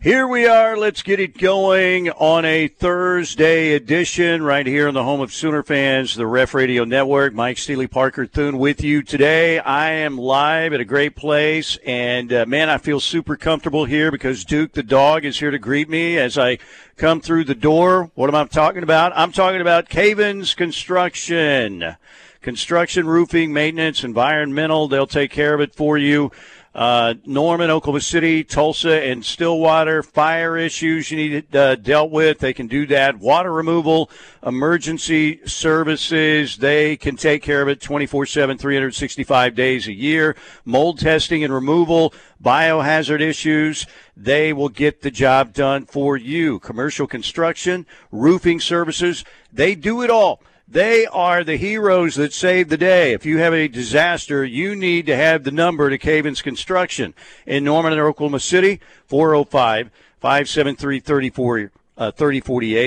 Here 0.00 0.28
we 0.28 0.46
are. 0.46 0.76
Let's 0.76 1.02
get 1.02 1.18
it 1.18 1.36
going 1.36 2.08
on 2.08 2.44
a 2.44 2.68
Thursday 2.68 3.72
edition 3.72 4.44
right 4.44 4.64
here 4.64 4.86
in 4.86 4.94
the 4.94 5.02
home 5.02 5.20
of 5.20 5.32
Sooner 5.32 5.64
fans, 5.64 6.14
the 6.14 6.24
Ref 6.24 6.54
Radio 6.54 6.84
Network. 6.84 7.34
Mike 7.34 7.58
Steely 7.58 7.88
Parker 7.88 8.24
Thune 8.24 8.58
with 8.58 8.84
you 8.84 9.02
today. 9.02 9.58
I 9.58 9.90
am 9.90 10.16
live 10.16 10.72
at 10.72 10.78
a 10.78 10.84
great 10.84 11.16
place, 11.16 11.78
and 11.84 12.32
uh, 12.32 12.46
man, 12.46 12.70
I 12.70 12.78
feel 12.78 13.00
super 13.00 13.36
comfortable 13.36 13.86
here 13.86 14.12
because 14.12 14.44
Duke 14.44 14.70
the 14.70 14.84
dog 14.84 15.24
is 15.24 15.40
here 15.40 15.50
to 15.50 15.58
greet 15.58 15.88
me 15.88 16.16
as 16.16 16.38
I 16.38 16.58
come 16.96 17.20
through 17.20 17.46
the 17.46 17.56
door. 17.56 18.12
What 18.14 18.30
am 18.30 18.36
I 18.36 18.44
talking 18.44 18.84
about? 18.84 19.10
I'm 19.16 19.32
talking 19.32 19.60
about 19.60 19.88
Cavens 19.88 20.54
Construction. 20.54 21.96
Construction, 22.40 23.08
roofing, 23.08 23.52
maintenance, 23.52 24.04
environmental. 24.04 24.86
They'll 24.86 25.08
take 25.08 25.32
care 25.32 25.54
of 25.54 25.60
it 25.60 25.74
for 25.74 25.98
you 25.98 26.30
uh, 26.78 27.14
Norman, 27.26 27.70
Oklahoma 27.70 28.00
City, 28.00 28.44
Tulsa, 28.44 29.02
and 29.02 29.24
Stillwater. 29.24 30.00
Fire 30.00 30.56
issues 30.56 31.10
you 31.10 31.16
need 31.16 31.56
uh, 31.56 31.74
dealt 31.74 32.12
with, 32.12 32.38
they 32.38 32.52
can 32.52 32.68
do 32.68 32.86
that. 32.86 33.18
Water 33.18 33.52
removal, 33.52 34.08
emergency 34.46 35.40
services, 35.44 36.56
they 36.58 36.96
can 36.96 37.16
take 37.16 37.42
care 37.42 37.62
of 37.62 37.68
it 37.68 37.80
24 37.80 38.26
7, 38.26 38.56
365 38.56 39.56
days 39.56 39.88
a 39.88 39.92
year. 39.92 40.36
Mold 40.64 41.00
testing 41.00 41.42
and 41.42 41.52
removal, 41.52 42.14
biohazard 42.40 43.20
issues, 43.20 43.84
they 44.16 44.52
will 44.52 44.68
get 44.68 45.02
the 45.02 45.10
job 45.10 45.52
done 45.52 45.84
for 45.84 46.16
you. 46.16 46.60
Commercial 46.60 47.08
construction, 47.08 47.86
roofing 48.12 48.60
services, 48.60 49.24
they 49.52 49.74
do 49.74 50.00
it 50.02 50.10
all. 50.10 50.40
They 50.70 51.06
are 51.06 51.44
the 51.44 51.56
heroes 51.56 52.16
that 52.16 52.34
save 52.34 52.68
the 52.68 52.76
day. 52.76 53.12
If 53.14 53.24
you 53.24 53.38
have 53.38 53.54
a 53.54 53.68
disaster, 53.68 54.44
you 54.44 54.76
need 54.76 55.06
to 55.06 55.16
have 55.16 55.44
the 55.44 55.50
number 55.50 55.88
to 55.88 55.96
Cavens 55.96 56.42
Construction 56.42 57.14
in 57.46 57.64
Norman 57.64 57.92
and 57.92 58.02
Oklahoma 58.02 58.40
City, 58.40 58.78
405 59.06 59.90
573 60.20 61.00
3048. 61.00 61.70
Uh, 61.96 62.10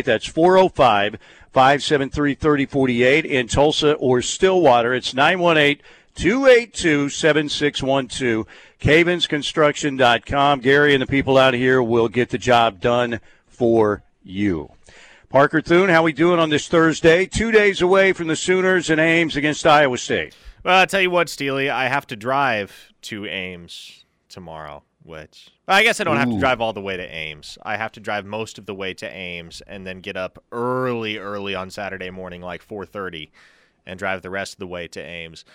That's 0.06 0.28
405 0.28 1.18
573 1.52 2.36
3048. 2.36 3.26
In 3.26 3.48
Tulsa 3.48 3.94
or 3.94 4.22
Stillwater, 4.22 4.94
it's 4.94 5.16
918 5.16 5.84
282 6.14 7.09
7612. 7.09 8.46
CavensConstruction.com. 8.80 10.59
Gary 10.59 10.94
and 10.94 11.02
the 11.02 11.08
people 11.08 11.38
out 11.38 11.56
here 11.56 11.82
will 11.82 12.09
get 12.09 12.30
the 12.30 12.38
job 12.38 12.80
done 12.80 13.20
for 13.48 14.04
you. 14.24 14.72
Parker 15.32 15.62
Thune, 15.62 15.88
how 15.88 16.04
we 16.04 16.12
doing 16.12 16.40
on 16.40 16.50
this 16.50 16.68
Thursday? 16.68 17.26
Two 17.26 17.52
days 17.52 17.82
away 17.82 18.12
from 18.12 18.28
the 18.28 18.36
Sooners 18.36 18.90
and 18.90 19.00
Ames 19.00 19.38
against 19.38 19.66
Iowa 19.66 19.98
State. 19.98 20.36
Well, 20.66 20.80
I'll 20.80 20.86
tell 20.86 21.00
you 21.00 21.10
what, 21.10 21.30
Steely, 21.30 21.70
I 21.70 21.88
have 21.88 22.06
to 22.08 22.18
drive 22.18 22.92
to 23.04 23.26
Ames 23.26 24.04
tomorrow, 24.28 24.84
which 25.04 25.50
I 25.70 25.84
guess 25.84 26.02
I 26.02 26.04
don't 26.04 26.18
Ooh. 26.18 26.20
have 26.20 26.32
to 26.32 26.40
drive 26.40 26.59
all 26.59 26.74
the 26.74 26.82
way 26.82 26.98
to 26.98 27.04
Ames. 27.04 27.58
I 27.64 27.78
have 27.78 27.94
to 27.94 28.02
drive 28.02 28.26
most 28.26 28.58
of 28.58 28.66
the 28.66 28.76
way 28.76 28.94
to 28.96 29.09
Ames 29.09 29.62
and 29.66 29.88
then 29.88 30.02
get 30.02 30.18
up 30.18 30.44
early, 30.52 31.18
early 31.18 31.56
on 31.56 31.70
Saturday 31.70 32.09
morning, 32.09 32.42
like 32.42 32.62
4:30, 32.62 33.32
and 33.86 33.98
drive 33.98 34.24
the 34.24 34.30
rest 34.30 34.56
of 34.56 34.59
the 34.59 34.68
way 34.68 34.90
to 34.90 35.02
Ames. 35.02 35.46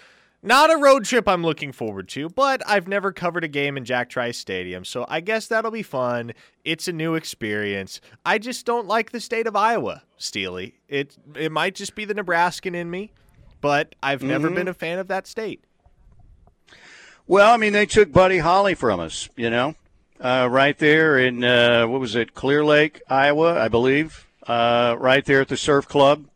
Not 0.46 0.72
a 0.72 0.76
road 0.76 1.04
trip 1.04 1.26
I'm 1.26 1.42
looking 1.42 1.72
forward 1.72 2.08
to, 2.10 2.28
but 2.28 2.62
I've 2.68 2.86
never 2.86 3.10
covered 3.10 3.42
a 3.42 3.48
game 3.48 3.76
in 3.76 3.84
Jack 3.84 4.08
Trice 4.08 4.38
Stadium, 4.38 4.84
so 4.84 5.04
I 5.08 5.18
guess 5.18 5.48
that'll 5.48 5.72
be 5.72 5.82
fun. 5.82 6.34
It's 6.64 6.86
a 6.86 6.92
new 6.92 7.16
experience. 7.16 8.00
I 8.24 8.38
just 8.38 8.64
don't 8.64 8.86
like 8.86 9.10
the 9.10 9.18
state 9.18 9.48
of 9.48 9.56
Iowa, 9.56 10.04
Steely. 10.18 10.78
It 10.88 11.16
it 11.34 11.50
might 11.50 11.74
just 11.74 11.96
be 11.96 12.04
the 12.04 12.14
Nebraskan 12.14 12.76
in 12.76 12.88
me, 12.88 13.10
but 13.60 13.96
I've 14.04 14.20
mm-hmm. 14.20 14.28
never 14.28 14.50
been 14.50 14.68
a 14.68 14.72
fan 14.72 15.00
of 15.00 15.08
that 15.08 15.26
state. 15.26 15.64
Well, 17.26 17.52
I 17.52 17.56
mean, 17.56 17.72
they 17.72 17.86
took 17.86 18.12
Buddy 18.12 18.38
Holly 18.38 18.74
from 18.74 19.00
us, 19.00 19.28
you 19.34 19.50
know, 19.50 19.74
uh, 20.20 20.46
right 20.48 20.78
there 20.78 21.18
in 21.18 21.42
uh, 21.42 21.88
what 21.88 22.00
was 22.00 22.14
it, 22.14 22.34
Clear 22.34 22.64
Lake, 22.64 23.02
Iowa, 23.08 23.60
I 23.60 23.66
believe, 23.66 24.28
uh, 24.46 24.94
right 24.96 25.24
there 25.24 25.40
at 25.40 25.48
the 25.48 25.56
Surf 25.56 25.88
Club. 25.88 26.26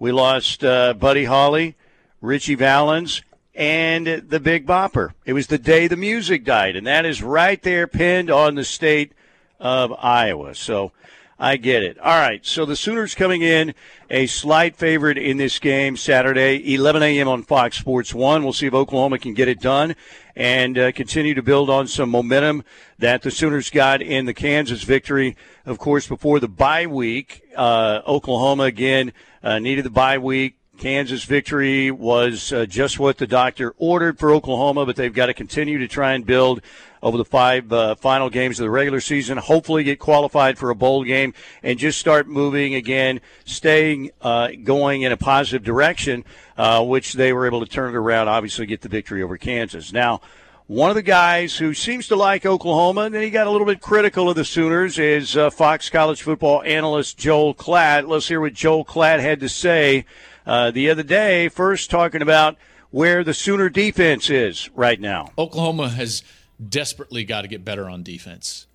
We 0.00 0.10
lost 0.10 0.64
uh, 0.64 0.94
Buddy 0.94 1.26
Holly, 1.26 1.76
Ritchie 2.20 2.56
Valens 2.56 3.22
and 3.54 4.06
the 4.06 4.40
Big 4.40 4.66
Bopper. 4.66 5.12
It 5.24 5.32
was 5.32 5.46
the 5.46 5.58
day 5.58 5.86
the 5.86 5.96
music 5.96 6.44
died, 6.44 6.76
and 6.76 6.86
that 6.86 7.06
is 7.06 7.22
right 7.22 7.62
there 7.62 7.86
pinned 7.86 8.30
on 8.30 8.54
the 8.54 8.64
state 8.64 9.12
of 9.60 9.92
Iowa. 9.98 10.54
So 10.54 10.92
I 11.38 11.56
get 11.56 11.82
it. 11.82 11.98
All 11.98 12.18
right, 12.18 12.44
so 12.44 12.64
the 12.64 12.76
Sooners 12.76 13.14
coming 13.14 13.42
in 13.42 13.74
a 14.10 14.26
slight 14.26 14.76
favorite 14.76 15.18
in 15.18 15.36
this 15.36 15.58
game 15.58 15.96
Saturday, 15.96 16.74
11 16.74 17.02
a.m. 17.02 17.28
on 17.28 17.42
Fox 17.42 17.78
Sports 17.78 18.14
1. 18.14 18.42
We'll 18.42 18.52
see 18.52 18.66
if 18.66 18.74
Oklahoma 18.74 19.18
can 19.18 19.34
get 19.34 19.48
it 19.48 19.60
done 19.60 19.94
and 20.36 20.78
uh, 20.78 20.92
continue 20.92 21.34
to 21.34 21.42
build 21.42 21.70
on 21.70 21.86
some 21.86 22.10
momentum 22.10 22.64
that 22.98 23.22
the 23.22 23.30
Sooners 23.30 23.70
got 23.70 24.02
in 24.02 24.26
the 24.26 24.34
Kansas 24.34 24.82
victory. 24.82 25.36
Of 25.64 25.78
course, 25.78 26.06
before 26.06 26.40
the 26.40 26.48
bye 26.48 26.86
week, 26.86 27.42
uh, 27.56 28.02
Oklahoma 28.06 28.64
again 28.64 29.12
uh, 29.42 29.58
needed 29.58 29.84
the 29.84 29.90
bye 29.90 30.18
week 30.18 30.56
Kansas 30.78 31.24
victory 31.24 31.90
was 31.90 32.52
uh, 32.52 32.66
just 32.66 32.98
what 32.98 33.18
the 33.18 33.26
doctor 33.26 33.74
ordered 33.78 34.18
for 34.18 34.32
Oklahoma, 34.32 34.84
but 34.84 34.96
they've 34.96 35.14
got 35.14 35.26
to 35.26 35.34
continue 35.34 35.78
to 35.78 35.88
try 35.88 36.12
and 36.12 36.26
build 36.26 36.60
over 37.02 37.16
the 37.16 37.24
five 37.24 37.72
uh, 37.72 37.94
final 37.94 38.28
games 38.28 38.58
of 38.58 38.64
the 38.64 38.70
regular 38.70 39.00
season. 39.00 39.38
Hopefully, 39.38 39.84
get 39.84 39.98
qualified 39.98 40.58
for 40.58 40.70
a 40.70 40.74
bowl 40.74 41.04
game 41.04 41.32
and 41.62 41.78
just 41.78 41.98
start 41.98 42.26
moving 42.26 42.74
again, 42.74 43.20
staying 43.44 44.10
uh, 44.20 44.48
going 44.64 45.02
in 45.02 45.12
a 45.12 45.16
positive 45.16 45.62
direction, 45.62 46.24
uh, 46.56 46.84
which 46.84 47.12
they 47.12 47.32
were 47.32 47.46
able 47.46 47.64
to 47.64 47.70
turn 47.70 47.94
it 47.94 47.96
around. 47.96 48.28
Obviously, 48.28 48.66
get 48.66 48.80
the 48.80 48.88
victory 48.88 49.22
over 49.22 49.38
Kansas. 49.38 49.92
Now. 49.92 50.20
One 50.66 50.88
of 50.88 50.96
the 50.96 51.02
guys 51.02 51.58
who 51.58 51.74
seems 51.74 52.08
to 52.08 52.16
like 52.16 52.46
Oklahoma, 52.46 53.02
and 53.02 53.14
then 53.14 53.22
he 53.22 53.28
got 53.28 53.46
a 53.46 53.50
little 53.50 53.66
bit 53.66 53.82
critical 53.82 54.30
of 54.30 54.36
the 54.36 54.46
Sooners, 54.46 54.98
is 54.98 55.36
uh, 55.36 55.50
Fox 55.50 55.90
College 55.90 56.22
football 56.22 56.62
analyst 56.62 57.18
Joel 57.18 57.54
Klatt. 57.54 58.08
Let's 58.08 58.28
hear 58.28 58.40
what 58.40 58.54
Joel 58.54 58.82
Klatt 58.82 59.20
had 59.20 59.40
to 59.40 59.48
say 59.50 60.06
uh, 60.46 60.70
the 60.70 60.90
other 60.90 61.02
day, 61.02 61.48
first 61.48 61.90
talking 61.90 62.22
about 62.22 62.56
where 62.90 63.24
the 63.24 63.34
Sooner 63.34 63.68
defense 63.68 64.30
is 64.30 64.70
right 64.74 65.00
now. 65.00 65.32
Oklahoma 65.36 65.88
has 65.88 66.22
desperately 66.68 67.24
got 67.24 67.42
to 67.42 67.48
get 67.48 67.64
better 67.64 67.88
on 67.88 68.02
defense. 68.02 68.66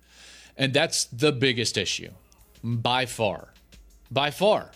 And 0.56 0.74
that's 0.74 1.06
the 1.06 1.32
biggest 1.32 1.78
issue 1.78 2.10
by 2.62 3.06
far. 3.06 3.54
By 4.10 4.30
far. 4.30 4.72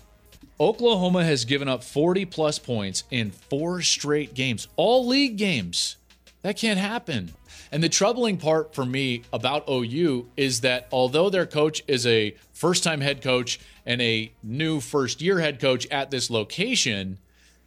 Oklahoma 0.61 1.25
has 1.25 1.45
given 1.45 1.69
up 1.69 1.83
40 1.83 2.25
plus 2.27 2.59
points 2.59 3.05
in 3.11 3.33
four 3.33 3.83
straight 3.83 4.35
games, 4.35 4.69
all 4.77 5.07
league 5.07 5.37
games. 5.37 5.97
That 6.43 6.57
can't 6.57 6.79
happen. 6.79 7.33
And 7.73 7.83
the 7.83 7.89
troubling 7.89 8.37
part 8.37 8.75
for 8.75 8.87
me 8.87 9.23
about 9.33 9.69
OU 9.69 10.29
is 10.37 10.61
that 10.61 10.87
although 10.93 11.29
their 11.29 11.47
coach 11.47 11.83
is 11.89 12.07
a 12.07 12.37
first 12.53 12.85
time 12.85 13.01
head 13.01 13.21
coach 13.21 13.59
and 13.87 14.01
a 14.01 14.33
new 14.43 14.81
first 14.81 15.21
year 15.21 15.41
head 15.41 15.61
coach 15.61 15.87
at 15.89 16.11
this 16.11 16.31
location, 16.31 17.19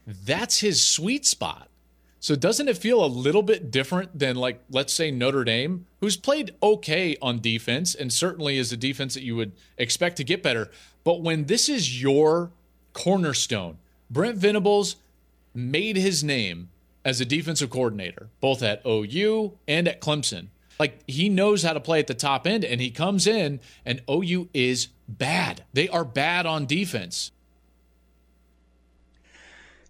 that's 0.05 0.59
his 0.59 0.85
sweet 0.85 1.25
spot. 1.25 1.69
So 2.19 2.35
doesn't 2.35 2.67
it 2.67 2.77
feel 2.77 3.03
a 3.03 3.07
little 3.07 3.43
bit 3.43 3.69
different 3.69 4.17
than 4.17 4.35
like 4.35 4.61
let's 4.69 4.91
say 4.93 5.11
Notre 5.11 5.43
Dame, 5.43 5.85
who's 6.01 6.17
played 6.17 6.55
okay 6.61 7.15
on 7.21 7.39
defense 7.39 7.93
and 7.93 8.11
certainly 8.11 8.57
is 8.57 8.71
a 8.71 8.77
defense 8.77 9.13
that 9.13 9.23
you 9.23 9.35
would 9.35 9.51
expect 9.77 10.17
to 10.17 10.23
get 10.23 10.41
better, 10.43 10.71
but 11.03 11.21
when 11.21 11.45
this 11.45 11.69
is 11.69 12.01
your 12.01 12.51
cornerstone, 12.93 13.77
Brent 14.09 14.37
Venables 14.37 14.95
made 15.53 15.95
his 15.95 16.23
name 16.23 16.69
as 17.05 17.21
a 17.21 17.25
defensive 17.25 17.69
coordinator, 17.69 18.29
both 18.41 18.61
at 18.61 18.85
OU 18.85 19.53
and 19.67 19.87
at 19.87 20.01
Clemson. 20.01 20.47
Like 20.79 20.99
he 21.07 21.29
knows 21.29 21.63
how 21.63 21.73
to 21.73 21.79
play 21.79 21.99
at 21.99 22.07
the 22.07 22.13
top 22.13 22.45
end, 22.45 22.65
and 22.65 22.81
he 22.81 22.91
comes 22.91 23.25
in, 23.27 23.59
and 23.85 24.01
OU 24.09 24.49
is 24.53 24.89
bad. 25.07 25.63
They 25.73 25.89
are 25.89 26.05
bad 26.05 26.45
on 26.45 26.65
defense. 26.65 27.31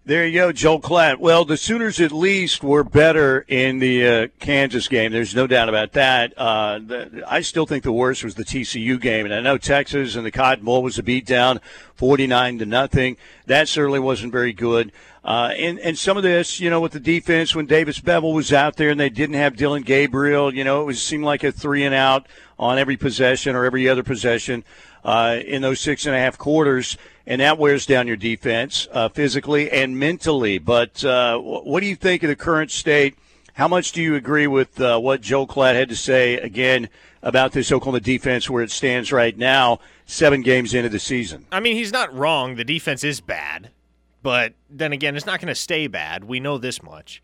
There 0.08 0.26
you 0.26 0.40
go, 0.40 0.52
Joel 0.52 0.80
Klatt. 0.80 1.18
Well, 1.18 1.44
the 1.44 1.58
Sooners 1.58 2.00
at 2.00 2.12
least 2.12 2.62
were 2.62 2.82
better 2.82 3.44
in 3.46 3.78
the 3.78 4.06
uh, 4.06 4.28
Kansas 4.40 4.88
game. 4.88 5.12
There's 5.12 5.34
no 5.34 5.46
doubt 5.46 5.68
about 5.68 5.92
that. 5.92 6.32
Uh, 6.34 6.78
the, 6.78 7.24
I 7.26 7.42
still 7.42 7.66
think 7.66 7.84
the 7.84 7.92
worst 7.92 8.24
was 8.24 8.34
the 8.34 8.42
TCU 8.42 8.98
game, 8.98 9.26
and 9.26 9.34
I 9.34 9.42
know 9.42 9.58
Texas 9.58 10.16
and 10.16 10.24
the 10.24 10.30
Cotton 10.30 10.64
Bowl 10.64 10.82
was 10.82 10.98
a 10.98 11.02
beatdown, 11.02 11.60
49 11.96 12.60
to 12.60 12.64
nothing. 12.64 13.18
That 13.44 13.68
certainly 13.68 13.98
wasn't 13.98 14.32
very 14.32 14.54
good. 14.54 14.92
Uh, 15.22 15.52
and, 15.58 15.78
and 15.80 15.98
some 15.98 16.16
of 16.16 16.22
this, 16.22 16.58
you 16.58 16.70
know, 16.70 16.80
with 16.80 16.92
the 16.92 17.00
defense, 17.00 17.54
when 17.54 17.66
Davis 17.66 18.00
Beville 18.00 18.32
was 18.32 18.50
out 18.50 18.76
there 18.76 18.88
and 18.88 18.98
they 18.98 19.10
didn't 19.10 19.36
have 19.36 19.58
Dillon 19.58 19.82
Gabriel, 19.82 20.54
you 20.54 20.64
know, 20.64 20.80
it 20.80 20.84
was 20.84 21.02
seemed 21.02 21.24
like 21.24 21.44
a 21.44 21.52
three 21.52 21.84
and 21.84 21.94
out 21.94 22.26
on 22.58 22.78
every 22.78 22.96
possession 22.96 23.54
or 23.54 23.66
every 23.66 23.86
other 23.90 24.02
possession 24.02 24.64
uh, 25.04 25.38
in 25.46 25.62
those 25.62 25.80
six 25.80 26.06
and 26.06 26.14
a 26.14 26.18
half 26.18 26.38
quarters, 26.38 26.96
and 27.26 27.40
that 27.40 27.58
wears 27.58 27.86
down 27.86 28.06
your 28.06 28.16
defense 28.16 28.88
uh, 28.92 29.08
physically 29.08 29.70
and 29.70 29.98
mentally. 29.98 30.58
But 30.58 31.04
uh, 31.04 31.38
what 31.38 31.80
do 31.80 31.86
you 31.86 31.96
think 31.96 32.22
of 32.22 32.28
the 32.28 32.36
current 32.36 32.70
state? 32.70 33.16
How 33.54 33.68
much 33.68 33.92
do 33.92 34.02
you 34.02 34.14
agree 34.14 34.46
with 34.46 34.80
uh, 34.80 34.98
what 34.98 35.20
Joe 35.20 35.46
Klatt 35.46 35.74
had 35.74 35.88
to 35.88 35.96
say 35.96 36.36
again 36.36 36.88
about 37.22 37.52
this 37.52 37.72
Oklahoma 37.72 38.00
defense 38.00 38.48
where 38.48 38.62
it 38.62 38.70
stands 38.70 39.10
right 39.10 39.36
now, 39.36 39.80
seven 40.06 40.42
games 40.42 40.74
into 40.74 40.88
the 40.88 41.00
season? 41.00 41.46
I 41.50 41.60
mean, 41.60 41.74
he's 41.74 41.92
not 41.92 42.14
wrong. 42.14 42.54
The 42.54 42.64
defense 42.64 43.02
is 43.02 43.20
bad. 43.20 43.70
But 44.22 44.54
then 44.68 44.92
again, 44.92 45.16
it's 45.16 45.26
not 45.26 45.40
going 45.40 45.48
to 45.48 45.54
stay 45.54 45.86
bad. 45.86 46.24
We 46.24 46.40
know 46.40 46.58
this 46.58 46.82
much. 46.82 47.22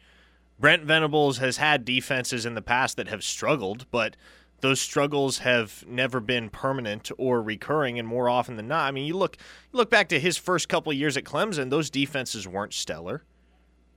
Brent 0.58 0.84
Venables 0.84 1.38
has 1.38 1.56
had 1.56 1.84
defenses 1.84 2.46
in 2.46 2.54
the 2.54 2.62
past 2.62 2.96
that 2.96 3.08
have 3.08 3.24
struggled, 3.24 3.86
but 3.90 4.16
those 4.64 4.80
struggles 4.80 5.38
have 5.38 5.84
never 5.86 6.20
been 6.20 6.48
permanent 6.48 7.10
or 7.18 7.42
recurring, 7.42 7.98
and 7.98 8.08
more 8.08 8.30
often 8.30 8.56
than 8.56 8.66
not, 8.66 8.88
I 8.88 8.92
mean, 8.92 9.04
you 9.04 9.14
look 9.14 9.36
you 9.70 9.76
look 9.76 9.90
back 9.90 10.08
to 10.08 10.18
his 10.18 10.38
first 10.38 10.70
couple 10.70 10.90
years 10.90 11.18
at 11.18 11.24
Clemson; 11.24 11.68
those 11.68 11.90
defenses 11.90 12.48
weren't 12.48 12.72
stellar, 12.72 13.24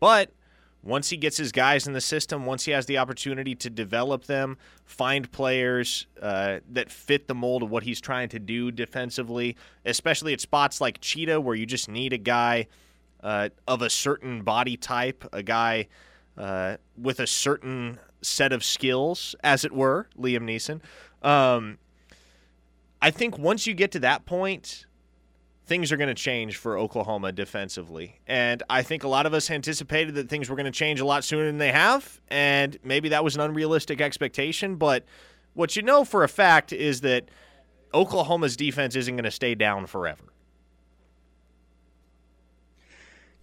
but 0.02 0.34
once 0.84 1.10
he 1.10 1.16
gets 1.16 1.38
his 1.38 1.54
guys 1.54 1.88
in 1.88 1.94
the 1.94 2.02
system, 2.02 2.46
once 2.46 2.66
he 2.66 2.72
has 2.72 2.86
the 2.86 2.98
opportunity 2.98 3.56
to 3.56 3.70
develop 3.70 4.26
them, 4.26 4.58
find 4.84 5.32
players 5.32 6.06
uh, 6.22 6.60
that 6.70 6.92
fit 6.92 7.30
the 7.30 7.36
mold 7.36 7.64
of 7.64 7.70
what 7.70 7.84
he's 7.84 8.02
trying 8.02 8.28
to 8.28 8.40
do 8.40 8.70
defensively, 8.70 9.56
especially 9.86 10.34
at 10.34 10.42
spots 10.42 10.82
like 10.82 11.00
Cheetah, 11.00 11.40
where 11.40 11.56
you 11.56 11.66
just 11.66 11.88
need 11.88 12.12
a 12.12 12.18
guy 12.18 12.68
uh, 13.24 13.48
of 13.70 13.82
a 13.82 13.90
certain 13.90 14.42
body 14.42 14.76
type, 14.76 15.24
a 15.32 15.42
guy 15.42 15.88
uh, 16.38 16.78
with 16.98 17.20
a 17.20 17.28
certain 17.28 18.00
set 18.22 18.52
of 18.52 18.64
skills, 18.64 19.36
as 19.44 19.64
it 19.66 19.72
were, 19.72 20.08
Liam 20.18 20.44
Neeson. 20.44 20.82
Um, 21.28 21.78
I 23.02 23.12
think 23.12 23.38
once 23.38 23.68
you 23.68 23.74
get 23.74 23.92
to 23.92 24.00
that 24.00 24.26
point, 24.26 24.86
things 25.66 25.92
are 25.92 25.98
going 25.98 26.08
to 26.08 26.14
change 26.14 26.56
for 26.56 26.78
Oklahoma 26.78 27.32
defensively. 27.32 28.20
And 28.26 28.64
I 28.70 28.82
think 28.84 29.04
a 29.04 29.08
lot 29.08 29.26
of 29.26 29.34
us 29.34 29.52
anticipated 29.52 30.16
that 30.16 30.30
things 30.30 30.50
were 30.50 30.56
going 30.56 30.66
to 30.66 30.72
change 30.72 31.00
a 31.00 31.06
lot 31.06 31.24
sooner 31.24 31.46
than 31.46 31.58
they 31.58 31.72
have. 31.72 32.22
And 32.30 32.78
maybe 32.84 33.10
that 33.10 33.24
was 33.24 33.36
an 33.36 33.42
unrealistic 33.42 34.00
expectation. 34.00 34.78
But 34.78 35.04
what 35.54 35.76
you 35.76 35.82
know 35.82 36.06
for 36.06 36.24
a 36.24 36.30
fact 36.30 36.72
is 36.72 37.02
that 37.02 37.30
Oklahoma's 37.94 38.56
defense 38.56 38.96
isn't 38.96 39.16
going 39.16 39.26
to 39.26 39.32
stay 39.32 39.56
down 39.56 39.86
forever. 39.86 40.24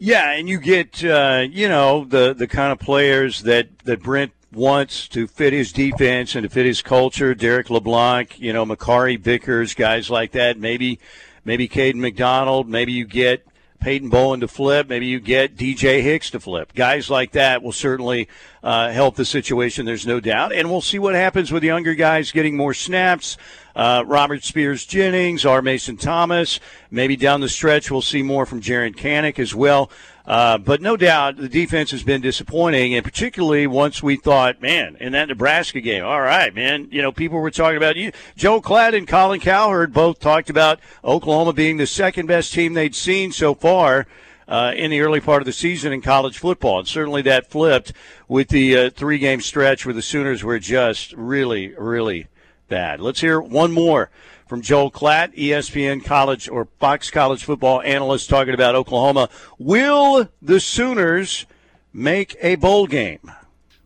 Yeah, 0.06 0.32
and 0.32 0.50
you 0.50 0.58
get 0.60 1.02
uh, 1.02 1.46
you 1.50 1.66
know 1.66 2.04
the 2.04 2.34
the 2.34 2.46
kind 2.46 2.72
of 2.72 2.78
players 2.78 3.40
that 3.44 3.78
that 3.84 4.02
Brent 4.02 4.32
wants 4.52 5.08
to 5.08 5.26
fit 5.26 5.54
his 5.54 5.72
defense 5.72 6.34
and 6.34 6.42
to 6.42 6.50
fit 6.50 6.66
his 6.66 6.82
culture. 6.82 7.34
Derrick 7.34 7.70
LeBlanc, 7.70 8.38
you 8.38 8.52
know, 8.52 8.66
Makari 8.66 9.18
Vickers, 9.18 9.72
guys 9.72 10.10
like 10.10 10.32
that. 10.32 10.58
Maybe 10.58 10.98
maybe 11.46 11.66
Caden 11.70 11.94
McDonald. 11.94 12.68
Maybe 12.68 12.92
you 12.92 13.06
get 13.06 13.46
Peyton 13.80 14.10
Bowen 14.10 14.40
to 14.40 14.48
flip. 14.48 14.90
Maybe 14.90 15.06
you 15.06 15.20
get 15.20 15.56
DJ 15.56 16.02
Hicks 16.02 16.28
to 16.32 16.40
flip. 16.40 16.74
Guys 16.74 17.08
like 17.08 17.32
that 17.32 17.62
will 17.62 17.72
certainly 17.72 18.28
uh, 18.62 18.90
help 18.90 19.16
the 19.16 19.24
situation. 19.24 19.86
There's 19.86 20.06
no 20.06 20.20
doubt, 20.20 20.52
and 20.52 20.70
we'll 20.70 20.82
see 20.82 20.98
what 20.98 21.14
happens 21.14 21.50
with 21.50 21.64
younger 21.64 21.94
guys 21.94 22.30
getting 22.30 22.58
more 22.58 22.74
snaps. 22.74 23.38
Uh, 23.74 24.04
Robert 24.06 24.44
Spears 24.44 24.86
Jennings, 24.86 25.44
R. 25.44 25.60
Mason 25.60 25.96
Thomas. 25.96 26.60
Maybe 26.90 27.16
down 27.16 27.40
the 27.40 27.48
stretch, 27.48 27.90
we'll 27.90 28.02
see 28.02 28.22
more 28.22 28.46
from 28.46 28.60
Jaren 28.60 28.94
Kanak 28.94 29.38
as 29.38 29.54
well. 29.54 29.90
Uh, 30.26 30.56
but 30.56 30.80
no 30.80 30.96
doubt 30.96 31.36
the 31.36 31.48
defense 31.48 31.90
has 31.90 32.02
been 32.02 32.22
disappointing, 32.22 32.94
and 32.94 33.04
particularly 33.04 33.66
once 33.66 34.02
we 34.02 34.16
thought, 34.16 34.62
man, 34.62 34.96
in 34.98 35.12
that 35.12 35.28
Nebraska 35.28 35.82
game, 35.82 36.02
all 36.02 36.20
right, 36.20 36.54
man, 36.54 36.88
you 36.90 37.02
know, 37.02 37.12
people 37.12 37.40
were 37.40 37.50
talking 37.50 37.76
about 37.76 37.96
you. 37.96 38.10
Joe 38.34 38.62
Klatt 38.62 38.96
and 38.96 39.06
Colin 39.06 39.40
Cowherd 39.40 39.92
both 39.92 40.20
talked 40.20 40.48
about 40.48 40.80
Oklahoma 41.04 41.52
being 41.52 41.76
the 41.76 41.86
second 41.86 42.26
best 42.26 42.54
team 42.54 42.72
they'd 42.72 42.94
seen 42.94 43.32
so 43.32 43.54
far. 43.54 44.06
Uh, 44.46 44.74
in 44.76 44.90
the 44.90 45.00
early 45.00 45.20
part 45.20 45.40
of 45.40 45.46
the 45.46 45.52
season 45.54 45.90
in 45.90 46.02
college 46.02 46.36
football. 46.36 46.80
And 46.80 46.86
certainly 46.86 47.22
that 47.22 47.50
flipped 47.50 47.94
with 48.28 48.48
the 48.48 48.76
uh, 48.76 48.90
three 48.90 49.16
game 49.16 49.40
stretch 49.40 49.86
where 49.86 49.94
the 49.94 50.02
Sooners 50.02 50.44
were 50.44 50.58
just 50.58 51.14
really, 51.14 51.68
really 51.68 52.26
Let's 52.74 53.20
hear 53.20 53.40
one 53.40 53.70
more 53.72 54.10
from 54.48 54.60
Joel 54.60 54.90
Klatt, 54.90 55.36
ESPN 55.36 56.04
college 56.04 56.48
or 56.48 56.66
Fox 56.80 57.10
College 57.10 57.44
football 57.44 57.80
analyst, 57.82 58.28
talking 58.28 58.52
about 58.52 58.74
Oklahoma. 58.74 59.28
Will 59.58 60.28
the 60.42 60.58
Sooners 60.58 61.46
make 61.92 62.36
a 62.40 62.56
bowl 62.56 62.86
game? 62.86 63.30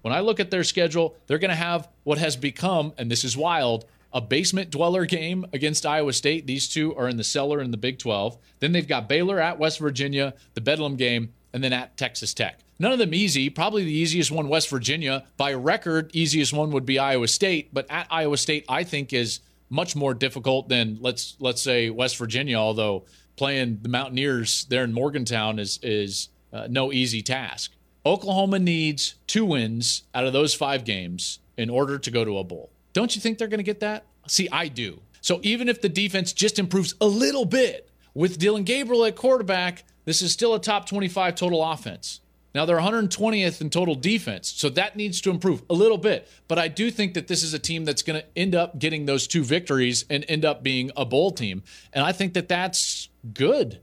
When 0.01 0.15
I 0.15 0.21
look 0.21 0.41
at 0.41 0.51
their 0.51 0.65
schedule, 0.65 1.17
they're 1.27 1.39
going 1.39 1.51
to 1.51 1.55
have 1.55 1.89
what 2.05 2.19
has 2.19 2.37
become, 2.37 2.95
and 2.97 3.11
this 3.11 3.25
is 3.25 3.37
wild, 3.37 3.85
a 4.11 4.23
basement 4.23 4.71
dweller 4.71 5.05
game 5.05 5.45
against 5.53 5.85
Iowa 5.85 6.15
State. 6.15 6.47
These 6.47 6.69
two 6.69 6.97
are 6.97 7.09
in 7.09 7.19
the 7.19 7.25
cellar 7.25 7.61
in 7.61 7.73
the 7.73 7.77
Big 7.77 7.99
12. 7.99 8.39
Then 8.61 8.73
they've 8.73 8.89
got 8.89 9.09
Baylor 9.09 9.39
at 9.39 9.59
West 9.59 9.79
Virginia, 9.79 10.33
the 10.55 10.63
Bedlam 10.63 10.97
game, 10.97 11.35
and 11.53 11.63
then 11.63 11.75
at 11.75 11.97
Texas 11.99 12.33
Tech. 12.33 12.61
None 12.79 12.93
of 12.93 12.99
them 12.99 13.13
easy. 13.13 13.51
Probably 13.51 13.85
the 13.85 13.93
easiest 13.93 14.31
one, 14.31 14.49
West 14.49 14.71
Virginia. 14.71 15.25
By 15.37 15.55
record, 15.55 16.11
easiest 16.15 16.53
one 16.53 16.71
would 16.71 16.87
be 16.87 16.99
Iowa 16.99 17.27
State. 17.27 17.75
But 17.75 17.87
at 17.91 18.07
Iowa 18.11 18.37
State, 18.37 18.65
I 18.69 18.85
think 18.85 19.13
is 19.13 19.41
much 19.71 19.97
more 19.97 20.15
difficult 20.15 20.69
than 20.69 20.99
let's 21.01 21.37
let's 21.41 21.61
say 21.61 21.91
West 21.91 22.17
Virginia. 22.17 22.57
Although 22.57 23.05
playing 23.37 23.81
the 23.83 23.89
Mountaineers 23.89 24.65
there 24.67 24.85
in 24.85 24.93
Morgantown 24.93 25.59
is 25.59 25.79
is 25.83 26.29
uh, 26.53 26.69
no 26.71 26.93
easy 26.93 27.23
task. 27.23 27.73
Oklahoma 28.07 28.59
needs 28.59 29.17
two 29.27 29.45
wins 29.45 30.05
out 30.15 30.25
of 30.25 30.33
those 30.33 30.55
five 30.55 30.85
games 30.85 31.41
in 31.57 31.69
order 31.69 31.99
to 31.99 32.11
go 32.11 32.25
to 32.25 32.39
a 32.39 32.45
bowl. 32.45 32.71
Don't 32.93 33.15
you 33.15 33.21
think 33.21 33.39
they're 33.39 33.49
going 33.49 33.59
to 33.59 33.65
get 33.65 33.81
that? 33.81 34.07
See, 34.29 34.49
I 34.51 34.69
do. 34.69 35.01
So 35.21 35.41
even 35.43 35.69
if 35.69 35.83
the 35.83 35.89
defense 35.89 36.33
just 36.33 36.59
improves 36.59 36.95
a 37.01 37.07
little 37.07 37.45
bit 37.45 37.91
with 38.15 38.39
Dillon 38.39 38.63
Gabriel 38.63 39.05
at 39.05 39.17
quarterback, 39.17 39.85
this 40.05 40.23
is 40.23 40.33
still 40.33 40.55
a 40.55 40.61
top 40.61 40.87
25 40.87 41.35
total 41.35 41.63
offense. 41.63 42.21
Now 42.55 42.65
they're 42.65 42.79
120th 42.79 43.61
in 43.61 43.71
total 43.71 43.95
defense, 43.95 44.53
so 44.57 44.69
that 44.71 44.97
needs 44.97 45.21
to 45.21 45.31
improve 45.31 45.63
a 45.69 45.75
little 45.75 45.99
bit. 45.99 46.29
But 46.49 46.59
I 46.59 46.69
do 46.69 46.91
think 46.91 47.15
that 47.15 47.29
this 47.29 47.43
is 47.43 47.53
a 47.53 47.59
team 47.59 47.85
that's 47.85 48.03
going 48.03 48.21
to 48.21 48.27
end 48.37 48.55
up 48.55 48.79
getting 48.79 49.07
those 49.07 49.27
two 49.27 49.45
victories 49.45 50.05
and 50.09 50.25
end 50.29 50.45
up 50.45 50.63
being 50.63 50.91
a 50.97 51.05
bowl 51.05 51.31
team. 51.31 51.63
And 51.93 52.05
I 52.05 52.13
think 52.13 52.35
that 52.35 52.49
that's 52.49 53.11
good 53.35 53.81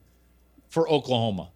for 0.67 0.89
Oklahoma. 0.89 1.50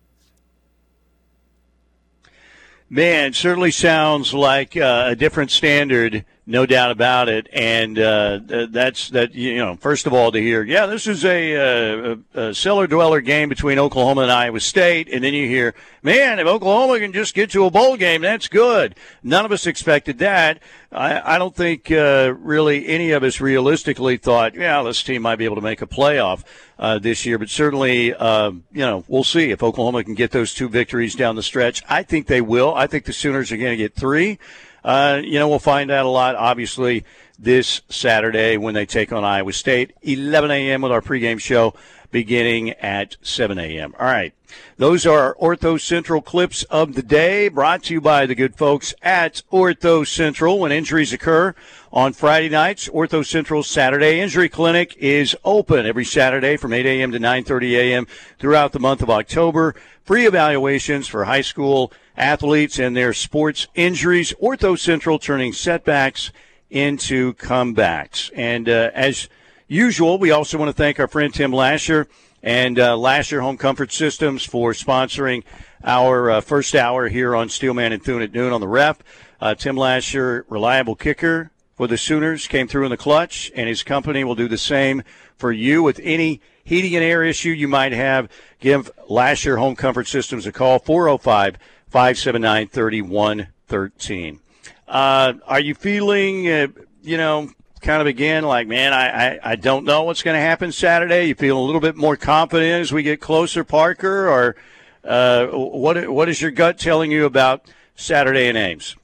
Man, 2.91 3.33
certainly 3.33 3.71
sounds 3.71 4.33
like 4.33 4.75
uh, 4.75 5.05
a 5.09 5.15
different 5.15 5.51
standard 5.51 6.25
no 6.50 6.66
doubt 6.66 6.90
about 6.90 7.30
it. 7.30 7.48
And 7.54 7.98
uh, 8.00 8.40
that's 8.69 9.10
that. 9.12 9.36
You 9.36 9.57
know, 9.57 9.75
first 9.75 10.07
of 10.07 10.13
all, 10.13 10.31
to 10.31 10.42
hear, 10.42 10.63
yeah, 10.63 10.88
this 10.88 11.06
is 11.06 11.24
a, 11.24 11.56
uh, 11.56 12.18
a, 12.34 12.42
a 12.50 12.56
cellar 12.56 12.88
dweller 12.88 13.22
game 13.22 13.50
between 13.50 13.78
Oklahoma 13.78 14.22
and 14.22 14.31
Iowa 14.31 14.60
State, 14.60 15.07
and 15.13 15.24
then 15.24 15.34
you 15.34 15.48
hear, 15.48 15.75
man, 16.01 16.40
if 16.40 16.48
Oklahoma 16.48 17.00
can 17.00 17.13
just 17.13 17.36
get 17.36 17.51
to 17.51 17.66
a 17.66 17.72
bowl 17.72 17.96
game, 17.98 18.22
that's 18.22 18.48
good. 18.48 18.96
None 19.22 19.46
of 19.46 19.51
us 19.51 19.68
expected 19.68 20.18
that. 20.20 20.60
I, 20.91 21.36
I 21.36 21.38
don't 21.38 21.56
think 21.56 21.91
uh, 21.91 22.34
really 22.39 22.88
any 22.88 23.12
of 23.12 23.22
us 23.24 23.39
realistically 23.39 24.18
thought, 24.18 24.56
yeah, 24.56 24.82
this 24.82 25.03
team 25.03 25.22
might 25.22 25.36
be 25.36 25.46
able 25.46 25.58
to 25.58 25.62
make 25.62 25.82
a 25.82 25.88
playoff. 25.88 26.44
Uh, 26.79 26.98
this 26.98 27.25
year, 27.25 27.38
but 27.38 27.50
certainly, 27.50 28.13
uh, 28.13 28.51
you 28.51 28.86
know, 28.86 29.03
we'll 29.10 29.25
see 29.25 29.51
if 29.51 29.62
Oklahoma 29.62 30.01
can 30.01 30.13
get 30.15 30.32
those 30.32 30.53
two 30.53 30.70
victories 30.70 31.13
down 31.13 31.36
the 31.36 31.44
stretch. 31.44 31.84
I 31.89 32.03
think 32.03 32.27
they 32.27 32.39
will. 32.39 32.74
I 32.74 32.88
think 32.88 33.03
the 33.03 33.12
Sooners 33.12 33.51
are 33.51 33.58
going 33.58 33.72
to 33.72 33.75
get 33.75 33.96
three. 33.96 34.39
Uh, 34.83 35.21
you 35.24 35.39
know, 35.39 35.48
we'll 35.48 35.59
find 35.59 35.91
out 35.91 36.05
a 36.05 36.09
lot, 36.09 36.36
obviously, 36.36 37.05
this 37.38 37.81
Saturday 37.89 38.57
when 38.57 38.74
they 38.74 38.86
take 38.86 39.12
on 39.12 39.24
Iowa 39.24 39.53
State. 39.53 39.93
11 40.01 40.51
a.m. 40.51 40.81
with 40.81 40.91
our 40.91 41.01
pregame 41.01 41.39
show 41.39 41.74
beginning 42.12 42.71
at 42.71 43.17
7 43.21 43.57
a.m. 43.59 43.93
All 44.00 44.05
right. 44.05 44.33
Those 44.77 45.05
are 45.05 45.36
Ortho 45.36 45.79
Central 45.79 46.21
clips 46.21 46.63
of 46.63 46.95
the 46.95 47.03
day 47.03 47.50
brought 47.50 47.83
to 47.83 47.93
you 47.93 48.01
by 48.01 48.25
the 48.25 48.33
good 48.33 48.55
folks 48.55 48.93
at 49.01 49.43
Ortho 49.51 50.07
Central. 50.07 50.59
When 50.59 50.71
injuries 50.71 51.13
occur 51.13 51.53
on 51.93 52.13
Friday 52.13 52.50
nights, 52.50 52.89
Ortho 52.89 53.25
Central 53.25 53.62
Saturday 53.62 54.19
Injury 54.19 54.50
Clinic 54.50 54.95
is 54.98 55.36
open 55.45 55.86
every 55.86 56.05
Saturday 56.05 56.57
from 56.57 56.74
8 56.74 56.86
a.m. 56.86 57.12
to 57.12 57.19
9.30 57.19 57.71
a.m. 57.74 58.07
throughout 58.39 58.71
the 58.71 58.79
month 58.79 59.01
of 59.01 59.09
October. 59.09 59.75
Free 60.03 60.25
evaluations 60.25 61.07
for 61.07 61.25
high 61.25 61.41
school 61.41 61.91
athletes 62.19 62.77
and 62.77 62.95
their 62.95 63.13
sports 63.13 63.67
injuries. 63.73 64.33
Ortho 64.41 64.77
Central 64.77 65.17
turning 65.17 65.53
setbacks 65.53 66.31
into 66.69 67.33
comebacks. 67.35 68.29
And 68.35 68.69
uh, 68.69 68.91
as 68.93 69.29
usual, 69.67 70.19
we 70.19 70.29
also 70.29 70.57
want 70.57 70.69
to 70.69 70.73
thank 70.73 70.99
our 70.99 71.07
friend 71.07 71.33
Tim 71.33 71.51
Lasher 71.51 72.07
and 72.43 72.77
uh, 72.77 72.97
Lasher 72.97 73.41
Home 73.41 73.57
Comfort 73.57 73.91
Systems 73.91 74.43
for 74.45 74.73
sponsoring 74.73 75.43
our 75.83 76.29
uh, 76.29 76.41
first 76.41 76.75
hour 76.75 77.07
here 77.07 77.35
on 77.35 77.49
Steelman 77.49 77.93
and 77.93 78.03
Thune 78.03 78.21
at 78.21 78.33
noon 78.33 78.53
on 78.53 78.61
the 78.61 78.67
ref. 78.67 78.99
Uh, 79.41 79.55
Tim 79.55 79.77
Lasher, 79.77 80.45
reliable 80.49 80.95
kicker 80.95 81.51
for 81.75 81.88
the 81.88 81.97
Sooners, 81.97 82.47
came 82.47 82.67
through 82.67 82.83
in 82.83 82.91
the 82.91 82.97
clutch, 82.97 83.51
and 83.55 83.69
his 83.69 83.83
company 83.83 84.23
will 84.23 84.35
do 84.35 84.49
the 84.49 84.57
same 84.57 85.03
for 85.38 85.51
you 85.51 85.81
with 85.81 85.99
any 86.03 86.41
heating 86.65 86.95
and 86.95 87.03
air 87.03 87.23
issue 87.23 87.49
you 87.49 87.67
might 87.67 87.93
have. 87.93 88.29
Give 88.59 88.91
Lasher 89.07 89.57
Home 89.57 89.75
Comfort 89.75 90.07
Systems 90.07 90.45
a 90.45 90.51
call, 90.51 90.79
405- 90.79 91.55
579 91.89 92.67
3113. 92.67 94.39
Uh, 94.88 95.34
are 95.46 95.60
you 95.60 95.75
feeling, 95.75 96.50
uh, 96.50 96.67
you 97.01 97.17
know, 97.17 97.50
kind 97.81 98.01
of 98.01 98.08
again 98.08 98.43
like, 98.43 98.67
man, 98.67 98.93
I, 98.93 99.08
I, 99.08 99.39
I 99.43 99.55
don't 99.55 99.86
know 99.86 100.03
what's 100.03 100.24
going 100.24 100.36
to 100.36 100.41
happen 100.41 100.72
Saturday? 100.72 101.25
You 101.25 101.36
feel 101.36 101.58
a 101.58 101.62
little 101.62 101.81
bit 101.81 101.96
more 101.96 102.15
confident 102.15 102.81
as 102.81 102.91
we 102.91 103.03
get 103.03 103.22
closer, 103.22 103.63
Parker? 103.63 104.29
Or 104.29 104.55
uh, 105.03 105.48
what, 105.48 106.10
what 106.10 106.29
is 106.29 106.41
your 106.41 106.51
gut 106.51 106.77
telling 106.77 107.12
you 107.12 107.25
about 107.25 107.65
Saturday 107.96 108.48
in 108.48 108.55
Ames? 108.55 108.96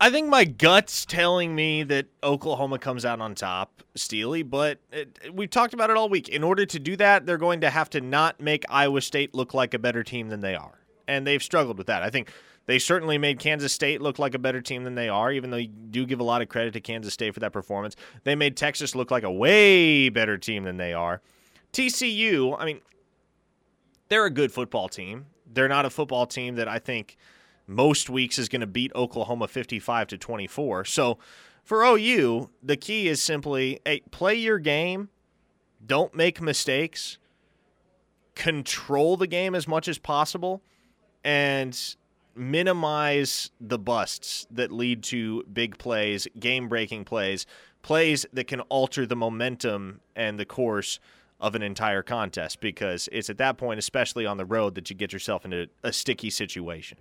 I 0.00 0.10
think 0.10 0.28
my 0.28 0.44
gut's 0.44 1.06
telling 1.06 1.54
me 1.54 1.82
that 1.84 2.06
Oklahoma 2.22 2.78
comes 2.78 3.04
out 3.04 3.20
on 3.20 3.34
top, 3.34 3.82
Steely, 3.94 4.42
but 4.42 4.78
it, 4.92 5.32
we've 5.32 5.48
talked 5.48 5.72
about 5.72 5.88
it 5.88 5.96
all 5.96 6.08
week. 6.08 6.28
In 6.28 6.42
order 6.42 6.66
to 6.66 6.78
do 6.78 6.96
that, 6.96 7.24
they're 7.24 7.38
going 7.38 7.60
to 7.62 7.70
have 7.70 7.88
to 7.90 8.00
not 8.00 8.40
make 8.40 8.64
Iowa 8.68 9.00
State 9.00 9.34
look 9.34 9.54
like 9.54 9.72
a 9.72 9.78
better 9.78 10.02
team 10.02 10.28
than 10.28 10.40
they 10.40 10.56
are. 10.56 10.83
And 11.06 11.26
they've 11.26 11.42
struggled 11.42 11.78
with 11.78 11.86
that. 11.88 12.02
I 12.02 12.10
think 12.10 12.30
they 12.66 12.78
certainly 12.78 13.18
made 13.18 13.38
Kansas 13.38 13.72
State 13.72 14.00
look 14.00 14.18
like 14.18 14.34
a 14.34 14.38
better 14.38 14.60
team 14.60 14.84
than 14.84 14.94
they 14.94 15.08
are, 15.08 15.30
even 15.30 15.50
though 15.50 15.58
you 15.58 15.68
do 15.68 16.06
give 16.06 16.20
a 16.20 16.24
lot 16.24 16.42
of 16.42 16.48
credit 16.48 16.72
to 16.74 16.80
Kansas 16.80 17.12
State 17.12 17.34
for 17.34 17.40
that 17.40 17.52
performance. 17.52 17.96
They 18.24 18.34
made 18.34 18.56
Texas 18.56 18.94
look 18.94 19.10
like 19.10 19.22
a 19.22 19.32
way 19.32 20.08
better 20.08 20.38
team 20.38 20.64
than 20.64 20.76
they 20.76 20.92
are. 20.92 21.20
TCU, 21.72 22.56
I 22.58 22.64
mean, 22.64 22.80
they're 24.08 24.24
a 24.24 24.30
good 24.30 24.52
football 24.52 24.88
team. 24.88 25.26
They're 25.52 25.68
not 25.68 25.84
a 25.84 25.90
football 25.90 26.26
team 26.26 26.56
that 26.56 26.68
I 26.68 26.78
think 26.78 27.16
most 27.66 28.08
weeks 28.08 28.38
is 28.38 28.48
going 28.48 28.60
to 28.60 28.66
beat 28.66 28.92
Oklahoma 28.94 29.48
55 29.48 30.08
to 30.08 30.18
24. 30.18 30.84
So 30.84 31.18
for 31.62 31.82
OU, 31.82 32.50
the 32.62 32.76
key 32.76 33.08
is 33.08 33.22
simply 33.22 33.80
hey, 33.84 34.02
play 34.10 34.34
your 34.34 34.58
game, 34.58 35.08
don't 35.84 36.14
make 36.14 36.40
mistakes, 36.40 37.18
control 38.34 39.16
the 39.16 39.26
game 39.26 39.54
as 39.54 39.66
much 39.68 39.88
as 39.88 39.98
possible, 39.98 40.62
and 41.24 41.96
minimize 42.36 43.50
the 43.60 43.78
busts 43.78 44.46
that 44.50 44.70
lead 44.70 45.02
to 45.04 45.44
big 45.44 45.78
plays, 45.78 46.26
game 46.38 46.68
breaking 46.68 47.04
plays, 47.04 47.46
plays 47.82 48.26
that 48.32 48.46
can 48.46 48.60
alter 48.62 49.06
the 49.06 49.16
momentum 49.16 50.00
and 50.16 50.38
the 50.38 50.44
course 50.44 50.98
of 51.40 51.54
an 51.54 51.62
entire 51.62 52.02
contest 52.02 52.60
because 52.60 53.08
it's 53.12 53.28
at 53.28 53.38
that 53.38 53.56
point, 53.56 53.78
especially 53.78 54.26
on 54.26 54.36
the 54.36 54.44
road, 54.44 54.74
that 54.74 54.88
you 54.90 54.96
get 54.96 55.12
yourself 55.12 55.44
into 55.44 55.68
a 55.82 55.92
sticky 55.92 56.30
situation. 56.30 56.98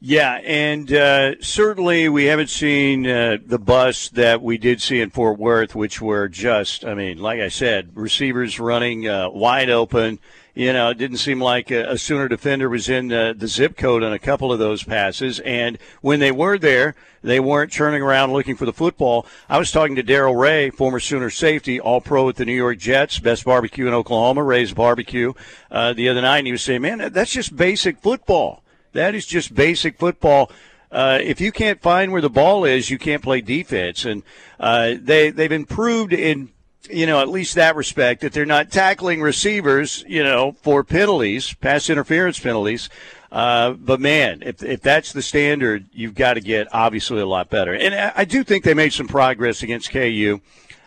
Yeah, 0.00 0.34
and 0.44 0.92
uh, 0.92 1.40
certainly 1.40 2.08
we 2.08 2.26
haven't 2.26 2.50
seen 2.50 3.04
uh, 3.04 3.38
the 3.44 3.58
bus 3.58 4.10
that 4.10 4.40
we 4.40 4.56
did 4.56 4.80
see 4.80 5.00
in 5.00 5.10
Fort 5.10 5.40
Worth, 5.40 5.74
which 5.74 6.00
were 6.00 6.28
just, 6.28 6.84
I 6.84 6.94
mean, 6.94 7.18
like 7.18 7.40
I 7.40 7.48
said, 7.48 7.90
receivers 7.94 8.60
running 8.60 9.08
uh, 9.08 9.28
wide 9.30 9.70
open. 9.70 10.20
You 10.58 10.72
know, 10.72 10.90
it 10.90 10.98
didn't 10.98 11.18
seem 11.18 11.40
like 11.40 11.70
a, 11.70 11.92
a 11.92 11.98
Sooner 11.98 12.26
defender 12.26 12.68
was 12.68 12.88
in 12.88 13.08
the 13.08 13.46
zip 13.46 13.76
code 13.76 14.02
on 14.02 14.12
a 14.12 14.18
couple 14.18 14.52
of 14.52 14.58
those 14.58 14.82
passes. 14.82 15.38
And 15.40 15.78
when 16.00 16.18
they 16.18 16.32
were 16.32 16.58
there, 16.58 16.96
they 17.22 17.38
weren't 17.38 17.72
turning 17.72 18.02
around 18.02 18.32
looking 18.32 18.56
for 18.56 18.66
the 18.66 18.72
football. 18.72 19.24
I 19.48 19.58
was 19.58 19.70
talking 19.70 19.94
to 19.96 20.02
Daryl 20.02 20.38
Ray, 20.38 20.70
former 20.70 20.98
Sooner 20.98 21.30
safety, 21.30 21.78
all 21.78 22.00
pro 22.00 22.26
with 22.26 22.36
the 22.36 22.44
New 22.44 22.54
York 22.54 22.78
Jets, 22.78 23.20
best 23.20 23.44
barbecue 23.44 23.86
in 23.86 23.94
Oklahoma, 23.94 24.42
Ray's 24.42 24.74
Barbecue, 24.74 25.32
uh, 25.70 25.92
the 25.92 26.08
other 26.08 26.22
night. 26.22 26.38
And 26.38 26.46
he 26.48 26.52
was 26.52 26.62
saying, 26.62 26.82
man, 26.82 27.12
that's 27.12 27.32
just 27.32 27.56
basic 27.56 28.00
football 28.00 28.62
that 28.92 29.14
is 29.14 29.26
just 29.26 29.54
basic 29.54 29.98
football. 29.98 30.50
Uh, 30.90 31.18
if 31.22 31.40
you 31.40 31.52
can't 31.52 31.80
find 31.80 32.12
where 32.12 32.22
the 32.22 32.30
ball 32.30 32.64
is, 32.64 32.90
you 32.90 32.98
can't 32.98 33.22
play 33.22 33.40
defense. 33.40 34.04
And 34.04 34.22
uh, 34.58 34.94
they 35.00 35.30
they've 35.30 35.52
improved 35.52 36.12
in 36.12 36.50
you 36.90 37.06
know 37.06 37.20
at 37.20 37.28
least 37.28 37.54
that 37.54 37.76
respect 37.76 38.22
that 38.22 38.32
they're 38.32 38.46
not 38.46 38.70
tackling 38.70 39.20
receivers 39.20 40.04
you 40.06 40.22
know 40.22 40.52
for 40.62 40.84
penalties, 40.84 41.54
pass 41.54 41.90
interference 41.90 42.38
penalties. 42.38 42.88
Uh, 43.30 43.72
but 43.72 44.00
man, 44.00 44.42
if 44.44 44.62
if 44.62 44.80
that's 44.80 45.12
the 45.12 45.22
standard, 45.22 45.86
you've 45.92 46.14
got 46.14 46.34
to 46.34 46.40
get 46.40 46.66
obviously 46.72 47.20
a 47.20 47.26
lot 47.26 47.50
better. 47.50 47.74
And 47.74 47.94
I, 47.94 48.24
do 48.24 48.42
think 48.42 48.64
they 48.64 48.72
made 48.72 48.94
some 48.94 49.06
progress 49.06 49.62
against 49.62 49.90
KU 49.90 50.40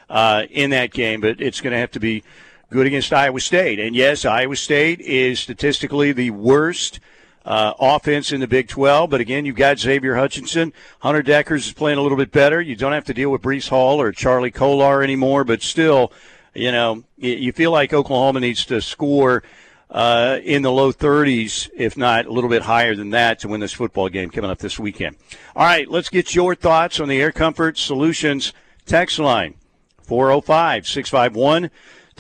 uh, 0.10 0.46
in 0.50 0.72
that 0.72 0.92
game, 0.92 1.22
but 1.22 1.40
it's 1.40 1.62
going 1.62 1.72
to 1.72 1.78
have 1.78 1.92
to 1.92 2.00
be 2.00 2.24
good 2.72 2.88
against 2.88 3.14
Iowa 3.14 3.40
State. 3.40 3.80
And 3.80 3.96
yes, 3.96 4.26
Iowa 4.26 4.56
State 4.56 5.02
is 5.02 5.40
statistically 5.40 6.14
the 6.14 6.32
worst 6.32 7.00
uh, 7.46 7.74
offense 7.80 8.32
in 8.32 8.40
the 8.40 8.48
Big 8.48 8.68
12. 8.68 9.10
But 9.10 9.22
again, 9.22 9.46
you've 9.46 9.56
got 9.56 9.80
Xavier 9.80 10.16
Hutchinson. 10.16 10.74
Hunter 11.00 11.24
Dekkers 11.24 11.68
is 11.68 11.74
playing 11.74 11.98
a 11.98 12.02
little 12.02 12.18
bit 12.18 12.32
better. 12.32 12.62
You 12.62 12.76
don't 12.76 12.94
have 12.94 13.06
to 13.06 13.14
deal 13.14 13.30
with 13.30 13.42
Breece 13.42 13.70
Hall 13.70 14.02
or 14.02 14.12
Charlie 14.12 14.52
Kolar 14.52 15.04
anymore, 15.04 15.44
but 15.44 15.62
still, 15.62 16.12
you 16.54 16.72
know, 16.72 17.04
you 17.18 17.52
feel 17.52 17.72
like 17.72 17.94
Oklahoma 17.94 18.40
needs 18.40 18.66
to 18.66 18.82
score 18.82 19.44
uh, 19.90 20.40
in 20.44 20.62
the 20.62 20.72
low 20.72 20.92
30s, 20.92 21.70
if 21.76 21.98
not 21.98 22.26
a 22.26 22.32
little 22.32 22.50
bit 22.50 22.62
higher 22.62 22.96
than 22.96 23.10
that, 23.10 23.40
to 23.40 23.48
win 23.48 23.60
this 23.60 23.74
football 23.74 24.10
game 24.10 24.30
coming 24.30 24.50
up 24.50 24.60
this 24.60 24.80
weekend. 24.80 25.18
All 25.56 25.66
right, 25.66 25.90
let's 25.90 26.10
get 26.10 26.34
your 26.34 26.56
thoughts 26.56 27.00
on 27.00 27.10
the 27.10 27.22
Air 27.22 27.32
Comfort 27.32 27.78
Solutions 27.78 28.54
text 28.86 29.20
line 29.20 29.56
405 30.04 30.88
651 30.88 31.70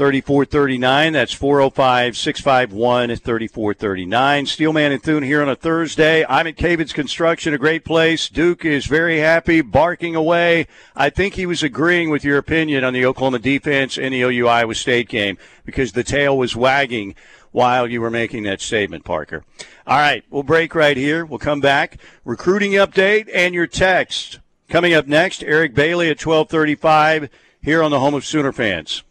3439. 0.01 1.13
That's 1.13 1.31
405 1.31 2.17
651 2.17 3.15
3439. 3.17 4.45
Steelman 4.47 4.91
and 4.93 5.03
Thune 5.03 5.21
here 5.21 5.43
on 5.43 5.49
a 5.49 5.55
Thursday. 5.55 6.25
I'm 6.27 6.47
at 6.47 6.57
Cavens 6.57 6.91
Construction, 6.91 7.53
a 7.53 7.59
great 7.59 7.85
place. 7.85 8.27
Duke 8.27 8.65
is 8.65 8.87
very 8.87 9.19
happy, 9.19 9.61
barking 9.61 10.15
away. 10.15 10.65
I 10.95 11.11
think 11.11 11.35
he 11.35 11.45
was 11.45 11.61
agreeing 11.61 12.09
with 12.09 12.23
your 12.23 12.39
opinion 12.39 12.83
on 12.83 12.93
the 12.93 13.05
Oklahoma 13.05 13.37
defense 13.37 13.95
in 13.95 14.11
the 14.11 14.23
OU 14.23 14.47
Iowa 14.47 14.73
State 14.73 15.07
game 15.07 15.37
because 15.65 15.91
the 15.91 16.03
tail 16.03 16.35
was 16.35 16.55
wagging 16.55 17.13
while 17.51 17.87
you 17.87 18.01
were 18.01 18.09
making 18.09 18.41
that 18.41 18.59
statement, 18.59 19.05
Parker. 19.05 19.43
All 19.85 19.99
right, 19.99 20.23
we'll 20.31 20.41
break 20.41 20.73
right 20.73 20.97
here. 20.97 21.23
We'll 21.23 21.37
come 21.37 21.61
back. 21.61 21.99
Recruiting 22.25 22.71
update 22.71 23.29
and 23.31 23.53
your 23.53 23.67
text. 23.67 24.39
Coming 24.67 24.95
up 24.95 25.05
next, 25.05 25.43
Eric 25.43 25.75
Bailey 25.75 26.09
at 26.09 26.25
1235 26.25 27.29
here 27.61 27.83
on 27.83 27.91
the 27.91 27.99
home 27.99 28.15
of 28.15 28.25
Sooner 28.25 28.51
fans. 28.51 29.03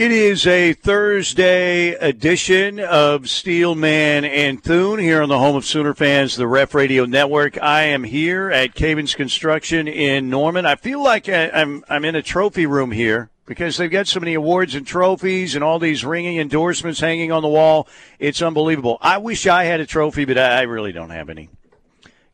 It 0.00 0.12
is 0.12 0.46
a 0.46 0.72
Thursday 0.72 1.90
edition 1.90 2.80
of 2.80 3.28
Steelman 3.28 4.24
and 4.24 4.64
Thune 4.64 4.98
here 4.98 5.20
on 5.20 5.28
the 5.28 5.38
home 5.38 5.56
of 5.56 5.66
Sooner 5.66 5.92
fans, 5.92 6.36
the 6.36 6.46
Ref 6.46 6.74
Radio 6.74 7.04
Network. 7.04 7.62
I 7.62 7.82
am 7.82 8.04
here 8.04 8.50
at 8.50 8.74
Cavens 8.74 9.14
Construction 9.14 9.86
in 9.86 10.30
Norman. 10.30 10.64
I 10.64 10.76
feel 10.76 11.02
like 11.02 11.28
I'm 11.28 11.84
I'm 11.86 12.06
in 12.06 12.14
a 12.14 12.22
trophy 12.22 12.64
room 12.64 12.92
here 12.92 13.28
because 13.44 13.76
they've 13.76 13.90
got 13.90 14.08
so 14.08 14.20
many 14.20 14.32
awards 14.32 14.74
and 14.74 14.86
trophies 14.86 15.54
and 15.54 15.62
all 15.62 15.78
these 15.78 16.02
ringing 16.02 16.38
endorsements 16.38 17.00
hanging 17.00 17.30
on 17.30 17.42
the 17.42 17.48
wall. 17.48 17.86
It's 18.18 18.40
unbelievable. 18.40 18.96
I 19.02 19.18
wish 19.18 19.46
I 19.46 19.64
had 19.64 19.80
a 19.80 19.86
trophy, 19.86 20.24
but 20.24 20.38
I 20.38 20.62
really 20.62 20.92
don't 20.92 21.10
have 21.10 21.28
any. 21.28 21.50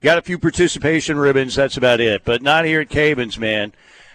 Got 0.02 0.18
a 0.18 0.23
few 0.23 0.38
participation 0.38 1.18
ribbons. 1.18 1.56
That's 1.56 1.76
about 1.76 1.99
it, 1.99 2.23
but 2.25 2.42
not 2.42 2.64
here 2.64 2.82
at 2.82 2.90
Cavens, 2.90 3.40
man. 3.40 3.73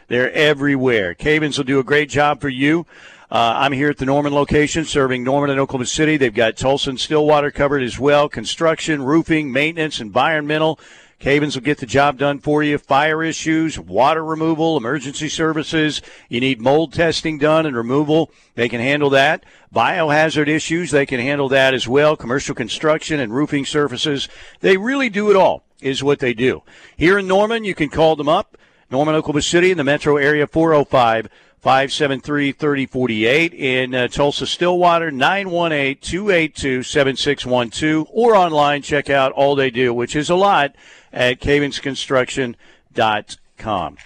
They're 0.07 0.31
everywhere. 0.31 1.13
Cavens 1.13 1.57
will 1.57 1.65
do 1.65 1.79
a 1.79 1.83
great 1.83 2.09
job 2.09 2.39
for 2.39 2.47
you. 2.49 2.85
Uh, 3.31 3.53
I'm 3.55 3.71
here 3.71 3.89
at 3.89 3.97
the 3.97 4.05
Norman 4.05 4.33
location 4.33 4.83
serving 4.83 5.23
Norman 5.23 5.51
and 5.51 5.59
Oklahoma 5.59 5.85
City. 5.85 6.17
They've 6.17 6.33
got 6.33 6.57
Tulsa 6.57 6.89
and 6.89 6.99
Stillwater 6.99 7.49
covered 7.49 7.81
as 7.81 7.97
well. 7.97 8.27
Construction, 8.27 9.01
roofing, 9.01 9.53
maintenance, 9.53 10.01
environmental. 10.01 10.77
Cavens 11.17 11.55
will 11.55 11.63
get 11.63 11.77
the 11.77 11.85
job 11.85 12.17
done 12.17 12.39
for 12.39 12.61
you. 12.61 12.77
Fire 12.77 13.23
issues, 13.23 13.79
water 13.79 14.25
removal, 14.25 14.75
emergency 14.75 15.29
services. 15.29 16.01
You 16.27 16.41
need 16.41 16.59
mold 16.59 16.91
testing 16.91 17.37
done 17.37 17.65
and 17.65 17.73
removal. 17.73 18.31
They 18.55 18.67
can 18.67 18.81
handle 18.81 19.11
that. 19.11 19.45
Biohazard 19.73 20.49
issues, 20.49 20.91
they 20.91 21.05
can 21.05 21.21
handle 21.21 21.47
that 21.49 21.73
as 21.73 21.87
well. 21.87 22.17
Commercial 22.17 22.53
construction 22.53 23.21
and 23.21 23.33
roofing 23.33 23.63
surfaces. 23.63 24.27
They 24.59 24.75
really 24.75 25.09
do 25.09 25.29
it 25.29 25.37
all, 25.37 25.63
is 25.79 26.03
what 26.03 26.19
they 26.19 26.33
do. 26.33 26.63
Here 26.97 27.17
in 27.17 27.27
Norman, 27.27 27.63
you 27.63 27.75
can 27.75 27.87
call 27.87 28.17
them 28.17 28.27
up. 28.27 28.57
Norman, 28.89 29.15
Oklahoma 29.15 29.41
City 29.41 29.71
in 29.71 29.77
the 29.77 29.85
metro 29.85 30.17
area, 30.17 30.47
405- 30.47 31.29
573 31.61 32.53
3048 32.53 33.53
in 33.53 33.93
uh, 33.93 34.07
Tulsa 34.07 34.47
Stillwater 34.47 35.11
918 35.11 35.97
282 36.01 36.81
7612 36.83 38.07
or 38.11 38.35
online 38.35 38.81
check 38.81 39.11
out 39.11 39.31
all 39.33 39.55
they 39.55 39.69
do 39.69 39.93
which 39.93 40.15
is 40.15 40.29
a 40.29 40.35
lot 40.35 40.75
at 41.13 41.39
cavensconstruction.com. 41.39 43.97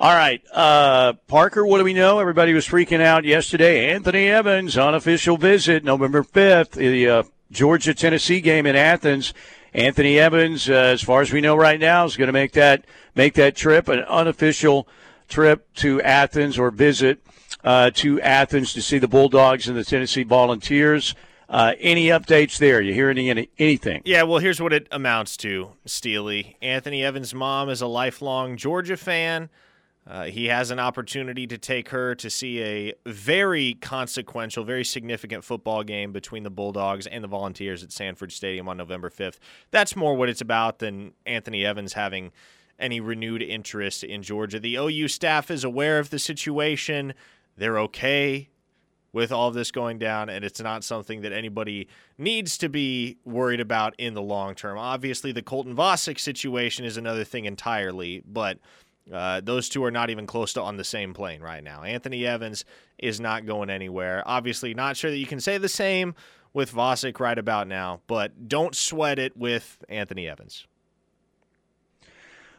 All 0.00 0.14
right, 0.14 0.40
uh, 0.52 1.14
Parker, 1.26 1.66
what 1.66 1.78
do 1.78 1.84
we 1.84 1.92
know? 1.92 2.20
Everybody 2.20 2.52
was 2.52 2.68
freaking 2.68 3.00
out 3.00 3.24
yesterday. 3.24 3.90
Anthony 3.90 4.28
Evans, 4.28 4.78
unofficial 4.78 5.36
visit 5.36 5.82
November 5.82 6.22
5th, 6.22 6.72
the 6.72 7.08
uh, 7.08 7.22
Georgia 7.50 7.94
Tennessee 7.94 8.40
game 8.40 8.66
in 8.66 8.76
Athens. 8.76 9.34
Anthony 9.74 10.18
Evans, 10.18 10.70
uh, 10.70 10.74
as 10.74 11.02
far 11.02 11.20
as 11.20 11.32
we 11.32 11.40
know 11.40 11.56
right 11.56 11.80
now, 11.80 12.04
is 12.04 12.16
going 12.16 12.28
to 12.28 12.32
make 12.32 12.52
that 12.52 12.84
make 13.16 13.34
that 13.34 13.56
trip 13.56 13.88
an 13.88 14.00
unofficial 14.00 14.86
trip 15.28 15.72
to 15.76 16.00
Athens 16.02 16.58
or 16.58 16.70
visit 16.70 17.20
uh, 17.64 17.90
to 17.94 18.20
Athens 18.20 18.72
to 18.72 18.82
see 18.82 18.98
the 18.98 19.08
Bulldogs 19.08 19.68
and 19.68 19.76
the 19.76 19.84
Tennessee 19.84 20.24
Volunteers. 20.24 21.14
Uh, 21.48 21.72
any 21.80 22.08
updates 22.08 22.58
there? 22.58 22.80
You 22.80 22.92
hear 22.92 23.08
any, 23.08 23.48
anything? 23.58 24.02
Yeah, 24.04 24.24
well, 24.24 24.38
here's 24.38 24.60
what 24.60 24.72
it 24.72 24.86
amounts 24.90 25.36
to, 25.38 25.70
Steely. 25.86 26.56
Anthony 26.60 27.02
Evans' 27.02 27.32
mom 27.32 27.70
is 27.70 27.80
a 27.80 27.86
lifelong 27.86 28.56
Georgia 28.56 28.96
fan. 28.96 29.48
Uh, 30.06 30.24
he 30.24 30.46
has 30.46 30.70
an 30.70 30.78
opportunity 30.78 31.46
to 31.46 31.58
take 31.58 31.90
her 31.90 32.14
to 32.14 32.30
see 32.30 32.62
a 32.62 32.94
very 33.04 33.74
consequential, 33.74 34.64
very 34.64 34.84
significant 34.84 35.44
football 35.44 35.82
game 35.82 36.12
between 36.12 36.44
the 36.44 36.50
Bulldogs 36.50 37.06
and 37.06 37.22
the 37.22 37.28
Volunteers 37.28 37.82
at 37.82 37.92
Sanford 37.92 38.32
Stadium 38.32 38.68
on 38.68 38.78
November 38.78 39.10
5th. 39.10 39.38
That's 39.70 39.94
more 39.94 40.14
what 40.16 40.30
it's 40.30 40.40
about 40.40 40.78
than 40.78 41.12
Anthony 41.26 41.64
Evans 41.64 41.92
having 41.92 42.32
any 42.78 43.00
renewed 43.00 43.42
interest 43.42 44.04
in 44.04 44.22
Georgia. 44.22 44.60
The 44.60 44.76
OU 44.76 45.08
staff 45.08 45.50
is 45.50 45.64
aware 45.64 45.98
of 45.98 46.10
the 46.10 46.18
situation. 46.18 47.14
They're 47.56 47.78
okay 47.80 48.48
with 49.12 49.32
all 49.32 49.48
of 49.48 49.54
this 49.54 49.70
going 49.70 49.98
down, 49.98 50.28
and 50.28 50.44
it's 50.44 50.60
not 50.60 50.84
something 50.84 51.22
that 51.22 51.32
anybody 51.32 51.88
needs 52.18 52.58
to 52.58 52.68
be 52.68 53.16
worried 53.24 53.60
about 53.60 53.94
in 53.98 54.14
the 54.14 54.22
long 54.22 54.54
term. 54.54 54.78
Obviously, 54.78 55.32
the 55.32 55.42
Colton 55.42 55.74
Vasek 55.74 56.20
situation 56.20 56.84
is 56.84 56.96
another 56.96 57.24
thing 57.24 57.44
entirely, 57.44 58.22
but– 58.26 58.58
uh, 59.12 59.40
those 59.40 59.68
two 59.68 59.84
are 59.84 59.90
not 59.90 60.10
even 60.10 60.26
close 60.26 60.52
to 60.54 60.62
on 60.62 60.76
the 60.76 60.84
same 60.84 61.14
plane 61.14 61.40
right 61.40 61.62
now. 61.62 61.82
Anthony 61.82 62.26
Evans 62.26 62.64
is 62.98 63.20
not 63.20 63.46
going 63.46 63.70
anywhere. 63.70 64.22
Obviously, 64.26 64.74
not 64.74 64.96
sure 64.96 65.10
that 65.10 65.16
you 65.16 65.26
can 65.26 65.40
say 65.40 65.58
the 65.58 65.68
same 65.68 66.14
with 66.52 66.72
Vasek 66.72 67.20
right 67.20 67.38
about 67.38 67.68
now, 67.68 68.00
but 68.06 68.48
don't 68.48 68.74
sweat 68.74 69.18
it 69.18 69.36
with 69.36 69.78
Anthony 69.88 70.28
Evans. 70.28 70.66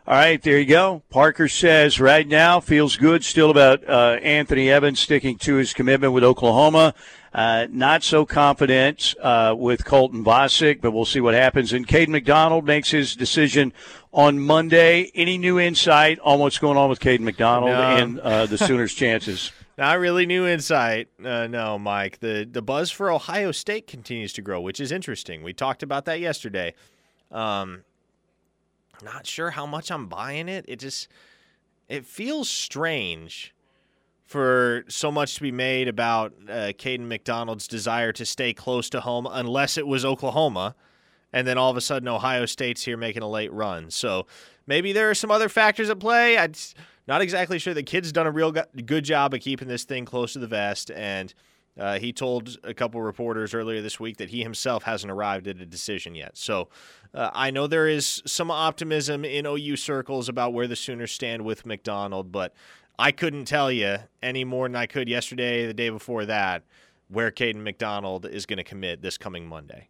All 0.10 0.16
right, 0.16 0.42
there 0.42 0.58
you 0.58 0.66
go. 0.66 1.04
Parker 1.12 1.48
says 1.48 2.00
right 2.00 2.28
now 2.28 2.60
feels 2.60 2.98
good 2.98 3.24
still 3.24 3.52
about 3.52 3.88
uh, 3.88 4.18
Anthony 4.24 4.68
Evans 4.72 5.00
sticking 5.00 5.38
to 5.38 5.58
his 5.58 5.72
commitment 5.72 6.14
with 6.14 6.24
Oklahoma. 6.24 6.96
Uh, 7.32 7.68
not 7.70 8.02
so 8.02 8.26
confident 8.26 9.14
uh, 9.22 9.54
with 9.56 9.86
Colton 9.86 10.26
Vasek, 10.26 10.82
but 10.82 10.94
we'll 10.94 11.06
see 11.06 11.20
what 11.20 11.36
happens. 11.36 11.74
And 11.74 11.88
Caden 11.88 12.08
McDonald 12.08 12.66
makes 12.66 12.90
his 12.90 13.16
decision 13.16 13.72
on 14.12 14.40
Monday. 14.40 15.12
Any 15.14 15.38
new 15.38 15.60
insight 15.60 16.18
on 16.24 16.40
what's 16.40 16.58
going 16.58 16.76
on 16.76 16.90
with 16.90 17.00
Caden 17.00 17.20
McDonald 17.20 17.70
no. 17.70 17.80
and 17.80 18.20
uh, 18.20 18.48
the 18.48 18.58
Sooners' 18.68 18.96
chances? 18.96 19.52
Not 19.78 20.00
really 20.00 20.26
new 20.26 20.48
insight. 20.48 21.10
Uh, 21.24 21.46
no, 21.46 21.78
Mike. 21.78 22.20
The 22.20 22.50
the 22.52 22.64
buzz 22.64 22.90
for 22.90 23.12
Ohio 23.12 23.52
State 23.52 23.86
continues 23.86 24.34
to 24.34 24.42
grow, 24.42 24.60
which 24.60 24.80
is 24.80 24.92
interesting. 24.92 25.44
We 25.44 25.54
talked 25.54 25.84
about 25.84 26.06
that 26.06 26.20
yesterday. 26.20 26.74
Um, 27.32 27.84
not 29.04 29.26
sure 29.26 29.52
how 29.52 29.66
much 29.66 29.92
I'm 29.92 30.08
buying 30.08 30.50
it. 30.50 30.66
It 30.68 30.80
just 30.80 31.08
it 31.88 32.06
feels 32.06 32.50
strange 32.50 33.54
for 34.26 34.84
so 34.88 35.12
much 35.12 35.36
to 35.36 35.42
be 35.42 35.52
made 35.52 35.88
about 35.88 36.34
uh, 36.48 36.72
Caden 36.78 37.08
McDonald's 37.08 37.68
desire 37.68 38.12
to 38.14 38.26
stay 38.26 38.54
close 38.54 38.88
to 38.92 39.02
home, 39.02 39.28
unless 39.30 39.76
it 39.76 39.88
was 39.88 40.06
Oklahoma, 40.06 40.76
and 41.34 41.48
then 41.48 41.58
all 41.58 41.72
of 41.72 41.78
a 41.78 41.82
sudden 41.82 42.08
Ohio 42.08 42.46
State's 42.46 42.84
here 42.84 42.96
making 42.96 43.24
a 43.24 43.28
late 43.28 43.52
run. 43.52 43.90
So 43.90 44.28
maybe 44.68 44.94
there 44.94 45.10
are 45.10 45.16
some 45.16 45.32
other 45.32 45.50
factors 45.50 45.90
at 45.90 46.00
play. 46.00 46.38
I'm 46.38 46.54
not 47.08 47.22
exactly 47.22 47.58
sure. 47.58 47.74
The 47.74 47.82
kid's 47.82 48.12
done 48.12 48.28
a 48.28 48.32
real 48.32 48.52
good 48.52 49.04
job 49.04 49.34
of 49.34 49.40
keeping 49.40 49.68
this 49.68 49.84
thing 49.84 50.06
close 50.06 50.34
to 50.34 50.40
the 50.40 50.48
vest, 50.48 50.92
and 50.92 51.34
uh, 51.78 52.00
he 52.00 52.12
told 52.12 52.58
a 52.64 52.74
couple 52.74 53.02
reporters 53.02 53.54
earlier 53.54 53.82
this 53.82 54.00
week 54.00 54.18
that 54.18 54.30
he 54.30 54.44
himself 54.44 54.84
hasn't 54.84 55.12
arrived 55.12 55.48
at 55.48 55.58
a 55.62 55.66
decision 55.66 56.16
yet. 56.16 56.38
So 56.38 56.70
uh, 57.14 57.30
I 57.34 57.52
know 57.52 57.68
there 57.68 57.88
is 57.88 58.22
some 58.26 58.52
optimism 58.52 59.24
in 59.26 59.46
OU 59.46 59.78
circles 59.78 60.30
about 60.30 60.54
where 60.54 60.68
the 60.68 60.76
Sooners 60.76 61.12
stand 61.12 61.46
with 61.46 61.66
McDonald, 61.66 62.32
but 62.32 62.54
I 62.98 63.12
couldn't 63.12 63.46
tell 63.46 63.72
you 63.72 63.98
any 64.22 64.44
more 64.44 64.68
than 64.68 64.76
I 64.76 64.86
could 64.86 65.08
yesterday, 65.08 65.66
the 65.66 65.74
day 65.74 65.90
before 65.90 66.26
that, 66.26 66.64
where 67.08 67.32
Caden 67.32 67.64
McDonald 67.64 68.26
is 68.26 68.46
going 68.46 68.58
to 68.58 68.64
commit 68.64 69.02
this 69.02 69.18
coming 69.18 69.48
Monday. 69.48 69.88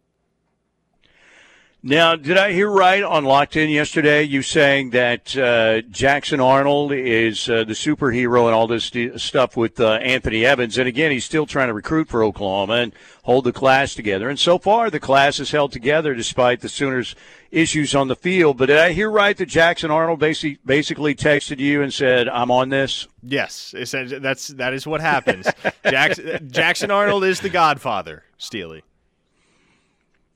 Now, 1.82 2.14
did 2.14 2.36
I 2.36 2.52
hear 2.52 2.70
right 2.70 3.02
on 3.02 3.24
Locked 3.24 3.56
In 3.56 3.70
yesterday? 3.70 4.22
You 4.22 4.42
saying 4.42 4.90
that 4.90 5.34
uh, 5.34 5.80
Jackson 5.90 6.38
Arnold 6.38 6.92
is 6.92 7.48
uh, 7.48 7.64
the 7.64 7.72
superhero 7.72 8.44
and 8.44 8.54
all 8.54 8.66
this 8.66 8.92
stuff 9.16 9.56
with 9.56 9.80
uh, 9.80 9.92
Anthony 9.92 10.44
Evans, 10.44 10.76
and 10.76 10.86
again, 10.86 11.10
he's 11.10 11.24
still 11.24 11.46
trying 11.46 11.68
to 11.68 11.74
recruit 11.74 12.08
for 12.08 12.22
Oklahoma 12.22 12.74
and 12.74 12.92
hold 13.22 13.44
the 13.44 13.52
class 13.52 13.94
together. 13.94 14.28
And 14.28 14.38
so 14.38 14.58
far, 14.58 14.90
the 14.90 15.00
class 15.00 15.40
is 15.40 15.52
held 15.52 15.72
together 15.72 16.14
despite 16.14 16.60
the 16.60 16.68
Sooners' 16.68 17.14
issues 17.50 17.94
on 17.94 18.08
the 18.08 18.16
field. 18.16 18.58
But 18.58 18.66
did 18.66 18.76
I 18.76 18.92
hear 18.92 19.10
right 19.10 19.36
that 19.38 19.46
Jackson 19.46 19.90
Arnold 19.90 20.18
basically 20.18 20.58
basically 20.66 21.14
texted 21.14 21.60
you 21.60 21.80
and 21.80 21.94
said, 21.94 22.28
"I'm 22.28 22.50
on 22.50 22.68
this"? 22.68 23.08
Yes, 23.22 23.74
that's 23.74 24.48
that 24.48 24.74
is 24.74 24.86
what 24.86 25.00
happens. 25.00 25.46
Jackson, 25.88 26.46
Jackson 26.52 26.90
Arnold 26.90 27.24
is 27.24 27.40
the 27.40 27.48
Godfather, 27.48 28.24
Steely. 28.36 28.82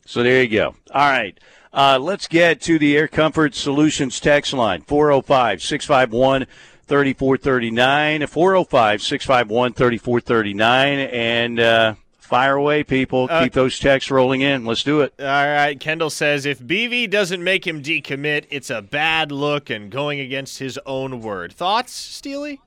So 0.06 0.22
there 0.22 0.42
you 0.42 0.48
go. 0.48 0.74
All 0.92 1.10
right. 1.10 1.38
Uh, 1.72 1.98
let's 2.00 2.28
get 2.28 2.60
to 2.62 2.78
the 2.78 2.96
Air 2.96 3.08
Comfort 3.08 3.54
Solutions 3.54 4.20
text 4.20 4.52
line 4.52 4.82
405 4.82 5.60
651 5.62 6.46
3439. 6.86 8.26
405 8.26 9.02
651 9.02 9.72
3439. 9.72 10.98
And 10.98 11.60
uh, 11.60 11.94
fire 12.18 12.54
away, 12.54 12.84
people. 12.84 13.26
Uh, 13.30 13.44
Keep 13.44 13.54
those 13.54 13.78
texts 13.78 14.10
rolling 14.10 14.42
in. 14.42 14.64
Let's 14.64 14.82
do 14.82 15.00
it. 15.00 15.14
All 15.18 15.26
right. 15.26 15.78
Kendall 15.80 16.10
says 16.10 16.46
if 16.46 16.60
BV 16.60 17.10
doesn't 17.10 17.42
make 17.42 17.66
him 17.66 17.82
decommit, 17.82 18.44
it's 18.50 18.70
a 18.70 18.82
bad 18.82 19.32
look 19.32 19.70
and 19.70 19.90
going 19.90 20.20
against 20.20 20.58
his 20.58 20.78
own 20.86 21.20
word. 21.22 21.52
Thoughts, 21.52 21.92
Steely? 21.92 22.60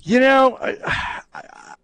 You 0.00 0.20
know, 0.20 0.58
I, 0.60 0.76
I 1.34 1.74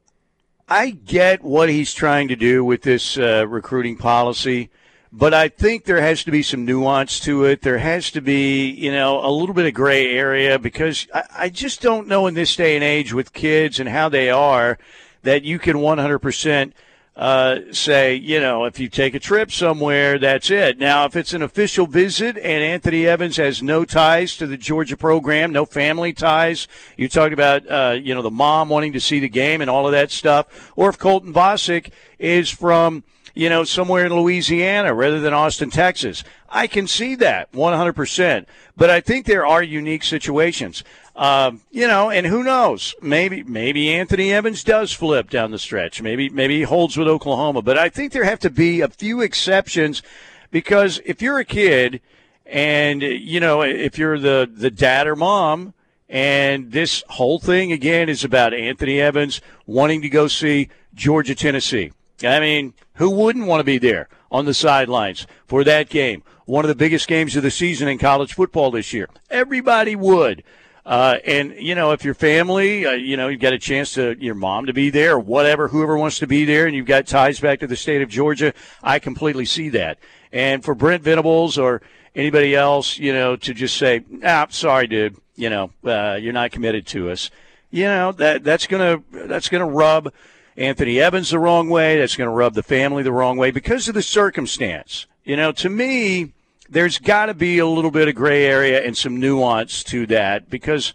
get 0.91 1.43
what 1.43 1.69
he's 1.69 1.93
trying 1.93 2.29
to 2.29 2.37
do 2.37 2.65
with 2.65 2.83
this 2.83 3.19
uh, 3.19 3.45
recruiting 3.49 3.97
policy, 3.97 4.71
but 5.13 5.35
I 5.35 5.49
think 5.49 5.85
there 5.85 6.01
has 6.01 6.23
to 6.25 6.31
be 6.31 6.45
some 6.45 6.65
nuance 6.65 7.19
to 7.21 7.45
it. 7.45 7.63
There 7.63 7.79
has 7.79 8.13
to 8.13 8.21
be, 8.21 8.71
you 8.71 8.93
know, 8.93 9.25
a 9.25 9.31
little 9.31 9.55
bit 9.55 9.67
of 9.67 9.75
gray 9.75 10.13
area 10.13 10.61
because 10.61 11.09
I, 11.13 11.25
I 11.39 11.49
just 11.49 11.83
don't 11.83 12.07
know 12.07 12.29
in 12.29 12.35
this 12.35 12.55
day 12.55 12.77
and 12.77 12.85
age 12.85 13.13
with 13.13 13.33
kids 13.33 13.81
and 13.81 13.89
how 13.89 14.09
they 14.09 14.31
are 14.31 14.79
that 15.23 15.43
you 15.43 15.59
can 15.59 15.79
100% 15.79 16.73
uh, 17.17 17.59
say, 17.73 18.15
you 18.15 18.41
know, 18.41 18.65
if 18.65 18.79
you 18.79 18.89
take 18.89 19.15
a 19.15 19.19
trip 19.19 19.53
somewhere, 19.53 20.19
that's 20.19 20.51
it. 20.51 20.79
Now, 20.79 21.05
if 21.05 21.17
it's 21.17 21.35
an 21.35 21.43
official 21.43 21.87
visit 21.87 22.37
and 22.37 22.63
Anthony 22.63 23.07
Evans 23.07 23.37
has 23.37 23.63
no 23.63 23.85
ties 23.85 24.37
to 24.37 24.47
the 24.47 24.57
Georgia 24.57 24.97
program, 24.97 25.53
no 25.53 25.65
family 25.65 26.13
ties, 26.13 26.69
you 26.97 27.09
talked 27.09 27.33
about, 27.33 27.69
uh, 27.69 27.97
you 28.01 28.15
know, 28.15 28.23
the 28.23 28.31
mom 28.31 28.69
wanting 28.69 28.93
to 28.93 29.01
see 29.01 29.21
the 29.21 29.29
game 29.29 29.61
and 29.61 29.69
all 29.69 29.87
of 29.87 29.93
that 29.93 30.11
stuff, 30.11 30.73
or 30.77 30.89
if 30.89 30.99
Colton 30.99 31.33
Vasek 31.33 31.91
is 32.19 32.49
from, 32.49 33.05
you 33.35 33.49
know, 33.49 33.65
somewhere 33.65 34.07
in 34.07 34.15
Louisiana 34.15 34.95
rather 34.95 35.21
than 35.21 35.33
Austin, 35.33 35.71
Texas. 35.71 36.25
I 36.49 36.67
can 36.67 36.87
see 36.87 37.15
that 37.17 37.53
100%. 37.53 38.47
But 38.77 38.91
I 38.91 39.01
think 39.01 39.27
there 39.27 39.47
are 39.47 39.63
unique 39.63 40.03
situations. 40.03 40.83
Um, 41.17 41.61
you 41.71 41.87
know, 41.87 42.11
and 42.11 42.27
who 42.27 42.43
knows? 42.43 42.95
Maybe 43.03 43.43
maybe 43.43 43.91
Anthony 43.91 44.33
Evans 44.33 44.65
does 44.65 44.93
flip 44.93 45.29
down 45.29 45.51
the 45.51 45.59
stretch. 45.59 46.01
Maybe 46.01 46.31
maybe 46.31 46.57
he 46.57 46.63
holds 46.63 46.97
with 46.97 47.09
Oklahoma. 47.09 47.61
But 47.63 47.77
I 47.77 47.91
think 47.91 48.13
there 48.13 48.25
have 48.25 48.39
to 48.41 48.51
be 48.51 48.81
a 48.81 48.89
few 48.89 49.21
exceptions 49.21 50.03
because 50.51 51.01
if 51.05 51.21
you're 51.21 51.39
a 51.39 51.45
kid 51.45 52.01
and 52.47 53.03
you 53.03 53.39
know 53.39 53.61
if 53.63 53.99
you're 53.99 54.19
the 54.19 54.51
the 54.51 54.71
dad 54.71 55.07
or 55.07 55.15
mom 55.15 55.75
and 56.09 56.73
this 56.73 57.05
whole 57.09 57.39
thing 57.39 57.71
again 57.71 58.09
is 58.09 58.25
about 58.25 58.55
Anthony 58.55 59.01
Evans 59.01 59.41
wanting 59.67 60.03
to 60.03 60.09
go 60.09 60.27
see 60.27 60.69
Georgia 60.95 61.35
Tennessee. 61.35 61.93
I 62.25 62.41
mean, 62.41 62.75
who 62.95 63.11
wouldn't 63.11 63.47
want 63.47 63.61
to 63.61 63.65
be 63.65 63.79
there 63.79 64.09
on 64.31 64.45
the 64.45 64.55
sidelines 64.55 65.27
for 65.47 65.65
that 65.65 65.89
game? 65.89 66.23
One 66.45 66.65
of 66.65 66.69
the 66.69 66.75
biggest 66.75 67.07
games 67.09 67.37
of 67.37 67.43
the 67.43 67.51
season 67.51 67.89
in 67.89 67.99
college 67.99 68.35
football 68.35 68.71
this 68.71 68.93
year. 68.93 69.09
Everybody 69.31 69.95
would. 69.97 70.43
Uh, 70.85 71.19
and 71.25 71.55
you 71.59 71.75
know, 71.75 71.93
if 71.93 72.05
your 72.05 72.15
family, 72.15 72.87
uh, 72.87 72.93
you 72.93 73.17
know, 73.17 73.29
you've 73.29 73.41
got 73.41 73.53
a 73.53 73.59
chance 73.59 73.95
to 73.95 74.17
your 74.19 74.35
mom 74.35 74.67
to 74.67 74.73
be 74.73 74.91
there, 74.91 75.15
or 75.15 75.21
whatever, 75.21 75.69
whoever 75.69 75.97
wants 75.97 76.19
to 76.19 76.27
be 76.27 76.45
there, 76.45 76.67
and 76.67 76.75
you've 76.75 76.87
got 76.87 77.07
ties 77.07 77.39
back 77.39 77.61
to 77.61 77.67
the 77.67 77.77
state 77.77 78.03
of 78.03 78.09
Georgia, 78.09 78.55
I 78.83 78.99
completely 78.99 79.45
see 79.45 79.69
that. 79.69 79.99
And 80.33 80.65
for 80.65 80.75
Brent 80.75 81.03
Venables 81.03 81.59
or 81.59 81.83
anybody 82.17 82.57
else, 82.57 82.99
you 82.99 83.13
know, 83.13 83.37
to 83.37 83.55
just 83.55 83.77
say, 83.77 84.03
"Ah, 84.25 84.47
sorry, 84.51 84.87
dude, 84.87 85.17
you 85.37 85.51
know, 85.51 85.71
uh, 85.85 86.19
you're 86.21 86.33
not 86.33 86.51
committed 86.51 86.87
to 86.89 87.11
us," 87.11 87.31
you 87.71 87.85
know, 87.85 88.13
that 88.13 88.43
that's 88.43 88.67
gonna 88.67 89.03
that's 89.13 89.49
gonna 89.49 89.69
rub 89.69 90.13
Anthony 90.61 91.01
Evans 91.01 91.31
the 91.31 91.39
wrong 91.39 91.69
way. 91.69 91.99
That's 91.99 92.17
gonna 92.17 92.31
rub 92.31 92.55
the 92.55 92.63
family 92.63 93.03
the 93.03 93.13
wrong 93.13 93.37
way 93.37 93.51
because 93.51 93.89
of 93.89 93.95
the 93.95 94.03
circumstance. 94.03 95.07
You 95.25 95.37
know, 95.37 95.53
to 95.53 95.69
me 95.69 96.33
there's 96.71 96.99
got 96.99 97.27
to 97.27 97.35
be 97.35 97.59
a 97.59 97.67
little 97.67 97.91
bit 97.91 98.09
of 98.09 98.15
gray 98.15 98.47
area 98.47 98.85
and 98.85 98.97
some 98.97 99.19
nuance 99.19 99.83
to 99.83 100.07
that 100.07 100.49
because 100.49 100.95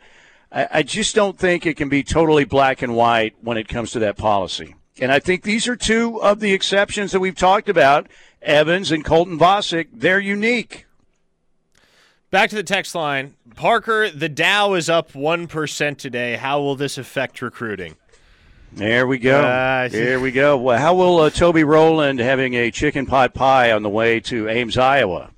I, 0.51 0.67
I 0.71 0.83
just 0.83 1.13
don't 1.13 1.37
think 1.37 1.65
it 1.65 1.75
can 1.75 1.89
be 1.89 2.01
totally 2.01 2.45
black 2.45 2.81
and 2.81 2.95
white 2.95 3.35
when 3.41 3.57
it 3.57 3.67
comes 3.67 3.91
to 3.91 3.99
that 3.99 4.17
policy. 4.17 4.75
And 5.01 5.11
I 5.11 5.19
think 5.19 5.43
these 5.43 5.67
are 5.67 5.75
two 5.75 6.21
of 6.21 6.39
the 6.39 6.53
exceptions 6.53 7.11
that 7.11 7.19
we've 7.19 7.35
talked 7.35 7.67
about 7.67 8.07
Evans 8.41 8.91
and 8.91 9.03
Colton 9.03 9.37
Vasek. 9.37 9.87
They're 9.91 10.19
unique. 10.19 10.85
Back 12.31 12.49
to 12.51 12.55
the 12.55 12.63
text 12.63 12.95
line. 12.95 13.35
Parker, 13.55 14.09
the 14.09 14.29
Dow 14.29 14.73
is 14.73 14.89
up 14.89 15.11
1% 15.11 15.97
today. 15.97 16.35
How 16.37 16.61
will 16.61 16.75
this 16.75 16.97
affect 16.97 17.41
recruiting? 17.41 17.95
There 18.75 19.07
we 19.07 19.17
go. 19.19 19.39
Uh, 19.41 19.87
there 19.87 20.19
we 20.19 20.31
go. 20.31 20.57
Well, 20.57 20.77
how 20.77 20.93
will 20.95 21.19
uh, 21.19 21.29
Toby 21.29 21.63
Rowland 21.63 22.19
having 22.19 22.53
a 22.55 22.71
chicken 22.71 23.05
pot 23.05 23.33
pie 23.33 23.71
on 23.71 23.83
the 23.83 23.89
way 23.89 24.19
to 24.21 24.49
Ames, 24.49 24.77
Iowa? 24.77 25.31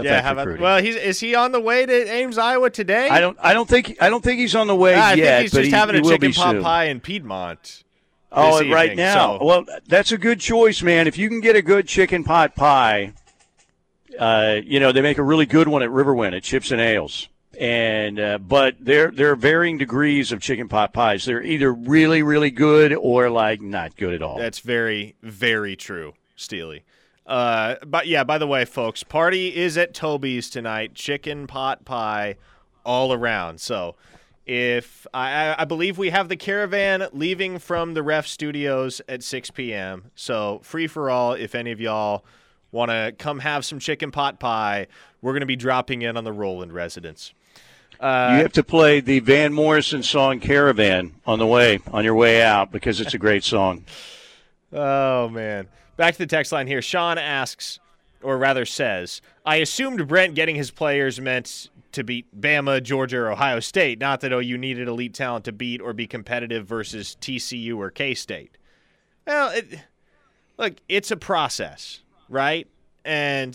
Yeah, 0.00 0.22
how 0.22 0.32
about, 0.32 0.58
well, 0.58 0.82
he's 0.82 0.96
is 0.96 1.20
he 1.20 1.34
on 1.34 1.52
the 1.52 1.60
way 1.60 1.84
to 1.86 1.92
Ames, 2.10 2.38
Iowa 2.38 2.70
today? 2.70 3.08
I 3.08 3.20
don't. 3.20 3.36
I 3.40 3.52
don't 3.52 3.68
think. 3.68 3.98
I 4.00 4.08
don't 4.08 4.24
think 4.24 4.40
he's 4.40 4.54
on 4.56 4.66
the 4.66 4.74
way 4.74 4.94
Ah, 4.96 5.10
I 5.10 5.12
yet. 5.14 5.24
think 5.26 5.42
he's 5.42 5.52
just 5.52 5.64
he, 5.66 5.70
having 5.70 5.94
he 5.96 6.00
a 6.00 6.04
chicken 6.04 6.32
pot 6.32 6.52
soon. 6.54 6.62
pie 6.62 6.84
in 6.86 7.00
Piedmont. 7.00 7.84
Oh, 8.32 8.58
this 8.60 8.72
right 8.72 8.96
now. 8.96 9.38
so- 9.38 9.44
Well, 9.44 9.64
that's 9.86 10.10
a 10.10 10.18
good 10.18 10.40
choice, 10.40 10.82
man. 10.82 11.06
If 11.06 11.18
you 11.18 11.28
can 11.28 11.40
get 11.40 11.54
a 11.54 11.62
good 11.62 11.86
chicken 11.86 12.24
pot 12.24 12.56
pie, 12.56 13.12
uh, 14.18 14.56
you 14.64 14.80
know 14.80 14.90
they 14.90 15.02
make 15.02 15.18
a 15.18 15.22
really 15.22 15.46
good 15.46 15.68
one 15.68 15.82
at 15.82 15.90
Riverwind 15.90 16.34
at 16.34 16.42
Chips 16.42 16.70
and 16.70 16.80
Ales. 16.80 17.28
And 17.58 18.18
uh, 18.18 18.38
but 18.38 18.76
there 18.80 19.10
there 19.10 19.30
are 19.30 19.36
varying 19.36 19.78
degrees 19.78 20.32
of 20.32 20.40
chicken 20.40 20.68
pot 20.68 20.92
pies. 20.92 21.24
They're 21.24 21.42
either 21.42 21.72
really 21.72 22.22
really 22.22 22.50
good 22.50 22.92
or 22.94 23.28
like 23.30 23.60
not 23.60 23.96
good 23.96 24.14
at 24.14 24.22
all. 24.22 24.38
That's 24.38 24.60
very, 24.60 25.14
very 25.22 25.76
true, 25.76 26.14
Steely. 26.36 26.84
Uh, 27.26 27.76
but 27.86 28.06
yeah, 28.06 28.24
by 28.24 28.38
the 28.38 28.46
way, 28.46 28.64
folks, 28.64 29.02
party 29.02 29.54
is 29.54 29.76
at 29.78 29.94
Toby's 29.94 30.50
tonight. 30.50 30.94
Chicken 30.94 31.46
pot 31.46 31.84
pie 31.84 32.36
all 32.84 33.12
around. 33.12 33.60
So 33.60 33.94
if 34.44 35.06
I, 35.14 35.54
I- 35.56 35.64
believe 35.64 35.98
we 35.98 36.10
have 36.10 36.28
the 36.28 36.36
caravan 36.36 37.06
leaving 37.12 37.58
from 37.60 37.94
the 37.94 38.02
ref 38.02 38.26
studios 38.26 39.00
at 39.08 39.22
6 39.22 39.52
p.m. 39.52 40.10
So 40.16 40.60
free 40.64 40.88
for 40.88 41.10
all. 41.10 41.34
If 41.34 41.54
any 41.54 41.70
of 41.70 41.80
y'all 41.80 42.24
want 42.72 42.90
to 42.90 43.14
come 43.16 43.38
have 43.38 43.64
some 43.64 43.78
chicken 43.78 44.10
pot 44.10 44.40
pie, 44.40 44.88
we're 45.20 45.32
going 45.32 45.40
to 45.40 45.46
be 45.46 45.54
dropping 45.56 46.02
in 46.02 46.16
on 46.16 46.24
the 46.24 46.32
Rowland 46.32 46.72
residence. 46.72 47.34
You 48.02 48.42
have 48.42 48.52
to 48.52 48.64
play 48.64 49.00
the 49.00 49.20
Van 49.20 49.52
Morrison 49.52 50.02
song 50.02 50.40
"Caravan" 50.40 51.14
on 51.24 51.38
the 51.38 51.46
way 51.46 51.80
on 51.92 52.04
your 52.04 52.14
way 52.14 52.42
out 52.42 52.72
because 52.72 53.00
it's 53.00 53.14
a 53.14 53.18
great 53.18 53.44
song. 53.44 53.84
Oh 54.72 55.28
man. 55.28 55.68
Back 55.96 56.14
to 56.14 56.18
the 56.18 56.26
text 56.26 56.52
line 56.52 56.66
here. 56.66 56.82
Sean 56.82 57.18
asks, 57.18 57.78
or 58.22 58.38
rather 58.38 58.64
says, 58.64 59.20
I 59.44 59.56
assumed 59.56 60.08
Brent 60.08 60.34
getting 60.34 60.56
his 60.56 60.70
players 60.70 61.20
meant 61.20 61.68
to 61.92 62.02
beat 62.02 62.40
Bama, 62.40 62.82
Georgia, 62.82 63.18
or 63.18 63.30
Ohio 63.30 63.60
State, 63.60 64.00
not 64.00 64.20
that 64.22 64.32
oh, 64.32 64.40
OU 64.40 64.58
needed 64.58 64.88
elite 64.88 65.14
talent 65.14 65.44
to 65.44 65.52
beat 65.52 65.80
or 65.80 65.92
be 65.92 66.06
competitive 66.06 66.66
versus 66.66 67.16
TCU 67.20 67.76
or 67.76 67.90
K 67.90 68.14
State. 68.14 68.56
Well, 69.26 69.50
it, 69.50 69.78
look, 70.58 70.74
it's 70.88 71.10
a 71.10 71.16
process, 71.16 72.00
right? 72.28 72.66
And 73.04 73.52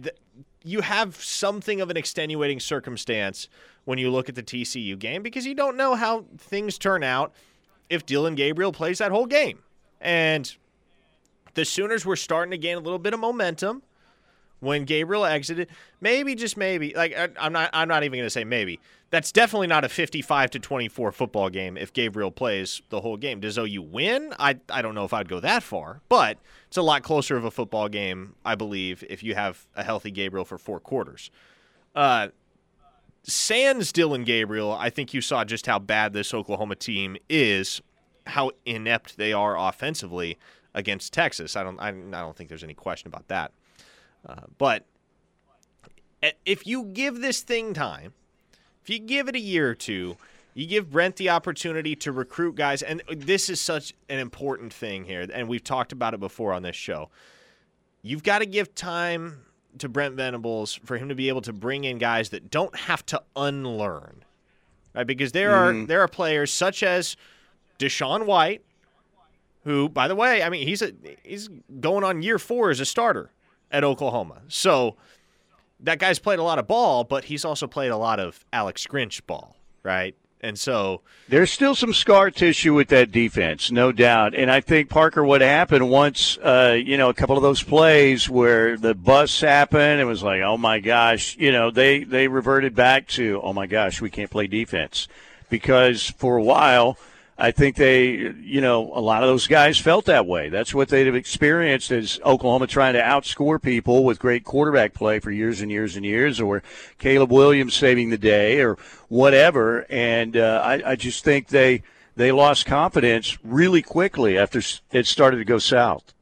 th- 0.00 0.16
you 0.64 0.80
have 0.80 1.16
something 1.16 1.80
of 1.80 1.90
an 1.90 1.96
extenuating 1.96 2.60
circumstance 2.60 3.48
when 3.84 3.98
you 3.98 4.10
look 4.10 4.28
at 4.28 4.34
the 4.34 4.42
TCU 4.42 4.98
game 4.98 5.22
because 5.22 5.46
you 5.46 5.54
don't 5.54 5.76
know 5.76 5.94
how 5.94 6.24
things 6.38 6.78
turn 6.78 7.02
out 7.02 7.32
if 7.90 8.06
Dillon 8.06 8.34
Gabriel 8.34 8.72
plays 8.72 8.98
that 8.98 9.10
whole 9.10 9.26
game. 9.26 9.58
And 10.00 10.54
the 11.54 11.64
Sooners 11.64 12.06
were 12.06 12.16
starting 12.16 12.50
to 12.52 12.58
gain 12.58 12.76
a 12.76 12.80
little 12.80 12.98
bit 12.98 13.14
of 13.14 13.20
momentum 13.20 13.82
when 14.60 14.84
Gabriel 14.84 15.26
exited. 15.26 15.68
Maybe 16.00 16.34
just 16.34 16.56
maybe, 16.56 16.94
like 16.94 17.14
I'm 17.38 17.52
not 17.52 17.70
I'm 17.72 17.88
not 17.88 18.04
even 18.04 18.18
going 18.18 18.26
to 18.26 18.30
say 18.30 18.44
maybe. 18.44 18.80
That's 19.10 19.30
definitely 19.30 19.66
not 19.66 19.84
a 19.84 19.90
55 19.90 20.52
to 20.52 20.58
24 20.58 21.12
football 21.12 21.50
game 21.50 21.76
if 21.76 21.92
Gabriel 21.92 22.30
plays 22.30 22.80
the 22.88 23.02
whole 23.02 23.18
game. 23.18 23.40
Does 23.40 23.58
OU 23.58 23.82
win? 23.82 24.32
I 24.38 24.58
I 24.70 24.80
don't 24.80 24.94
know 24.94 25.04
if 25.04 25.12
I'd 25.12 25.28
go 25.28 25.40
that 25.40 25.62
far, 25.62 26.00
but 26.08 26.38
it's 26.68 26.78
a 26.78 26.82
lot 26.82 27.02
closer 27.02 27.36
of 27.36 27.44
a 27.44 27.50
football 27.50 27.88
game, 27.88 28.36
I 28.44 28.54
believe, 28.54 29.04
if 29.10 29.22
you 29.22 29.34
have 29.34 29.66
a 29.76 29.82
healthy 29.82 30.10
Gabriel 30.10 30.44
for 30.44 30.56
four 30.56 30.80
quarters. 30.80 31.30
Uh, 31.94 32.28
Sans 33.24 33.92
Dillon 33.92 34.24
Gabriel, 34.24 34.72
I 34.72 34.90
think 34.90 35.14
you 35.14 35.20
saw 35.20 35.44
just 35.44 35.66
how 35.66 35.78
bad 35.78 36.12
this 36.12 36.34
Oklahoma 36.34 36.74
team 36.74 37.16
is, 37.28 37.80
how 38.26 38.50
inept 38.66 39.16
they 39.16 39.32
are 39.32 39.56
offensively 39.56 40.38
against 40.74 41.12
Texas. 41.12 41.54
I 41.56 41.62
don't, 41.62 41.78
I, 41.78 41.88
I 41.88 41.92
don't 41.92 42.36
think 42.36 42.48
there's 42.48 42.64
any 42.64 42.74
question 42.74 43.08
about 43.08 43.28
that. 43.28 43.52
Uh, 44.26 44.42
but 44.58 44.86
if 46.44 46.66
you 46.66 46.84
give 46.84 47.20
this 47.20 47.42
thing 47.42 47.74
time, 47.74 48.12
if 48.82 48.90
you 48.90 48.98
give 48.98 49.28
it 49.28 49.36
a 49.36 49.40
year 49.40 49.70
or 49.70 49.74
two, 49.74 50.16
you 50.54 50.66
give 50.66 50.90
Brent 50.90 51.16
the 51.16 51.30
opportunity 51.30 51.96
to 51.96 52.12
recruit 52.12 52.56
guys, 52.56 52.82
and 52.82 53.02
this 53.08 53.48
is 53.48 53.60
such 53.60 53.94
an 54.08 54.18
important 54.18 54.72
thing 54.72 55.04
here, 55.04 55.26
and 55.32 55.48
we've 55.48 55.64
talked 55.64 55.92
about 55.92 56.14
it 56.14 56.20
before 56.20 56.52
on 56.52 56.62
this 56.62 56.76
show. 56.76 57.08
You've 58.02 58.22
got 58.22 58.40
to 58.40 58.46
give 58.46 58.74
time 58.74 59.44
to 59.78 59.88
Brent 59.88 60.14
Venables 60.14 60.74
for 60.84 60.96
him 60.98 61.08
to 61.08 61.14
be 61.14 61.28
able 61.28 61.40
to 61.42 61.52
bring 61.52 61.84
in 61.84 61.98
guys 61.98 62.30
that 62.30 62.50
don't 62.50 62.74
have 62.76 63.04
to 63.06 63.22
unlearn, 63.36 64.24
right? 64.94 65.06
Because 65.06 65.32
there 65.32 65.54
are 65.54 65.72
mm-hmm. 65.72 65.86
there 65.86 66.00
are 66.00 66.08
players 66.08 66.52
such 66.52 66.82
as 66.82 67.16
DaShaun 67.78 68.26
White, 68.26 68.62
who, 69.64 69.88
by 69.88 70.08
the 70.08 70.14
way, 70.14 70.42
I 70.42 70.48
mean 70.48 70.66
he's 70.66 70.82
a 70.82 70.92
he's 71.22 71.48
going 71.80 72.04
on 72.04 72.22
year 72.22 72.38
four 72.38 72.70
as 72.70 72.80
a 72.80 72.84
starter 72.84 73.30
at 73.70 73.84
Oklahoma, 73.84 74.42
so 74.48 74.96
that 75.80 75.98
guy's 75.98 76.18
played 76.18 76.38
a 76.38 76.42
lot 76.42 76.58
of 76.58 76.66
ball, 76.66 77.04
but 77.04 77.24
he's 77.24 77.44
also 77.44 77.66
played 77.66 77.90
a 77.90 77.96
lot 77.96 78.20
of 78.20 78.44
Alex 78.52 78.86
Grinch 78.86 79.20
ball, 79.26 79.56
right? 79.82 80.14
And 80.42 80.58
so 80.58 81.02
There's 81.28 81.52
still 81.52 81.76
some 81.76 81.94
scar 81.94 82.30
tissue 82.32 82.74
with 82.74 82.88
that 82.88 83.12
defense, 83.12 83.70
no 83.70 83.92
doubt. 83.92 84.34
And 84.34 84.50
I 84.50 84.60
think 84.60 84.88
Parker, 84.88 85.22
what 85.24 85.40
happened 85.40 85.88
once, 85.88 86.36
uh, 86.38 86.76
you 86.84 86.96
know, 86.98 87.10
a 87.10 87.14
couple 87.14 87.36
of 87.36 87.42
those 87.42 87.62
plays 87.62 88.28
where 88.28 88.76
the 88.76 88.92
bus 88.94 89.40
happened, 89.40 90.00
it 90.00 90.04
was 90.04 90.24
like, 90.24 90.42
oh 90.42 90.58
my 90.58 90.80
gosh, 90.80 91.36
you 91.38 91.52
know, 91.52 91.70
they 91.70 92.02
they 92.02 92.26
reverted 92.26 92.74
back 92.74 93.06
to, 93.08 93.40
oh 93.40 93.52
my 93.52 93.66
gosh, 93.68 94.00
we 94.00 94.10
can't 94.10 94.30
play 94.30 94.48
defense 94.48 95.06
because 95.48 96.10
for 96.10 96.36
a 96.36 96.42
while. 96.42 96.98
I 97.38 97.50
think 97.50 97.76
they, 97.76 98.10
you 98.40 98.60
know, 98.60 98.92
a 98.94 99.00
lot 99.00 99.22
of 99.22 99.28
those 99.28 99.46
guys 99.46 99.78
felt 99.78 100.04
that 100.04 100.26
way. 100.26 100.48
That's 100.48 100.74
what 100.74 100.88
they'd 100.88 101.06
have 101.06 101.16
experienced 101.16 101.90
as 101.90 102.20
Oklahoma 102.24 102.66
trying 102.66 102.92
to 102.94 103.00
outscore 103.00 103.60
people 103.60 104.04
with 104.04 104.18
great 104.18 104.44
quarterback 104.44 104.94
play 104.94 105.18
for 105.18 105.30
years 105.30 105.60
and 105.60 105.70
years 105.70 105.96
and 105.96 106.04
years, 106.04 106.40
or 106.40 106.62
Caleb 106.98 107.32
Williams 107.32 107.74
saving 107.74 108.10
the 108.10 108.18
day, 108.18 108.60
or 108.60 108.76
whatever. 109.08 109.86
And 109.90 110.36
uh, 110.36 110.62
I, 110.64 110.92
I 110.92 110.96
just 110.96 111.24
think 111.24 111.48
they 111.48 111.82
they 112.14 112.30
lost 112.30 112.66
confidence 112.66 113.38
really 113.42 113.82
quickly 113.82 114.38
after 114.38 114.60
it 114.92 115.06
started 115.06 115.38
to 115.38 115.44
go 115.44 115.58
south. 115.58 116.12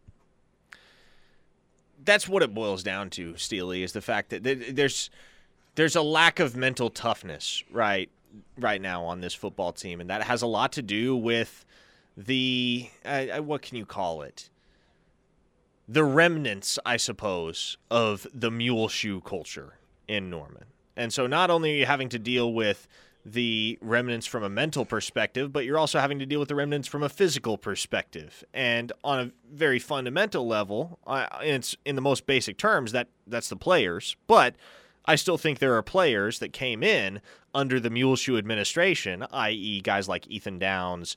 that's 2.04 2.28
what 2.28 2.42
it 2.42 2.54
boils 2.54 2.82
down 2.82 3.10
to, 3.10 3.36
Steely, 3.36 3.82
is 3.82 3.92
the 3.92 4.00
fact 4.00 4.30
that 4.30 4.42
there's 4.42 5.10
there's 5.74 5.96
a 5.96 6.02
lack 6.02 6.40
of 6.40 6.56
mental 6.56 6.90
toughness 6.90 7.62
right 7.70 8.10
right 8.60 8.80
now 8.80 9.04
on 9.04 9.20
this 9.20 9.34
football 9.34 9.72
team, 9.72 10.00
and 10.00 10.10
that 10.10 10.22
has 10.22 10.42
a 10.42 10.46
lot 10.46 10.72
to 10.72 10.82
do 10.82 11.16
with 11.16 11.64
the 12.16 12.88
uh, 13.04 13.38
what 13.38 13.62
can 13.62 13.76
you 13.76 13.86
call 13.86 14.22
it? 14.22 14.50
The 15.88 16.04
remnants, 16.04 16.78
I 16.86 16.96
suppose, 16.96 17.76
of 17.90 18.26
the 18.32 18.50
mule 18.50 18.88
shoe 18.88 19.20
culture 19.20 19.74
in 20.06 20.30
Norman. 20.30 20.64
And 20.96 21.12
so 21.12 21.26
not 21.26 21.50
only 21.50 21.72
are 21.72 21.76
you 21.76 21.86
having 21.86 22.08
to 22.10 22.18
deal 22.18 22.52
with 22.52 22.86
the 23.24 23.78
remnants 23.80 24.26
from 24.26 24.42
a 24.42 24.48
mental 24.48 24.84
perspective, 24.84 25.52
but 25.52 25.64
you're 25.64 25.78
also 25.78 25.98
having 25.98 26.18
to 26.18 26.26
deal 26.26 26.40
with 26.40 26.48
the 26.48 26.54
remnants 26.54 26.88
from 26.88 27.02
a 27.02 27.08
physical 27.08 27.58
perspective. 27.58 28.44
And 28.54 28.92
on 29.04 29.20
a 29.20 29.32
very 29.52 29.78
fundamental 29.78 30.46
level, 30.46 30.98
uh, 31.06 31.26
it's 31.40 31.76
in 31.84 31.96
the 31.96 32.02
most 32.02 32.26
basic 32.26 32.56
terms 32.56 32.92
that 32.92 33.08
that's 33.26 33.48
the 33.48 33.56
players, 33.56 34.16
but 34.26 34.54
I 35.10 35.16
still 35.16 35.38
think 35.38 35.58
there 35.58 35.74
are 35.74 35.82
players 35.82 36.38
that 36.38 36.52
came 36.52 36.84
in 36.84 37.20
under 37.52 37.80
the 37.80 37.90
Muleshoe 37.90 38.38
administration, 38.38 39.26
i.e., 39.32 39.80
guys 39.80 40.08
like 40.08 40.28
Ethan 40.28 40.60
Downs, 40.60 41.16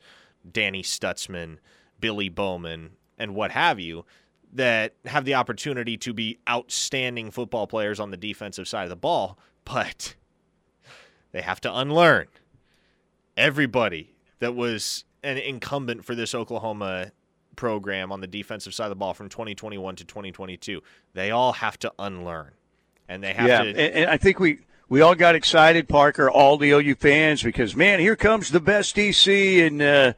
Danny 0.51 0.81
Stutsman, 0.81 1.59
Billy 1.99 2.27
Bowman, 2.27 2.93
and 3.19 3.35
what 3.35 3.51
have 3.51 3.79
you, 3.79 4.03
that 4.51 4.95
have 5.05 5.25
the 5.25 5.35
opportunity 5.35 5.95
to 5.97 6.11
be 6.11 6.39
outstanding 6.49 7.29
football 7.29 7.67
players 7.67 7.99
on 7.99 8.09
the 8.09 8.17
defensive 8.17 8.67
side 8.67 8.85
of 8.85 8.89
the 8.89 8.95
ball, 8.95 9.37
but 9.63 10.15
they 11.31 11.41
have 11.41 11.61
to 11.61 11.71
unlearn 11.71 12.25
everybody 13.37 14.15
that 14.39 14.55
was 14.55 15.05
an 15.21 15.37
incumbent 15.37 16.03
for 16.03 16.15
this 16.15 16.33
Oklahoma 16.33 17.11
program 17.55 18.11
on 18.11 18.21
the 18.21 18.27
defensive 18.27 18.73
side 18.73 18.85
of 18.85 18.89
the 18.89 18.95
ball 18.95 19.13
from 19.13 19.29
2021 19.29 19.97
to 19.97 20.03
2022. 20.03 20.81
They 21.13 21.29
all 21.29 21.53
have 21.53 21.77
to 21.77 21.93
unlearn. 21.99 22.53
And 23.07 23.21
they 23.21 23.33
have 23.33 23.47
yeah, 23.47 23.63
to 23.63 23.69
and, 23.69 23.77
and 23.77 24.09
I 24.09 24.17
think 24.17 24.39
we 24.39 24.59
we 24.89 25.01
all 25.01 25.15
got 25.15 25.35
excited, 25.35 25.87
Parker, 25.87 26.29
all 26.29 26.57
the 26.57 26.71
OU 26.71 26.95
fans, 26.95 27.43
because 27.43 27.75
man, 27.75 27.99
here 27.99 28.15
comes 28.15 28.49
the 28.49 28.59
best 28.59 28.95
DC 28.95 29.57
in 29.57 29.81
uh, 29.81 30.13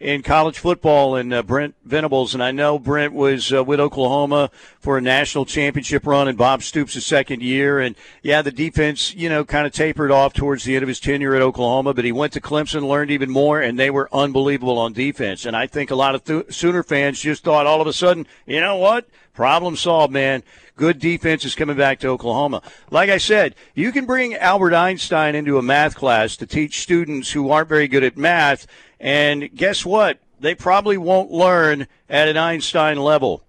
in 0.00 0.22
college 0.22 0.58
football, 0.58 1.14
and 1.14 1.32
uh, 1.32 1.42
Brent 1.42 1.74
Venables. 1.84 2.32
And 2.32 2.42
I 2.42 2.52
know 2.52 2.78
Brent 2.78 3.12
was 3.12 3.52
uh, 3.52 3.62
with 3.62 3.78
Oklahoma 3.78 4.50
for 4.78 4.96
a 4.96 5.00
national 5.00 5.44
championship 5.44 6.06
run, 6.06 6.26
and 6.26 6.38
Bob 6.38 6.62
Stoops' 6.62 7.04
second 7.04 7.42
year. 7.42 7.78
And 7.78 7.94
yeah, 8.22 8.40
the 8.40 8.50
defense, 8.50 9.14
you 9.14 9.28
know, 9.28 9.44
kind 9.44 9.66
of 9.66 9.72
tapered 9.72 10.10
off 10.10 10.32
towards 10.32 10.64
the 10.64 10.74
end 10.74 10.82
of 10.82 10.88
his 10.88 11.00
tenure 11.00 11.34
at 11.34 11.42
Oklahoma, 11.42 11.92
but 11.92 12.04
he 12.04 12.12
went 12.12 12.32
to 12.32 12.40
Clemson, 12.40 12.88
learned 12.88 13.10
even 13.10 13.30
more, 13.30 13.60
and 13.60 13.78
they 13.78 13.90
were 13.90 14.08
unbelievable 14.12 14.78
on 14.78 14.94
defense. 14.94 15.44
And 15.44 15.54
I 15.54 15.66
think 15.66 15.90
a 15.90 15.96
lot 15.96 16.14
of 16.14 16.24
th- 16.24 16.54
Sooner 16.54 16.82
fans 16.82 17.20
just 17.20 17.44
thought 17.44 17.66
all 17.66 17.82
of 17.82 17.86
a 17.86 17.92
sudden, 17.92 18.26
you 18.46 18.60
know 18.60 18.76
what? 18.76 19.06
Problem 19.40 19.74
solved, 19.74 20.12
man. 20.12 20.42
Good 20.76 20.98
defense 20.98 21.46
is 21.46 21.54
coming 21.54 21.74
back 21.74 21.98
to 22.00 22.08
Oklahoma. 22.08 22.60
Like 22.90 23.08
I 23.08 23.16
said, 23.16 23.54
you 23.74 23.90
can 23.90 24.04
bring 24.04 24.34
Albert 24.34 24.74
Einstein 24.74 25.34
into 25.34 25.56
a 25.56 25.62
math 25.62 25.94
class 25.94 26.36
to 26.36 26.46
teach 26.46 26.82
students 26.82 27.32
who 27.32 27.50
aren't 27.50 27.70
very 27.70 27.88
good 27.88 28.04
at 28.04 28.18
math, 28.18 28.66
and 29.00 29.48
guess 29.56 29.82
what? 29.82 30.18
They 30.40 30.54
probably 30.54 30.98
won't 30.98 31.30
learn 31.30 31.86
at 32.10 32.28
an 32.28 32.36
Einstein 32.36 32.98
level, 32.98 33.42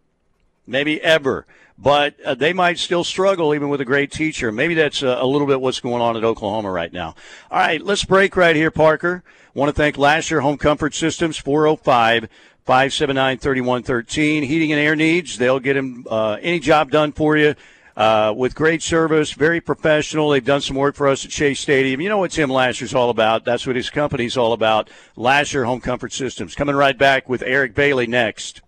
maybe 0.66 1.02
ever. 1.02 1.46
But 1.78 2.18
uh, 2.22 2.36
they 2.36 2.54
might 2.54 2.80
still 2.80 3.04
struggle 3.04 3.54
even 3.54 3.68
with 3.68 3.82
a 3.82 3.86
great 3.86 4.14
teacher. 4.14 4.50
Maybe 4.50 4.76
that's 4.76 5.02
a, 5.02 5.18
a 5.20 5.26
little 5.26 5.48
bit 5.48 5.60
what's 5.60 5.82
going 5.82 6.02
on 6.02 6.16
at 6.16 6.24
Oklahoma 6.24 6.72
right 6.72 6.94
now. 6.94 7.16
All 7.50 7.60
right, 7.60 7.82
let's 7.82 8.06
break 8.06 8.38
right 8.38 8.56
here, 8.56 8.72
Parker. 8.72 9.24
Want 9.54 9.68
to 9.68 9.74
thank 9.74 9.98
Lasher 9.98 10.40
Home 10.40 10.58
Comfort 10.58 10.94
Systems, 10.94 11.38
405 11.38 12.30
579 12.66 13.38
3113. 13.40 14.44
Heating 14.44 14.72
and 14.72 14.80
air 14.80 14.96
needs, 14.96 15.38
they'll 15.38 15.60
get 15.60 15.76
him 15.76 16.06
uh, 16.10 16.38
any 16.42 16.60
job 16.60 16.92
done 16.92 17.12
for 17.12 17.38
you. 17.38 17.56
Uh, 17.96 18.34
with 18.36 18.56
great 18.56 18.82
service, 18.82 19.34
very 19.34 19.60
professional. 19.60 20.30
They've 20.30 20.44
done 20.44 20.62
some 20.62 20.78
work 20.78 20.96
for 20.96 21.08
us 21.08 21.26
at 21.26 21.32
Chase 21.32 21.60
Stadium. 21.60 22.00
You 22.00 22.08
know 22.08 22.20
what 22.20 22.32
Tim 22.32 22.50
Lasher's 22.50 22.96
all 22.96 23.10
about. 23.10 23.44
That's 23.44 23.68
what 23.68 23.76
his 23.76 23.90
company's 23.90 24.38
all 24.38 24.54
about. 24.54 24.90
Lasher 25.18 25.66
Home 25.66 25.82
Comfort 25.82 26.14
Systems. 26.14 26.56
Coming 26.56 26.76
right 26.76 26.98
back 26.98 27.28
with 27.28 27.44
Eric 27.44 27.76
Bailey 27.76 28.08
next. 28.08 28.62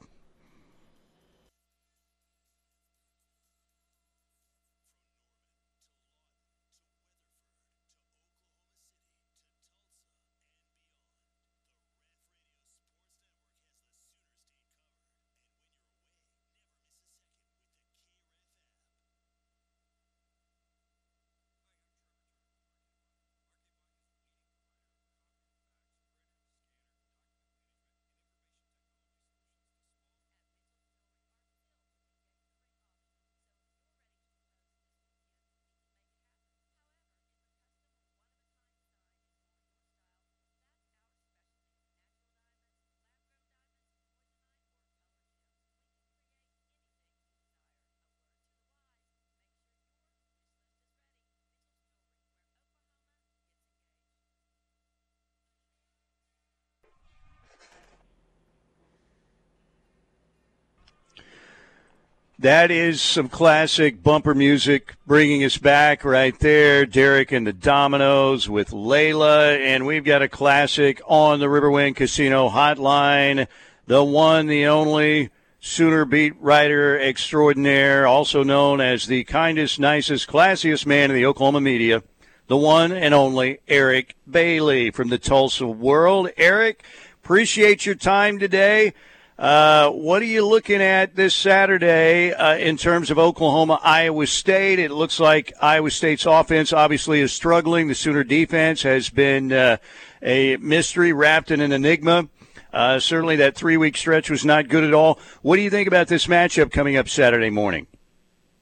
That 62.44 62.72
is 62.72 63.02
some 63.02 63.30
classic 63.30 64.04
bumper 64.04 64.36
music 64.36 64.96
bringing 65.08 65.46
us 65.46 65.58
back 65.58 66.04
right 66.04 66.38
there. 66.40 66.86
Derek 66.86 67.32
and 67.32 67.48
the 67.48 67.54
Dominos 67.54 68.50
with 68.50 68.72
Layla. 68.72 69.58
And 69.60 69.86
we've 69.86 70.04
got 70.04 70.22
a 70.22 70.28
classic 70.28 71.02
on 71.08 71.40
the 71.40 71.46
Riverwind 71.46 71.96
Casino 71.96 72.50
hotline. 72.50 73.48
The 73.88 74.04
one, 74.04 74.48
the 74.48 74.66
only 74.66 75.30
Sooner 75.62 76.04
beat 76.04 76.34
writer 76.42 77.00
extraordinaire, 77.00 78.06
also 78.06 78.44
known 78.44 78.82
as 78.82 79.08
the 79.08 79.24
kindest, 79.24 79.80
nicest, 79.80 80.28
classiest 80.28 80.86
man 80.86 81.12
in 81.12 81.16
the 81.16 81.26
Oklahoma 81.26 81.62
media. 81.62 82.04
The 82.48 82.58
one 82.58 82.92
and 82.92 83.14
only 83.14 83.60
Eric 83.70 84.18
Bailey 84.30 84.92
from 84.92 85.08
the 85.08 85.18
Tulsa 85.18 85.66
World. 85.66 86.30
Eric, 86.36 86.84
appreciate 87.24 87.86
your 87.86 87.96
time 87.96 88.38
today. 88.38 88.94
Uh, 89.38 89.90
what 89.90 90.22
are 90.22 90.26
you 90.26 90.46
looking 90.46 90.82
at 90.82 91.16
this 91.16 91.34
Saturday 91.34 92.32
uh, 92.32 92.56
in 92.56 92.78
terms 92.78 93.10
of 93.10 93.18
Oklahoma, 93.18 93.80
Iowa 93.84 94.28
State? 94.28 94.78
It 94.78 94.92
looks 94.92 95.20
like 95.20 95.52
Iowa 95.60 95.90
State's 95.90 96.28
offense 96.28 96.72
obviously 96.72 97.20
is 97.20 97.34
struggling. 97.34 97.88
The 97.88 97.96
Sooner 97.96 98.24
defense 98.24 98.84
has 98.84 99.10
been 99.10 99.52
uh, 99.52 99.78
a 100.22 100.58
mystery 100.58 101.14
wrapped 101.14 101.50
in 101.50 101.62
an 101.62 101.72
enigma. 101.72 102.30
Uh, 102.72 103.00
certainly, 103.00 103.36
that 103.38 103.56
three 103.56 103.78
week 103.78 103.98
stretch 103.98 104.30
was 104.30 104.46
not 104.46 104.68
good 104.68 104.84
at 104.84 104.94
all. 104.94 105.20
What 105.42 105.56
do 105.56 105.64
you 105.64 105.70
think 105.70 105.88
about 105.88 106.08
this 106.08 106.28
matchup 106.28 106.72
coming 106.72 106.96
up 106.96 107.10
Saturday 107.10 107.50
morning? 107.50 107.88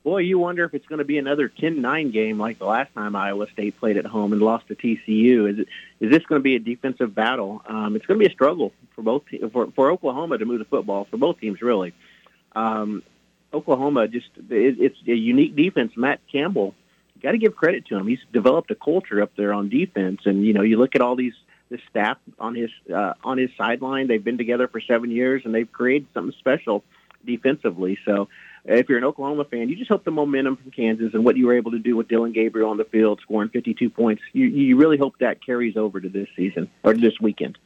Boy, 0.04 0.20
you 0.20 0.40
wonder 0.40 0.64
if 0.64 0.74
it's 0.74 0.86
going 0.88 1.00
to 1.00 1.06
be 1.06 1.18
another 1.18 1.50
10-9 1.50 2.12
game 2.12 2.40
like 2.40 2.60
the 2.60 2.66
last 2.66 2.94
time 2.94 3.16
Iowa 3.16 3.48
State 3.52 3.80
played 3.80 3.98
at 3.98 4.06
home 4.06 4.34
and 4.34 4.42
lost 4.42 4.68
to 4.68 4.76
TCU. 4.76 5.52
Is 5.52 5.60
it 5.60 5.68
is 6.00 6.10
this 6.10 6.26
going 6.26 6.40
to 6.40 6.44
be 6.44 6.56
a 6.56 6.60
defensive 6.60 7.14
battle? 7.14 7.62
Um, 7.68 7.96
it's 7.96 8.06
going 8.06 8.20
to 8.20 8.26
be 8.26 8.30
a 8.30 8.34
struggle 8.34 8.74
for 8.96 9.02
both 9.02 9.24
for, 9.52 9.72
for 9.72 9.92
Oklahoma 9.92 10.38
to 10.38 10.46
move 10.46 10.60
the 10.60 10.66
football 10.66 11.06
for 11.06 11.18
both 11.18 11.40
teams 11.40 11.62
really. 11.62 11.94
Um, 12.54 13.04
Oklahoma 13.54 14.08
just 14.08 14.30
it, 14.50 14.80
it's 14.80 14.98
a 15.08 15.14
unique 15.14 15.56
defense. 15.56 15.94
Matt 15.96 16.20
Campbell, 16.32 16.74
got 17.22 17.32
to 17.32 17.38
give 17.38 17.56
credit 17.56 17.86
to 17.88 17.98
him. 17.98 18.08
He's 18.08 18.20
developed 18.34 18.72
a 18.72 18.76
culture 18.76 19.22
up 19.22 19.32
there 19.36 19.54
on 19.54 19.70
defense, 19.70 20.22
and 20.26 20.46
you 20.46 20.54
know 20.54 20.62
you 20.62 20.78
look 20.78 20.96
at 20.96 21.02
all 21.02 21.16
these 21.16 21.34
the 21.70 21.80
staff 21.90 22.18
on 22.40 22.56
his 22.56 22.70
uh, 22.94 23.14
on 23.24 23.38
his 23.38 23.50
sideline. 23.58 24.08
They've 24.08 24.24
been 24.24 24.38
together 24.38 24.68
for 24.68 24.82
seven 24.82 25.12
years, 25.12 25.44
and 25.46 25.54
they've 25.54 25.72
created 25.72 26.08
something 26.14 26.38
special 26.38 26.84
defensively. 27.26 27.98
So 28.06 28.28
if 28.66 28.90
you're 28.90 28.98
an 28.98 29.04
Oklahoma 29.04 29.46
fan, 29.46 29.70
you 29.70 29.76
just 29.76 29.90
hope 29.90 30.04
the 30.04 30.12
momentum 30.12 30.58
from 30.58 30.72
Kansas 30.72 31.14
and 31.14 31.26
what 31.26 31.38
you 31.38 31.48
were 31.48 31.56
able 31.56 31.72
to 31.72 31.80
do 31.80 31.96
with 31.96 32.08
Dillon 32.08 32.32
Gabriel 32.32 32.70
on 32.70 32.78
the 32.78 32.86
field, 32.86 33.20
scoring 33.22 33.50
52 33.50 33.90
points, 33.90 34.22
you, 34.34 34.46
you 34.46 34.78
really 34.78 34.98
hope 34.98 35.18
that 35.20 35.44
carries 35.44 35.78
over 35.78 36.00
to 36.00 36.10
this 36.10 36.28
season 36.36 36.70
or 36.84 36.94
this 36.94 37.20
weekend. 37.20 37.58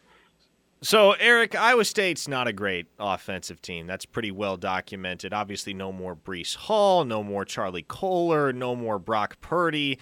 So, 0.81 1.13
Eric, 1.13 1.55
Iowa 1.55 1.83
State's 1.83 2.27
not 2.27 2.47
a 2.47 2.53
great 2.53 2.85
offensive 2.99 3.61
team. 3.61 3.87
That's 3.87 4.05
pretty 4.05 4.31
well 4.31 4.55
documented. 4.55 5.33
Obviously, 5.33 5.73
no 5.73 5.91
more 5.91 6.15
Breece 6.15 6.55
Hall, 6.55 7.05
no 7.05 7.23
more 7.23 7.43
Charlie 7.43 7.85
Kolar, 7.87 8.53
no 8.53 8.75
more 8.75 8.99
Brock 8.99 9.41
Purdy. 9.41 9.97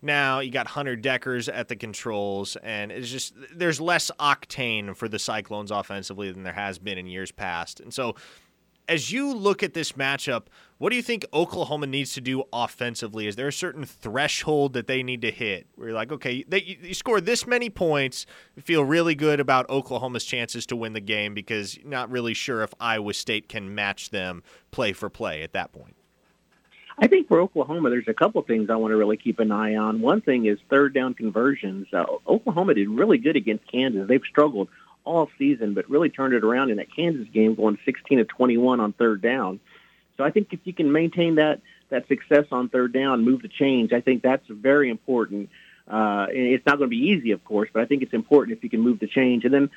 Now 0.00 0.38
you 0.38 0.52
got 0.52 0.68
Hunter 0.68 0.96
Dekkers 0.96 1.48
at 1.52 1.66
the 1.66 1.74
controls, 1.74 2.56
and 2.62 2.92
it's 2.92 3.10
just 3.10 3.34
there's 3.52 3.80
less 3.80 4.12
octane 4.20 4.94
for 4.94 5.08
the 5.08 5.18
Cyclones 5.18 5.72
offensively 5.72 6.30
than 6.30 6.44
there 6.44 6.52
has 6.52 6.78
been 6.78 6.98
in 6.98 7.08
years 7.08 7.32
past. 7.32 7.80
And 7.80 7.92
so 7.92 8.14
as 8.88 9.12
you 9.12 9.32
look 9.34 9.62
at 9.62 9.74
this 9.74 9.92
matchup, 9.92 10.44
what 10.78 10.90
do 10.90 10.96
you 10.96 11.02
think 11.02 11.26
Oklahoma 11.34 11.86
needs 11.86 12.14
to 12.14 12.20
do 12.20 12.44
offensively? 12.52 13.26
Is 13.26 13.36
there 13.36 13.48
a 13.48 13.52
certain 13.52 13.84
threshold 13.84 14.72
that 14.72 14.86
they 14.86 15.02
need 15.02 15.22
to 15.22 15.30
hit 15.30 15.66
where 15.74 15.88
you're 15.88 15.96
like, 15.96 16.10
okay, 16.10 16.44
they, 16.48 16.78
you 16.82 16.94
score 16.94 17.20
this 17.20 17.46
many 17.46 17.68
points, 17.68 18.26
feel 18.62 18.84
really 18.84 19.14
good 19.14 19.40
about 19.40 19.68
Oklahoma's 19.68 20.24
chances 20.24 20.64
to 20.66 20.76
win 20.76 20.94
the 20.94 21.00
game 21.00 21.34
because 21.34 21.76
you're 21.76 21.88
not 21.88 22.10
really 22.10 22.34
sure 22.34 22.62
if 22.62 22.72
Iowa 22.80 23.12
State 23.12 23.48
can 23.48 23.74
match 23.74 24.10
them 24.10 24.42
play 24.70 24.92
for 24.92 25.10
play 25.10 25.42
at 25.42 25.52
that 25.52 25.72
point? 25.72 25.94
I 27.00 27.06
think 27.06 27.28
for 27.28 27.40
Oklahoma, 27.40 27.90
there's 27.90 28.08
a 28.08 28.14
couple 28.14 28.42
things 28.42 28.70
I 28.70 28.76
want 28.76 28.90
to 28.90 28.96
really 28.96 29.16
keep 29.16 29.38
an 29.38 29.52
eye 29.52 29.76
on. 29.76 30.00
One 30.00 30.20
thing 30.20 30.46
is 30.46 30.58
third 30.68 30.94
down 30.94 31.14
conversions. 31.14 31.86
Uh, 31.92 32.04
Oklahoma 32.26 32.74
did 32.74 32.88
really 32.88 33.18
good 33.18 33.36
against 33.36 33.70
Kansas. 33.70 34.08
They've 34.08 34.22
struggled 34.28 34.68
all 35.08 35.30
season, 35.38 35.74
but 35.74 35.88
really 35.88 36.10
turned 36.10 36.34
it 36.34 36.44
around 36.44 36.70
in 36.70 36.76
that 36.76 36.94
Kansas 36.94 37.26
game, 37.32 37.54
going 37.54 37.78
16 37.84 38.18
to 38.18 38.24
21 38.24 38.80
on 38.80 38.92
third 38.92 39.22
down. 39.22 39.58
So 40.16 40.24
I 40.24 40.30
think 40.30 40.48
if 40.52 40.60
you 40.64 40.72
can 40.72 40.92
maintain 40.92 41.36
that 41.36 41.60
that 41.90 42.06
success 42.06 42.44
on 42.52 42.68
third 42.68 42.92
down, 42.92 43.24
move 43.24 43.40
the 43.40 43.48
change, 43.48 43.94
I 43.94 44.02
think 44.02 44.22
that's 44.22 44.46
very 44.48 44.90
important. 44.90 45.48
Uh, 45.88 46.26
it's 46.28 46.66
not 46.66 46.76
going 46.76 46.90
to 46.90 46.94
be 46.94 47.08
easy, 47.08 47.30
of 47.30 47.42
course, 47.44 47.70
but 47.72 47.80
I 47.80 47.86
think 47.86 48.02
it's 48.02 48.12
important 48.12 48.58
if 48.58 48.62
you 48.62 48.68
can 48.68 48.80
move 48.80 48.98
the 48.98 49.06
change. 49.06 49.46
And 49.46 49.54
then 49.54 49.70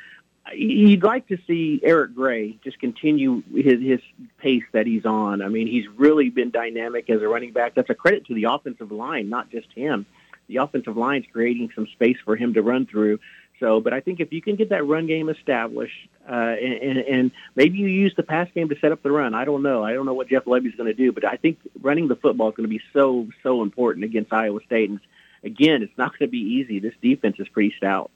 you'd 0.53 1.03
like 1.03 1.27
to 1.27 1.37
see 1.47 1.79
Eric 1.83 2.13
Gray 2.13 2.57
just 2.63 2.79
continue 2.79 3.43
his 3.55 3.81
his 3.81 4.01
pace 4.37 4.65
that 4.73 4.87
he's 4.87 5.05
on. 5.05 5.41
I 5.41 5.47
mean, 5.47 5.67
he's 5.67 5.87
really 5.87 6.29
been 6.29 6.51
dynamic 6.51 7.09
as 7.09 7.21
a 7.21 7.27
running 7.27 7.53
back. 7.53 7.75
That's 7.75 7.89
a 7.89 7.95
credit 7.95 8.25
to 8.25 8.33
the 8.33 8.45
offensive 8.45 8.91
line, 8.91 9.29
not 9.29 9.49
just 9.49 9.71
him. 9.73 10.05
The 10.47 10.57
offensive 10.57 10.97
line's 10.97 11.25
creating 11.31 11.71
some 11.75 11.87
space 11.87 12.17
for 12.25 12.35
him 12.35 12.55
to 12.55 12.61
run 12.61 12.85
through. 12.85 13.19
So, 13.61 13.79
but 13.79 13.93
I 13.93 14.01
think 14.01 14.19
if 14.19 14.33
you 14.33 14.41
can 14.41 14.55
get 14.55 14.69
that 14.69 14.85
run 14.85 15.05
game 15.05 15.29
established, 15.29 16.09
uh, 16.27 16.33
and, 16.33 16.97
and 16.97 17.31
maybe 17.55 17.77
you 17.77 17.87
use 17.87 18.13
the 18.17 18.23
pass 18.23 18.49
game 18.55 18.69
to 18.69 18.75
set 18.81 18.91
up 18.91 19.03
the 19.03 19.11
run. 19.11 19.35
I 19.35 19.45
don't 19.45 19.61
know. 19.61 19.83
I 19.83 19.93
don't 19.93 20.07
know 20.07 20.15
what 20.15 20.27
Jeff 20.27 20.45
Lebby's 20.45 20.75
going 20.75 20.87
to 20.87 20.95
do, 20.95 21.11
but 21.11 21.23
I 21.23 21.37
think 21.37 21.59
running 21.79 22.07
the 22.07 22.15
football 22.15 22.49
is 22.49 22.55
going 22.55 22.67
to 22.67 22.75
be 22.75 22.81
so 22.91 23.27
so 23.43 23.61
important 23.61 24.03
against 24.03 24.33
Iowa 24.33 24.59
State. 24.65 24.89
And 24.89 24.99
again, 25.43 25.83
it's 25.83 25.95
not 25.95 26.17
going 26.17 26.27
to 26.27 26.31
be 26.31 26.39
easy. 26.39 26.79
This 26.79 26.95
defense 27.01 27.35
is 27.39 27.47
pretty 27.49 27.73
stout. 27.77 28.09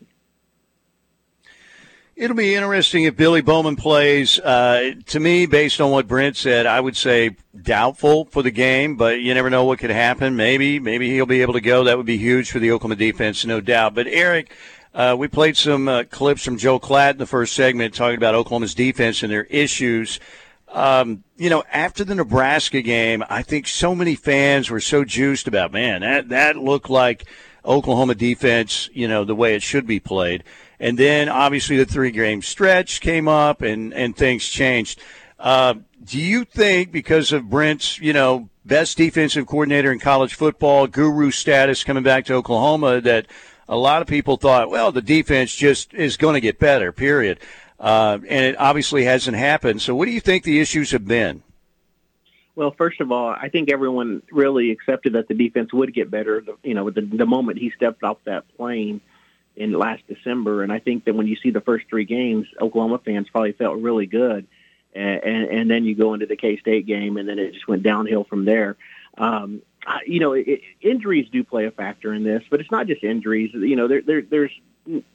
It'll 2.15 2.35
be 2.35 2.55
interesting 2.55 3.03
if 3.03 3.17
Billy 3.17 3.41
Bowman 3.41 3.75
plays. 3.75 4.39
Uh, 4.39 4.93
to 5.07 5.19
me, 5.19 5.45
based 5.47 5.81
on 5.81 5.91
what 5.91 6.07
Brent 6.07 6.37
said, 6.37 6.65
I 6.65 6.79
would 6.79 6.95
say 6.95 7.35
doubtful 7.61 8.25
for 8.25 8.41
the 8.41 8.51
game, 8.51 8.95
but 8.95 9.19
you 9.19 9.33
never 9.33 9.49
know 9.49 9.65
what 9.65 9.79
could 9.79 9.89
happen. 9.89 10.37
Maybe, 10.37 10.79
maybe 10.79 11.09
he'll 11.09 11.25
be 11.25 11.41
able 11.41 11.53
to 11.53 11.61
go. 11.61 11.83
That 11.83 11.97
would 11.97 12.05
be 12.05 12.17
huge 12.17 12.49
for 12.51 12.59
the 12.59 12.71
Oklahoma 12.71 12.95
defense, 12.95 13.43
no 13.43 13.59
doubt. 13.59 13.95
But 13.95 14.07
Eric, 14.07 14.49
uh, 14.95 15.13
we 15.19 15.27
played 15.27 15.57
some 15.57 15.89
uh, 15.89 16.03
clips 16.05 16.43
from 16.45 16.57
Joe 16.57 16.79
Klatt 16.79 17.11
in 17.11 17.17
the 17.17 17.25
first 17.25 17.53
segment 17.53 17.93
talking 17.93 18.15
about 18.15 18.33
Oklahoma's 18.33 18.73
defense 18.73 19.23
and 19.23 19.31
their 19.31 19.43
issues. 19.43 20.21
Um, 20.69 21.25
you 21.35 21.49
know, 21.49 21.63
after 21.71 22.05
the 22.05 22.15
Nebraska 22.15 22.81
game, 22.81 23.21
I 23.29 23.43
think 23.43 23.67
so 23.67 23.93
many 23.93 24.15
fans 24.15 24.69
were 24.69 24.79
so 24.79 25.03
juiced 25.03 25.49
about, 25.49 25.73
man, 25.73 25.99
that, 26.01 26.29
that 26.29 26.55
looked 26.55 26.89
like 26.89 27.25
Oklahoma 27.65 28.15
defense, 28.15 28.89
you 28.93 29.09
know, 29.09 29.25
the 29.25 29.35
way 29.35 29.53
it 29.53 29.63
should 29.63 29.85
be 29.85 29.99
played. 29.99 30.45
And 30.79 30.97
then 30.97 31.27
obviously 31.27 31.75
the 31.75 31.85
three 31.85 32.11
game 32.11 32.41
stretch 32.41 33.01
came 33.01 33.27
up 33.27 33.61
and, 33.61 33.93
and 33.93 34.15
things 34.15 34.45
changed. 34.45 35.01
Uh, 35.37 35.75
do 36.03 36.19
you 36.19 36.45
think 36.45 36.93
because 36.93 37.33
of 37.33 37.49
Brent's, 37.49 37.99
you 37.99 38.13
know, 38.13 38.49
best 38.63 38.97
defensive 38.97 39.45
coordinator 39.45 39.91
in 39.91 39.99
college 39.99 40.35
football, 40.35 40.87
guru 40.87 41.31
status 41.31 41.83
coming 41.83 42.03
back 42.03 42.25
to 42.25 42.33
Oklahoma, 42.33 43.01
that 43.01 43.27
a 43.67 43.75
lot 43.75 44.01
of 44.01 44.07
people 44.07 44.37
thought, 44.37 44.69
well, 44.69 44.91
the 44.91 45.01
defense 45.01 45.55
just 45.55 45.93
is 45.93 46.17
going 46.17 46.35
to 46.35 46.41
get 46.41 46.59
better, 46.59 46.91
period. 46.91 47.39
Uh, 47.79 48.19
and 48.27 48.45
it 48.45 48.59
obviously 48.59 49.03
hasn't 49.03 49.35
happened. 49.35 49.81
So, 49.81 49.95
what 49.95 50.05
do 50.05 50.11
you 50.11 50.21
think 50.21 50.43
the 50.43 50.59
issues 50.59 50.91
have 50.91 51.07
been? 51.07 51.43
Well, 52.55 52.71
first 52.71 53.01
of 53.01 53.11
all, 53.11 53.29
I 53.29 53.49
think 53.49 53.69
everyone 53.69 54.21
really 54.31 54.71
accepted 54.71 55.13
that 55.13 55.27
the 55.27 55.33
defense 55.33 55.73
would 55.73 55.93
get 55.93 56.09
better. 56.09 56.41
You 56.63 56.73
know, 56.73 56.89
the, 56.89 57.01
the 57.01 57.25
moment 57.25 57.59
he 57.59 57.71
stepped 57.75 58.01
off 58.03 58.17
that 58.23 58.45
plane 58.55 59.01
in 59.57 59.73
last 59.73 60.03
December, 60.07 60.63
and 60.63 60.71
I 60.71 60.79
think 60.79 61.03
that 61.05 61.15
when 61.15 61.27
you 61.27 61.35
see 61.35 61.49
the 61.49 61.59
first 61.59 61.87
three 61.89 62.05
games, 62.05 62.47
Oklahoma 62.61 62.99
fans 62.99 63.27
probably 63.29 63.51
felt 63.51 63.79
really 63.79 64.05
good, 64.05 64.47
and, 64.93 65.23
and, 65.23 65.49
and 65.49 65.71
then 65.71 65.83
you 65.83 65.95
go 65.95 66.13
into 66.13 66.27
the 66.27 66.37
K 66.37 66.57
State 66.57 66.85
game, 66.85 67.17
and 67.17 67.27
then 67.27 67.39
it 67.39 67.53
just 67.53 67.67
went 67.67 67.83
downhill 67.83 68.23
from 68.23 68.45
there. 68.45 68.77
Um, 69.17 69.61
you 70.05 70.19
know, 70.19 70.33
it, 70.33 70.61
injuries 70.81 71.27
do 71.31 71.43
play 71.43 71.65
a 71.65 71.71
factor 71.71 72.13
in 72.13 72.23
this, 72.23 72.43
but 72.49 72.59
it's 72.59 72.71
not 72.71 72.87
just 72.87 73.03
injuries. 73.03 73.51
You 73.53 73.75
know, 73.75 73.87
there, 73.87 74.01
there, 74.01 74.21
there's 74.21 74.51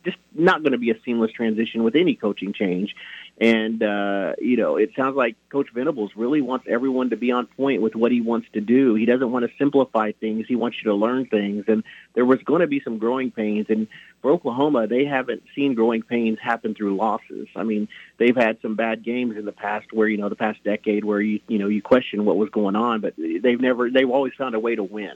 just 0.05 0.17
not 0.35 0.63
going 0.63 0.73
to 0.73 0.79
be 0.79 0.91
a 0.91 1.01
seamless 1.05 1.33
transition 1.33 1.85
with 1.85 1.95
any 1.95 2.15
coaching 2.15 2.53
change. 2.53 2.95
And, 3.41 3.83
uh, 3.83 4.35
you 4.39 4.57
know, 4.57 4.77
it 4.77 4.91
sounds 4.95 5.17
like 5.17 5.37
Coach 5.49 5.69
Venables 5.73 6.11
really 6.15 6.43
wants 6.43 6.67
everyone 6.69 7.11
to 7.11 7.17
be 7.17 7.33
on 7.33 7.47
point 7.47 7.81
with 7.81 7.95
what 7.95 8.13
he 8.13 8.21
wants 8.21 8.49
to 8.53 8.61
do. 8.61 8.95
He 8.95 9.07
doesn't 9.07 9.31
want 9.31 9.47
to 9.47 9.53
simplify 9.59 10.13
things. 10.13 10.47
He 10.47 10.57
wants 10.57 10.77
you 10.79 10.91
to 10.91 10.95
learn 10.95 11.27
things. 11.27 11.65
And 11.69 11.83
there 12.15 12.27
was 12.27 12.41
going 12.43 12.61
to 12.61 12.67
be 12.67 12.81
some 12.81 12.99
growing 12.99 13.31
pains. 13.31 13.67
And 13.71 13.87
for 14.21 14.31
Oklahoma, 14.31 14.87
they 14.87 15.05
haven't 15.05 15.43
seen 15.55 15.75
growing 15.75 16.03
pains 16.03 16.39
happen 16.43 16.75
through 16.75 16.97
losses. 16.97 17.49
I 17.57 17.63
mean, 17.63 17.89
they've 18.19 18.37
had 18.37 18.59
some 18.61 18.75
bad 18.75 19.05
games 19.05 19.37
in 19.39 19.47
the 19.47 19.53
past 19.53 19.93
where, 19.93 20.09
you 20.09 20.19
know, 20.19 20.29
the 20.29 20.37
past 20.37 20.63
decade 20.65 21.05
where 21.05 21.21
you, 21.21 21.41
you 21.49 21.59
know, 21.59 21.69
you 21.69 21.81
question 21.81 22.27
what 22.27 22.37
was 22.37 22.51
going 22.51 22.77
on, 22.77 23.01
but 23.01 23.15
they've 23.17 23.61
never, 23.61 23.91
they've 23.91 24.11
always 24.11 24.35
found 24.37 24.55
a 24.55 24.61
way 24.61 24.75
to 24.75 24.85
win. 24.85 25.15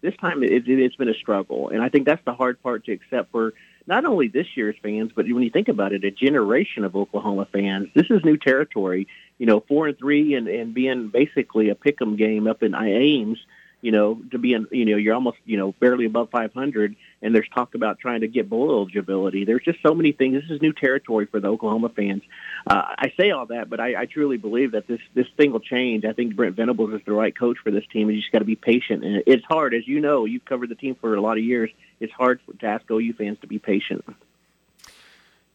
This 0.00 0.16
time 0.16 0.42
it, 0.42 0.50
it, 0.50 0.64
it's 0.66 0.96
been 0.96 1.10
a 1.10 1.14
struggle. 1.14 1.68
And 1.68 1.82
I 1.82 1.88
think 1.88 2.06
that's 2.06 2.24
the 2.24 2.34
hard 2.34 2.60
part 2.62 2.86
to 2.86 2.92
accept 2.92 3.30
for– 3.30 3.52
not 3.90 4.04
only 4.04 4.28
this 4.28 4.46
year's 4.56 4.76
fans, 4.82 5.10
but 5.14 5.26
when 5.26 5.42
you 5.42 5.50
think 5.50 5.68
about 5.68 5.92
it, 5.92 6.04
a 6.04 6.12
generation 6.12 6.84
of 6.84 6.94
Oklahoma 6.94 7.46
fans. 7.52 7.88
This 7.92 8.06
is 8.08 8.24
new 8.24 8.36
territory. 8.36 9.08
You 9.38 9.46
know, 9.46 9.60
four 9.60 9.88
and 9.88 9.98
three, 9.98 10.34
and 10.34 10.46
and 10.48 10.72
being 10.72 11.08
basically 11.08 11.68
a 11.70 11.74
pick'em 11.74 12.16
game 12.16 12.46
up 12.46 12.62
in 12.62 12.74
Ames. 12.74 13.38
You 13.82 13.92
know, 13.92 14.20
to 14.30 14.38
be 14.38 14.52
in, 14.52 14.66
you 14.70 14.84
know, 14.84 14.96
you're 14.96 15.14
almost, 15.14 15.38
you 15.46 15.56
know, 15.56 15.72
barely 15.80 16.04
above 16.04 16.28
500, 16.30 16.96
and 17.22 17.34
there's 17.34 17.48
talk 17.48 17.74
about 17.74 17.98
trying 17.98 18.20
to 18.20 18.28
get 18.28 18.50
bowl 18.50 18.70
eligibility. 18.70 19.46
There's 19.46 19.64
just 19.64 19.78
so 19.82 19.94
many 19.94 20.12
things. 20.12 20.42
This 20.42 20.50
is 20.50 20.60
new 20.60 20.74
territory 20.74 21.24
for 21.24 21.40
the 21.40 21.48
Oklahoma 21.48 21.88
fans. 21.88 22.22
Uh, 22.66 22.82
I 22.98 23.10
say 23.18 23.30
all 23.30 23.46
that, 23.46 23.70
but 23.70 23.80
I, 23.80 24.02
I 24.02 24.04
truly 24.04 24.36
believe 24.36 24.72
that 24.72 24.86
this 24.86 25.00
this 25.14 25.26
thing 25.36 25.50
will 25.50 25.60
change. 25.60 26.04
I 26.04 26.12
think 26.12 26.36
Brent 26.36 26.56
Venables 26.56 26.92
is 26.92 27.00
the 27.06 27.12
right 27.12 27.36
coach 27.36 27.56
for 27.64 27.70
this 27.70 27.84
team, 27.90 28.08
and 28.08 28.16
you 28.16 28.20
just 28.20 28.32
got 28.32 28.40
to 28.40 28.44
be 28.44 28.56
patient. 28.56 29.02
And 29.02 29.22
it's 29.26 29.44
hard, 29.46 29.74
as 29.74 29.88
you 29.88 30.00
know, 30.00 30.26
you've 30.26 30.44
covered 30.44 30.68
the 30.68 30.74
team 30.74 30.94
for 31.00 31.14
a 31.14 31.20
lot 31.20 31.38
of 31.38 31.44
years 31.44 31.70
it's 32.00 32.12
hard 32.12 32.40
to 32.58 32.66
ask 32.66 32.90
OU 32.90 33.12
fans 33.14 33.38
to 33.40 33.46
be 33.46 33.58
patient. 33.58 34.04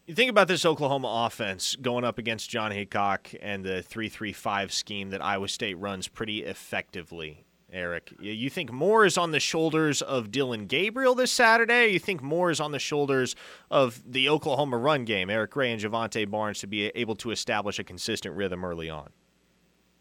You 0.06 0.14
think 0.14 0.30
about 0.30 0.48
this 0.48 0.66
Oklahoma 0.66 1.26
offense 1.26 1.76
going 1.76 2.04
up 2.04 2.20
against 2.20 2.50
Jon 2.50 2.72
Heacock 2.72 3.36
and 3.42 3.66
the 3.66 3.82
three-three-five 3.82 4.72
scheme 4.72 5.10
that 5.10 5.24
Iowa 5.24 5.48
State 5.48 5.80
runs 5.80 6.08
pretty 6.08 6.44
effectively. 6.44 7.44
Eric, 7.74 8.14
you 8.20 8.50
think 8.50 8.72
more 8.72 9.06
is 9.06 9.18
on 9.18 9.32
the 9.32 9.40
shoulders 9.40 10.04
of 10.04 10.32
Dillon 10.32 10.68
Gabriel 10.68 11.16
this 11.16 11.32
Saturday? 11.32 11.88
you 11.88 12.00
think 12.00 12.22
more 12.22 12.52
is 12.52 12.60
on 12.60 12.72
the 12.72 12.80
shoulders 12.80 13.36
of 13.72 14.02
the 14.06 14.30
Oklahoma 14.30 14.78
run 14.78 15.04
game, 15.04 15.30
Eric 15.32 15.52
Gray 15.52 15.72
and 15.72 15.82
Jovantae 15.82 16.30
Barnes, 16.30 16.60
to 16.60 16.68
be 16.68 16.88
able 16.90 17.16
to 17.16 17.32
establish 17.32 17.80
a 17.80 17.84
consistent 17.84 18.36
rhythm 18.36 18.64
early 18.64 18.90
on? 18.90 19.10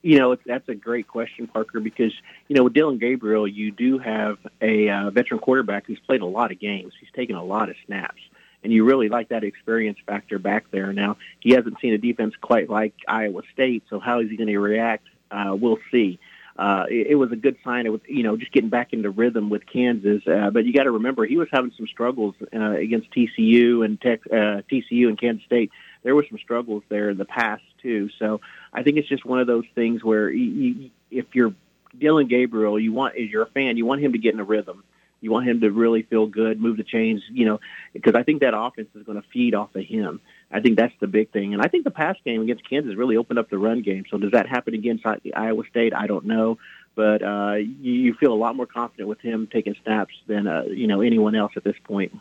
You 0.04 0.18
know, 0.18 0.36
that's 0.44 0.68
a 0.68 0.74
great 0.74 1.08
question, 1.08 1.46
Parker, 1.46 1.80
because, 1.80 2.12
you 2.48 2.54
know, 2.54 2.64
with 2.64 2.74
Dillon 2.74 2.98
Gabriel, 2.98 3.48
you 3.48 3.70
do 3.70 3.98
have 3.98 4.36
a 4.60 4.90
uh, 4.90 5.08
veteran 5.08 5.40
quarterback 5.40 5.86
who's 5.86 5.98
played 6.00 6.20
a 6.20 6.26
lot 6.26 6.52
of 6.52 6.60
games. 6.60 6.92
He's 7.00 7.10
taken 7.16 7.36
a 7.36 7.42
lot 7.42 7.70
of 7.70 7.76
snaps. 7.86 8.20
And 8.62 8.70
you 8.70 8.84
really 8.84 9.08
like 9.08 9.30
that 9.30 9.44
experience 9.44 9.96
factor 10.04 10.38
back 10.38 10.70
there. 10.70 10.92
Now, 10.92 11.16
he 11.40 11.52
hasn't 11.52 11.80
seen 11.80 11.94
a 11.94 11.98
defense 11.98 12.34
quite 12.38 12.68
like 12.68 12.92
Iowa 13.08 13.40
State, 13.54 13.84
so 13.88 13.98
how 13.98 14.20
is 14.20 14.28
he 14.28 14.36
going 14.36 14.48
to 14.48 14.58
react? 14.58 15.06
Uh, 15.30 15.56
we'll 15.58 15.78
see. 15.90 16.18
Uh, 16.58 16.84
it, 16.90 17.06
it 17.12 17.14
was 17.14 17.32
a 17.32 17.36
good 17.36 17.56
sign 17.64 17.86
It 17.86 17.90
was, 17.90 18.02
you 18.06 18.24
know, 18.24 18.36
just 18.36 18.52
getting 18.52 18.68
back 18.68 18.92
into 18.92 19.08
rhythm 19.08 19.48
with 19.48 19.62
Kansas. 19.64 20.22
Uh, 20.26 20.50
but 20.50 20.66
you 20.66 20.74
got 20.74 20.82
to 20.82 20.90
remember, 20.90 21.24
he 21.24 21.38
was 21.38 21.48
having 21.50 21.72
some 21.78 21.86
struggles 21.86 22.34
uh, 22.54 22.72
against 22.72 23.10
TCU 23.10 23.82
and 23.82 23.98
Tech, 23.98 24.20
uh, 24.26 24.60
TCU 24.70 25.08
and 25.08 25.18
Kansas 25.18 25.46
State. 25.46 25.70
There 26.02 26.14
were 26.14 26.26
some 26.28 26.38
struggles 26.38 26.82
there 26.90 27.08
in 27.08 27.16
the 27.16 27.24
past 27.24 27.62
too. 27.84 28.08
So 28.18 28.40
I 28.72 28.82
think 28.82 28.96
it's 28.96 29.08
just 29.08 29.24
one 29.24 29.38
of 29.38 29.46
those 29.46 29.66
things 29.76 30.02
where 30.02 30.28
you, 30.28 30.44
you, 30.44 30.90
if 31.12 31.26
you're 31.34 31.54
Dillon 31.96 32.26
Gabriel, 32.26 32.80
you 32.80 32.92
want 32.92 33.14
if 33.16 33.30
you're 33.30 33.44
a 33.44 33.50
fan, 33.50 33.76
you 33.76 33.86
want 33.86 34.02
him 34.02 34.12
to 34.12 34.18
get 34.18 34.34
in 34.34 34.40
a 34.40 34.44
rhythm. 34.44 34.82
You 35.20 35.30
want 35.30 35.46
him 35.46 35.60
to 35.60 35.70
really 35.70 36.02
feel 36.02 36.26
good, 36.26 36.60
move 36.60 36.76
the 36.76 36.84
chains, 36.84 37.22
you 37.30 37.46
know, 37.46 37.58
because 37.94 38.14
I 38.14 38.24
think 38.24 38.42
that 38.42 38.52
offense 38.54 38.88
is 38.94 39.04
going 39.04 39.20
to 39.20 39.26
feed 39.32 39.54
off 39.54 39.74
of 39.74 39.82
him. 39.82 40.20
I 40.52 40.60
think 40.60 40.76
that's 40.76 40.92
the 41.00 41.06
big 41.06 41.30
thing. 41.30 41.54
And 41.54 41.62
I 41.62 41.68
think 41.68 41.84
the 41.84 41.90
pass 41.90 42.16
game 42.26 42.42
against 42.42 42.68
Kansas 42.68 42.94
really 42.94 43.16
opened 43.16 43.38
up 43.38 43.48
the 43.48 43.56
run 43.56 43.80
game. 43.80 44.04
So 44.10 44.18
does 44.18 44.32
that 44.32 44.46
happen 44.46 44.74
against 44.74 45.04
Iowa 45.06 45.62
State? 45.70 45.94
I 45.94 46.06
don't 46.06 46.26
know. 46.26 46.58
But 46.94 47.22
uh, 47.22 47.54
you, 47.54 47.92
you 47.92 48.14
feel 48.14 48.34
a 48.34 48.40
lot 48.44 48.54
more 48.54 48.66
confident 48.66 49.08
with 49.08 49.20
him 49.20 49.48
taking 49.50 49.74
snaps 49.82 50.14
than, 50.26 50.46
uh, 50.46 50.64
you 50.68 50.86
know, 50.86 51.00
anyone 51.00 51.34
else 51.34 51.52
at 51.56 51.64
this 51.64 51.76
point. 51.84 52.12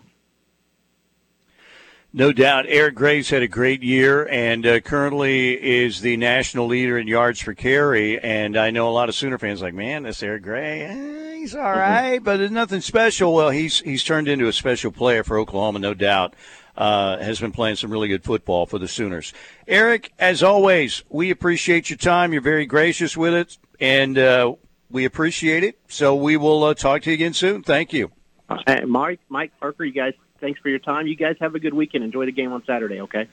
No 2.16 2.32
doubt. 2.32 2.66
Eric 2.68 2.94
Gray's 2.94 3.32
had 3.32 3.42
a 3.42 3.48
great 3.48 3.82
year 3.82 4.28
and 4.28 4.68
uh, 4.68 4.80
currently 4.82 5.54
is 5.54 6.02
the 6.02 6.16
national 6.16 6.68
leader 6.68 6.96
in 6.96 7.08
yards 7.08 7.42
per 7.42 7.56
carry. 7.56 8.20
And 8.20 8.56
I 8.56 8.70
know 8.70 8.88
a 8.88 8.92
lot 8.94 9.10
of 9.10 9.16
Sooner 9.16 9.40
fans 9.40 9.64
like, 9.64 9.74
man, 9.74 10.04
this 10.04 10.22
Eric 10.22 10.44
Gray, 10.44 10.82
eh, 10.82 11.36
he's 11.38 11.56
all 11.56 11.64
right, 11.64 12.18
mm-hmm. 12.18 12.24
but 12.24 12.38
there's 12.38 12.52
nothing 12.52 12.82
special. 12.82 13.34
Well, 13.34 13.50
he's 13.50 13.80
he's 13.80 14.04
turned 14.04 14.28
into 14.28 14.48
a 14.48 14.54
special 14.54 14.92
player 14.92 15.24
for 15.24 15.40
Oklahoma, 15.40 15.80
no 15.80 15.96
doubt. 15.96 16.36
Uh, 16.78 17.18
has 17.18 17.40
been 17.40 17.52
playing 17.52 17.78
some 17.78 17.92
really 17.92 18.08
good 18.08 18.24
football 18.24 18.68
for 18.68 18.78
the 18.80 18.88
Sooners. 18.88 19.34
Eric, 19.68 20.12
as 20.18 20.42
always, 20.42 21.04
we 21.10 21.32
appreciate 21.32 21.90
your 21.90 21.98
time. 21.98 22.32
You're 22.32 22.42
very 22.42 22.66
gracious 22.68 23.18
with 23.18 23.34
it, 23.34 23.58
and 23.80 24.18
uh, 24.18 24.54
we 24.90 25.06
appreciate 25.06 25.64
it. 25.64 25.80
So 25.88 26.16
we 26.16 26.38
will 26.38 26.64
uh, 26.64 26.74
talk 26.76 27.04
to 27.04 27.10
you 27.10 27.16
again 27.16 27.34
soon. 27.34 27.64
Thank 27.64 27.92
you. 27.94 28.12
Uh, 28.50 28.82
Mike, 28.88 29.20
Mike 29.30 29.52
Parker, 29.60 29.86
you 29.86 29.94
guys 29.94 30.14
Thanks 30.44 30.60
for 30.60 30.68
your 30.68 30.80
time. 30.80 31.08
You 31.08 31.16
guys 31.16 31.38
have 31.40 31.56
a 31.56 31.60
good 31.60 31.74
weekend. 31.74 32.04
Enjoy 32.04 32.26
the 32.26 32.34
game 32.34 32.52
on 32.52 32.62
Saturday, 32.66 33.00
okay? 33.00 33.30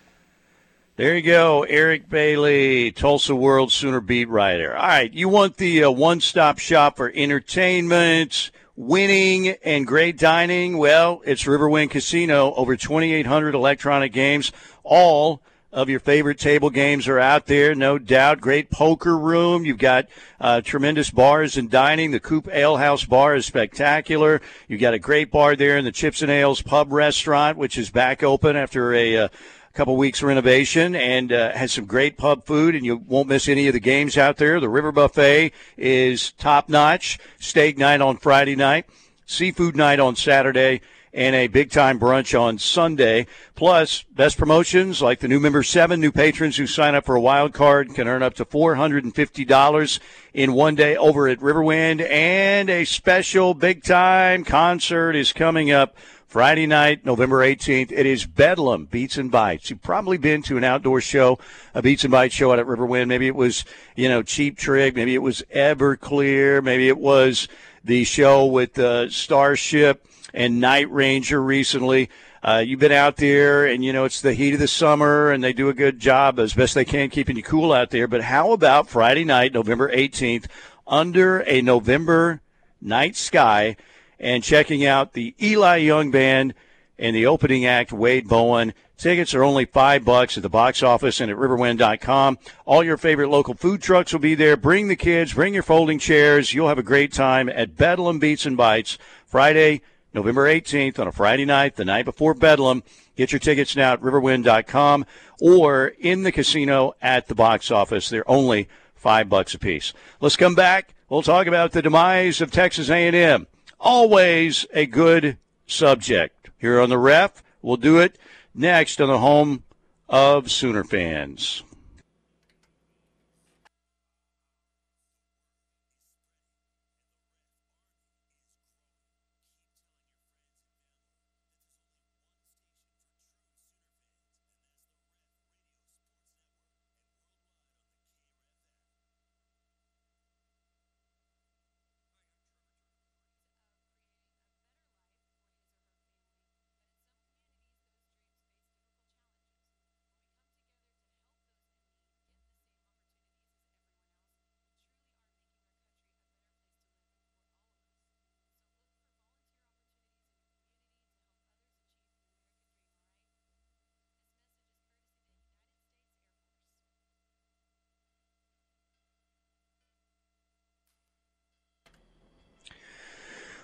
There 0.94 1.16
you 1.16 1.23
go, 1.23 1.64
Eric 1.64 2.09
Bailey, 2.09 2.92
Tulsa 2.92 3.35
World 3.35 3.73
Sooner 3.73 4.01
beat 4.01 4.29
writer. 4.29 4.77
All 4.77 4.87
right, 4.87 5.12
you 5.12 5.29
want 5.29 5.57
the 5.57 5.83
uh, 5.83 5.90
one-stop 5.90 6.61
shop 6.61 6.96
for 6.96 7.11
entertainment, 7.12 8.53
winning, 8.77 9.49
and 9.64 9.88
great 9.88 10.18
dining? 10.18 10.79
Well, 10.79 11.20
it's 11.25 11.46
Riverwind 11.46 11.90
Casino. 11.90 12.55
Over 12.55 12.77
2,800 12.77 13.57
electronic 13.57 14.12
games, 14.12 14.53
all 14.85 15.42
of 15.73 15.89
your 15.89 16.01
favorite 16.01 16.39
table 16.39 16.71
games 16.71 17.07
are 17.07 17.19
out 17.19 17.47
there, 17.47 17.75
no 17.75 17.99
doubt. 17.99 18.41
Great 18.41 18.71
poker 18.71 19.17
room. 19.17 19.65
You've 19.65 19.79
got 19.79 20.07
uh, 20.41 20.61
tremendous 20.63 21.11
bars 21.11 21.57
and 21.57 21.71
dining. 21.71 22.11
The 22.11 22.21
Coop 22.21 22.49
Ale 22.53 22.77
House 22.77 23.05
bar 23.05 23.37
is 23.37 23.47
spectacular. 23.47 24.41
You've 24.66 24.81
got 24.81 24.95
a 24.95 24.99
great 24.99 25.31
bar 25.31 25.55
there 25.55 25.79
in 25.79 25.85
the 25.85 25.93
Chips 25.93 26.23
and 26.23 26.31
Ales 26.31 26.62
Pub 26.62 26.93
Restaurant, 26.93 27.57
which 27.57 27.79
is 27.79 27.91
back 27.91 28.23
open 28.23 28.57
after 28.57 28.95
a. 28.95 29.16
Uh, 29.16 29.29
couple 29.73 29.97
weeks 29.97 30.21
renovation 30.21 30.97
and 30.97 31.33
uh, 31.33 31.53
has 31.53 31.71
some 31.71 31.85
great 31.85 32.18
pub 32.18 32.45
food 32.45 32.75
and 32.75 32.85
you 32.85 32.97
won't 32.97 33.29
miss 33.29 33.49
any 33.49 33.68
of 33.68 33.73
the 33.73 33.79
games 33.79 34.18
out 34.18 34.37
there 34.37 34.59
the 34.59 34.68
river 34.68 34.91
buffet 34.91 35.53
is 35.77 36.33
top 36.33 36.68
notch 36.68 37.21
steak 37.39 37.79
night 37.79 38.01
on 38.01 38.16
friday 38.16 38.57
night 38.57 38.85
seafood 39.27 39.77
night 39.77 40.01
on 40.01 40.16
saturday 40.16 40.81
and 41.13 41.35
a 41.35 41.49
big 41.49 41.71
time 41.71 41.99
brunch 41.99 42.39
on 42.39 42.59
Sunday. 42.59 43.27
Plus, 43.55 44.05
best 44.15 44.39
promotions 44.39 45.03
like 45.03 45.21
the 45.21 45.29
new 45.29 45.41
member 45.41 45.63
seven, 45.63 46.01
new 46.01 46.13
patrons 46.13 46.57
who 46.57 46.67
sign 46.67 46.95
up 46.95 47.05
for 47.05 47.17
a 47.17 47.21
wild 47.21 47.53
card 47.53 47.95
can 47.95 48.09
earn 48.09 48.23
up 48.23 48.35
to 48.35 48.45
$450 48.45 50.01
in 50.35 50.53
one 50.53 50.75
day 50.75 50.97
over 50.97 51.29
at 51.29 51.41
Riverwind. 51.41 52.09
And 52.09 52.71
a 52.71 52.85
special 52.85 53.55
big 53.55 53.83
time 53.83 54.45
concert 54.45 55.17
is 55.17 55.33
coming 55.33 55.71
up. 55.71 55.97
Friday 56.31 56.65
night, 56.69 57.05
November 57.05 57.39
18th. 57.39 57.91
It 57.91 58.07
is 58.07 58.25
Bedlam 58.25 58.85
Beats 58.85 59.17
and 59.17 59.33
Bites. 59.33 59.69
You've 59.69 59.83
probably 59.83 60.17
been 60.17 60.43
to 60.43 60.57
an 60.57 60.63
outdoor 60.63 61.01
show, 61.01 61.41
a 61.75 61.83
Beats 61.83 62.05
and 62.05 62.13
Bites 62.13 62.33
show 62.33 62.53
out 62.53 62.61
at 62.61 62.67
Riverwind. 62.67 63.09
Maybe 63.09 63.27
it 63.27 63.35
was, 63.35 63.65
you 63.97 64.09
know, 64.09 64.23
Cheap 64.23 64.57
Trick. 64.57 64.95
Maybe 64.95 65.17
it 65.17 65.23
was 65.23 65.43
Everclear. 65.53 66.63
Maybe 66.63 66.87
it 66.87 66.99
was 66.99 67.49
the 67.83 68.05
show 68.05 68.47
with 68.47 68.79
uh, 68.79 69.11
Starship 69.11 70.07
and 70.33 70.61
Night 70.61 70.91
Ranger 70.91 71.43
recently. 71.43 72.11
Uh, 72.43 72.62
you've 72.64 72.81
been 72.81 72.93
out 72.93 73.16
there, 73.16 73.66
and 73.66 73.85
you 73.85 73.93
know 73.93 74.05
it's 74.05 74.20
the 74.20 74.33
heat 74.33 74.55
of 74.55 74.61
the 74.61 74.68
summer, 74.68 75.31
and 75.31 75.45
they 75.45 75.53
do 75.53 75.68
a 75.68 75.74
good 75.74 75.99
job 75.99 76.39
as 76.39 76.55
best 76.55 76.74
they 76.74 76.85
can 76.85 77.11
keeping 77.11 77.37
you 77.37 77.43
cool 77.43 77.72
out 77.72 77.91
there. 77.91 78.09
But 78.09 78.22
how 78.22 78.53
about 78.53 78.89
Friday 78.89 79.24
night, 79.24 79.53
November 79.53 79.93
18th, 79.93 80.47
under 80.87 81.41
a 81.41 81.61
November 81.61 82.41
night 82.81 83.16
sky, 83.16 83.76
and 84.18 84.43
checking 84.43 84.85
out 84.85 85.12
the 85.12 85.35
Eli 85.41 85.76
Young 85.76 86.11
Band 86.11 86.55
and 86.99 87.16
the 87.16 87.26
opening 87.26 87.64
act, 87.66 87.93
Wade 87.93 88.28
Bowen. 88.28 88.74
Tickets 88.97 89.35
are 89.35 89.43
only 89.43 89.64
five 89.64 90.05
bucks 90.05 90.37
at 90.37 90.43
the 90.43 90.51
box 90.51 90.83
office 90.83 91.22
and 91.22 91.31
at 91.31 91.37
riverwind.com. 91.39 92.39
All 92.66 92.85
your 92.85 92.99
favorite 92.99 93.31
local 93.31 93.55
food 93.55 93.81
trucks 93.81 94.12
will 94.12 94.20
be 94.20 94.35
there. 94.35 94.59
Bring 94.59 94.89
the 94.89 94.97
kids, 94.97 95.33
bring 95.33 95.55
your 95.55 95.62
folding 95.62 95.99
chairs. 95.99 96.53
You'll 96.53 96.68
have 96.68 96.78
a 96.78 96.83
great 96.83 97.11
time 97.11 97.49
at 97.49 97.76
Bedlam 97.76 98.18
Beats 98.18 98.45
and 98.45 98.59
Bites 98.59 98.99
Friday, 99.26 99.81
November 100.13 100.47
18th 100.47 100.99
on 100.99 101.07
a 101.07 101.13
Friday 101.13 101.45
night, 101.45 101.77
the 101.77 101.85
night 101.85 102.05
before 102.05 102.35
Bedlam. 102.35 102.83
Get 103.17 103.33
your 103.33 103.39
tickets 103.39 103.77
now 103.77 103.93
at 103.93 104.01
riverwind.com 104.01 105.07
or 105.41 105.93
in 105.99 106.23
the 106.23 106.33
casino 106.33 106.95
at 107.01 107.29
the 107.29 107.35
box 107.35 107.71
office. 107.71 108.09
They're 108.09 108.29
only 108.29 108.69
five 108.95 109.29
bucks 109.29 109.55
a 109.55 109.59
piece. 109.59 109.93
Let's 110.21 110.37
come 110.37 110.55
back. 110.55 110.95
We'll 111.09 111.23
talk 111.23 111.47
about 111.47 111.73
the 111.73 111.83
demise 111.83 112.41
of 112.41 112.51
Texas 112.51 112.91
A&M. 112.91 113.47
Always 113.79 114.67
a 114.73 114.87
good 114.87 115.39
subject 115.67 116.51
here 116.59 116.81
on 116.81 116.89
the 116.89 116.99
ref. 116.99 117.43
We'll 117.63 117.77
do 117.77 117.99
it 117.99 118.19
next 118.55 119.01
on 119.01 119.09
the 119.09 119.19
home 119.19 119.65
of 120.09 120.51
Sooner 120.51 120.85
fans. 120.85 121.63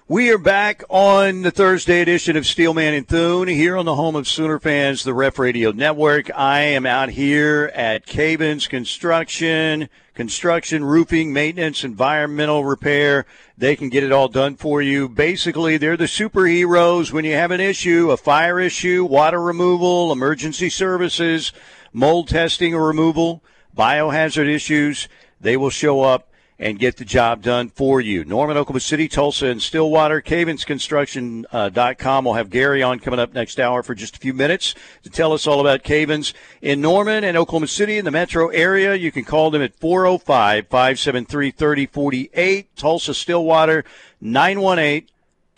We 0.08 0.30
are 0.30 0.38
back 0.38 0.84
on 0.88 1.42
the 1.42 1.50
Thursday 1.50 2.00
edition 2.00 2.36
of 2.36 2.46
Steelman 2.46 2.94
and 2.94 3.08
Thune 3.08 3.48
here 3.48 3.76
on 3.76 3.86
the 3.86 3.96
home 3.96 4.14
of 4.14 4.28
Sooner 4.28 4.60
fans, 4.60 5.02
the 5.02 5.12
Ref 5.12 5.36
Radio 5.36 5.72
Network. 5.72 6.30
I 6.32 6.60
am 6.60 6.86
out 6.86 7.08
here 7.08 7.72
at 7.74 8.06
Cavens 8.06 8.68
Construction, 8.68 9.88
construction, 10.14 10.84
roofing, 10.84 11.32
maintenance, 11.32 11.82
environmental 11.82 12.64
repair. 12.64 13.26
They 13.58 13.74
can 13.74 13.88
get 13.88 14.04
it 14.04 14.12
all 14.12 14.28
done 14.28 14.54
for 14.54 14.80
you. 14.80 15.08
Basically, 15.08 15.76
they're 15.76 15.96
the 15.96 16.04
superheroes 16.04 17.10
when 17.10 17.24
you 17.24 17.32
have 17.32 17.50
an 17.50 17.60
issue, 17.60 18.12
a 18.12 18.16
fire 18.16 18.60
issue, 18.60 19.04
water 19.04 19.42
removal, 19.42 20.12
emergency 20.12 20.70
services, 20.70 21.52
mold 21.92 22.28
testing 22.28 22.76
or 22.76 22.86
removal, 22.86 23.42
biohazard 23.76 24.48
issues. 24.48 25.08
They 25.40 25.56
will 25.56 25.70
show 25.70 26.02
up 26.02 26.28
and 26.58 26.78
get 26.78 26.96
the 26.96 27.04
job 27.04 27.42
done 27.42 27.68
for 27.68 28.00
you. 28.00 28.24
Norman, 28.24 28.56
Oklahoma 28.56 28.80
City, 28.80 29.08
Tulsa, 29.08 29.46
and 29.46 29.60
Stillwater. 29.60 30.22
CavensConstruction.com. 30.22 32.26
Uh, 32.26 32.28
we'll 32.28 32.34
have 32.34 32.50
Gary 32.50 32.82
on 32.82 32.98
coming 32.98 33.20
up 33.20 33.34
next 33.34 33.60
hour 33.60 33.82
for 33.82 33.94
just 33.94 34.16
a 34.16 34.18
few 34.18 34.32
minutes 34.32 34.74
to 35.02 35.10
tell 35.10 35.32
us 35.32 35.46
all 35.46 35.60
about 35.60 35.82
Cavens 35.82 36.32
in 36.62 36.80
Norman 36.80 37.24
and 37.24 37.36
Oklahoma 37.36 37.66
City 37.66 37.98
in 37.98 38.04
the 38.04 38.10
metro 38.10 38.48
area. 38.48 38.94
You 38.94 39.12
can 39.12 39.24
call 39.24 39.50
them 39.50 39.62
at 39.62 39.78
405 39.78 40.68
573 40.68 41.50
3048. 41.50 42.76
Tulsa, 42.76 43.12
Stillwater, 43.12 43.84
918 44.20 45.08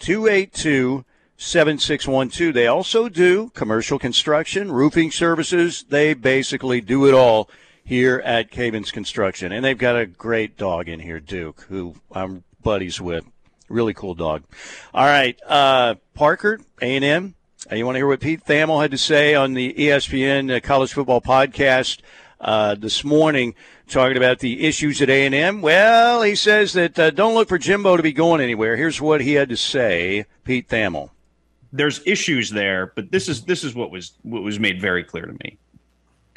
282 0.00 1.04
7612. 1.36 2.52
They 2.52 2.66
also 2.66 3.08
do 3.08 3.50
commercial 3.50 3.98
construction, 3.98 4.72
roofing 4.72 5.12
services. 5.12 5.84
They 5.88 6.14
basically 6.14 6.80
do 6.80 7.06
it 7.06 7.14
all 7.14 7.48
here 7.88 8.20
at 8.22 8.50
Cavens 8.50 8.90
Construction. 8.90 9.50
And 9.50 9.64
they've 9.64 9.78
got 9.78 9.96
a 9.96 10.04
great 10.04 10.58
dog 10.58 10.90
in 10.90 11.00
here, 11.00 11.20
Duke, 11.20 11.62
who 11.70 11.94
I'm 12.12 12.44
buddies 12.62 13.00
with. 13.00 13.24
Really 13.70 13.94
cool 13.94 14.14
dog. 14.14 14.44
All 14.92 15.06
right, 15.06 15.38
uh, 15.46 15.94
Parker, 16.12 16.60
A&M. 16.82 17.34
Uh, 17.70 17.74
you 17.74 17.86
want 17.86 17.94
to 17.94 17.98
hear 17.98 18.06
what 18.06 18.20
Pete 18.20 18.44
Thamel 18.44 18.82
had 18.82 18.90
to 18.90 18.98
say 18.98 19.34
on 19.34 19.54
the 19.54 19.72
ESPN 19.72 20.54
uh, 20.54 20.60
College 20.60 20.92
Football 20.92 21.22
Podcast 21.22 22.00
uh, 22.42 22.74
this 22.74 23.04
morning, 23.04 23.54
talking 23.88 24.18
about 24.18 24.40
the 24.40 24.66
issues 24.66 25.00
at 25.00 25.08
A&M? 25.08 25.62
Well, 25.62 26.20
he 26.20 26.34
says 26.34 26.74
that 26.74 26.94
don't 27.14 27.34
look 27.34 27.48
for 27.48 27.58
Jimbo 27.58 27.96
to 27.96 28.02
be 28.02 28.12
going 28.12 28.42
anywhere. 28.42 28.76
Here's 28.76 29.00
what 29.00 29.22
he 29.22 29.32
had 29.32 29.48
to 29.48 29.56
say, 29.56 30.26
Pete 30.44 30.68
Thamel. 30.68 31.08
There's 31.72 32.06
issues 32.06 32.50
there, 32.50 32.92
but 32.94 33.10
this 33.10 33.28
is 33.28 33.44
this 33.44 33.64
is 33.64 33.74
what 33.74 33.90
was 33.90 34.12
what 34.22 34.42
was 34.42 34.58
made 34.58 34.80
very 34.80 35.04
clear 35.04 35.24
to 35.26 35.32
me 35.44 35.58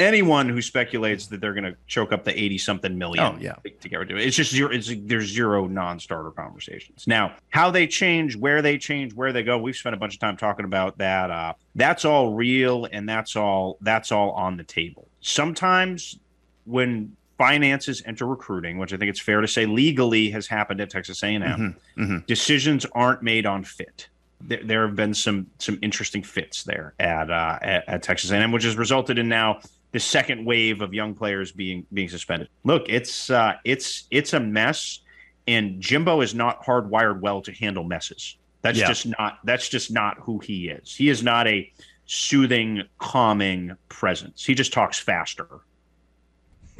anyone 0.02 0.50
who 0.50 0.62
speculates 0.62 1.28
that 1.28 1.42
they're 1.42 1.54
going 1.54 1.64
to 1.64 1.76
choke 1.88 2.12
up 2.12 2.24
the 2.24 2.38
80 2.38 2.58
something 2.58 2.98
million 2.98 3.24
oh, 3.24 3.38
yeah. 3.40 3.56
to 3.64 3.90
get 3.90 3.98
rid 3.98 4.12
of 4.12 4.18
it. 4.18 4.26
It's 4.26 4.36
just 4.36 4.52
zero, 4.52 4.72
it's, 4.72 4.92
there's 5.04 5.30
zero 5.30 5.68
non-starter 5.68 6.32
conversations. 6.32 7.06
Now, 7.08 7.36
how 7.50 7.72
they 7.72 7.88
change, 7.88 8.36
where 8.36 8.62
they 8.62 8.78
change, 8.78 9.14
where 9.14 9.32
they 9.32 9.44
go, 9.44 9.58
we've 9.58 9.76
spent 9.76 9.96
a 9.96 9.98
bunch 9.98 10.14
of 10.14 10.20
time 10.20 10.38
talking 10.38 10.66
about 10.66 10.98
that. 10.98 11.32
Uh, 11.32 11.54
that's 11.76 12.06
all 12.06 12.34
real 12.34 12.88
and 12.92 13.08
that's 13.08 13.36
all 13.36 13.78
that's 13.82 14.12
all 14.12 14.32
on 14.32 14.58
the 14.58 14.64
table. 14.64 15.08
Sometimes 15.22 16.20
when 16.66 17.16
finances 17.38 18.04
enter 18.06 18.28
recruiting, 18.28 18.78
which 18.78 18.94
I 18.94 18.98
think 18.98 19.10
it's 19.10 19.20
fair 19.20 19.42
to 19.42 19.48
say 19.48 19.66
legally 19.66 20.30
has 20.30 20.46
happened 20.46 20.80
at 20.80 20.92
Texas 20.92 21.24
A&M, 21.24 21.42
mm-hmm, 21.42 22.04
mm-hmm. 22.04 22.18
decisions 22.28 22.86
aren't 22.94 23.24
made 23.24 23.48
on 23.48 23.64
fit. 23.64 24.10
There, 24.42 24.64
there, 24.64 24.88
have 24.88 24.96
been 24.96 25.14
some 25.14 25.48
some 25.58 25.80
interesting 25.82 26.22
fits 26.22 26.64
there 26.64 26.94
at, 27.00 27.32
uh, 27.32 27.58
at, 27.62 27.90
at 27.90 28.04
Texas 28.04 28.32
A&M, 28.32 28.52
which 28.52 28.64
has 28.64 28.76
resulted 28.76 29.18
in 29.18 29.28
now 29.28 29.60
the 29.92 30.00
second 30.00 30.46
wave 30.46 30.82
of 30.82 30.94
young 30.94 31.14
players 31.14 31.52
being 31.52 31.86
being 31.94 32.10
suspended. 32.10 32.50
Look, 32.64 32.86
it's 32.88 33.30
uh, 33.30 33.54
it's 33.64 34.08
it's 34.12 34.34
a 34.34 34.40
mess, 34.40 35.00
and 35.48 35.82
Jimbo 35.82 36.22
is 36.22 36.34
not 36.34 36.64
hardwired 36.64 37.20
well 37.20 37.42
to 37.42 37.52
handle 37.52 37.84
messes. 37.84 38.38
That's 38.62 38.80
yeah. 38.80 38.88
just 38.88 39.08
not 39.08 39.40
that's 39.44 39.68
just 39.68 39.92
not 39.92 40.18
who 40.20 40.40
he 40.40 40.70
is. 40.70 40.96
He 40.96 41.10
is 41.10 41.24
not 41.24 41.48
a 41.48 41.72
soothing, 42.06 42.84
calming 43.00 43.76
presence. 43.90 44.46
He 44.46 44.54
just 44.54 44.74
talks 44.74 45.00
faster 45.00 45.48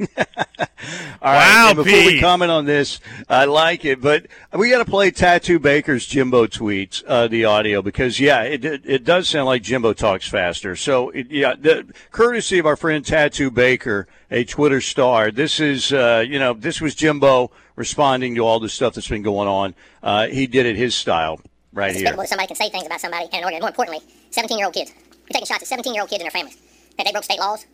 All 0.00 1.32
wow, 1.32 1.66
right, 1.66 1.76
before 1.76 1.92
we 1.92 2.20
comment 2.20 2.50
on 2.50 2.64
this, 2.64 3.00
I 3.28 3.44
like 3.44 3.84
it, 3.84 4.00
but 4.00 4.26
we 4.52 4.70
got 4.70 4.84
to 4.84 4.90
play 4.90 5.12
Tattoo 5.12 5.60
Baker's 5.60 6.06
Jimbo 6.06 6.46
tweets, 6.46 7.04
uh, 7.06 7.28
the 7.28 7.44
audio, 7.44 7.82
because 7.82 8.18
yeah, 8.18 8.42
it, 8.42 8.64
it, 8.64 8.82
it 8.84 9.04
does 9.04 9.28
sound 9.28 9.46
like 9.46 9.62
Jimbo 9.62 9.92
talks 9.92 10.28
faster. 10.28 10.74
So 10.74 11.10
it, 11.10 11.30
yeah, 11.30 11.54
the 11.54 11.86
courtesy 12.10 12.58
of 12.58 12.66
our 12.66 12.76
friend 12.76 13.04
Tattoo 13.06 13.50
Baker, 13.50 14.08
a 14.30 14.42
Twitter 14.44 14.80
star. 14.80 15.30
This 15.30 15.60
is 15.60 15.92
uh, 15.92 16.24
you 16.26 16.40
know 16.40 16.54
this 16.54 16.80
was 16.80 16.96
Jimbo 16.96 17.52
responding 17.76 18.34
to 18.34 18.40
all 18.40 18.58
the 18.58 18.68
stuff 18.68 18.94
that's 18.94 19.08
been 19.08 19.22
going 19.22 19.48
on. 19.48 19.74
Uh, 20.02 20.26
he 20.26 20.48
did 20.48 20.66
it 20.66 20.76
his 20.76 20.94
style 20.94 21.40
right 21.72 21.94
here. 21.94 22.06
Somebody 22.26 22.48
can 22.48 22.56
say 22.56 22.70
things 22.70 22.86
about 22.86 23.00
somebody, 23.00 23.28
and 23.32 23.42
more 23.42 23.68
importantly, 23.68 24.00
17 24.30 24.58
year 24.58 24.66
old 24.66 24.74
kids. 24.74 24.92
We're 25.22 25.34
taking 25.34 25.46
shots 25.46 25.62
at 25.62 25.68
17 25.68 25.94
year 25.94 26.02
old 26.02 26.10
kids 26.10 26.22
and 26.22 26.26
their 26.26 26.32
families. 26.32 26.58
That 26.96 27.06
they 27.06 27.12
broke 27.12 27.24
state 27.24 27.38
laws 27.38 27.64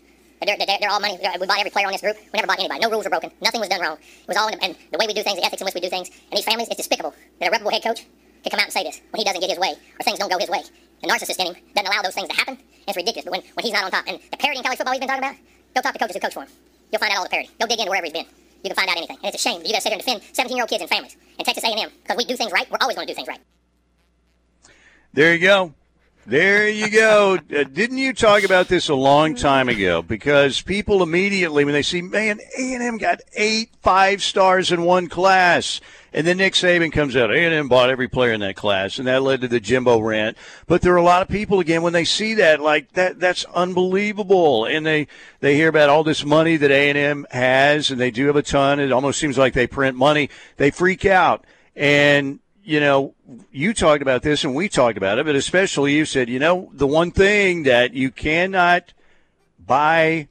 they're, 0.47 0.57
they're, 0.57 0.79
they're, 0.81 0.91
all 0.91 1.01
money. 1.01 1.19
We 1.19 1.47
bought 1.47 1.59
every 1.59 1.71
player 1.71 1.87
on 1.87 1.93
this 1.93 2.01
group. 2.01 2.17
We 2.17 2.37
never 2.37 2.47
bought 2.47 2.59
anybody. 2.59 2.81
No 2.81 2.91
rules 2.91 3.05
were 3.05 3.11
broken. 3.11 3.31
Nothing 3.43 3.61
was 3.61 3.69
done 3.69 3.81
wrong. 3.81 3.99
It 3.99 4.29
was 4.29 4.37
all 4.37 4.49
in 4.49 4.59
the, 4.59 4.65
and 4.65 4.77
the 4.93 4.99
way 4.99 5.07
we 5.07 5.15
do 5.15 5.23
things, 5.23 5.37
the 5.39 5.45
ethics 5.45 5.61
in 5.61 5.67
which 5.67 5.75
we 5.75 5.81
do 5.81 5.91
things. 5.91 6.09
And 6.31 6.37
these 6.39 6.45
families, 6.45 6.69
it's 6.69 6.77
despicable 6.77 7.15
that 7.41 7.49
a 7.49 7.51
reputable 7.51 7.73
head 7.73 7.83
coach 7.83 8.07
can 8.43 8.51
come 8.51 8.61
out 8.61 8.67
and 8.67 8.73
say 8.73 8.85
this 8.85 9.01
when 9.11 9.19
he 9.19 9.25
doesn't 9.25 9.41
get 9.41 9.51
his 9.51 9.59
way 9.59 9.75
or 9.75 10.03
things 10.05 10.19
don't 10.19 10.31
go 10.31 10.39
his 10.39 10.49
way. 10.49 10.63
The 11.03 11.09
narcissist 11.09 11.39
in 11.39 11.55
him 11.55 11.57
doesn't 11.75 11.87
allow 11.87 12.03
those 12.03 12.15
things 12.15 12.29
to 12.29 12.35
happen. 12.35 12.59
It's 12.87 12.97
ridiculous. 12.97 13.25
But 13.25 13.33
when, 13.33 13.43
when 13.55 13.65
he's 13.65 13.73
not 13.73 13.85
on 13.85 13.91
top, 13.91 14.05
and 14.07 14.19
the 14.31 14.37
parity 14.37 14.59
in 14.59 14.65
college 14.65 14.79
football 14.79 14.95
we've 14.95 15.01
been 15.01 15.09
talking 15.09 15.25
about, 15.25 15.37
go 15.75 15.81
talk 15.81 15.93
to 15.93 15.99
coaches 15.99 16.17
who 16.17 16.21
coach 16.21 16.35
for 16.35 16.43
him. 16.43 16.51
You'll 16.91 17.01
find 17.01 17.13
out 17.13 17.19
all 17.19 17.25
the 17.25 17.31
parity. 17.31 17.51
Go 17.61 17.67
dig 17.67 17.79
into 17.79 17.91
wherever 17.91 18.07
he's 18.07 18.13
been. 18.13 18.27
You 18.65 18.71
can 18.71 18.77
find 18.77 18.91
out 18.91 18.97
anything. 18.97 19.19
And 19.23 19.35
it's 19.35 19.37
a 19.37 19.49
shame. 19.49 19.61
You 19.63 19.71
got 19.71 19.77
to 19.77 19.81
sit 19.83 19.93
here 19.93 19.99
and 19.99 20.05
defend 20.05 20.23
17-year-old 20.35 20.71
kids 20.71 20.83
and 20.83 20.91
families. 20.91 21.17
And 21.39 21.47
Texas 21.47 21.65
A&M, 21.65 21.91
because 22.03 22.17
we 22.17 22.25
do 22.25 22.37
things 22.37 22.51
right, 22.51 22.69
we're 22.71 22.79
always 22.81 22.97
going 22.97 23.07
to 23.07 23.13
do 23.13 23.17
things 23.17 23.29
right. 23.29 23.41
There 25.13 25.35
you 25.35 25.41
go. 25.41 25.75
There 26.29 26.69
you 26.69 26.91
go. 26.91 27.39
Uh, 27.39 27.65
didn't 27.65 27.97
you 27.97 28.13
talk 28.13 28.43
about 28.43 28.69
this 28.69 28.91
a 28.91 28.95
long 28.95 29.35
time 29.35 29.71
ago? 29.71 30.03
Because 30.03 30.61
people 30.61 31.03
immediately, 31.03 31.65
when 31.65 31.73
they 31.73 31.81
see, 31.81 32.03
man, 32.03 32.39
A&M 32.59 32.99
got 32.99 33.23
eight 33.33 33.71
five 33.81 34.23
stars 34.23 34.71
in 34.71 34.83
one 34.83 35.09
class. 35.09 35.81
And 36.13 36.27
then 36.27 36.37
Nick 36.37 36.53
Saban 36.53 36.93
comes 36.93 37.17
out, 37.17 37.35
A&M 37.35 37.69
bought 37.69 37.89
every 37.89 38.09
player 38.09 38.35
in 38.35 38.41
that 38.41 38.57
class, 38.57 38.99
and 38.99 39.09
that 39.09 39.23
led 39.23 39.41
to 39.41 39.49
the 39.49 39.59
Jimbo 39.59 40.01
rant. 40.01 40.37
But 40.67 40.83
there 40.83 40.93
are 40.93 40.97
a 40.97 41.03
lot 41.03 41.23
of 41.23 41.29
people, 41.29 41.61
again, 41.61 41.81
when 41.81 41.95
they 41.95 42.05
see 42.05 42.35
that, 42.35 42.61
like, 42.61 42.93
that 42.93 43.19
that's 43.19 43.47
unbelievable. 43.47 44.67
And 44.67 44.85
they, 44.85 45.07
they 45.41 45.55
hear 45.55 45.69
about 45.69 45.89
all 45.89 46.05
this 46.05 46.27
money 46.27 46.59
that 46.59 46.71
A&M 46.71 47.27
has, 47.31 47.91
and 47.91 47.99
they 47.99 48.11
do 48.11 48.27
have 48.27 48.37
a 48.37 48.43
ton. 48.43 48.81
It 48.81 48.93
almost 48.93 49.19
seems 49.19 49.39
like 49.39 49.55
they 49.55 49.67
print 49.67 49.97
money. 49.97 50.29
They 50.59 50.71
freak 50.73 51.07
out. 51.07 51.47
And 51.75 52.41
you 52.69 52.81
know, 52.81 53.15
you 53.51 53.75
talked 53.75 54.03
about 54.03 54.23
this 54.23 54.45
and 54.45 54.55
we 54.55 54.69
talked 54.69 54.97
about 54.97 55.19
it, 55.19 55.27
but 55.27 55.37
especially 55.37 55.95
you 55.95 56.05
said, 56.05 56.29
you 56.29 56.39
know, 56.39 56.71
the 56.73 56.87
one 56.87 57.11
thing 57.11 57.65
that 57.65 57.93
you 57.93 58.11
cannot 58.11 58.93
buy 59.59 60.29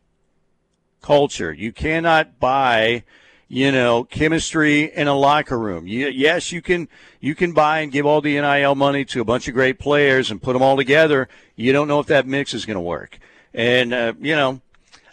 culture, 1.02 1.54
you 1.54 1.72
cannot 1.72 2.40
buy, 2.40 3.04
you 3.48 3.72
know, 3.72 4.04
chemistry 4.04 4.84
in 4.84 5.08
a 5.08 5.14
locker 5.14 5.60
room. 5.60 5.88
You, 5.88 6.08
yes, 6.08 6.52
you 6.52 6.62
can 6.62 6.88
you 7.20 7.36
can 7.36 7.54
buy 7.54 7.82
and 7.82 7.92
give 7.92 8.06
all 8.06 8.22
the 8.22 8.40
NIL 8.40 8.76
money 8.76 9.06
to 9.06 9.22
a 9.22 9.26
bunch 9.26 9.48
of 9.48 9.54
great 9.54 9.80
players 9.80 10.32
and 10.32 10.42
put 10.42 10.54
them 10.54 10.62
all 10.62 10.76
together. 10.76 11.30
You 11.56 11.74
don't 11.74 11.88
know 11.88 12.00
if 12.00 12.08
that 12.08 12.26
mix 12.26 12.54
is 12.54 12.66
going 12.66 12.76
to 12.76 12.82
work, 12.82 13.20
and 13.54 13.94
uh, 13.94 14.14
you 14.20 14.36
know. 14.36 14.62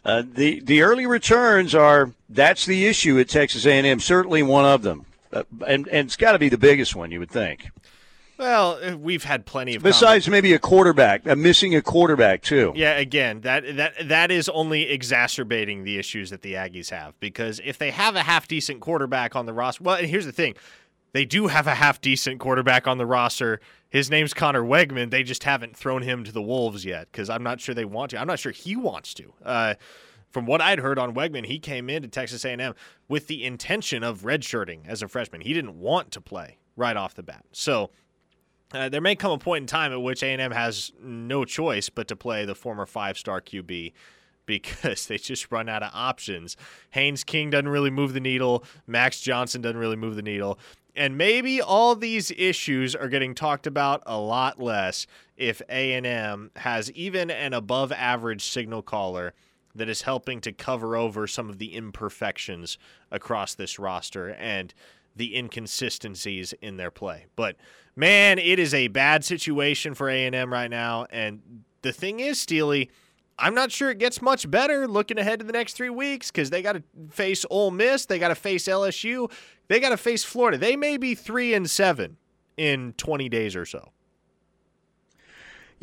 Uh, 0.07 0.23
the 0.35 0.61
the 0.61 0.83
early 0.83 1.07
returns 1.07 1.75
are 1.75 2.13
that's 2.29 2.67
the 2.67 2.85
issue 2.85 3.19
at 3.19 3.27
Texas 3.27 3.65
A&M. 3.65 3.99
Certainly 4.01 4.43
one 4.43 4.67
of 4.67 4.83
them. 4.83 5.07
Uh, 5.35 5.43
and, 5.67 5.87
and 5.89 6.07
it's 6.07 6.17
got 6.17 6.33
to 6.33 6.39
be 6.39 6.49
the 6.49 6.59
biggest 6.59 6.95
one, 6.95 7.11
you 7.11 7.19
would 7.19 7.31
think. 7.31 7.69
Well, 8.39 8.79
uh, 8.83 8.97
we've 8.97 9.23
had 9.25 9.47
plenty 9.47 9.77
of 9.77 9.83
besides 9.83 10.29
maybe 10.29 10.53
a 10.55 10.59
quarterback, 10.59 11.27
uh, 11.27 11.37
missing 11.37 11.77
a 11.77 11.83
quarterback 11.83 12.43
too. 12.43 12.73
Yeah, 12.75 12.97
again, 12.97 13.43
that 13.43 13.77
that 13.77 14.09
that 14.09 14.31
is 14.33 14.49
only 14.49 14.91
exacerbating 14.91 15.85
the 15.85 15.99
issues 15.99 16.31
that 16.31 16.43
the 16.43 16.55
Aggies 16.55 16.91
have 16.91 17.19
because 17.21 17.61
if 17.65 17.79
they 17.79 17.93
have 17.93 18.17
a 18.17 18.23
half 18.23 18.49
decent 18.49 18.81
quarterback 18.81 19.37
on 19.37 19.47
the 19.47 19.53
roster, 19.53 19.85
well, 19.85 19.97
and 19.97 20.07
here's 20.09 20.27
the 20.27 20.33
thing, 20.33 20.55
they 21.13 21.25
do 21.25 21.47
have 21.47 21.69
a 21.69 21.77
half 21.77 22.01
decent 22.01 22.41
quarterback 22.41 22.89
on 22.89 22.99
the 22.99 23.07
roster. 23.07 23.61
His 23.89 24.11
name's 24.11 24.35
Conner 24.35 24.63
Weigman. 24.63 25.11
They 25.11 25.23
just 25.23 25.45
haven't 25.45 25.77
thrown 25.77 26.03
him 26.03 26.25
to 26.25 26.33
the 26.33 26.43
wolves 26.43 26.85
yet 26.85 27.07
because 27.13 27.31
I'm 27.31 27.45
not 27.45 27.61
sure 27.61 27.73
they 27.73 27.85
want 27.85 28.11
to. 28.11 28.21
I'm 28.21 28.27
not 28.27 28.41
sure 28.41 28.51
he 28.51 28.75
wants 28.75 29.15
to. 29.15 29.33
Uh, 29.45 29.75
from 30.35 30.47
what 30.47 30.61
I'd 30.61 30.81
heard 30.81 30.99
on 30.99 31.15
Weigman, 31.15 31.47
he 31.47 31.61
came 31.61 31.89
into 31.89 32.09
Texas 32.09 32.45
A&M 32.45 32.75
with 33.09 33.29
the 33.29 33.45
intention 33.45 34.03
of 34.03 34.23
redshirting 34.23 34.81
as 34.85 35.01
a 35.01 35.07
freshman. 35.07 35.41
He 35.41 35.55
didn't 35.55 35.79
want 35.79 36.11
to 36.11 36.21
play 36.21 36.59
right 36.77 36.97
off 36.97 37.15
the 37.15 37.23
bat. 37.23 37.45
So 37.53 37.91
uh, 38.73 38.89
there 38.89 39.01
may 39.01 39.15
come 39.15 39.31
a 39.31 39.39
point 39.39 39.63
in 39.63 39.67
time 39.69 39.93
at 39.93 40.03
which 40.03 40.25
A&M 40.25 40.51
has 40.51 40.91
no 41.01 41.45
choice 41.45 41.89
but 41.89 42.09
to 42.09 42.17
play 42.17 42.45
the 42.45 42.57
former 42.57 42.85
five-star 42.85 43.43
QB 43.43 43.93
because 44.47 45.07
they 45.07 45.19
just 45.19 45.53
run 45.53 45.69
out 45.69 45.85
of 45.85 45.91
options. 45.95 46.57
Haynes 46.91 47.23
King 47.23 47.51
doesn't 47.51 47.69
really 47.69 47.91
move 47.91 48.13
the 48.13 48.21
needle. 48.21 48.65
Max 48.89 49.21
Johnson 49.21 49.63
doesn't 49.63 49.79
really 49.79 49.97
move 49.97 50.17
the 50.17 50.23
needle. 50.23 50.59
And 50.97 51.17
maybe 51.17 51.63
all 51.63 51.95
these 51.95 52.33
issues 52.33 52.97
are 52.97 53.09
getting 53.09 53.37
talked 53.37 53.69
about 53.69 54.03
a 54.05 54.19
lot 54.19 54.61
less 54.61 55.07
if 55.37 55.63
A&M 55.69 56.51
has 56.57 56.91
even 56.91 57.31
an 57.31 57.53
above 57.53 57.93
average 57.93 58.45
signal 58.45 58.83
caller– 58.83 59.33
that 59.75 59.89
is 59.89 60.03
helping 60.03 60.41
to 60.41 60.53
cover 60.53 60.97
over 60.97 61.27
some 61.27 61.51
of 61.51 61.59
the 61.59 61.75
imperfections 61.75 62.79
across 63.11 63.55
this 63.55 63.79
roster 63.79 64.31
and 64.31 64.73
the 65.17 65.37
inconsistencies 65.37 66.53
in 66.61 66.77
their 66.77 66.91
play. 66.91 67.27
But 67.37 67.57
man, 67.95 68.39
it 68.39 68.59
is 68.59 68.75
a 68.75 68.89
bad 68.89 69.25
situation 69.25 69.95
for 69.95 70.09
A&M 70.09 70.53
right 70.53 70.71
now 70.71 71.07
and 71.11 71.65
the 71.83 71.93
thing 71.93 72.19
is, 72.19 72.41
Steely, 72.41 72.91
I'm 73.39 73.55
not 73.55 73.71
sure 73.71 73.91
it 73.91 73.99
gets 73.99 74.23
much 74.23 74.51
better 74.51 74.89
looking 74.89 75.19
ahead 75.19 75.41
to 75.41 75.45
the 75.45 75.53
next 75.53 75.75
3 75.75 75.91
weeks 75.91 76.31
cuz 76.31 76.51
they 76.51 76.63
got 76.63 76.73
to 76.73 76.83
face 77.11 77.45
Ole 77.51 77.71
Miss, 77.71 78.07
they 78.07 78.19
got 78.19 78.29
to 78.29 78.35
face 78.35 78.67
LSU, 78.67 79.31
they 79.69 79.81
got 79.81 79.91
to 79.91 79.97
face 79.97 80.25
Florida. 80.25 80.57
They 80.57 80.77
may 80.77 80.97
be 80.97 81.15
3 81.15 81.55
and 81.55 81.71
7 81.71 82.17
in 82.57 82.95
20 82.95 83.29
days 83.29 83.55
or 83.55 83.67
so. 83.67 83.94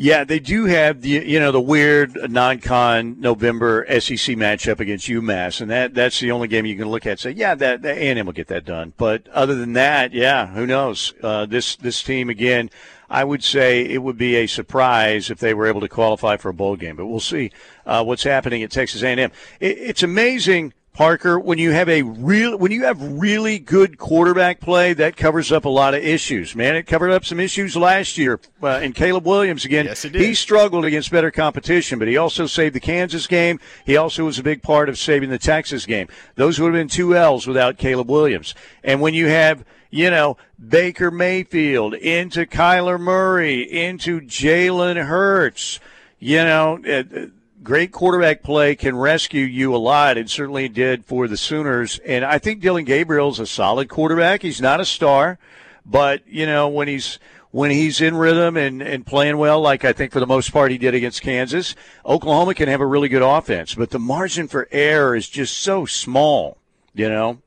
Yeah, 0.01 0.23
they 0.23 0.39
do 0.39 0.65
have 0.65 1.01
the 1.01 1.09
you 1.09 1.39
know 1.39 1.51
the 1.51 1.61
weird 1.61 2.31
non-con 2.31 3.21
November 3.21 3.85
SEC 3.87 4.35
matchup 4.35 4.79
against 4.79 5.07
UMass, 5.07 5.61
and 5.61 5.69
that 5.69 5.93
that's 5.93 6.19
the 6.19 6.31
only 6.31 6.47
game 6.47 6.65
you 6.65 6.75
can 6.75 6.89
look 6.89 7.05
at. 7.05 7.11
And 7.11 7.19
say, 7.19 7.31
yeah, 7.31 7.53
that, 7.53 7.83
that 7.83 7.97
A&M 7.99 8.25
will 8.25 8.33
get 8.33 8.47
that 8.47 8.65
done. 8.65 8.93
But 8.97 9.27
other 9.27 9.53
than 9.53 9.73
that, 9.73 10.11
yeah, 10.11 10.47
who 10.47 10.65
knows? 10.65 11.13
Uh, 11.21 11.45
this 11.45 11.75
this 11.75 12.01
team 12.01 12.31
again. 12.31 12.71
I 13.11 13.23
would 13.23 13.43
say 13.43 13.81
it 13.81 14.01
would 14.01 14.17
be 14.17 14.37
a 14.37 14.47
surprise 14.47 15.29
if 15.29 15.37
they 15.37 15.53
were 15.53 15.67
able 15.67 15.81
to 15.81 15.89
qualify 15.89 16.37
for 16.37 16.49
a 16.49 16.53
bowl 16.53 16.77
game, 16.77 16.95
but 16.95 17.05
we'll 17.05 17.19
see 17.19 17.51
uh, 17.85 18.03
what's 18.03 18.23
happening 18.23 18.63
at 18.63 18.71
Texas 18.71 19.03
A&M. 19.03 19.19
It, 19.19 19.77
it's 19.77 20.01
amazing 20.01 20.73
Parker, 20.93 21.39
when 21.39 21.57
you 21.57 21.71
have 21.71 21.87
a 21.87 22.01
real, 22.01 22.57
when 22.57 22.71
you 22.71 22.83
have 22.83 23.01
really 23.01 23.59
good 23.59 23.97
quarterback 23.97 24.59
play, 24.59 24.93
that 24.93 25.15
covers 25.15 25.51
up 25.51 25.63
a 25.63 25.69
lot 25.69 25.93
of 25.93 26.03
issues. 26.03 26.55
Man, 26.55 26.75
it 26.75 26.83
covered 26.83 27.11
up 27.11 27.23
some 27.23 27.39
issues 27.39 27.77
last 27.77 28.17
year. 28.17 28.39
Uh, 28.61 28.67
and 28.67 28.93
Caleb 28.93 29.25
Williams 29.25 29.63
again, 29.63 29.85
yes, 29.85 30.03
it 30.03 30.11
did. 30.11 30.21
he 30.21 30.33
struggled 30.33 30.83
against 30.83 31.09
better 31.09 31.31
competition, 31.31 31.97
but 31.97 32.09
he 32.09 32.17
also 32.17 32.45
saved 32.45 32.75
the 32.75 32.81
Kansas 32.81 33.25
game. 33.25 33.59
He 33.85 33.95
also 33.95 34.25
was 34.25 34.37
a 34.37 34.43
big 34.43 34.61
part 34.61 34.89
of 34.89 34.97
saving 34.97 35.29
the 35.29 35.39
Texas 35.39 35.85
game. 35.85 36.09
Those 36.35 36.59
would 36.59 36.73
have 36.73 36.79
been 36.79 36.89
two 36.89 37.15
L's 37.15 37.47
without 37.47 37.77
Caleb 37.77 38.09
Williams. 38.09 38.53
And 38.83 38.99
when 38.99 39.13
you 39.13 39.27
have 39.27 39.63
you 39.91 40.09
know, 40.09 40.37
Baker 40.57 41.11
Mayfield 41.11 41.93
into 41.93 42.45
Kyler 42.45 42.99
Murray 42.99 43.61
into 43.61 44.21
Jalen 44.21 45.05
Hurts, 45.05 45.79
you 46.17 46.37
know, 46.37 46.79
uh, 46.87 47.27
great 47.63 47.91
quarterback 47.91 48.43
play 48.43 48.75
can 48.75 48.95
rescue 48.95 49.45
you 49.45 49.75
a 49.75 49.77
lot, 49.77 50.17
and 50.17 50.29
certainly 50.29 50.67
did 50.69 51.05
for 51.05 51.27
the 51.27 51.37
Sooners. 51.37 51.99
And 51.99 52.25
I 52.25 52.37
think 52.37 52.61
Dillon 52.61 52.85
Gabriel's 52.85 53.39
a 53.39 53.45
solid 53.45 53.89
quarterback. 53.89 54.41
He's 54.41 54.61
not 54.61 54.81
a 54.81 54.85
star, 54.85 55.37
but 55.85 56.21
you 56.27 56.45
know 56.45 56.67
when 56.67 56.87
he's 56.87 57.19
when 57.51 57.69
he's 57.71 57.99
in 58.01 58.15
rhythm 58.15 58.55
and, 58.55 58.81
and 58.81 59.05
playing 59.05 59.37
well, 59.37 59.59
like 59.59 59.83
I 59.83 59.93
think 59.93 60.11
for 60.11 60.19
the 60.19 60.27
most 60.27 60.51
part 60.51 60.71
he 60.71 60.77
did 60.77 60.95
against 60.95 61.21
Kansas, 61.21 61.75
Oklahoma 62.05 62.53
can 62.53 62.69
have 62.69 62.81
a 62.81 62.85
really 62.85 63.09
good 63.09 63.21
offense. 63.21 63.75
But 63.75 63.89
the 63.89 63.99
margin 63.99 64.47
for 64.47 64.67
error 64.71 65.15
is 65.15 65.27
just 65.27 65.57
so 65.57 65.85
small, 65.85 66.57
you 66.93 67.09
know, 67.09 67.41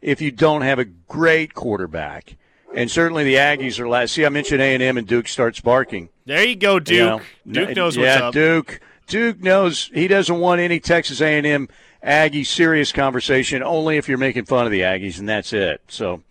if 0.00 0.20
you 0.20 0.30
don't 0.30 0.62
have 0.62 0.78
a 0.78 0.84
great 0.84 1.54
quarterback. 1.54 2.36
And 2.74 2.90
certainly 2.90 3.24
the 3.24 3.34
Aggies 3.34 3.80
are 3.80 3.88
last. 3.88 4.12
See, 4.12 4.24
I 4.24 4.28
mentioned 4.28 4.60
A 4.60 4.74
and 4.74 4.82
M, 4.82 4.98
and 4.98 5.06
Duke 5.06 5.26
starts 5.26 5.58
barking. 5.58 6.10
There 6.26 6.44
you 6.44 6.54
go, 6.54 6.78
Duke. 6.78 7.22
You 7.44 7.52
know, 7.52 7.66
Duke 7.66 7.76
knows 7.76 7.96
yeah, 7.96 8.02
what's 8.02 8.22
up. 8.22 8.34
Duke. 8.34 8.80
Duke 9.08 9.40
knows 9.40 9.90
he 9.92 10.06
doesn't 10.06 10.38
want 10.38 10.60
any 10.60 10.78
Texas 10.78 11.20
A&M 11.20 11.68
Aggie 12.02 12.44
serious 12.44 12.92
conversation. 12.92 13.62
Only 13.62 13.96
if 13.96 14.08
you're 14.08 14.18
making 14.18 14.44
fun 14.44 14.66
of 14.66 14.70
the 14.72 14.82
Aggies, 14.82 15.18
and 15.18 15.28
that's 15.28 15.52
it. 15.52 15.80
So, 15.88 16.22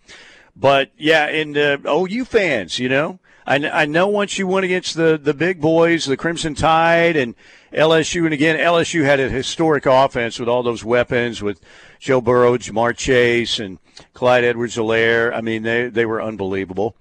but 0.56 0.90
yeah, 0.96 1.26
and 1.26 1.56
uh, 1.58 1.78
OU 1.86 2.24
fans, 2.24 2.78
you 2.78 2.88
know, 2.88 3.18
I, 3.46 3.56
I 3.68 3.86
know 3.86 4.08
once 4.08 4.38
you 4.38 4.46
went 4.46 4.64
against 4.64 4.94
the 4.94 5.18
the 5.22 5.34
big 5.34 5.60
boys, 5.60 6.04
the 6.04 6.16
Crimson 6.16 6.54
Tide 6.54 7.16
and 7.16 7.34
LSU, 7.72 8.24
and 8.24 8.34
again 8.34 8.58
LSU 8.58 9.04
had 9.04 9.20
a 9.20 9.28
historic 9.28 9.86
offense 9.86 10.38
with 10.38 10.48
all 10.48 10.62
those 10.62 10.84
weapons 10.84 11.42
with 11.42 11.60
Joe 11.98 12.20
Burrow, 12.20 12.56
Ja'Marr 12.56 12.96
Chase, 12.96 13.58
and 13.58 13.78
Clyde 14.14 14.44
Edwards-Helaire. 14.44 15.34
I 15.34 15.40
mean, 15.40 15.62
they 15.62 15.88
they 15.88 16.06
were 16.06 16.22
unbelievable. 16.22 16.94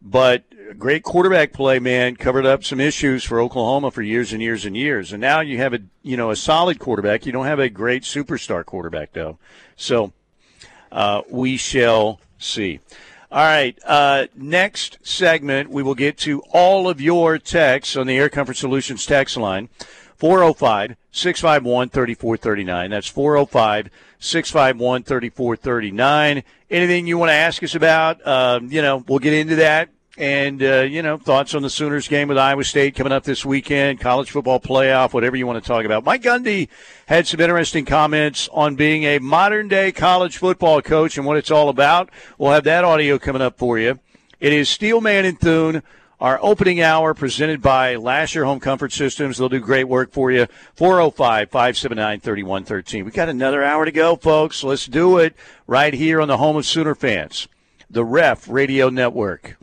But 0.00 0.44
great 0.76 1.02
quarterback 1.02 1.52
play, 1.52 1.78
man, 1.78 2.16
covered 2.16 2.46
up 2.46 2.64
some 2.64 2.80
issues 2.80 3.24
for 3.24 3.40
Oklahoma 3.40 3.90
for 3.90 4.02
years 4.02 4.32
and 4.32 4.42
years 4.42 4.64
and 4.64 4.76
years. 4.76 5.12
And 5.12 5.20
now 5.20 5.40
you 5.40 5.58
have 5.58 5.74
a 5.74 5.80
you 6.02 6.16
know 6.16 6.30
a 6.30 6.36
solid 6.36 6.78
quarterback. 6.78 7.26
You 7.26 7.32
don't 7.32 7.46
have 7.46 7.58
a 7.58 7.68
great 7.68 8.02
superstar 8.02 8.64
quarterback 8.64 9.12
though. 9.12 9.38
So 9.76 10.12
uh, 10.90 11.22
we 11.28 11.56
shall 11.56 12.20
see. 12.38 12.80
All 13.30 13.44
right. 13.44 13.78
Uh, 13.84 14.26
next 14.34 14.98
segment, 15.02 15.68
we 15.68 15.82
will 15.82 15.94
get 15.94 16.16
to 16.18 16.40
all 16.50 16.88
of 16.88 17.00
your 17.00 17.38
texts 17.38 17.94
on 17.96 18.06
the 18.06 18.16
Air 18.16 18.30
Comfort 18.30 18.56
Solutions 18.56 19.04
text 19.04 19.36
line 19.36 19.68
405 20.16 20.96
651 21.12 21.90
3439. 21.90 22.90
That's 22.90 23.06
405 23.06 23.90
651 24.18 25.02
3439. 25.02 26.42
Anything 26.70 27.06
you 27.06 27.18
want 27.18 27.28
to 27.28 27.34
ask 27.34 27.62
us 27.62 27.74
about, 27.74 28.26
um, 28.26 28.72
you 28.72 28.80
know, 28.80 29.04
we'll 29.06 29.18
get 29.18 29.34
into 29.34 29.56
that 29.56 29.90
and 30.18 30.60
uh, 30.62 30.80
you 30.80 31.00
know 31.00 31.16
thoughts 31.16 31.54
on 31.54 31.62
the 31.62 31.70
Sooners 31.70 32.08
game 32.08 32.28
with 32.28 32.36
Iowa 32.36 32.64
State 32.64 32.96
coming 32.96 33.12
up 33.12 33.22
this 33.22 33.46
weekend, 33.46 34.00
college 34.00 34.30
football 34.30 34.58
playoff, 34.60 35.12
whatever 35.12 35.36
you 35.36 35.46
want 35.46 35.62
to 35.62 35.66
talk 35.66 35.84
about. 35.84 36.04
Mike 36.04 36.22
Gundy 36.22 36.68
had 37.06 37.26
some 37.26 37.40
interesting 37.40 37.84
comments 37.84 38.48
on 38.52 38.74
being 38.74 39.04
a 39.04 39.20
modern 39.20 39.68
day 39.68 39.92
college 39.92 40.36
football 40.36 40.82
coach 40.82 41.16
and 41.16 41.24
what 41.24 41.36
it's 41.36 41.52
all 41.52 41.68
about. 41.68 42.10
We'll 42.36 42.50
have 42.50 42.64
that 42.64 42.84
audio 42.84 43.18
coming 43.18 43.40
up 43.40 43.56
for 43.58 43.78
you. 43.78 44.00
It 44.40 44.52
is 44.52 44.68
Steelman 44.68 45.24
and 45.24 45.40
Thune. 45.40 45.82
Our 46.20 46.40
opening 46.42 46.80
hour 46.80 47.14
presented 47.14 47.62
by 47.62 47.94
Lasher 47.94 48.44
Home 48.44 48.58
Comfort 48.58 48.90
Systems. 48.90 49.38
They'll 49.38 49.48
do 49.48 49.60
great 49.60 49.84
work 49.84 50.10
for 50.10 50.32
you. 50.32 50.48
405 50.74 51.48
579 51.48 52.18
3113. 52.18 53.04
We 53.04 53.12
got 53.12 53.28
another 53.28 53.62
hour 53.62 53.84
to 53.84 53.92
go, 53.92 54.16
folks. 54.16 54.64
Let's 54.64 54.86
do 54.86 55.18
it 55.18 55.36
right 55.68 55.94
here 55.94 56.20
on 56.20 56.26
the 56.26 56.38
home 56.38 56.56
of 56.56 56.66
Sooner 56.66 56.96
fans, 56.96 57.46
the 57.88 58.04
Ref 58.04 58.48
Radio 58.48 58.88
Network. 58.88 59.58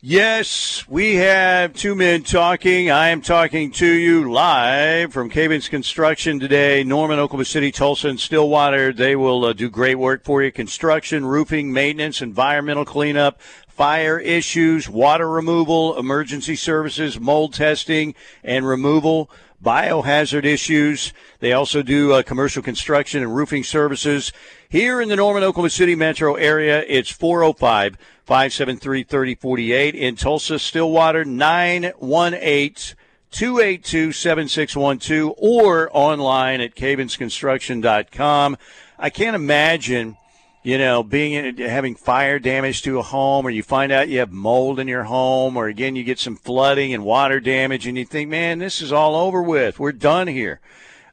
Yes, 0.00 0.86
we 0.88 1.16
have 1.16 1.74
two 1.74 1.96
men 1.96 2.22
talking. 2.22 2.88
I 2.88 3.08
am 3.08 3.20
talking 3.20 3.72
to 3.72 3.84
you 3.84 4.30
live 4.30 5.12
from 5.12 5.28
Cavens 5.28 5.68
Construction 5.68 6.38
today. 6.38 6.84
Norman, 6.84 7.18
Oklahoma 7.18 7.44
City, 7.44 7.72
Tulsa, 7.72 8.06
and 8.06 8.20
Stillwater. 8.20 8.92
They 8.92 9.16
will 9.16 9.44
uh, 9.44 9.52
do 9.54 9.68
great 9.68 9.96
work 9.96 10.22
for 10.22 10.40
you. 10.40 10.52
Construction, 10.52 11.26
roofing, 11.26 11.72
maintenance, 11.72 12.22
environmental 12.22 12.84
cleanup, 12.84 13.40
fire 13.66 14.20
issues, 14.20 14.88
water 14.88 15.28
removal, 15.28 15.98
emergency 15.98 16.54
services, 16.54 17.18
mold 17.18 17.52
testing 17.52 18.14
and 18.44 18.64
removal, 18.64 19.28
biohazard 19.64 20.44
issues. 20.44 21.12
They 21.40 21.52
also 21.52 21.82
do 21.82 22.12
uh, 22.12 22.22
commercial 22.22 22.62
construction 22.62 23.22
and 23.22 23.34
roofing 23.34 23.64
services. 23.64 24.32
Here 24.68 25.00
in 25.00 25.08
the 25.08 25.16
Norman, 25.16 25.42
Oklahoma 25.42 25.70
City 25.70 25.94
metro 25.94 26.34
area, 26.34 26.84
it's 26.86 27.10
405 27.10 27.96
573 28.26 29.04
3048. 29.04 29.94
In 29.94 30.16
Tulsa, 30.16 30.58
Stillwater, 30.58 31.24
918 31.24 32.96
282 33.30 34.12
7612 34.12 35.34
or 35.38 35.90
online 35.92 36.60
at 36.60 36.74
cavensconstruction.com. 36.74 38.56
I 38.98 39.10
can't 39.10 39.36
imagine 39.36 40.17
you 40.62 40.76
know, 40.76 41.02
being 41.02 41.56
having 41.56 41.94
fire 41.94 42.38
damage 42.38 42.82
to 42.82 42.98
a 42.98 43.02
home, 43.02 43.46
or 43.46 43.50
you 43.50 43.62
find 43.62 43.92
out 43.92 44.08
you 44.08 44.18
have 44.18 44.32
mold 44.32 44.80
in 44.80 44.88
your 44.88 45.04
home, 45.04 45.56
or 45.56 45.66
again 45.66 45.96
you 45.96 46.04
get 46.04 46.18
some 46.18 46.36
flooding 46.36 46.92
and 46.92 47.04
water 47.04 47.40
damage, 47.40 47.86
and 47.86 47.96
you 47.96 48.04
think, 48.04 48.28
man, 48.28 48.58
this 48.58 48.82
is 48.82 48.92
all 48.92 49.14
over 49.14 49.42
with. 49.42 49.78
We're 49.78 49.92
done 49.92 50.26
here. 50.26 50.60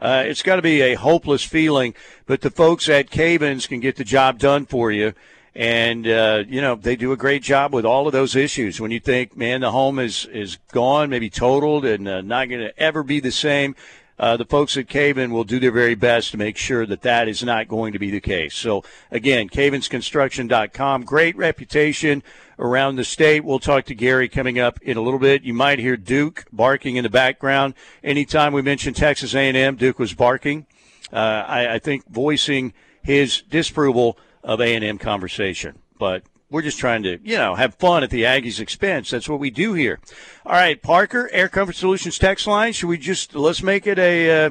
Uh, 0.02 0.24
it's 0.26 0.44
got 0.44 0.58
to 0.58 0.62
be 0.62 0.82
a 0.82 0.96
hopeless 0.96 1.44
feeling, 1.44 1.94
but 2.26 2.42
the 2.42 2.52
folks 2.52 2.90
at 2.90 3.10
Cavens 3.10 3.68
can 3.68 3.80
get 3.80 3.96
the 3.96 4.04
job 4.04 4.40
done 4.40 4.66
for 4.66 4.92
you. 4.92 5.14
And 5.56 6.06
uh, 6.06 6.44
you 6.50 6.60
know 6.60 6.76
they 6.76 6.98
do 6.98 7.14
a 7.14 7.18
great 7.18 7.42
job 7.42 7.74
with 7.74 7.86
all 7.86 8.08
of 8.08 8.14
those 8.14 8.36
issues. 8.36 8.82
When 8.82 8.92
you 8.92 9.00
think, 9.00 9.38
man, 9.38 9.62
the 9.62 9.72
home 9.72 10.00
is 10.00 10.26
is 10.26 10.58
gone, 10.74 11.10
maybe 11.10 11.30
totaled, 11.30 11.86
and 11.86 12.08
uh, 12.08 12.20
not 12.22 12.50
going 12.50 12.60
to 12.60 12.78
ever 12.78 13.04
be 13.04 13.22
the 13.22 13.32
same, 13.32 13.74
uh, 14.18 14.38
the 14.38 14.46
folks 14.46 14.78
at 14.78 14.88
Caven 14.88 15.32
will 15.32 15.44
do 15.44 15.60
their 15.60 15.72
very 15.72 15.96
best 15.96 16.32
to 16.32 16.38
make 16.38 16.58
sure 16.58 16.86
that 16.86 17.02
that 17.02 17.28
is 17.28 17.44
not 17.44 17.68
going 17.68 17.94
to 17.94 18.00
be 18.00 18.12
the 18.12 18.22
case. 18.22 18.56
So, 18.56 18.84
again, 19.12 19.50
cavensconstruction.com, 19.50 21.04
great 21.04 21.36
reputation 21.36 22.24
around 22.58 22.96
the 22.96 23.04
state. 23.04 23.44
We'll 23.44 23.60
talk 23.60 23.86
to 23.86 23.96
Gary 23.96 24.30
coming 24.30 24.58
up 24.58 24.80
in 24.82 24.96
a 24.96 25.02
little 25.02 25.20
bit. 25.20 25.44
You 25.44 25.54
might 25.54 25.80
hear 25.80 25.98
Duke 25.98 26.46
barking 26.54 26.96
in 26.96 27.04
the 27.04 27.10
background. 27.10 27.74
Anytime 28.04 28.54
we 28.54 28.62
mention 28.62 28.94
Texas 28.94 29.36
A&M, 29.36 29.76
Duke 29.76 30.00
was 30.00 30.14
barking. 30.14 30.66
Uh, 31.12 31.44
I, 31.48 31.74
I 31.76 31.80
think 31.80 32.08
voicing 32.10 32.74
his 33.04 33.42
disapproval 33.42 34.18
of 34.44 34.62
A&M 34.62 34.98
conversation. 34.98 35.80
But 36.00 36.24
we're 36.50 36.62
just 36.62 36.80
trying 36.80 37.04
to, 37.04 37.20
you 37.24 37.38
know, 37.38 37.56
have 37.56 37.76
fun 37.76 38.04
at 38.04 38.10
the 38.10 38.24
Aggies' 38.24 38.60
expense. 38.60 39.10
That's 39.10 39.28
what 39.28 39.40
we 39.40 39.50
do 39.50 39.74
here. 39.74 40.00
All 40.46 40.54
right, 40.54 40.82
Parker, 40.82 41.30
Air 41.32 41.50
Comfort 41.50 41.76
Solutions 41.76 42.18
text 42.20 42.48
line. 42.48 42.74
Should 42.74 42.88
we 42.88 42.98
just 42.98 43.36
let's 43.36 43.64
make 43.64 43.88
it 43.88 43.98
a 43.98 44.46
uh, 44.46 44.50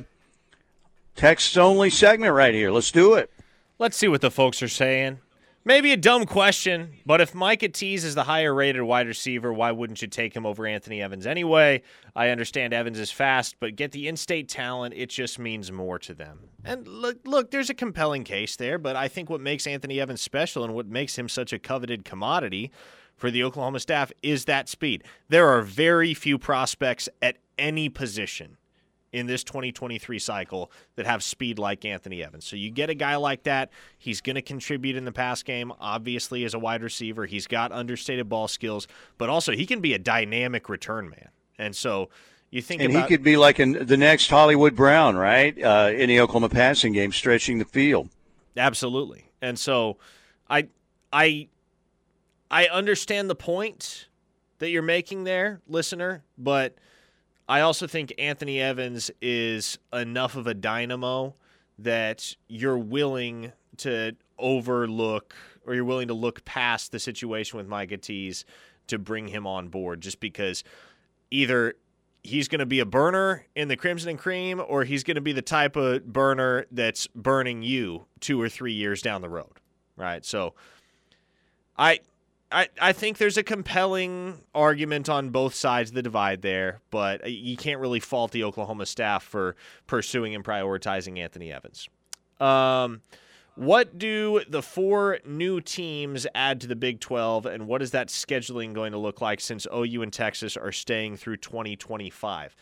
text 1.17 1.57
only 1.57 1.91
segment 1.91 2.35
right 2.35 2.55
here? 2.55 2.71
Let's 2.71 2.91
do 2.91 3.15
it. 3.15 3.31
Let's 3.79 3.97
see 3.97 4.09
what 4.09 4.21
the 4.21 4.31
folks 4.31 4.63
are 4.63 4.69
saying. 4.69 5.21
Maybe 5.67 5.93
a 5.93 5.97
dumb 5.97 6.27
question, 6.27 6.93
but 7.07 7.23
if 7.23 7.35
Micah 7.35 7.71
Tease 7.71 8.05
is 8.05 8.15
the 8.15 8.25
higher 8.25 8.53
rated 8.53 8.83
wide 8.83 9.07
receiver, 9.07 9.51
why 9.51 9.73
wouldn't 9.73 10.03
you 10.03 10.09
take 10.09 10.37
him 10.37 10.45
over 10.45 10.67
Anthony 10.67 11.01
Evans 11.01 11.27
anyway? 11.27 11.81
I 12.15 12.29
understand 12.29 12.75
Evans 12.75 12.99
is 12.99 13.11
fast, 13.11 13.57
but 13.61 13.75
get 13.75 13.93
the 13.93 14.07
in 14.07 14.19
state 14.19 14.51
talent, 14.51 14.93
it 14.95 15.09
just 15.09 15.39
means 15.39 15.73
more 15.73 15.99
to 16.01 16.13
them. 16.13 16.51
And 16.67 16.87
look, 16.87 17.17
look, 17.25 17.51
there's 17.51 17.71
a 17.71 17.75
compelling 17.75 18.25
case 18.25 18.57
there, 18.57 18.77
but 18.77 18.95
I 18.95 19.09
think 19.09 19.31
what 19.31 19.41
makes 19.41 19.67
Anthony 19.67 19.99
Evans 19.99 20.21
special 20.21 20.65
and 20.65 20.75
what 20.75 20.87
makes 20.87 21.17
him 21.17 21.31
such 21.31 21.51
a 21.55 21.59
coveted 21.59 22.05
commodity 22.05 22.71
for 23.17 23.31
the 23.31 23.43
Oklahoma 23.43 23.81
staff 23.81 24.13
is 24.23 24.45
that 24.45 24.69
speed. 24.69 25.03
There 25.31 25.49
are 25.49 25.63
very 25.63 26.13
few 26.13 26.37
prospects 26.37 27.09
at 27.23 27.39
any 27.57 27.89
position 27.89 28.59
in 29.15 29.29
this 29.29 29.45
2023 29.45 30.19
cycle 30.19 30.73
that 30.97 31.07
have 31.07 31.23
speed 31.23 31.57
like 31.57 31.85
Anthony 31.85 32.23
Evans. 32.23 32.45
So 32.45 32.57
you 32.57 32.69
get 32.73 32.91
a 32.91 32.95
guy 32.95 33.15
like 33.15 33.45
that, 33.45 33.71
he's 33.97 34.21
going 34.21 34.35
to 34.35 34.43
contribute 34.43 34.97
in 34.97 35.05
the 35.05 35.13
pass 35.13 35.45
game, 35.45 35.73
obviously, 35.81 36.45
as 36.45 36.53
a 36.53 36.59
wide 36.59 36.83
receiver. 36.83 37.25
He's 37.25 37.47
got 37.47 37.71
understated 37.71 38.29
ball 38.29 38.49
skills, 38.49 38.89
but 39.17 39.31
also 39.31 39.53
he 39.53 39.67
can 39.67 39.81
be 39.81 39.95
a 39.95 39.99
dynamic 39.99 40.69
return 40.69 41.09
man. 41.09 41.29
And 41.59 41.77
so 41.77 42.09
you 42.51 42.61
think 42.61 42.83
and 42.83 42.91
about, 42.91 43.09
he 43.09 43.17
could 43.17 43.23
be 43.23 43.37
like 43.37 43.61
an, 43.61 43.87
the 43.87 43.97
next 43.97 44.29
Hollywood 44.29 44.75
Brown, 44.75 45.15
right? 45.15 45.57
Uh, 45.63 45.93
in 45.95 46.09
the 46.09 46.19
Oklahoma 46.19 46.49
passing 46.49 46.93
game, 46.93 47.13
stretching 47.13 47.59
the 47.59 47.65
field. 47.65 48.09
Absolutely. 48.57 49.31
And 49.41 49.57
so 49.57 49.99
I 50.51 50.67
I 51.13 51.47
I 52.51 52.67
understand 52.67 53.31
the 53.31 53.37
point 53.37 54.09
that 54.59 54.71
you're 54.71 54.83
making 54.83 55.23
there, 55.23 55.61
listener, 55.69 56.25
but– 56.37 56.75
I 57.49 57.61
also 57.61 57.87
think 57.87 58.13
Anthony 58.19 58.61
Evans 58.61 59.11
is 59.21 59.79
enough 59.93 60.37
of 60.37 60.47
a 60.47 60.55
dynamo 60.55 61.35
that 61.79 62.37
you're 62.49 62.79
willing 62.79 63.53
to 63.79 64.17
overlook 64.39 65.35
or 65.67 65.75
you're 65.75 65.85
willing 65.85 66.09
to 66.09 66.15
look 66.15 66.45
past 66.45 66.93
the 66.93 66.99
situation 66.99 67.57
with 67.57 67.67
Micah 67.67 67.97
Tease 67.97 68.45
to 68.87 68.99
bring 68.99 69.29
him 69.29 69.47
on 69.47 69.69
board 69.69 70.01
just 70.01 70.21
because 70.21 70.65
either 71.31 71.75
he's 72.23 72.49
going 72.49 72.61
to 72.61 72.67
be 72.67 72.81
a 72.81 72.87
burner 72.87 73.47
in 73.55 73.69
the 73.69 73.77
Crimson 73.77 74.11
and 74.11 74.19
Cream 74.19 74.63
or 74.67 74.85
he's 74.85 75.05
going 75.05 75.17
to 75.17 75.21
be 75.21 75.33
the 75.33 75.43
type 75.43 75.77
of 75.77 76.11
burner 76.11 76.67
that's 76.71 77.07
burning 77.09 77.63
you 77.63 78.07
two 78.21 78.41
or 78.41 78.49
three 78.49 78.73
years 78.73 79.03
down 79.03 79.21
the 79.21 79.29
road. 79.29 79.61
Right. 79.97 80.25
So 80.25 80.55
I 81.77 82.01
I, 82.55 82.69
I 82.81 82.93
think 82.93 83.19
there's 83.19 83.37
a 83.37 83.43
compelling 83.43 84.41
argument 84.55 85.09
on 85.09 85.31
both 85.31 85.55
sides 85.55 85.91
of 85.91 85.97
the 85.97 86.03
divide 86.03 86.41
there, 86.41 86.81
but 86.93 87.29
you 87.29 87.57
can't 87.57 87.81
really 87.81 87.99
fault 87.99 88.31
the 88.31 88.45
Oklahoma 88.45 88.87
staff 88.87 89.25
for 89.25 89.57
pursuing 89.89 90.37
and 90.37 90.45
prioritizing 90.45 91.19
Anthony 91.19 91.53
Evans. 91.53 91.89
Um, 92.39 93.03
what 93.57 93.99
do 93.99 94.43
the 94.49 94.63
four 94.63 95.19
new 95.27 95.61
teams 95.61 96.29
add 96.33 96.61
to 96.61 96.69
the 96.69 96.77
Big 96.77 97.01
12, 97.01 97.47
and 97.47 97.67
what 97.67 97.83
is 97.83 97.91
that 97.91 98.07
scheduling 98.07 98.73
going 98.73 98.93
to 98.93 98.99
look 98.99 99.21
like 99.21 99.41
since 99.41 99.67
OU 99.75 100.03
and 100.03 100.13
Texas 100.13 100.57
are 100.57 100.73
staying 100.73 101.17
through 101.17 101.39
2025? 101.39 102.55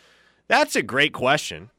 That's 0.48 0.74
a 0.74 0.82
great 0.82 1.12
question. 1.12 1.70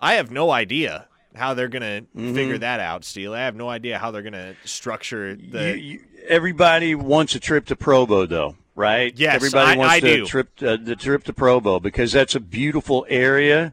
I 0.00 0.14
have 0.14 0.30
no 0.30 0.50
idea 0.50 1.08
how 1.34 1.54
they're 1.54 1.68
going 1.68 1.82
to 1.82 2.06
mm-hmm. 2.16 2.34
figure 2.34 2.58
that 2.58 2.80
out, 2.80 3.04
Steele. 3.04 3.34
I 3.34 3.40
have 3.40 3.56
no 3.56 3.68
idea 3.68 3.98
how 3.98 4.10
they're 4.10 4.22
going 4.22 4.32
to 4.32 4.54
structure 4.64 5.34
the. 5.34 5.78
You, 5.78 5.92
you, 5.92 6.00
everybody 6.28 6.94
wants 6.94 7.34
a 7.34 7.40
trip 7.40 7.66
to 7.66 7.76
Provo, 7.76 8.26
though, 8.26 8.56
right? 8.74 9.12
Yes, 9.16 9.36
everybody 9.36 9.72
I, 9.72 9.76
wants 9.76 9.94
I 9.94 10.00
the 10.00 10.24
trip 10.26 10.48
uh, 10.62 10.76
the 10.82 10.96
trip 10.96 11.24
to 11.24 11.32
Provo 11.32 11.80
because 11.80 12.12
that's 12.12 12.34
a 12.34 12.40
beautiful 12.40 13.06
area. 13.08 13.72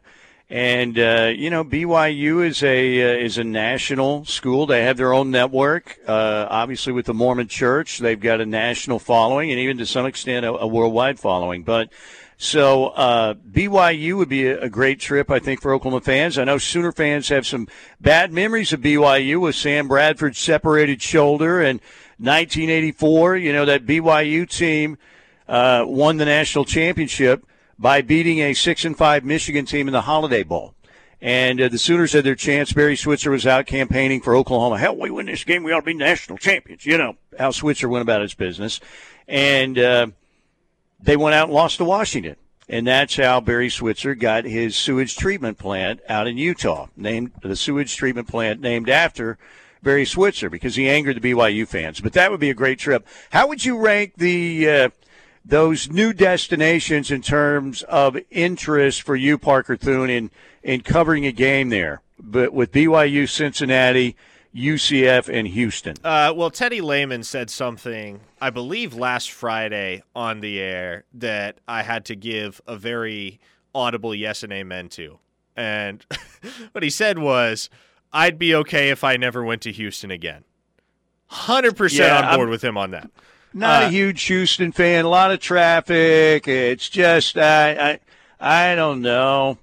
And 0.50 0.98
uh, 0.98 1.30
you 1.34 1.50
know, 1.50 1.62
BYU 1.62 2.46
is 2.46 2.62
a 2.62 3.02
uh, 3.02 3.24
is 3.24 3.36
a 3.36 3.44
national 3.44 4.24
school. 4.24 4.64
They 4.66 4.84
have 4.84 4.96
their 4.96 5.12
own 5.12 5.30
network. 5.30 5.98
Uh, 6.06 6.46
obviously, 6.48 6.94
with 6.94 7.04
the 7.04 7.12
Mormon 7.12 7.48
Church, 7.48 7.98
they've 7.98 8.18
got 8.18 8.40
a 8.40 8.46
national 8.46 8.98
following, 8.98 9.50
and 9.50 9.60
even 9.60 9.76
to 9.76 9.84
some 9.84 10.06
extent, 10.06 10.46
a, 10.46 10.52
a 10.54 10.66
worldwide 10.66 11.20
following. 11.20 11.64
But 11.64 11.90
so 12.40 12.86
uh, 12.90 13.34
BYU 13.34 14.16
would 14.16 14.28
be 14.28 14.46
a, 14.46 14.60
a, 14.62 14.68
great 14.68 15.00
trip, 15.00 15.28
I 15.28 15.40
think, 15.40 15.60
for 15.60 15.74
Oklahoma 15.74 16.00
fans. 16.00 16.38
I 16.38 16.44
know 16.44 16.56
Sooner 16.56 16.92
fans 16.92 17.28
have 17.30 17.44
some 17.44 17.66
bad 18.00 18.32
memories 18.32 18.72
of 18.72 18.80
BYU 18.80 19.40
with 19.40 19.56
Sam 19.56 19.88
Bradford's 19.88 20.38
separated 20.38 21.02
shoulder 21.02 21.60
and 21.60 21.80
1984. 22.18 23.38
You 23.38 23.52
know 23.52 23.64
that 23.64 23.86
BYU 23.86 24.48
team 24.48 24.98
uh, 25.48 25.84
won 25.88 26.18
the 26.18 26.24
national 26.26 26.64
championship 26.64 27.44
by 27.76 28.02
beating 28.02 28.38
a 28.38 28.54
six 28.54 28.84
and 28.84 28.96
five 28.96 29.24
Michigan 29.24 29.66
team 29.66 29.88
in 29.88 29.92
the 29.92 30.02
Holiday 30.02 30.44
Bowl. 30.44 30.74
And 31.20 31.60
uh, 31.60 31.66
the 31.66 31.78
Sooners 31.78 32.12
had 32.12 32.22
their 32.22 32.36
chance. 32.36 32.72
Barry 32.72 32.94
Switzer 32.94 33.32
was 33.32 33.48
out 33.48 33.66
campaigning 33.66 34.20
for 34.20 34.36
Oklahoma. 34.36 34.78
Hell, 34.78 34.96
we 34.96 35.10
win 35.10 35.26
this 35.26 35.42
game, 35.42 35.64
we 35.64 35.72
ought 35.72 35.80
to 35.80 35.86
be 35.86 35.94
national 35.94 36.38
champions. 36.38 36.86
You 36.86 36.98
know 36.98 37.16
how 37.36 37.50
Switzer 37.50 37.88
went 37.88 38.02
about 38.02 38.22
his 38.22 38.34
business, 38.34 38.78
and 39.26 39.76
uh, 39.76 40.06
they 41.00 41.16
went 41.16 41.34
out 41.34 41.48
and 41.48 41.54
lost 41.54 41.78
to 41.78 41.84
Washington. 41.84 42.36
And 42.68 42.86
that's 42.86 43.16
how 43.16 43.40
Barry 43.40 43.70
Switzer 43.70 44.14
got 44.14 44.44
his 44.44 44.76
sewage 44.76 45.16
treatment 45.16 45.56
plant 45.58 46.00
out 46.08 46.26
in 46.26 46.36
Utah, 46.36 46.88
named 46.96 47.32
the 47.40 47.56
sewage 47.56 47.96
treatment 47.96 48.28
plant 48.28 48.60
named 48.60 48.90
after 48.90 49.38
Barry 49.82 50.04
Switzer 50.04 50.50
because 50.50 50.76
he 50.76 50.88
angered 50.88 51.20
the 51.20 51.32
BYU 51.32 51.66
fans. 51.66 52.00
But 52.00 52.12
that 52.12 52.30
would 52.30 52.40
be 52.40 52.50
a 52.50 52.54
great 52.54 52.78
trip. 52.78 53.06
How 53.30 53.46
would 53.46 53.64
you 53.64 53.78
rank 53.78 54.14
the 54.16 54.68
uh, 54.68 54.88
those 55.44 55.90
new 55.90 56.12
destinations 56.12 57.10
in 57.10 57.22
terms 57.22 57.82
of 57.84 58.18
interest 58.30 59.00
for 59.00 59.16
you, 59.16 59.38
Parker 59.38 59.76
Thune, 59.76 60.10
in 60.10 60.30
in 60.62 60.82
covering 60.82 61.24
a 61.24 61.32
game 61.32 61.70
there? 61.70 62.02
But 62.20 62.52
with 62.52 62.72
BYU, 62.72 63.28
Cincinnati, 63.28 64.14
UCF, 64.54 65.28
and 65.28 65.46
Houston. 65.48 65.96
Uh, 66.02 66.32
well, 66.34 66.50
Teddy 66.50 66.80
Lehman 66.80 67.22
said 67.22 67.50
something, 67.50 68.20
I 68.40 68.50
believe, 68.50 68.94
last 68.94 69.30
Friday 69.30 70.02
on 70.16 70.40
the 70.40 70.58
air 70.60 71.04
that 71.14 71.58
I 71.68 71.82
had 71.82 72.04
to 72.06 72.16
give 72.16 72.60
a 72.66 72.76
very 72.76 73.40
audible 73.74 74.14
yes 74.14 74.42
and 74.42 74.52
amen 74.52 74.88
to. 74.90 75.18
And 75.56 76.04
what 76.72 76.82
he 76.82 76.90
said 76.90 77.18
was, 77.18 77.68
I'd 78.12 78.38
be 78.38 78.54
okay 78.54 78.90
if 78.90 79.04
I 79.04 79.16
never 79.16 79.44
went 79.44 79.62
to 79.62 79.72
Houston 79.72 80.10
again. 80.10 80.44
100% 81.30 81.98
yeah, 81.98 82.16
on 82.30 82.36
board 82.36 82.48
I'm, 82.48 82.50
with 82.50 82.64
him 82.64 82.78
on 82.78 82.90
that. 82.92 83.10
not 83.52 83.82
Uh, 83.84 83.86
a 83.86 83.90
huge 83.90 84.22
Houston 84.24 84.72
fan. 84.72 85.04
A 85.04 85.08
lot 85.08 85.30
of 85.30 85.40
traffic. 85.40 86.48
It's 86.48 86.88
just 86.88 87.36
I 87.36 87.98
I 88.40 88.70
I 88.72 88.74
don't 88.74 89.02
know. 89.02 89.58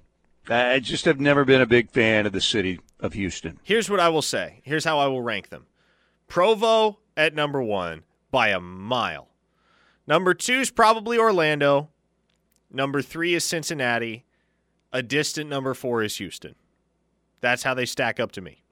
I 0.48 0.78
just 0.78 1.06
have 1.06 1.18
never 1.18 1.44
been 1.44 1.60
a 1.60 1.66
big 1.66 1.90
fan 1.90 2.24
of 2.24 2.32
the 2.32 2.40
city 2.40 2.78
of 3.00 3.12
Houston. 3.12 3.58
Here's 3.62 3.90
what 3.90 4.00
I 4.00 4.08
will 4.08 4.22
say. 4.22 4.60
Here's 4.64 4.84
how 4.84 4.98
I 4.98 5.06
will 5.06 5.22
rank 5.22 5.48
them. 5.48 5.66
Provo 6.28 6.98
at 7.16 7.34
number 7.34 7.62
one 7.62 8.02
by 8.30 8.48
a 8.48 8.60
mile. 8.60 9.28
Number 10.06 10.34
two 10.34 10.60
is 10.60 10.70
probably 10.70 11.18
Orlando. 11.18 11.88
Number 12.70 13.02
three 13.02 13.34
is 13.34 13.44
Cincinnati. 13.44 14.24
A 14.92 15.02
distant 15.02 15.50
number 15.50 15.74
four 15.74 16.02
is 16.02 16.16
Houston. 16.16 16.54
That's 17.40 17.62
how 17.62 17.74
they 17.74 17.86
stack 17.86 18.18
up 18.18 18.32
to 18.32 18.40
me. 18.40 18.62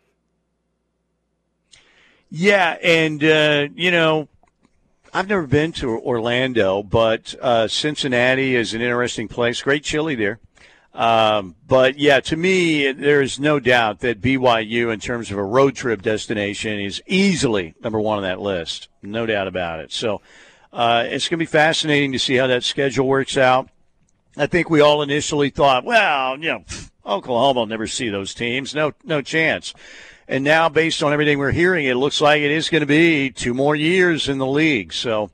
Yeah, 2.31 2.77
and 2.83 3.23
uh, 3.23 3.69
you 3.75 3.91
know, 3.91 4.29
I've 5.13 5.29
never 5.29 5.47
been 5.47 5.73
to 5.73 5.91
Orlando, 6.01 6.83
but 6.83 7.35
uh, 7.41 7.69
Cincinnati 7.69 8.57
is 8.57 8.75
an 8.75 8.81
interesting 8.81 9.29
place. 9.29 9.63
Great 9.63 9.85
chili 9.85 10.15
there. 10.15 10.41
Um, 10.95 11.57
but 11.67 11.99
yeah, 11.99 12.21
to 12.21 12.37
me, 12.37 12.93
there 12.93 13.21
is 13.21 13.41
no 13.41 13.59
doubt 13.59 14.01
that 14.01 14.21
BYU, 14.21 14.93
in 14.93 15.01
terms 15.01 15.31
of 15.33 15.39
a 15.39 15.43
road 15.43 15.75
trip 15.75 16.03
destination, 16.03 16.79
is 16.79 17.03
easily 17.07 17.75
number 17.83 18.01
one 18.01 18.19
on 18.19 18.23
that 18.23 18.41
list. 18.41 18.89
No 19.03 19.27
doubt 19.27 19.49
about 19.49 19.81
it. 19.81 19.93
So 19.93 20.23
uh, 20.73 21.05
it's 21.07 21.29
going 21.29 21.39
to 21.39 21.43
be 21.43 21.47
fascinating 21.47 22.13
to 22.13 22.19
see 22.19 22.37
how 22.37 22.47
that 22.47 22.63
schedule 22.63 23.09
works 23.09 23.37
out. 23.37 23.69
I 24.37 24.47
think 24.47 24.71
we 24.71 24.81
all 24.81 25.03
initially 25.03 25.51
thought, 25.51 25.85
well, 25.85 26.39
you 26.39 26.49
know, 26.49 26.65
Oklahoma 27.05 27.61
will 27.61 27.67
never 27.67 27.87
see 27.87 28.09
those 28.09 28.33
teams. 28.33 28.75
No, 28.75 28.93
no 29.05 29.21
chance. 29.21 29.75
And 30.27 30.43
now, 30.43 30.69
based 30.69 31.03
on 31.03 31.13
everything 31.13 31.39
we're 31.39 31.51
hearing, 31.51 31.87
it 31.87 31.97
looks 31.97 32.21
like 32.21 32.41
it 32.41 32.51
is 32.51 32.71
going 32.71 32.81
to 32.81 32.87
be 32.87 33.31
two 33.31 33.53
more 33.53 33.77
years 33.77 34.29
in 34.29 34.39
the 34.39 34.47
league. 34.47 34.93
So 34.93 35.31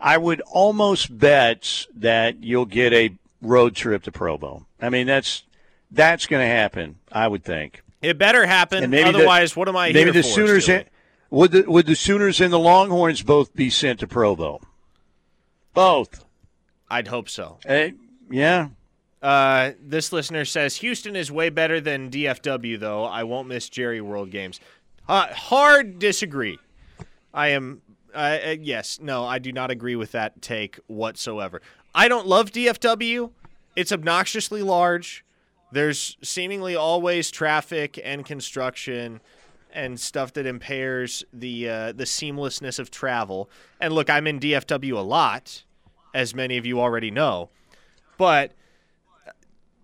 I 0.00 0.16
would 0.16 0.40
almost 0.42 1.16
bet 1.16 1.86
that 1.96 2.42
you'll 2.42 2.66
get 2.66 2.92
a 2.92 3.16
road 3.42 3.76
trip 3.76 4.04
to 4.04 4.12
Provo. 4.12 4.66
I 4.82 4.90
mean, 4.90 5.06
that's 5.06 5.44
that's 5.90 6.26
going 6.26 6.42
to 6.46 6.52
happen. 6.54 6.96
I 7.10 7.28
would 7.28 7.44
think. 7.44 7.82
It 8.02 8.18
better 8.18 8.44
happen. 8.44 8.82
And 8.82 8.90
maybe 8.90 9.10
the- 9.12 9.18
Otherwise, 9.18 9.56
what 9.56 9.68
am 9.68 9.76
I 9.76 9.88
Maybe 9.88 10.04
here 10.04 10.12
the 10.12 10.22
for? 10.22 10.28
Sooners 10.28 10.68
would 11.30 11.52
the 11.52 11.62
would 11.66 11.86
the 11.86 11.94
Sooners 11.96 12.40
and 12.40 12.52
the 12.52 12.58
Longhorns 12.58 13.22
both 13.22 13.54
be 13.54 13.70
sent 13.70 14.00
to 14.00 14.06
Provo? 14.06 14.60
Both. 15.72 16.24
I'd 16.90 17.08
hope 17.08 17.28
so. 17.30 17.58
Uh, 17.66 17.88
yeah. 18.30 18.68
Uh, 19.22 19.70
this 19.80 20.12
listener 20.12 20.44
says 20.44 20.76
Houston 20.76 21.14
is 21.14 21.30
way 21.30 21.48
better 21.48 21.80
than 21.80 22.10
DFW, 22.10 22.78
though. 22.78 23.04
I 23.04 23.22
won't 23.22 23.48
miss 23.48 23.68
Jerry 23.68 24.00
World 24.00 24.30
games. 24.30 24.60
Uh, 25.08 25.28
hard 25.32 25.98
disagree. 25.98 26.58
I 27.32 27.48
am. 27.48 27.82
Uh, 28.14 28.18
uh, 28.48 28.56
yes, 28.60 28.98
no, 29.00 29.24
I 29.24 29.38
do 29.38 29.52
not 29.52 29.70
agree 29.70 29.96
with 29.96 30.12
that 30.12 30.42
take 30.42 30.78
whatsoever. 30.86 31.62
I 31.94 32.08
don't 32.08 32.26
love 32.26 32.50
DFW. 32.50 33.30
It's 33.74 33.92
obnoxiously 33.92 34.62
large. 34.62 35.24
There's 35.72 36.18
seemingly 36.22 36.76
always 36.76 37.30
traffic 37.30 37.98
and 38.04 38.26
construction 38.26 39.20
and 39.72 39.98
stuff 39.98 40.34
that 40.34 40.44
impairs 40.44 41.24
the 41.32 41.68
uh, 41.68 41.92
the 41.92 42.04
seamlessness 42.04 42.78
of 42.78 42.90
travel. 42.90 43.48
And 43.80 43.94
look, 43.94 44.10
I'm 44.10 44.26
in 44.26 44.38
DFW 44.38 44.92
a 44.92 45.00
lot, 45.00 45.64
as 46.14 46.34
many 46.34 46.58
of 46.58 46.66
you 46.66 46.80
already 46.80 47.10
know, 47.10 47.48
but 48.18 48.52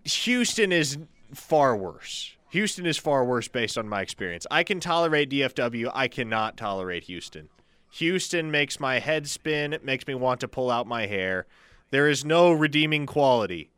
Houston 0.03 0.71
is 0.71 0.99
far 1.33 1.75
worse. 1.75 2.35
Houston 2.51 2.85
is 2.85 2.97
far 2.97 3.25
worse 3.25 3.47
based 3.47 3.77
on 3.77 3.87
my 3.87 4.01
experience. 4.01 4.45
I 4.49 4.63
can 4.63 4.79
tolerate 4.79 5.29
DFW. 5.29 5.91
I 5.93 6.07
cannot 6.07 6.57
tolerate 6.57 7.05
Houston. 7.05 7.49
Houston 7.93 8.51
makes 8.51 8.79
my 8.79 8.99
head 8.99 9.27
spin. 9.27 9.73
It 9.73 9.83
makes 9.83 10.05
me 10.07 10.15
want 10.15 10.39
to 10.41 10.47
pull 10.47 10.69
out 10.69 10.87
my 10.87 11.07
hair. 11.07 11.47
There 11.91 12.07
is 12.07 12.23
no 12.23 12.51
redeeming 12.51 13.05
quality 13.07 13.71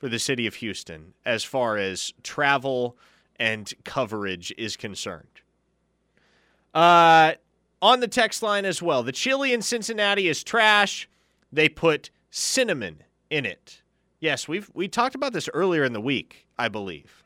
for 0.00 0.08
the 0.08 0.18
city 0.18 0.46
of 0.46 0.56
Houston 0.56 1.12
as 1.24 1.44
far 1.44 1.76
as 1.76 2.12
travel 2.22 2.96
and 3.38 3.72
coverage 3.84 4.52
is 4.56 4.76
concerned. 4.76 5.42
Uh, 6.74 7.34
on 7.82 8.00
the 8.00 8.08
text 8.08 8.42
line 8.42 8.64
as 8.64 8.82
well, 8.82 9.02
the 9.02 9.12
chili 9.12 9.52
in 9.52 9.62
Cincinnati 9.62 10.26
is 10.26 10.42
trash. 10.42 11.08
They 11.52 11.68
put 11.68 12.10
cinnamon 12.30 13.04
in 13.28 13.44
it. 13.44 13.82
Yes, 14.20 14.48
we've 14.48 14.70
we 14.74 14.88
talked 14.88 15.14
about 15.14 15.32
this 15.32 15.48
earlier 15.52 15.84
in 15.84 15.92
the 15.92 16.00
week, 16.00 16.46
I 16.58 16.68
believe. 16.68 17.22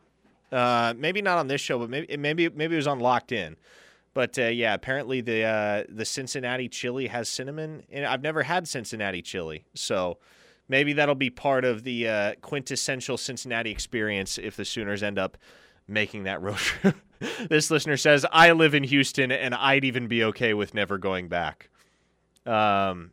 Uh, 0.53 0.95
maybe 0.97 1.22
not 1.22 1.39
on 1.39 1.49
this 1.49 1.61
show, 1.61 1.79
but 1.79 1.91
maybe 1.91 2.16
maybe 2.16 2.49
maybe 2.49 2.75
it 2.75 2.79
was 2.79 2.87
on 2.87 3.01
Locked 3.01 3.33
In. 3.33 3.57
But 4.14 4.39
uh, 4.39 4.45
yeah, 4.45 4.75
apparently 4.75 5.20
the 5.20 5.43
uh, 5.43 5.85
the 5.89 6.05
Cincinnati 6.05 6.68
chili 6.68 7.09
has 7.09 7.29
cinnamon. 7.29 7.83
and. 7.91 8.07
I've 8.07 8.22
never 8.22 8.45
had 8.45 8.68
Cincinnati 8.68 9.22
chili, 9.22 9.64
so 9.75 10.18
maybe 10.69 10.93
that'll 10.95 11.15
be 11.15 11.31
part 11.31 11.65
of 11.65 11.85
the 11.85 12.09
uh, 12.09 12.35
quintessential 12.41 13.17
Cincinnati 13.17 13.71
experience 13.71 14.39
if 14.39 14.57
the 14.57 14.65
Sooners 14.65 15.03
end 15.03 15.19
up 15.19 15.37
making 15.87 16.25
that 16.25 16.41
road 16.41 16.57
trip. 16.59 16.97
this 17.49 17.71
listener 17.71 17.97
says, 17.97 18.27
"I 18.33 18.53
live 18.53 18.75
in 18.75 18.85
Houston, 18.85 19.31
and 19.33 19.55
I'd 19.55 19.85
even 19.85 20.09
be 20.09 20.25
okay 20.25 20.55
with 20.55 20.75
never 20.75 20.99
going 20.99 21.29
back." 21.29 21.69
Um, 22.47 23.12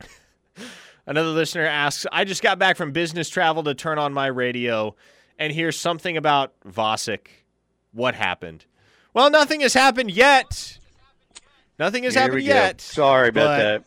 Another 1.08 1.30
listener 1.30 1.64
asks, 1.64 2.06
I 2.12 2.24
just 2.24 2.42
got 2.42 2.58
back 2.58 2.76
from 2.76 2.92
business 2.92 3.30
travel 3.30 3.62
to 3.64 3.74
turn 3.74 3.98
on 3.98 4.12
my 4.12 4.26
radio 4.26 4.94
and 5.38 5.50
hear 5.52 5.72
something 5.72 6.18
about 6.18 6.52
Vasek. 6.66 7.28
What 7.92 8.14
happened? 8.14 8.66
Well, 9.14 9.30
nothing 9.30 9.62
has 9.62 9.72
happened 9.72 10.10
yet. 10.10 10.78
Nothing 11.78 12.04
has 12.04 12.12
Here 12.12 12.24
happened 12.24 12.42
yet. 12.42 12.82
Sorry 12.82 13.28
about 13.28 13.56
that. 13.56 13.84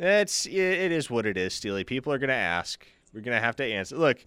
It's 0.00 0.46
it 0.46 0.92
is 0.92 1.10
what 1.10 1.26
it 1.26 1.36
is, 1.36 1.52
Steely. 1.52 1.84
People 1.84 2.10
are 2.12 2.18
to 2.30 2.34
ask. 2.34 2.86
We're 3.12 3.20
to 3.20 3.44
have 3.44 3.56
to 3.56 3.64
answer. 3.64 3.98
Look, 3.98 4.24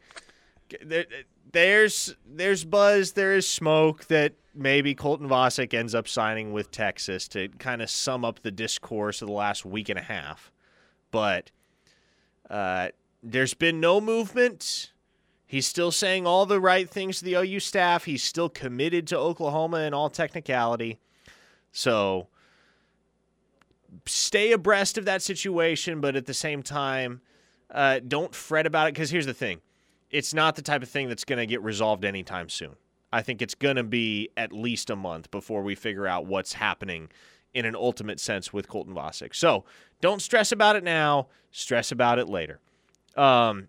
there, 0.83 1.05
there's 1.51 2.15
there's 2.25 2.63
buzz, 2.63 3.13
there 3.13 3.33
is 3.33 3.49
smoke 3.49 4.05
that 4.05 4.33
maybe 4.53 4.93
Colton 4.93 5.27
Vasek 5.27 5.73
ends 5.73 5.95
up 5.95 6.07
signing 6.07 6.53
with 6.53 6.69
Texas 6.69 7.27
to 7.29 7.47
kind 7.47 7.81
of 7.81 7.89
sum 7.89 8.23
up 8.23 8.43
the 8.43 8.51
discourse 8.51 9.23
of 9.23 9.27
the 9.27 9.33
last 9.33 9.65
week 9.65 9.89
and 9.89 9.97
a 9.97 10.03
half. 10.03 10.51
But 11.09 11.49
uh, 12.51 12.89
there's 13.23 13.55
been 13.55 13.79
no 13.79 13.99
movement. 13.99 14.91
He's 15.47 15.65
still 15.65 15.91
saying 15.91 16.27
all 16.27 16.45
the 16.45 16.59
right 16.59 16.87
things 16.87 17.17
to 17.19 17.25
the 17.25 17.35
OU 17.35 17.59
staff. 17.61 18.05
He's 18.05 18.23
still 18.23 18.49
committed 18.49 19.07
to 19.07 19.17
Oklahoma 19.17 19.79
in 19.79 19.93
all 19.95 20.09
technicality. 20.11 20.99
So 21.71 22.27
stay 24.05 24.51
abreast 24.51 24.97
of 24.97 25.05
that 25.05 25.21
situation, 25.21 26.01
but 26.01 26.15
at 26.15 26.25
the 26.25 26.33
same 26.33 26.63
time, 26.63 27.21
uh, 27.71 27.99
don't 28.07 28.33
fret 28.33 28.65
about 28.65 28.87
it. 28.87 28.93
Because 28.93 29.09
here's 29.09 29.25
the 29.25 29.33
thing 29.33 29.61
it's 30.09 30.33
not 30.33 30.55
the 30.55 30.61
type 30.61 30.83
of 30.83 30.89
thing 30.89 31.09
that's 31.09 31.25
going 31.25 31.39
to 31.39 31.45
get 31.45 31.61
resolved 31.63 32.05
anytime 32.05 32.49
soon. 32.49 32.75
I 33.11 33.21
think 33.21 33.41
it's 33.41 33.55
going 33.55 33.75
to 33.75 33.83
be 33.83 34.29
at 34.37 34.51
least 34.51 34.89
a 34.89 34.95
month 34.95 35.29
before 35.29 35.61
we 35.61 35.75
figure 35.75 36.07
out 36.07 36.25
what's 36.25 36.53
happening 36.53 37.09
in 37.53 37.65
an 37.65 37.75
ultimate 37.75 38.19
sense 38.19 38.51
with 38.51 38.67
Colton 38.67 38.95
Vasek. 38.95 39.35
So 39.35 39.65
don't 40.01 40.21
stress 40.21 40.51
about 40.51 40.75
it 40.75 40.83
now, 40.83 41.27
stress 41.51 41.91
about 41.91 42.17
it 42.17 42.27
later. 42.27 42.59
Um, 43.15 43.67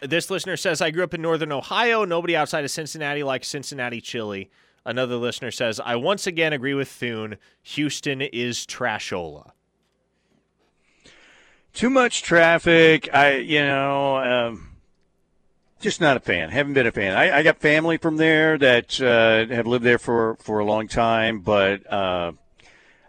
this 0.00 0.30
listener 0.30 0.56
says, 0.56 0.82
I 0.82 0.90
grew 0.90 1.04
up 1.04 1.14
in 1.14 1.22
Northern 1.22 1.52
Ohio. 1.52 2.04
Nobody 2.04 2.36
outside 2.36 2.64
of 2.64 2.70
Cincinnati 2.70 3.22
likes 3.22 3.48
Cincinnati 3.48 4.00
chili. 4.00 4.50
Another 4.88 5.16
listener 5.16 5.50
says, 5.50 5.80
I 5.84 5.96
once 5.96 6.26
again 6.26 6.54
agree 6.54 6.72
with 6.72 6.88
Thune. 6.88 7.36
Houston 7.62 8.22
is 8.22 8.64
trashola. 8.64 9.50
Too 11.74 11.90
much 11.90 12.22
traffic. 12.22 13.06
I, 13.12 13.36
you 13.36 13.60
know, 13.60 14.16
um, 14.16 14.76
just 15.78 16.00
not 16.00 16.16
a 16.16 16.20
fan. 16.20 16.48
Haven't 16.48 16.72
been 16.72 16.86
a 16.86 16.90
fan. 16.90 17.14
I, 17.14 17.36
I 17.36 17.42
got 17.42 17.58
family 17.58 17.98
from 17.98 18.16
there 18.16 18.56
that 18.56 18.98
uh, 18.98 19.54
have 19.54 19.66
lived 19.66 19.84
there 19.84 19.98
for, 19.98 20.36
for 20.40 20.58
a 20.58 20.64
long 20.64 20.88
time, 20.88 21.40
but 21.40 21.86
uh, 21.92 22.32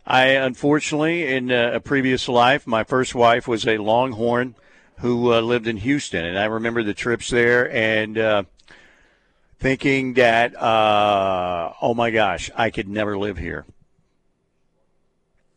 I 0.06 0.32
unfortunately, 0.32 1.34
in 1.34 1.50
uh, 1.50 1.72
a 1.76 1.80
previous 1.80 2.28
life, 2.28 2.68
my 2.68 2.84
first 2.84 3.16
wife 3.16 3.48
was 3.48 3.66
a 3.66 3.78
Longhorn 3.78 4.56
who 4.98 5.32
uh, 5.32 5.40
lived 5.40 5.66
in 5.66 5.78
Houston, 5.78 6.26
and 6.26 6.38
I 6.38 6.44
remember 6.44 6.84
the 6.84 6.94
trips 6.94 7.30
there 7.30 7.72
and 7.74 8.18
uh, 8.18 8.44
thinking 9.60 10.14
that, 10.14 10.56
uh, 10.56 11.74
oh 11.82 11.94
my 11.94 12.12
gosh, 12.12 12.50
I 12.56 12.70
could 12.70 12.88
never 12.88 13.18
live 13.18 13.38
here. 13.38 13.66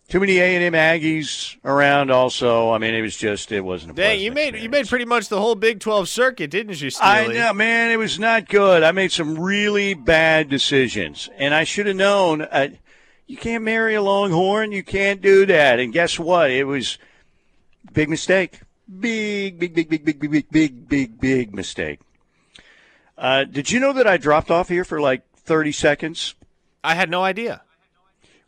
Too 0.08 0.20
many 0.20 0.38
A 0.40 0.56
and 0.56 0.62
M 0.62 0.72
Aggies 0.74 1.56
around. 1.64 2.10
Also, 2.10 2.70
I 2.70 2.76
mean, 2.76 2.94
it 2.94 3.00
was 3.00 3.16
just 3.16 3.50
it 3.50 3.62
wasn't. 3.62 3.92
A 3.92 3.94
Dang, 3.94 4.20
you 4.20 4.30
made 4.30 4.56
you 4.56 4.68
made 4.68 4.86
pretty 4.86 5.06
much 5.06 5.28
the 5.28 5.40
whole 5.40 5.54
Big 5.54 5.80
Twelve 5.80 6.06
circuit, 6.06 6.50
didn't 6.50 6.78
you, 6.82 6.90
Steely? 6.90 7.08
I 7.08 7.26
know, 7.28 7.54
man. 7.54 7.90
It 7.90 7.96
was 7.96 8.18
not 8.18 8.46
good. 8.46 8.82
I 8.82 8.92
made 8.92 9.10
some 9.10 9.38
really 9.38 9.94
bad 9.94 10.50
decisions, 10.50 11.30
and 11.38 11.54
I 11.54 11.64
should 11.64 11.86
have 11.86 11.96
known. 11.96 12.42
Uh, 12.42 12.68
you 13.26 13.38
can't 13.38 13.64
marry 13.64 13.94
a 13.94 14.02
Longhorn. 14.02 14.72
You 14.72 14.82
can't 14.82 15.22
do 15.22 15.46
that. 15.46 15.80
And 15.80 15.94
guess 15.94 16.18
what? 16.18 16.50
It 16.50 16.64
was 16.64 16.98
big 17.94 18.10
mistake. 18.10 18.60
Big, 19.00 19.58
big, 19.58 19.72
big, 19.72 19.88
big, 19.88 20.04
big, 20.04 20.20
big, 20.20 20.30
big, 20.30 20.50
big, 20.50 20.88
big, 20.88 21.20
big 21.20 21.54
mistake. 21.54 22.00
Uh, 23.22 23.44
did 23.44 23.70
you 23.70 23.78
know 23.78 23.92
that 23.92 24.08
I 24.08 24.16
dropped 24.16 24.50
off 24.50 24.68
here 24.68 24.84
for 24.84 25.00
like 25.00 25.22
thirty 25.36 25.70
seconds? 25.70 26.34
I 26.82 26.96
had 26.96 27.08
no 27.08 27.22
idea. 27.22 27.62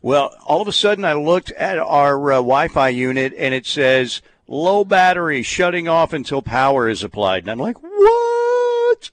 Well, 0.01 0.35
all 0.45 0.61
of 0.61 0.67
a 0.67 0.73
sudden, 0.73 1.05
I 1.05 1.13
looked 1.13 1.49
at 1.51 1.79
our 1.79 2.33
uh, 2.33 2.35
Wi-Fi 2.35 2.89
unit, 2.89 3.33
and 3.37 3.53
it 3.53 3.65
says 3.65 4.21
low 4.49 4.83
battery, 4.83 5.43
shutting 5.43 5.87
off 5.87 6.11
until 6.11 6.41
power 6.41 6.89
is 6.89 7.05
applied. 7.05 7.43
And 7.43 7.51
I'm 7.51 7.57
like, 7.57 7.81
what? 7.81 9.11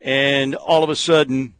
And 0.00 0.54
all 0.54 0.82
of 0.82 0.88
a 0.88 0.96
sudden, 0.96 1.52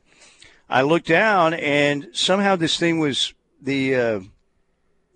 I 0.71 0.81
looked 0.81 1.07
down, 1.07 1.53
and 1.53 2.09
somehow 2.15 2.57
this 2.57 2.79
thing 2.79 2.99
was 2.99 3.35
the 3.61 3.95
uh, 3.95 4.21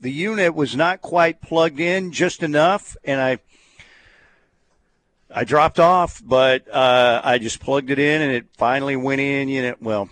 the 0.01 0.13
unit 0.13 0.55
was 0.55 0.77
not 0.77 1.01
quite 1.01 1.41
plugged 1.41 1.81
in 1.81 2.13
just 2.13 2.43
enough, 2.43 2.95
and 3.05 3.23
I 3.23 3.39
I 5.31 5.45
dropped 5.45 5.79
off, 5.79 6.23
but 6.25 6.67
uh, 6.73 7.21
I 7.23 7.39
just 7.39 7.61
plugged 7.61 7.91
it 7.91 7.99
in, 7.99 8.23
and 8.23 8.33
it 8.33 8.47
finally 8.57 8.97
went 8.97 9.21
in. 9.21 9.49
You 9.49 9.63
know, 9.63 9.75
well, 9.81 10.09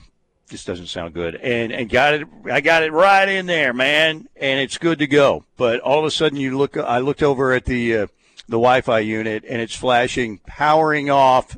this 0.48 0.64
doesn't 0.64 0.88
sound 0.88 1.14
good, 1.14 1.34
and 1.36 1.72
and 1.72 1.88
got 1.88 2.14
it. 2.14 2.28
I 2.50 2.60
got 2.60 2.82
it 2.82 2.92
right 2.92 3.28
in 3.28 3.46
there, 3.46 3.72
man, 3.72 4.28
and 4.36 4.60
it's 4.60 4.78
good 4.78 4.98
to 4.98 5.06
go. 5.06 5.44
But 5.56 5.80
all 5.80 5.98
of 5.98 6.04
a 6.04 6.10
sudden, 6.10 6.38
you 6.38 6.56
look. 6.56 6.76
I 6.76 6.98
looked 6.98 7.22
over 7.22 7.52
at 7.52 7.64
the 7.64 7.96
uh, 7.96 8.06
the 8.48 8.58
Wi-Fi 8.58 9.00
unit, 9.00 9.44
and 9.48 9.60
it's 9.60 9.74
flashing, 9.74 10.38
powering 10.46 11.10
off 11.10 11.56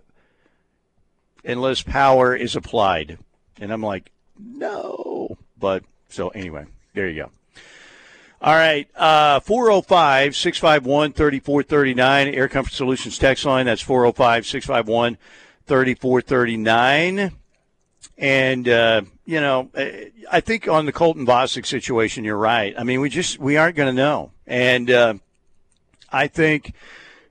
unless 1.45 1.83
power 1.83 2.35
is 2.35 2.55
applied, 2.55 3.19
and 3.61 3.73
I'm 3.73 3.83
like, 3.83 4.11
no. 4.39 5.37
But 5.59 5.85
so 6.09 6.29
anyway, 6.29 6.67
there 6.95 7.09
you 7.09 7.25
go. 7.25 7.31
All 8.41 8.55
right, 8.55 8.89
uh, 8.95 9.41
405 9.41 10.36
651 10.36 11.12
3439, 11.12 12.34
Air 12.34 12.49
Comfort 12.49 12.72
Solutions 12.72 13.18
text 13.18 13.45
line. 13.45 13.66
That's 13.66 13.82
405 13.82 14.47
651 14.47 15.18
3439. 15.66 17.32
And, 18.16 18.68
uh, 18.68 19.03
you 19.24 19.41
know, 19.41 19.70
uh, 19.74 19.86
I 20.30 20.39
think 20.39 20.68
on 20.68 20.86
the 20.86 20.93
Colton 20.93 21.26
Vasek 21.26 21.66
situation, 21.66 22.22
you're 22.22 22.36
right. 22.36 22.74
I 22.78 22.84
mean, 22.84 23.01
we 23.01 23.11
just, 23.11 23.41
we 23.41 23.57
aren't 23.57 23.74
going 23.74 23.89
to 23.89 24.03
know. 24.03 24.30
And 24.47 24.89
uh, 24.89 25.14
I 26.12 26.28
think, 26.28 26.74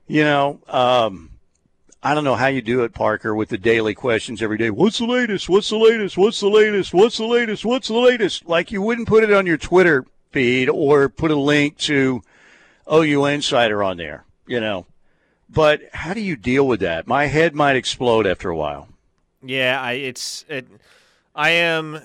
you 0.06 0.24
know, 0.24 0.60
um, 0.68 1.30
I 2.02 2.14
don't 2.14 2.24
know 2.24 2.36
how 2.36 2.48
you 2.48 2.60
do 2.60 2.84
it, 2.84 2.92
Parker, 2.92 3.34
with 3.34 3.48
the 3.48 3.56
daily 3.56 3.94
questions 3.94 4.42
every 4.42 4.58
day. 4.58 4.68
What's 4.68 4.98
the 4.98 5.06
latest? 5.06 5.48
What's 5.48 5.70
the 5.70 5.78
latest? 5.78 6.18
What's 6.18 6.40
the 6.40 6.48
latest? 6.48 6.92
What's 6.92 7.16
the 7.16 7.26
latest? 7.26 7.64
What's 7.64 7.88
the 7.88 7.94
latest? 7.94 8.46
Like 8.46 8.70
you 8.70 8.82
wouldn't 8.82 9.08
put 9.08 9.24
it 9.24 9.32
on 9.32 9.46
your 9.46 9.56
Twitter 9.56 10.04
feed 10.30 10.68
or 10.68 11.08
put 11.08 11.30
a 11.30 11.36
link 11.36 11.76
to 11.78 12.22
OU 12.92 13.26
Insider 13.26 13.82
on 13.82 13.96
there, 13.96 14.24
you 14.46 14.60
know. 14.60 14.86
But 15.48 15.82
how 15.92 16.14
do 16.14 16.20
you 16.20 16.36
deal 16.36 16.66
with 16.66 16.80
that? 16.80 17.06
My 17.06 17.26
head 17.26 17.54
might 17.54 17.76
explode 17.76 18.26
after 18.26 18.50
a 18.50 18.56
while. 18.56 18.88
Yeah, 19.42 19.80
I 19.80 19.92
it's 19.92 20.44
it, 20.48 20.66
I 21.34 21.50
am 21.50 22.00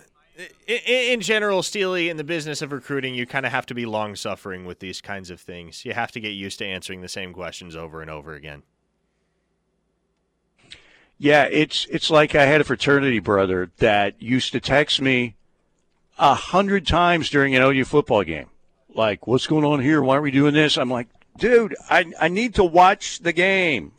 in, 0.67 0.79
in 0.85 1.21
general, 1.21 1.61
Steely, 1.63 2.09
in 2.09 2.17
the 2.17 2.23
business 2.23 2.61
of 2.61 2.71
recruiting, 2.71 3.15
you 3.15 3.25
kind 3.25 3.45
of 3.45 3.51
have 3.51 3.65
to 3.67 3.73
be 3.73 3.85
long 3.85 4.15
suffering 4.15 4.65
with 4.65 4.79
these 4.79 5.01
kinds 5.01 5.29
of 5.29 5.39
things. 5.39 5.85
You 5.85 5.93
have 5.93 6.11
to 6.13 6.19
get 6.19 6.29
used 6.29 6.59
to 6.59 6.65
answering 6.65 7.01
the 7.01 7.09
same 7.09 7.33
questions 7.33 7.75
over 7.75 8.01
and 8.01 8.09
over 8.09 8.33
again. 8.33 8.63
Yeah, 11.17 11.47
it's 11.51 11.85
it's 11.89 12.09
like 12.09 12.35
I 12.35 12.45
had 12.45 12.61
a 12.61 12.65
fraternity 12.65 13.19
brother 13.19 13.71
that 13.77 14.21
used 14.21 14.51
to 14.53 14.59
text 14.59 14.99
me 14.99 15.35
a 16.17 16.33
hundred 16.33 16.85
times 16.85 17.29
during 17.29 17.55
an 17.55 17.61
OU 17.61 17.85
football 17.85 18.23
game. 18.23 18.47
Like, 18.93 19.25
what's 19.25 19.47
going 19.47 19.65
on 19.65 19.79
here? 19.79 20.01
Why 20.01 20.17
are 20.17 20.21
we 20.21 20.31
doing 20.31 20.53
this? 20.53 20.77
I'm 20.77 20.89
like, 20.89 21.07
dude, 21.37 21.75
I, 21.89 22.05
I 22.19 22.27
need 22.27 22.55
to 22.55 22.63
watch 22.63 23.19
the 23.19 23.33
game. 23.33 23.93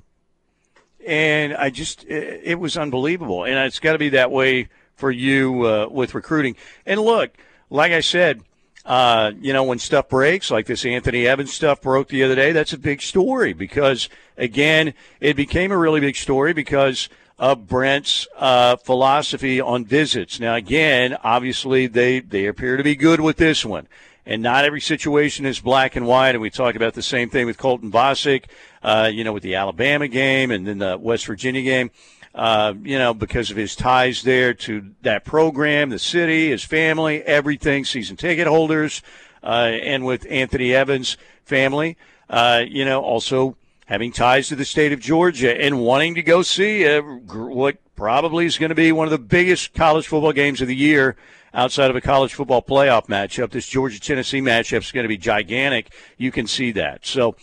And 1.06 1.54
I 1.54 1.70
just, 1.70 2.04
it, 2.04 2.42
it 2.44 2.54
was 2.60 2.76
unbelievable. 2.76 3.44
And 3.44 3.54
it's 3.58 3.80
got 3.80 3.92
to 3.92 3.98
be 3.98 4.10
that 4.10 4.30
way 4.30 4.68
for 4.96 5.10
you 5.10 5.66
uh, 5.66 5.88
with 5.90 6.14
recruiting. 6.14 6.56
And 6.86 7.00
look, 7.00 7.36
like 7.68 7.92
I 7.92 8.00
said, 8.00 8.42
uh, 8.84 9.32
you 9.40 9.52
know, 9.52 9.64
when 9.64 9.78
stuff 9.78 10.08
breaks, 10.08 10.50
like 10.50 10.66
this 10.66 10.84
Anthony 10.84 11.26
Evans 11.26 11.52
stuff 11.52 11.80
broke 11.82 12.08
the 12.08 12.22
other 12.22 12.34
day, 12.34 12.52
that's 12.52 12.72
a 12.72 12.78
big 12.78 13.02
story 13.02 13.52
because, 13.52 14.08
again, 14.36 14.94
it 15.20 15.34
became 15.34 15.72
a 15.72 15.78
really 15.78 16.00
big 16.00 16.16
story 16.16 16.52
because– 16.52 17.08
of 17.39 17.66
Brent's 17.66 18.28
uh, 18.37 18.76
philosophy 18.76 19.61
on 19.61 19.85
visits. 19.85 20.39
Now, 20.39 20.55
again, 20.55 21.16
obviously 21.24 21.87
they, 21.87 22.20
they 22.20 22.47
appear 22.47 22.76
to 22.76 22.85
be 22.85 22.95
good 22.95 23.20
with 23.20 23.37
this 23.37 23.64
one. 23.64 23.89
And 24.26 24.43
not 24.43 24.64
every 24.64 24.80
situation 24.80 25.45
is 25.45 25.61
black 25.61 25.97
and 25.97 26.07
white. 26.07 26.30
And 26.30 26.41
we 26.41 26.51
talk 26.51 26.76
about 26.76 26.95
the 26.95 27.03
same 27.03 27.28
thing 27.28 27.45
with 27.45 27.59
Colton 27.59 27.91
Vasek, 27.91 28.45
uh, 28.82 29.11
you 29.12 29.24
know, 29.24 29.32
with 29.32 29.43
the 29.43 29.57
Alabama 29.57 30.09
game 30.09 30.51
and 30.51 30.66
then 30.66 30.78
the 30.78 30.97
West 30.97 31.26
Virginia 31.26 31.62
game. 31.62 31.91
Uh, 32.35 32.74
you 32.82 32.99
know, 32.99 33.14
because 33.14 33.53
of 33.53 33.57
his 33.57 33.76
ties 33.76 34.22
there 34.22 34.53
to 34.53 34.91
that 35.03 35.24
program, 35.24 35.91
the 35.91 35.99
city, 35.99 36.51
his 36.51 36.64
family, 36.64 37.22
everything, 37.22 37.85
season 37.85 38.16
ticket 38.16 38.49
holders, 38.49 39.03
uh, 39.45 39.70
and 39.82 40.05
with 40.05 40.26
Anthony 40.28 40.74
Evans' 40.74 41.16
family, 41.45 41.97
uh, 42.28 42.64
you 42.66 42.85
know, 42.85 43.03
also 43.03 43.57
having 43.87 44.12
ties 44.12 44.49
to 44.49 44.57
the 44.57 44.64
state 44.64 44.93
of 44.93 45.01
Georgia 45.01 45.61
and 45.61 45.80
wanting 45.80 46.14
to 46.14 46.22
go 46.22 46.43
see 46.43 46.85
a, 46.85 47.01
what 47.03 47.78
probably 47.97 48.47
is 48.47 48.59
going 48.59 48.70
to 48.70 48.74
be 48.74 48.93
one 48.93 49.07
of 49.07 49.11
the 49.11 49.18
biggest 49.18 49.74
college 49.74 50.07
football 50.07 50.32
games 50.32 50.61
of 50.61 50.68
the 50.68 50.76
year 50.76 51.16
outside 51.53 51.91
of 51.91 51.97
a 51.97 52.01
college 52.01 52.35
football 52.35 52.62
playoff 52.62 53.07
matchup. 53.07 53.51
This 53.51 53.66
Georgia 53.66 54.01
Tennessee 54.01 54.41
matchup 54.41 54.78
is 54.78 54.93
going 54.93 55.05
to 55.05 55.09
be 55.09 55.18
gigantic. 55.18 55.93
You 56.16 56.32
can 56.32 56.47
see 56.47 56.72
that. 56.72 57.07
So, 57.07 57.37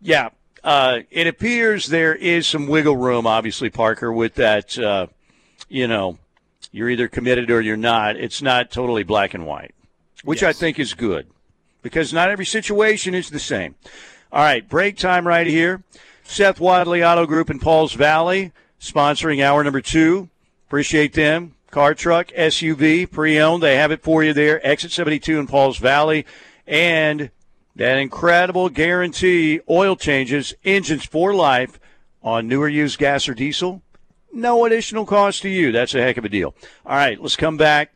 yeah, 0.00 0.30
uh, 0.64 1.00
it 1.10 1.26
appears 1.26 1.86
there 1.86 2.14
is 2.14 2.46
some 2.46 2.66
wiggle 2.66 2.96
room, 2.96 3.26
obviously, 3.26 3.70
Parker, 3.70 4.12
with 4.12 4.34
that. 4.36 4.78
Uh, 4.78 5.08
you 5.68 5.86
know, 5.86 6.18
you're 6.72 6.90
either 6.90 7.08
committed 7.08 7.50
or 7.50 7.60
you're 7.60 7.76
not. 7.76 8.16
It's 8.16 8.42
not 8.42 8.70
totally 8.70 9.02
black 9.02 9.34
and 9.34 9.46
white, 9.46 9.74
which 10.24 10.42
yes. 10.42 10.56
I 10.56 10.58
think 10.58 10.78
is 10.78 10.94
good 10.94 11.26
because 11.82 12.12
not 12.12 12.30
every 12.30 12.46
situation 12.46 13.14
is 13.14 13.30
the 13.30 13.38
same. 13.38 13.74
All 14.32 14.42
right, 14.42 14.68
break 14.68 14.96
time 14.96 15.26
right 15.26 15.46
here. 15.46 15.82
Seth 16.22 16.60
Wadley 16.60 17.02
Auto 17.02 17.26
Group 17.26 17.50
in 17.50 17.58
Pauls 17.58 17.94
Valley 17.94 18.52
sponsoring 18.80 19.42
hour 19.42 19.62
number 19.64 19.80
two. 19.80 20.28
Appreciate 20.68 21.14
them. 21.14 21.56
Car, 21.72 21.94
truck, 21.94 22.28
SUV, 22.28 23.10
pre-owned. 23.10 23.62
They 23.62 23.76
have 23.76 23.90
it 23.90 24.02
for 24.02 24.22
you 24.22 24.32
there. 24.32 24.64
Exit 24.66 24.92
72 24.92 25.38
in 25.38 25.46
Pauls 25.46 25.78
Valley. 25.78 26.26
And 26.66 27.30
that 27.74 27.98
incredible 27.98 28.68
guarantee 28.68 29.60
oil 29.68 29.96
changes, 29.96 30.54
engines 30.64 31.04
for 31.04 31.34
life 31.34 31.80
on 32.22 32.46
newer 32.46 32.68
used 32.68 32.98
gas 32.98 33.28
or 33.28 33.34
diesel. 33.34 33.82
No 34.32 34.64
additional 34.64 35.06
cost 35.06 35.42
to 35.42 35.48
you. 35.48 35.72
That's 35.72 35.94
a 35.94 36.00
heck 36.00 36.16
of 36.16 36.24
a 36.24 36.28
deal. 36.28 36.54
All 36.86 36.96
right, 36.96 37.20
let's 37.20 37.36
come 37.36 37.56
back. 37.56 37.92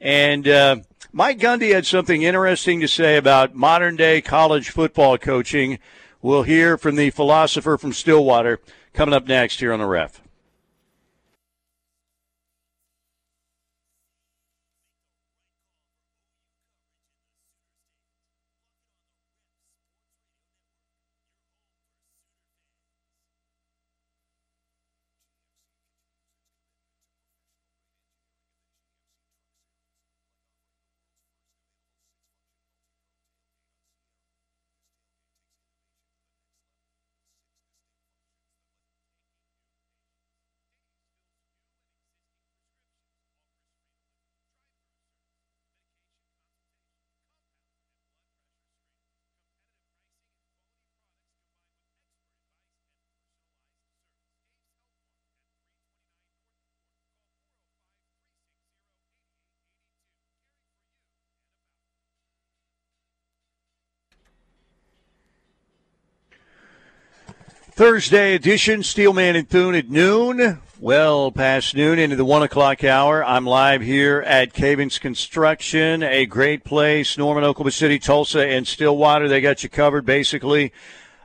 And 0.00 0.48
uh, 0.48 0.76
Mike 1.16 1.38
Gundy 1.38 1.72
had 1.72 1.86
something 1.86 2.24
interesting 2.24 2.78
to 2.80 2.86
say 2.86 3.16
about 3.16 3.54
modern 3.54 3.96
day 3.96 4.20
college 4.20 4.68
football 4.68 5.16
coaching. 5.16 5.78
We'll 6.20 6.42
hear 6.42 6.76
from 6.76 6.96
the 6.96 7.08
philosopher 7.08 7.78
from 7.78 7.94
Stillwater 7.94 8.60
coming 8.92 9.14
up 9.14 9.26
next 9.26 9.60
here 9.60 9.72
on 9.72 9.78
the 9.78 9.86
ref. 9.86 10.20
Thursday 67.76 68.34
edition, 68.34 68.82
Steelman 68.82 69.36
and 69.36 69.46
Thune 69.46 69.74
at 69.74 69.90
noon. 69.90 70.62
Well 70.80 71.30
past 71.30 71.76
noon 71.76 71.98
into 71.98 72.16
the 72.16 72.24
one 72.24 72.42
o'clock 72.42 72.82
hour. 72.82 73.22
I'm 73.22 73.44
live 73.44 73.82
here 73.82 74.24
at 74.26 74.54
Cavens 74.54 74.98
Construction, 74.98 76.02
a 76.02 76.24
great 76.24 76.64
place. 76.64 77.18
Norman, 77.18 77.44
Oklahoma 77.44 77.72
City, 77.72 77.98
Tulsa, 77.98 78.46
and 78.46 78.66
Stillwater. 78.66 79.28
They 79.28 79.42
got 79.42 79.62
you 79.62 79.68
covered 79.68 80.06
basically. 80.06 80.72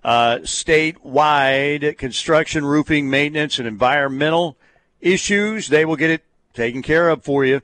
Uh, 0.04 0.40
statewide 0.40 1.98
construction, 1.98 2.66
roofing, 2.66 3.10
maintenance, 3.10 3.58
and 3.58 3.66
environmental 3.66 4.58
issues. 5.00 5.70
They 5.70 5.86
will 5.86 5.96
get 5.96 6.10
it 6.10 6.26
taken 6.54 6.82
care 6.82 7.08
of 7.08 7.24
for 7.24 7.46
you. 7.46 7.62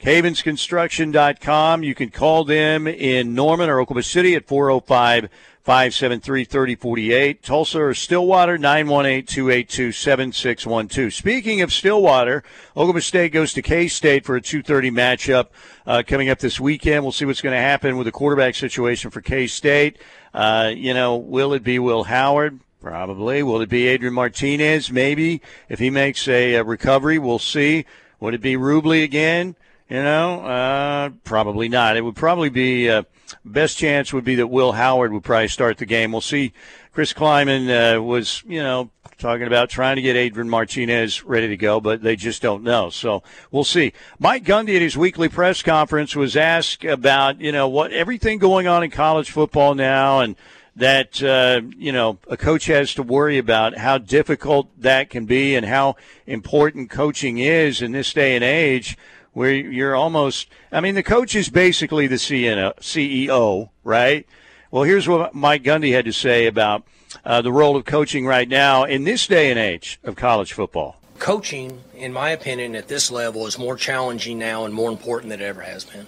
CavensConstruction.com. 0.00 1.84
You 1.84 1.94
can 1.94 2.10
call 2.10 2.42
them 2.42 2.88
in 2.88 3.36
Norman 3.36 3.70
or 3.70 3.80
Oklahoma 3.80 4.02
City 4.02 4.34
at 4.34 4.48
405 4.48 5.28
573 5.68 6.46
3048. 6.46 7.42
Tulsa 7.42 7.78
or 7.78 7.92
Stillwater, 7.92 8.56
918 8.56 9.26
282 9.26 9.92
7612. 9.92 11.12
Speaking 11.12 11.60
of 11.60 11.74
Stillwater, 11.74 12.42
Oklahoma 12.70 13.02
State 13.02 13.32
goes 13.32 13.52
to 13.52 13.60
K 13.60 13.86
State 13.86 14.24
for 14.24 14.34
a 14.34 14.40
2.30 14.40 14.90
matchup 14.90 15.48
uh, 15.86 16.02
coming 16.06 16.30
up 16.30 16.38
this 16.38 16.58
weekend. 16.58 17.02
We'll 17.02 17.12
see 17.12 17.26
what's 17.26 17.42
going 17.42 17.54
to 17.54 17.60
happen 17.60 17.98
with 17.98 18.06
the 18.06 18.12
quarterback 18.12 18.54
situation 18.54 19.10
for 19.10 19.20
K 19.20 19.46
State. 19.46 19.98
Uh, 20.32 20.72
you 20.74 20.94
know, 20.94 21.18
will 21.18 21.52
it 21.52 21.62
be 21.62 21.78
Will 21.78 22.04
Howard? 22.04 22.60
Probably. 22.80 23.42
Will 23.42 23.60
it 23.60 23.68
be 23.68 23.88
Adrian 23.88 24.14
Martinez? 24.14 24.90
Maybe. 24.90 25.42
If 25.68 25.80
he 25.80 25.90
makes 25.90 26.26
a, 26.28 26.54
a 26.54 26.64
recovery, 26.64 27.18
we'll 27.18 27.38
see. 27.38 27.84
Would 28.20 28.32
it 28.32 28.40
be 28.40 28.54
Rubley 28.54 29.04
again? 29.04 29.54
You 29.88 30.02
know, 30.02 30.40
uh, 30.44 31.10
probably 31.24 31.68
not. 31.70 31.96
It 31.96 32.02
would 32.02 32.16
probably 32.16 32.50
be 32.50 32.90
uh, 32.90 33.04
best 33.44 33.78
chance 33.78 34.12
would 34.12 34.24
be 34.24 34.34
that 34.34 34.48
Will 34.48 34.72
Howard 34.72 35.12
would 35.12 35.24
probably 35.24 35.48
start 35.48 35.78
the 35.78 35.86
game. 35.86 36.12
We'll 36.12 36.20
see. 36.20 36.52
Chris 36.92 37.14
Klieman 37.14 37.96
uh, 37.96 38.02
was, 38.02 38.42
you 38.46 38.62
know, 38.62 38.90
talking 39.16 39.46
about 39.46 39.70
trying 39.70 39.96
to 39.96 40.02
get 40.02 40.14
Adrian 40.14 40.50
Martinez 40.50 41.24
ready 41.24 41.48
to 41.48 41.56
go, 41.56 41.80
but 41.80 42.02
they 42.02 42.16
just 42.16 42.42
don't 42.42 42.62
know. 42.62 42.90
So 42.90 43.22
we'll 43.50 43.64
see. 43.64 43.94
Mike 44.18 44.44
Gundy 44.44 44.76
at 44.76 44.82
his 44.82 44.96
weekly 44.96 45.28
press 45.28 45.62
conference 45.62 46.14
was 46.14 46.36
asked 46.36 46.84
about, 46.84 47.40
you 47.40 47.50
know, 47.50 47.66
what 47.66 47.90
everything 47.92 48.38
going 48.38 48.66
on 48.66 48.84
in 48.84 48.90
college 48.90 49.30
football 49.30 49.74
now 49.74 50.20
and 50.20 50.36
that 50.76 51.20
uh, 51.24 51.60
you 51.76 51.90
know 51.90 52.18
a 52.28 52.36
coach 52.36 52.66
has 52.66 52.94
to 52.94 53.02
worry 53.02 53.36
about 53.36 53.76
how 53.76 53.98
difficult 53.98 54.68
that 54.80 55.10
can 55.10 55.26
be 55.26 55.56
and 55.56 55.66
how 55.66 55.96
important 56.24 56.88
coaching 56.88 57.38
is 57.38 57.82
in 57.82 57.90
this 57.90 58.12
day 58.12 58.36
and 58.36 58.44
age 58.44 58.96
where 59.32 59.52
you're 59.52 59.94
almost 59.94 60.48
I 60.72 60.80
mean 60.80 60.94
the 60.94 61.02
coach 61.02 61.34
is 61.34 61.48
basically 61.48 62.06
the 62.06 62.16
CEO, 62.16 63.70
right? 63.84 64.26
Well, 64.70 64.82
here's 64.82 65.08
what 65.08 65.34
Mike 65.34 65.62
Gundy 65.62 65.92
had 65.92 66.04
to 66.04 66.12
say 66.12 66.46
about 66.46 66.84
uh, 67.24 67.40
the 67.40 67.52
role 67.52 67.76
of 67.76 67.84
coaching 67.84 68.26
right 68.26 68.48
now 68.48 68.84
in 68.84 69.04
this 69.04 69.26
day 69.26 69.50
and 69.50 69.58
age 69.58 69.98
of 70.04 70.16
college 70.16 70.52
football. 70.52 71.00
Coaching, 71.18 71.82
in 71.94 72.12
my 72.12 72.30
opinion, 72.30 72.76
at 72.76 72.86
this 72.86 73.10
level 73.10 73.46
is 73.46 73.58
more 73.58 73.76
challenging 73.76 74.38
now 74.38 74.64
and 74.64 74.74
more 74.74 74.90
important 74.90 75.30
than 75.30 75.40
it 75.40 75.44
ever 75.44 75.62
has 75.62 75.84
been 75.84 76.06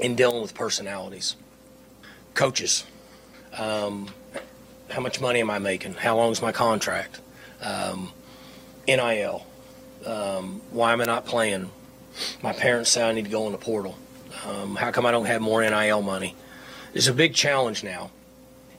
in 0.00 0.14
dealing 0.14 0.42
with 0.42 0.54
personalities. 0.54 1.36
Coaches, 2.34 2.84
um, 3.56 4.08
how 4.90 5.00
much 5.00 5.20
money 5.20 5.40
am 5.40 5.50
I 5.50 5.58
making? 5.58 5.94
How 5.94 6.16
long 6.16 6.32
is 6.32 6.42
my 6.42 6.52
contract? 6.52 7.20
Um, 7.62 8.12
NIL. 8.86 9.46
Um, 10.04 10.60
why 10.70 10.92
am 10.92 11.00
I 11.00 11.04
not 11.04 11.24
playing? 11.24 11.70
My 12.42 12.52
parents 12.52 12.90
say 12.90 13.02
I 13.02 13.12
need 13.12 13.24
to 13.24 13.30
go 13.30 13.46
in 13.46 13.52
the 13.52 13.58
portal. 13.58 13.96
Um, 14.46 14.76
how 14.76 14.90
come 14.90 15.06
I 15.06 15.10
don't 15.10 15.26
have 15.26 15.40
more 15.40 15.62
NIL 15.62 16.02
money? 16.02 16.34
It's 16.92 17.06
a 17.06 17.12
big 17.12 17.34
challenge 17.34 17.82
now. 17.82 18.10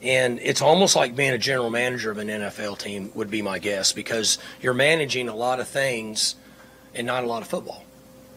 And 0.02 0.38
it's 0.42 0.62
almost 0.62 0.94
like 0.94 1.16
being 1.16 1.32
a 1.32 1.38
general 1.38 1.70
manager 1.70 2.10
of 2.10 2.18
an 2.18 2.28
NFL 2.28 2.78
team, 2.78 3.10
would 3.14 3.30
be 3.30 3.42
my 3.42 3.58
guess, 3.58 3.92
because 3.92 4.38
you're 4.60 4.74
managing 4.74 5.28
a 5.28 5.34
lot 5.34 5.58
of 5.58 5.68
things 5.68 6.36
and 6.94 7.06
not 7.06 7.24
a 7.24 7.26
lot 7.26 7.42
of 7.42 7.48
football. 7.48 7.84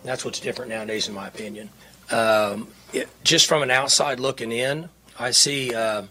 That's 0.04 0.24
what's 0.24 0.39
different 0.39 0.72
nowadays, 0.72 1.08
in 1.08 1.14
my 1.14 1.28
opinion. 1.28 1.70
Um, 2.12 2.70
it, 2.93 3.10
just 3.24 3.47
from 3.47 3.62
an 3.62 3.72
outside 3.72 4.20
looking 4.20 4.52
in, 4.52 4.89
I 5.20 5.32
see 5.32 5.74
uh, 5.74 6.04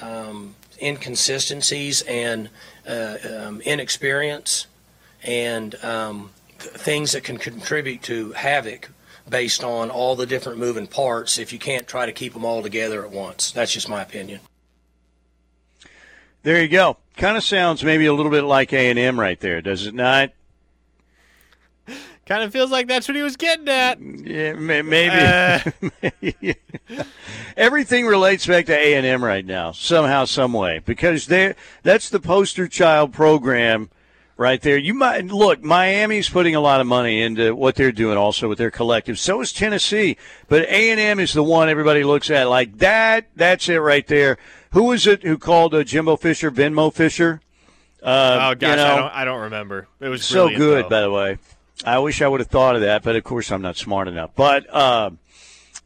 um, 0.00 0.56
inconsistencies 0.80 2.02
and 2.02 2.50
uh, 2.86 3.16
um, 3.36 3.60
inexperience 3.60 4.66
and 5.22 5.74
um, 5.84 6.30
things 6.62 7.12
that 7.12 7.24
can 7.24 7.38
contribute 7.38 8.02
to 8.02 8.32
havoc 8.32 8.90
based 9.28 9.62
on 9.62 9.90
all 9.90 10.16
the 10.16 10.26
different 10.26 10.58
moving 10.58 10.86
parts 10.86 11.38
if 11.38 11.52
you 11.52 11.58
can't 11.58 11.86
try 11.86 12.06
to 12.06 12.12
keep 12.12 12.34
them 12.34 12.44
all 12.44 12.62
together 12.62 13.04
at 13.04 13.10
once. 13.10 13.52
That's 13.52 13.72
just 13.72 13.88
my 13.88 14.02
opinion. 14.02 14.40
There 16.42 16.60
you 16.60 16.68
go. 16.68 16.96
Kind 17.16 17.36
of 17.36 17.44
sounds 17.44 17.84
maybe 17.84 18.06
a 18.06 18.12
little 18.12 18.32
bit 18.32 18.42
like 18.44 18.72
A 18.72 18.90
and 18.90 18.98
M 18.98 19.18
right 19.18 19.38
there, 19.38 19.60
does 19.60 19.86
it 19.86 19.94
not? 19.94 20.32
Kind 22.24 22.44
of 22.44 22.52
feels 22.52 22.70
like 22.70 22.86
that's 22.86 23.08
what 23.08 23.16
he 23.16 23.22
was 23.22 23.36
getting 23.36 23.68
at. 23.68 24.00
Yeah, 24.00 24.52
maybe. 24.54 25.08
Uh. 25.10 26.54
Everything 27.56 28.06
relates 28.06 28.46
back 28.46 28.66
to 28.66 28.76
A 28.76 28.94
and 28.94 29.04
M 29.04 29.24
right 29.24 29.44
now, 29.44 29.72
somehow, 29.72 30.24
some 30.24 30.52
way, 30.52 30.80
because 30.84 31.26
they 31.26 31.54
that's 31.82 32.10
the 32.10 32.20
poster 32.20 32.68
child 32.68 33.12
program 33.12 33.90
right 34.42 34.60
there. 34.60 34.76
You 34.76 34.92
might 34.92 35.24
look. 35.26 35.62
Miami's 35.62 36.28
putting 36.28 36.54
a 36.54 36.60
lot 36.60 36.80
of 36.80 36.86
money 36.86 37.22
into 37.22 37.54
what 37.54 37.76
they're 37.76 37.92
doing, 37.92 38.18
also 38.18 38.48
with 38.48 38.58
their 38.58 38.70
collective. 38.70 39.18
So 39.18 39.40
is 39.40 39.52
Tennessee, 39.52 40.16
but 40.48 40.62
A 40.68 40.90
and 40.90 41.00
M 41.00 41.20
is 41.20 41.32
the 41.32 41.42
one 41.42 41.68
everybody 41.68 42.02
looks 42.02 42.30
at 42.30 42.48
like 42.48 42.78
that. 42.78 43.28
That's 43.36 43.68
it 43.68 43.76
right 43.76 44.06
there. 44.06 44.36
Who 44.72 44.84
was 44.84 45.06
it 45.06 45.22
who 45.22 45.38
called 45.38 45.74
uh, 45.74 45.84
Jimbo 45.84 46.16
Fisher 46.16 46.50
Venmo 46.50 46.92
Fisher? 46.92 47.40
Uh, 48.02 48.50
oh 48.50 48.54
gosh, 48.56 48.70
you 48.70 48.76
know, 48.76 48.84
I 48.84 48.96
don't. 48.96 49.12
I 49.14 49.24
don't 49.24 49.40
remember. 49.42 49.86
It 50.00 50.08
was 50.08 50.24
so 50.24 50.48
good, 50.48 50.86
though. 50.86 50.88
by 50.88 51.00
the 51.02 51.10
way. 51.10 51.38
I 51.84 51.98
wish 51.98 52.22
I 52.22 52.28
would 52.28 52.40
have 52.40 52.48
thought 52.48 52.74
of 52.76 52.82
that, 52.82 53.02
but 53.02 53.16
of 53.16 53.24
course 53.24 53.50
I'm 53.50 53.62
not 53.62 53.76
smart 53.76 54.08
enough. 54.08 54.30
But 54.36 54.72
uh, 54.72 55.10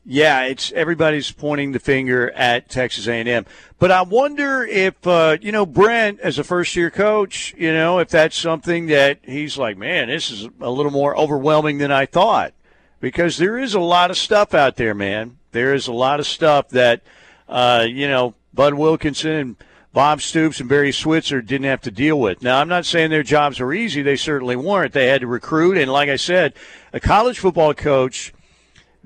yeah, 0.08 0.44
it's 0.44 0.70
everybody's 0.72 1.32
pointing 1.32 1.72
the 1.72 1.80
finger 1.80 2.30
at 2.30 2.68
Texas 2.68 3.08
A&M. 3.08 3.44
But 3.80 3.90
I 3.90 4.02
wonder 4.02 4.62
if 4.64 5.04
uh, 5.04 5.36
you 5.40 5.50
know 5.50 5.66
Brent, 5.66 6.20
as 6.20 6.38
a 6.38 6.44
first-year 6.44 6.90
coach, 6.90 7.52
you 7.58 7.72
know 7.72 7.98
if 7.98 8.08
that's 8.08 8.36
something 8.36 8.86
that 8.86 9.18
he's 9.22 9.58
like, 9.58 9.76
man, 9.76 10.08
this 10.08 10.30
is 10.30 10.48
a 10.60 10.70
little 10.70 10.92
more 10.92 11.18
overwhelming 11.18 11.78
than 11.78 11.90
I 11.90 12.06
thought, 12.06 12.54
because 13.00 13.36
there 13.36 13.58
is 13.58 13.74
a 13.74 13.80
lot 13.80 14.12
of 14.12 14.16
stuff 14.16 14.54
out 14.54 14.76
there, 14.76 14.94
man. 14.94 15.38
There 15.50 15.74
is 15.74 15.88
a 15.88 15.92
lot 15.92 16.20
of 16.20 16.26
stuff 16.26 16.68
that 16.68 17.02
uh, 17.48 17.84
you 17.88 18.06
know 18.06 18.34
Bud 18.54 18.74
Wilkinson 18.74 19.32
and 19.32 19.56
Bob 19.92 20.20
Stoops 20.20 20.60
and 20.60 20.68
Barry 20.68 20.92
Switzer 20.92 21.40
didn't 21.40 21.64
have 21.64 21.80
to 21.80 21.90
deal 21.90 22.20
with. 22.20 22.42
Now, 22.42 22.60
I'm 22.60 22.68
not 22.68 22.84
saying 22.84 23.08
their 23.08 23.22
jobs 23.22 23.58
were 23.58 23.72
easy. 23.72 24.02
They 24.02 24.16
certainly 24.16 24.54
weren't. 24.54 24.92
They 24.92 25.06
had 25.06 25.22
to 25.22 25.26
recruit. 25.26 25.78
And 25.78 25.90
like 25.90 26.10
I 26.10 26.16
said, 26.16 26.52
a 26.92 27.00
college 27.00 27.38
football 27.38 27.72
coach, 27.72 28.34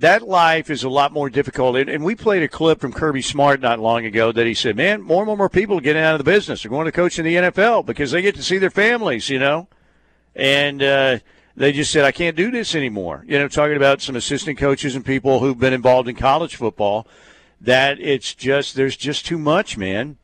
that 0.01 0.27
life 0.27 0.71
is 0.71 0.83
a 0.83 0.89
lot 0.89 1.13
more 1.13 1.31
difficult. 1.31 1.77
And 1.77 1.89
and, 1.89 2.05
we 2.05 2.15
played 2.15 2.43
a 2.43 2.49
clip 2.49 2.81
from 2.81 2.93
Kirby 2.93 3.23
Smart 3.23 3.61
not 3.61 3.79
long 3.79 4.05
ago 4.05 4.33
that 4.33 4.47
he 4.47 4.55
said, 4.55 4.77
man, 4.77 5.03
more 5.03 5.23
and 5.23 5.37
more, 5.37 5.49
people 5.49 5.79
are 5.79 5.83
getting 5.83 6.03
out 6.03 6.15
of 6.15 6.19
the 6.19 6.31
business. 6.31 6.63
They're 6.63 6.71
going 6.71 6.87
to 6.87 6.93
coach 6.93 7.19
in 7.19 7.25
the 7.25 7.35
NFL 7.37 7.87
because 7.87 8.11
they 8.11 8.23
get 8.23 8.35
to 8.37 8.43
see 8.43 8.59
their 8.59 8.71
families, 8.71 9.29
you 9.29 9.39
know? 9.39 9.69
And, 10.35 10.83
uh, 10.83 11.19
they 11.57 11.73
just 11.73 11.91
said, 11.91 12.05
I 12.05 12.13
can't 12.13 12.37
do 12.37 12.51
this 12.51 12.75
anymore. 12.75 13.25
You 13.27 13.39
know, 13.39 13.49
talking 13.49 13.77
about 13.77 14.01
some 14.01 14.17
assistant 14.17 14.59
coaches 14.59 14.95
and 14.97 15.05
people 15.05 15.41
who've 15.41 15.59
been 15.59 15.75
involved 15.75 16.09
in 16.09 16.17
college 16.17 16.57
football, 16.57 17.07
that 17.61 18.01
it's 18.01 18.35
just, 18.35 18.77
there's 18.77 18.97
just 18.97 19.27
too 19.27 19.39
much, 19.39 19.77
man. 19.77 20.17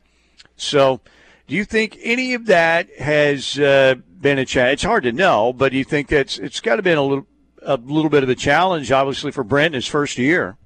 So, 0.57 1.01
do 1.47 1.55
you 1.55 1.64
think 1.64 1.99
any 2.03 2.33
of 2.33 2.47
that 2.47 2.89
has 2.99 3.59
uh, 3.59 3.97
been 4.20 4.39
a 4.39 4.47
challenge? 4.47 4.74
It's 4.74 4.83
hard 4.85 5.03
to 5.05 5.12
know, 5.12 5.53
but 5.53 5.72
do 5.72 5.79
you 5.79 5.85
think 5.85 6.09
that's 6.09 6.39
it's 6.39 6.61
got 6.61 6.77
to 6.77 6.83
been 6.83 6.99
a 6.99 7.03
little 7.03 7.27
a 7.67 7.77
little 7.77 8.11
bit 8.11 8.23
of 8.23 8.29
a 8.29 8.35
challenge, 8.35 8.91
obviously, 8.93 9.33
for 9.33 9.45
Brent 9.45 9.75
in 9.75 9.75
his 9.75 9.87
first 9.87 10.17
year, 10.17 10.57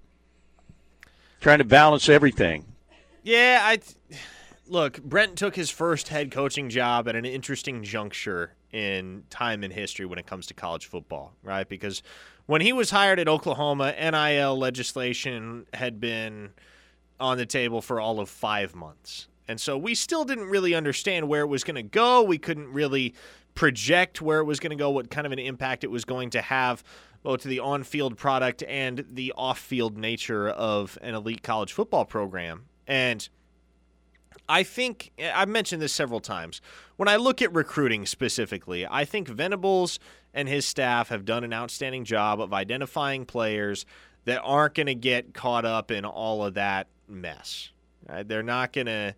trying 1.40 1.58
to 1.58 1.64
balance 1.64 2.08
everything. 2.08 2.64
Yeah, 3.22 3.60
I 3.62 3.80
look. 4.68 5.02
Brent 5.02 5.36
took 5.36 5.56
his 5.56 5.70
first 5.70 6.08
head 6.08 6.30
coaching 6.30 6.68
job 6.68 7.08
at 7.08 7.16
an 7.16 7.24
interesting 7.24 7.82
juncture 7.82 8.54
in 8.72 9.24
time 9.30 9.64
in 9.64 9.70
history 9.70 10.06
when 10.06 10.18
it 10.18 10.26
comes 10.26 10.46
to 10.46 10.54
college 10.54 10.86
football, 10.86 11.32
right? 11.42 11.68
Because 11.68 12.02
when 12.46 12.60
he 12.60 12.72
was 12.72 12.90
hired 12.90 13.18
at 13.18 13.28
Oklahoma, 13.28 13.92
NIL 13.98 14.56
legislation 14.58 15.66
had 15.74 16.00
been 16.00 16.50
on 17.18 17.36
the 17.36 17.46
table 17.46 17.82
for 17.82 18.00
all 18.00 18.20
of 18.20 18.28
five 18.28 18.74
months. 18.74 19.28
And 19.48 19.60
so 19.60 19.76
we 19.76 19.96
still 19.96 20.24
didn't 20.24 20.48
really 20.48 20.74
understand 20.74 21.28
where 21.28 21.42
it 21.42 21.48
was 21.48 21.64
going 21.64 21.74
to 21.74 21.82
go. 21.82 22.22
We 22.22 22.38
couldn't 22.38 22.72
really 22.72 23.14
project 23.54 24.22
where 24.22 24.40
it 24.40 24.44
was 24.44 24.60
going 24.60 24.70
to 24.70 24.76
go, 24.76 24.90
what 24.90 25.10
kind 25.10 25.26
of 25.26 25.32
an 25.32 25.38
impact 25.38 25.84
it 25.84 25.90
was 25.90 26.04
going 26.04 26.30
to 26.30 26.40
have 26.40 26.82
both 27.22 27.42
to 27.42 27.48
the 27.48 27.60
on 27.60 27.82
field 27.84 28.16
product 28.16 28.62
and 28.62 29.04
the 29.10 29.32
off 29.36 29.58
field 29.58 29.98
nature 29.98 30.48
of 30.48 30.98
an 31.02 31.14
elite 31.14 31.42
college 31.42 31.72
football 31.72 32.04
program. 32.04 32.66
And 32.86 33.28
I 34.48 34.62
think 34.62 35.12
I've 35.18 35.48
mentioned 35.48 35.82
this 35.82 35.92
several 35.92 36.20
times. 36.20 36.60
When 36.96 37.08
I 37.08 37.16
look 37.16 37.42
at 37.42 37.52
recruiting 37.52 38.06
specifically, 38.06 38.86
I 38.86 39.04
think 39.04 39.28
Venables 39.28 39.98
and 40.34 40.48
his 40.48 40.64
staff 40.66 41.08
have 41.08 41.24
done 41.24 41.44
an 41.44 41.52
outstanding 41.52 42.04
job 42.04 42.40
of 42.40 42.52
identifying 42.52 43.26
players 43.26 43.84
that 44.24 44.40
aren't 44.42 44.74
going 44.74 44.86
to 44.86 44.94
get 44.94 45.34
caught 45.34 45.64
up 45.64 45.90
in 45.90 46.04
all 46.04 46.44
of 46.44 46.54
that 46.54 46.88
mess. 47.08 47.70
Right? 48.08 48.26
They're 48.26 48.42
not 48.42 48.72
going 48.72 48.86
to 48.86 49.14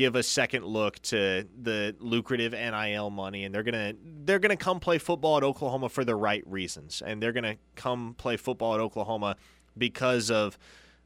give 0.00 0.16
a 0.16 0.22
second 0.22 0.64
look 0.64 0.98
to 1.02 1.46
the 1.60 1.94
lucrative 1.98 2.52
NIL 2.52 3.10
money 3.10 3.44
and 3.44 3.54
they're 3.54 3.62
going 3.62 3.74
to 3.74 3.94
they're 4.24 4.38
going 4.38 4.48
to 4.48 4.56
come 4.56 4.80
play 4.80 4.96
football 4.96 5.36
at 5.36 5.42
Oklahoma 5.42 5.90
for 5.90 6.06
the 6.06 6.16
right 6.16 6.42
reasons 6.46 7.02
and 7.04 7.22
they're 7.22 7.34
going 7.34 7.44
to 7.44 7.58
come 7.74 8.14
play 8.16 8.38
football 8.38 8.72
at 8.72 8.80
Oklahoma 8.80 9.36
because 9.76 10.30
of 10.30 10.58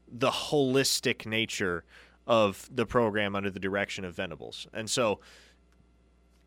the 0.09 0.29
holistic 0.29 1.25
nature 1.25 1.83
of 2.25 2.69
the 2.73 2.85
program 2.85 3.35
under 3.35 3.49
the 3.49 3.59
direction 3.59 4.05
of 4.05 4.15
Venables. 4.15 4.65
And 4.73 4.89
so 4.89 5.19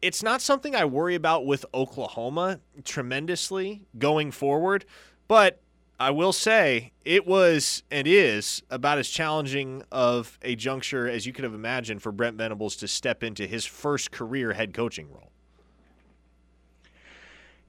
it's 0.01 0.23
not 0.23 0.41
something 0.41 0.75
I 0.75 0.87
worry 0.87 1.17
about 1.17 1.45
with 1.45 1.67
Oklahoma 1.75 2.61
tremendously 2.83 3.85
going 3.99 4.31
forward, 4.31 4.87
but 5.29 5.61
I 6.01 6.11
will 6.11 6.33
say 6.33 6.93
it 7.05 7.27
was 7.27 7.83
and 7.91 8.07
is 8.07 8.63
about 8.71 8.99
as 8.99 9.09
challenging 9.09 9.83
of 9.91 10.39
a 10.43 10.55
juncture 10.55 11.09
as 11.09 11.27
you 11.27 11.33
could 11.33 11.43
have 11.43 11.55
imagined 11.55 12.03
for 12.03 12.13
Brent 12.13 12.37
Venables 12.37 12.77
to 12.77 12.89
step 12.89 13.25
into 13.25 13.47
his 13.47 13.65
first 13.65 14.13
career 14.13 14.53
head 14.53 14.73
coaching 14.73 15.11
role. 15.11 15.33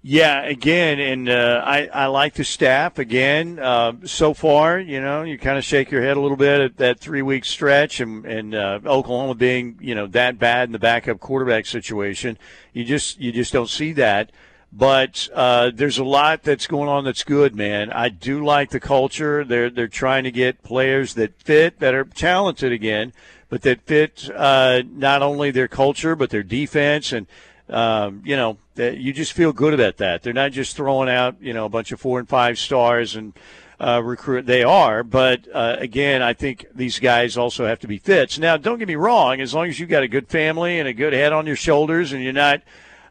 Yeah, 0.02 0.44
again, 0.44 1.00
and 1.00 1.28
uh, 1.28 1.62
I, 1.66 1.88
I 1.88 2.06
like 2.06 2.36
the 2.36 2.46
staff 2.46 3.00
again. 3.00 3.60
Uh, 3.60 3.94
so 4.06 4.34
far, 4.34 4.80
you 4.80 5.02
know, 5.02 5.24
you 5.24 5.38
kind 5.38 5.58
of 5.58 5.66
shake 5.66 5.92
your 5.92 6.02
head 6.02 6.16
a 6.16 6.22
little 6.22 6.38
bit 6.38 6.62
at 6.62 6.78
that 6.78 7.02
three 7.02 7.22
week 7.22 7.44
stretch, 7.44 8.00
and, 8.00 8.26
and 8.26 8.56
uh, 8.56 8.80
Oklahoma 8.86 9.36
being 9.36 9.78
you 9.82 9.96
know 9.96 10.08
that 10.08 10.40
bad 10.40 10.70
in 10.70 10.72
the 10.72 10.80
backup 10.80 11.20
quarterback 11.20 11.66
situation, 11.66 12.38
you 12.72 12.86
just 12.86 13.20
you 13.20 13.34
just 13.34 13.52
don't 13.52 13.68
see 13.68 13.92
that. 13.94 14.32
But 14.72 15.28
uh, 15.34 15.72
there's 15.74 15.98
a 15.98 16.04
lot 16.04 16.44
that's 16.44 16.68
going 16.68 16.90
on 16.90 17.04
that's 17.04 17.24
good, 17.24 17.56
man. 17.56 17.92
I 17.92 18.10
do 18.10 18.44
like 18.46 18.70
the 18.70 18.80
culture. 18.80 19.44
They're 19.44 19.70
they're 19.70 19.88
trying 19.88 20.26
to 20.26 20.32
get 20.32 20.62
players 20.62 21.16
that 21.16 21.42
fit, 21.42 21.80
that 21.80 21.96
are 21.96 22.04
talented 22.04 22.72
again, 22.72 23.12
but 23.50 23.64
that 23.64 23.82
fit 23.82 24.30
uh, 24.36 24.84
not 24.88 25.24
only 25.24 25.50
their 25.50 25.68
culture 25.68 26.16
but 26.16 26.30
their 26.30 26.44
defense 26.44 27.12
and 27.12 27.26
um, 27.70 28.22
you 28.26 28.36
know, 28.36 28.58
that 28.76 28.98
you 28.98 29.14
just 29.14 29.34
feel 29.34 29.54
good 29.54 29.74
about 29.74 29.98
that. 29.98 30.24
They're 30.24 30.34
not 30.34 30.52
just 30.52 30.76
throwing 30.76 31.10
out, 31.10 31.36
you 31.40 31.54
know, 31.54 31.66
a 31.66 31.70
bunch 31.70 31.92
of 31.92 32.00
four 32.00 32.20
and 32.20 32.28
five 32.28 32.58
stars 32.58 33.16
and 33.16 33.34
uh, 33.80 34.02
recruit. 34.04 34.46
They 34.46 34.64
are, 34.64 35.04
but 35.04 35.48
uh, 35.54 35.78
again, 35.80 36.22
I 36.22 36.34
think 36.34 36.66
these 36.74 37.00
guys 37.00 37.38
also 37.38 37.66
have 37.66 37.80
to 37.80 37.88
be 37.88 37.98
fits. 37.98 38.40
Now, 38.40 38.58
don't 38.58 38.80
get 38.80 38.88
me 38.88 38.96
wrong. 38.96 39.40
As 39.40 39.54
long 39.54 39.68
as 39.68 39.80
you've 39.80 39.90
got 39.90 40.04
a 40.04 40.08
good 40.08 40.28
family 40.28 40.80
and 40.80 40.88
a 40.88 40.94
good 40.94 41.14
head 41.14 41.32
on 41.32 41.46
your 41.46 41.56
shoulders, 41.56 42.12
and 42.12 42.24
you're 42.24 42.34
not, 42.34 42.62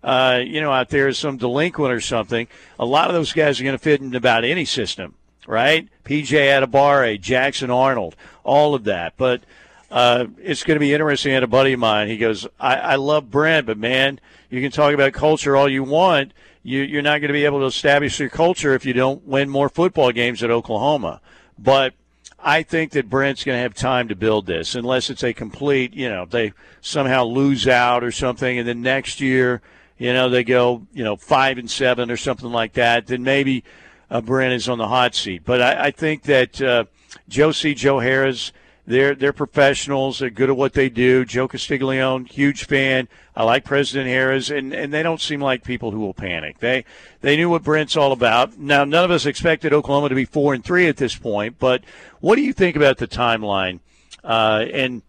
uh, 0.02 0.40
you 0.44 0.60
know, 0.60 0.72
out 0.72 0.88
there 0.88 1.08
as 1.08 1.18
some 1.18 1.36
delinquent 1.36 1.92
or 1.92 2.00
something, 2.00 2.48
a 2.78 2.86
lot 2.86 3.08
of 3.08 3.14
those 3.14 3.32
guys 3.32 3.60
are 3.60 3.64
going 3.64 3.76
to 3.76 3.82
fit 3.82 4.00
in 4.00 4.14
about 4.14 4.44
any 4.44 4.64
system, 4.64 5.14
right? 5.46 5.88
PJ 6.04 6.28
Adebawore, 6.28 7.20
Jackson 7.20 7.70
Arnold, 7.70 8.16
all 8.44 8.74
of 8.74 8.84
that, 8.84 9.14
but. 9.16 9.42
Uh, 9.90 10.26
it's 10.36 10.64
going 10.64 10.74
to 10.74 10.80
be 10.80 10.92
interesting. 10.92 11.32
I 11.32 11.36
had 11.36 11.42
a 11.42 11.46
buddy 11.46 11.72
of 11.72 11.80
mine. 11.80 12.08
He 12.08 12.18
goes, 12.18 12.46
I, 12.60 12.76
I 12.76 12.94
love 12.96 13.30
Brent, 13.30 13.64
but 13.64 13.78
man, 13.78 14.20
you 14.50 14.60
can 14.60 14.70
talk 14.70 14.92
about 14.92 15.14
culture 15.14 15.56
all 15.56 15.66
you 15.66 15.82
want. 15.82 16.32
You, 16.62 16.82
you're 16.82 17.00
not 17.00 17.20
going 17.22 17.28
to 17.28 17.32
be 17.32 17.46
able 17.46 17.60
to 17.60 17.66
establish 17.66 18.20
your 18.20 18.28
culture 18.28 18.74
if 18.74 18.84
you 18.84 18.92
don't 18.92 19.26
win 19.26 19.48
more 19.48 19.70
football 19.70 20.12
games 20.12 20.42
at 20.42 20.50
Oklahoma. 20.50 21.22
But 21.58 21.94
I 22.38 22.62
think 22.62 22.92
that 22.92 23.10
Brent's 23.10 23.44
going 23.44 23.56
to 23.56 23.62
have 23.62 23.74
time 23.74 24.08
to 24.08 24.14
build 24.14 24.46
this, 24.46 24.74
unless 24.74 25.10
it's 25.10 25.24
a 25.24 25.32
complete, 25.32 25.94
you 25.94 26.08
know, 26.08 26.24
they 26.24 26.52
somehow 26.80 27.24
lose 27.24 27.66
out 27.66 28.04
or 28.04 28.12
something, 28.12 28.58
and 28.58 28.68
then 28.68 28.80
next 28.80 29.20
year, 29.20 29.60
you 29.98 30.12
know, 30.12 30.28
they 30.28 30.44
go, 30.44 30.86
you 30.92 31.04
know, 31.04 31.16
five 31.16 31.58
and 31.58 31.70
seven 31.70 32.10
or 32.10 32.16
something 32.16 32.50
like 32.50 32.74
that. 32.74 33.06
Then 33.06 33.22
maybe 33.22 33.64
uh, 34.10 34.20
Brent 34.20 34.54
is 34.54 34.68
on 34.68 34.78
the 34.78 34.88
hot 34.88 35.14
seat. 35.14 35.42
But 35.44 35.60
I, 35.60 35.86
I 35.86 35.90
think 35.90 36.22
that 36.24 36.60
uh, 36.60 36.84
C. 37.28 37.74
Joe 37.74 37.96
Harroz 37.96 38.52
they're 38.88 39.14
they're 39.14 39.34
professionals. 39.34 40.18
They're 40.18 40.30
good 40.30 40.48
at 40.48 40.56
what 40.56 40.72
they 40.72 40.88
do. 40.88 41.26
Joe 41.26 41.46
Castiglione, 41.46 42.24
huge 42.24 42.64
fan. 42.64 43.06
I 43.36 43.44
like 43.44 43.64
President 43.66 44.08
Harroz, 44.08 44.50
and, 44.50 44.72
and 44.72 44.92
they 44.92 45.02
don't 45.02 45.20
seem 45.20 45.42
like 45.42 45.62
people 45.62 45.90
who 45.90 46.00
will 46.00 46.14
panic. 46.14 46.58
They 46.60 46.86
they 47.20 47.36
knew 47.36 47.50
what 47.50 47.62
Brent's 47.62 47.98
all 47.98 48.12
about. 48.12 48.58
Now, 48.58 48.84
none 48.84 49.04
of 49.04 49.10
us 49.10 49.26
expected 49.26 49.74
Oklahoma 49.74 50.08
to 50.08 50.14
be 50.14 50.24
four 50.24 50.54
and 50.54 50.64
three 50.64 50.86
at 50.88 50.96
this 50.96 51.14
point, 51.14 51.58
but 51.58 51.84
what 52.20 52.36
do 52.36 52.42
you 52.42 52.54
think 52.54 52.76
about 52.76 52.96
the 52.96 53.06
timeline? 53.06 53.80
Uh, 54.24 54.64
and 54.72 55.02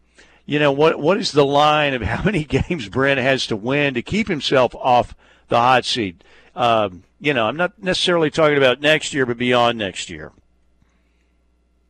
you 0.49 0.57
know 0.57 0.71
what 0.71 0.99
what 0.99 1.17
is 1.17 1.31
the 1.31 1.45
line 1.45 1.93
of 1.93 2.01
how 2.01 2.23
many 2.25 2.43
games 2.43 2.89
Brent 2.89 3.19
has 3.19 3.45
to 3.47 3.55
win 3.55 3.93
to 3.93 4.01
keep 4.01 4.27
himself 4.27 4.73
off 4.73 5.13
the 5.47 5.59
hot 5.59 5.85
seat? 5.85 6.23
Um, 6.55 7.03
you 7.19 7.35
know, 7.35 7.45
I'm 7.45 7.55
not 7.55 7.81
necessarily 7.81 8.31
talking 8.31 8.57
about 8.57 8.81
next 8.81 9.13
year, 9.13 9.27
but 9.27 9.37
beyond 9.37 9.77
next 9.77 10.09
year 10.09 10.31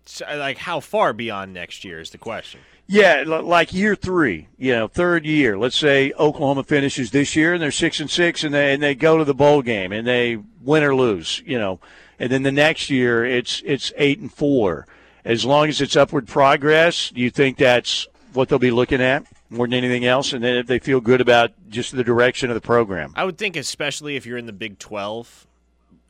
So, 0.06 0.26
like 0.36 0.58
how 0.58 0.82
far 0.82 1.14
beyond 1.14 1.54
next 1.54 1.86
year 1.86 2.02
is 2.02 2.10
the 2.10 2.18
question. 2.18 2.60
Yeah, 2.86 3.24
like 3.26 3.72
year 3.72 3.96
three, 3.96 4.48
you 4.58 4.74
know, 4.74 4.88
third 4.88 5.24
year. 5.26 5.58
Let's 5.58 5.78
say 5.78 6.12
Oklahoma 6.20 6.64
finishes 6.64 7.12
this 7.12 7.36
year 7.36 7.54
and 7.54 7.62
they're 7.62 7.72
six 7.72 8.00
and 8.02 8.10
six, 8.10 8.44
and 8.44 8.54
they 8.54 8.74
and 8.74 8.84
they 8.84 8.94
go 8.94 9.18
to 9.18 9.24
the 9.24 9.34
bowl 9.34 9.62
game 9.62 9.94
and 9.94 10.06
they 10.06 10.38
win 10.62 10.84
or 10.84 10.94
lose, 10.94 11.42
you 11.46 11.58
know, 11.58 11.80
and 12.20 12.30
then 12.30 12.44
the 12.44 12.52
next 12.52 12.90
year 12.90 13.24
it's 13.24 13.62
it's 13.64 13.94
eight 13.96 14.20
and 14.20 14.34
four. 14.34 14.86
As 15.24 15.46
long 15.46 15.70
as 15.70 15.80
it's 15.80 15.96
upward 15.96 16.28
progress, 16.28 17.10
do 17.10 17.22
you 17.22 17.30
think 17.30 17.58
that's 17.58 18.08
what 18.34 18.50
they'll 18.50 18.60
be 18.60 18.72
looking 18.72 19.02
at 19.02 19.26
more 19.50 19.68
than 19.68 19.74
anything 19.74 20.06
else? 20.06 20.34
And 20.34 20.44
then 20.44 20.56
if 20.58 20.68
they 20.68 20.80
feel 20.80 21.02
good 21.02 21.22
about 21.22 21.52
just 21.70 21.96
the 21.96 22.04
direction 22.04 22.50
of 22.50 22.56
the 22.56 22.62
program, 22.62 23.14
I 23.16 23.26
would 23.26 23.38
think, 23.38 23.56
especially 23.56 24.16
if 24.16 24.26
you're 24.26 24.38
in 24.38 24.46
the 24.46 24.54
Big 24.54 24.80
Twelve, 24.80 25.48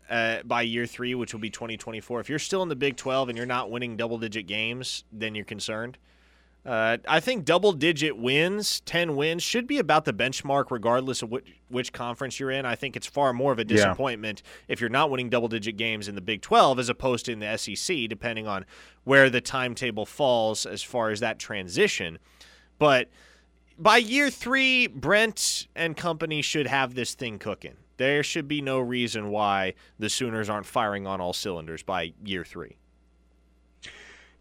uh, 0.10 0.38
by 0.44 0.64
year 0.64 0.86
three, 0.86 1.16
which 1.16 1.34
will 1.34 1.40
be 1.40 1.50
2024. 1.50 2.20
If 2.20 2.30
you're 2.30 2.40
still 2.40 2.64
in 2.64 2.70
the 2.70 2.76
Big 2.76 2.98
12 2.98 3.30
and 3.30 3.38
you're 3.38 3.46
not 3.48 3.70
winning 3.70 3.96
double 3.96 4.18
digit 4.18 4.48
games, 4.48 5.04
then 5.12 5.36
you're 5.36 5.46
concerned. 5.46 5.98
Uh, 6.66 6.98
I 7.08 7.20
think 7.20 7.46
double 7.46 7.72
digit 7.72 8.18
wins, 8.18 8.82
10 8.82 9.16
wins, 9.16 9.44
should 9.44 9.66
be 9.66 9.80
about 9.80 10.06
the 10.06 10.14
benchmark 10.14 10.66
regardless 10.70 11.22
of 11.22 11.32
which, 11.32 11.46
which 11.70 11.94
conference 11.94 12.40
you're 12.40 12.52
in. 12.52 12.66
I 12.66 12.76
think 12.76 12.96
it's 12.96 13.08
far 13.08 13.34
more 13.34 13.52
of 13.52 13.60
a 13.60 13.64
disappointment 13.64 14.44
yeah. 14.44 14.74
if 14.74 14.82
you're 14.82 14.90
not 14.90 15.10
winning 15.10 15.30
double 15.30 15.48
digit 15.48 15.78
games 15.78 16.08
in 16.08 16.16
the 16.16 16.22
Big 16.22 16.42
12 16.42 16.80
as 16.80 16.90
opposed 16.90 17.26
to 17.26 17.32
in 17.32 17.40
the 17.40 17.58
SEC, 17.58 18.10
depending 18.10 18.46
on 18.46 18.66
where 19.06 19.30
the 19.30 19.42
timetable 19.42 20.06
falls 20.06 20.66
as 20.66 20.84
far 20.84 21.12
as 21.12 21.22
that 21.22 21.40
transition. 21.40 22.20
But 22.78 23.10
by 23.78 23.98
year 23.98 24.30
three, 24.30 24.88
Brent 24.88 25.68
and 25.76 25.96
company 25.96 26.42
should 26.42 26.68
have 26.68 26.94
this 26.94 27.16
thing 27.16 27.40
cooking 27.40 27.78
there 28.00 28.24
should 28.24 28.48
be 28.48 28.62
no 28.62 28.80
reason 28.80 29.30
why 29.30 29.76
the 30.00 30.10
Sooners 30.10 30.50
aren't 30.50 30.66
firing 30.66 31.06
on 31.06 31.22
all 31.22 31.34
cylinders 31.34 31.84
by 31.84 32.14
year 32.24 32.46
three. 32.46 32.78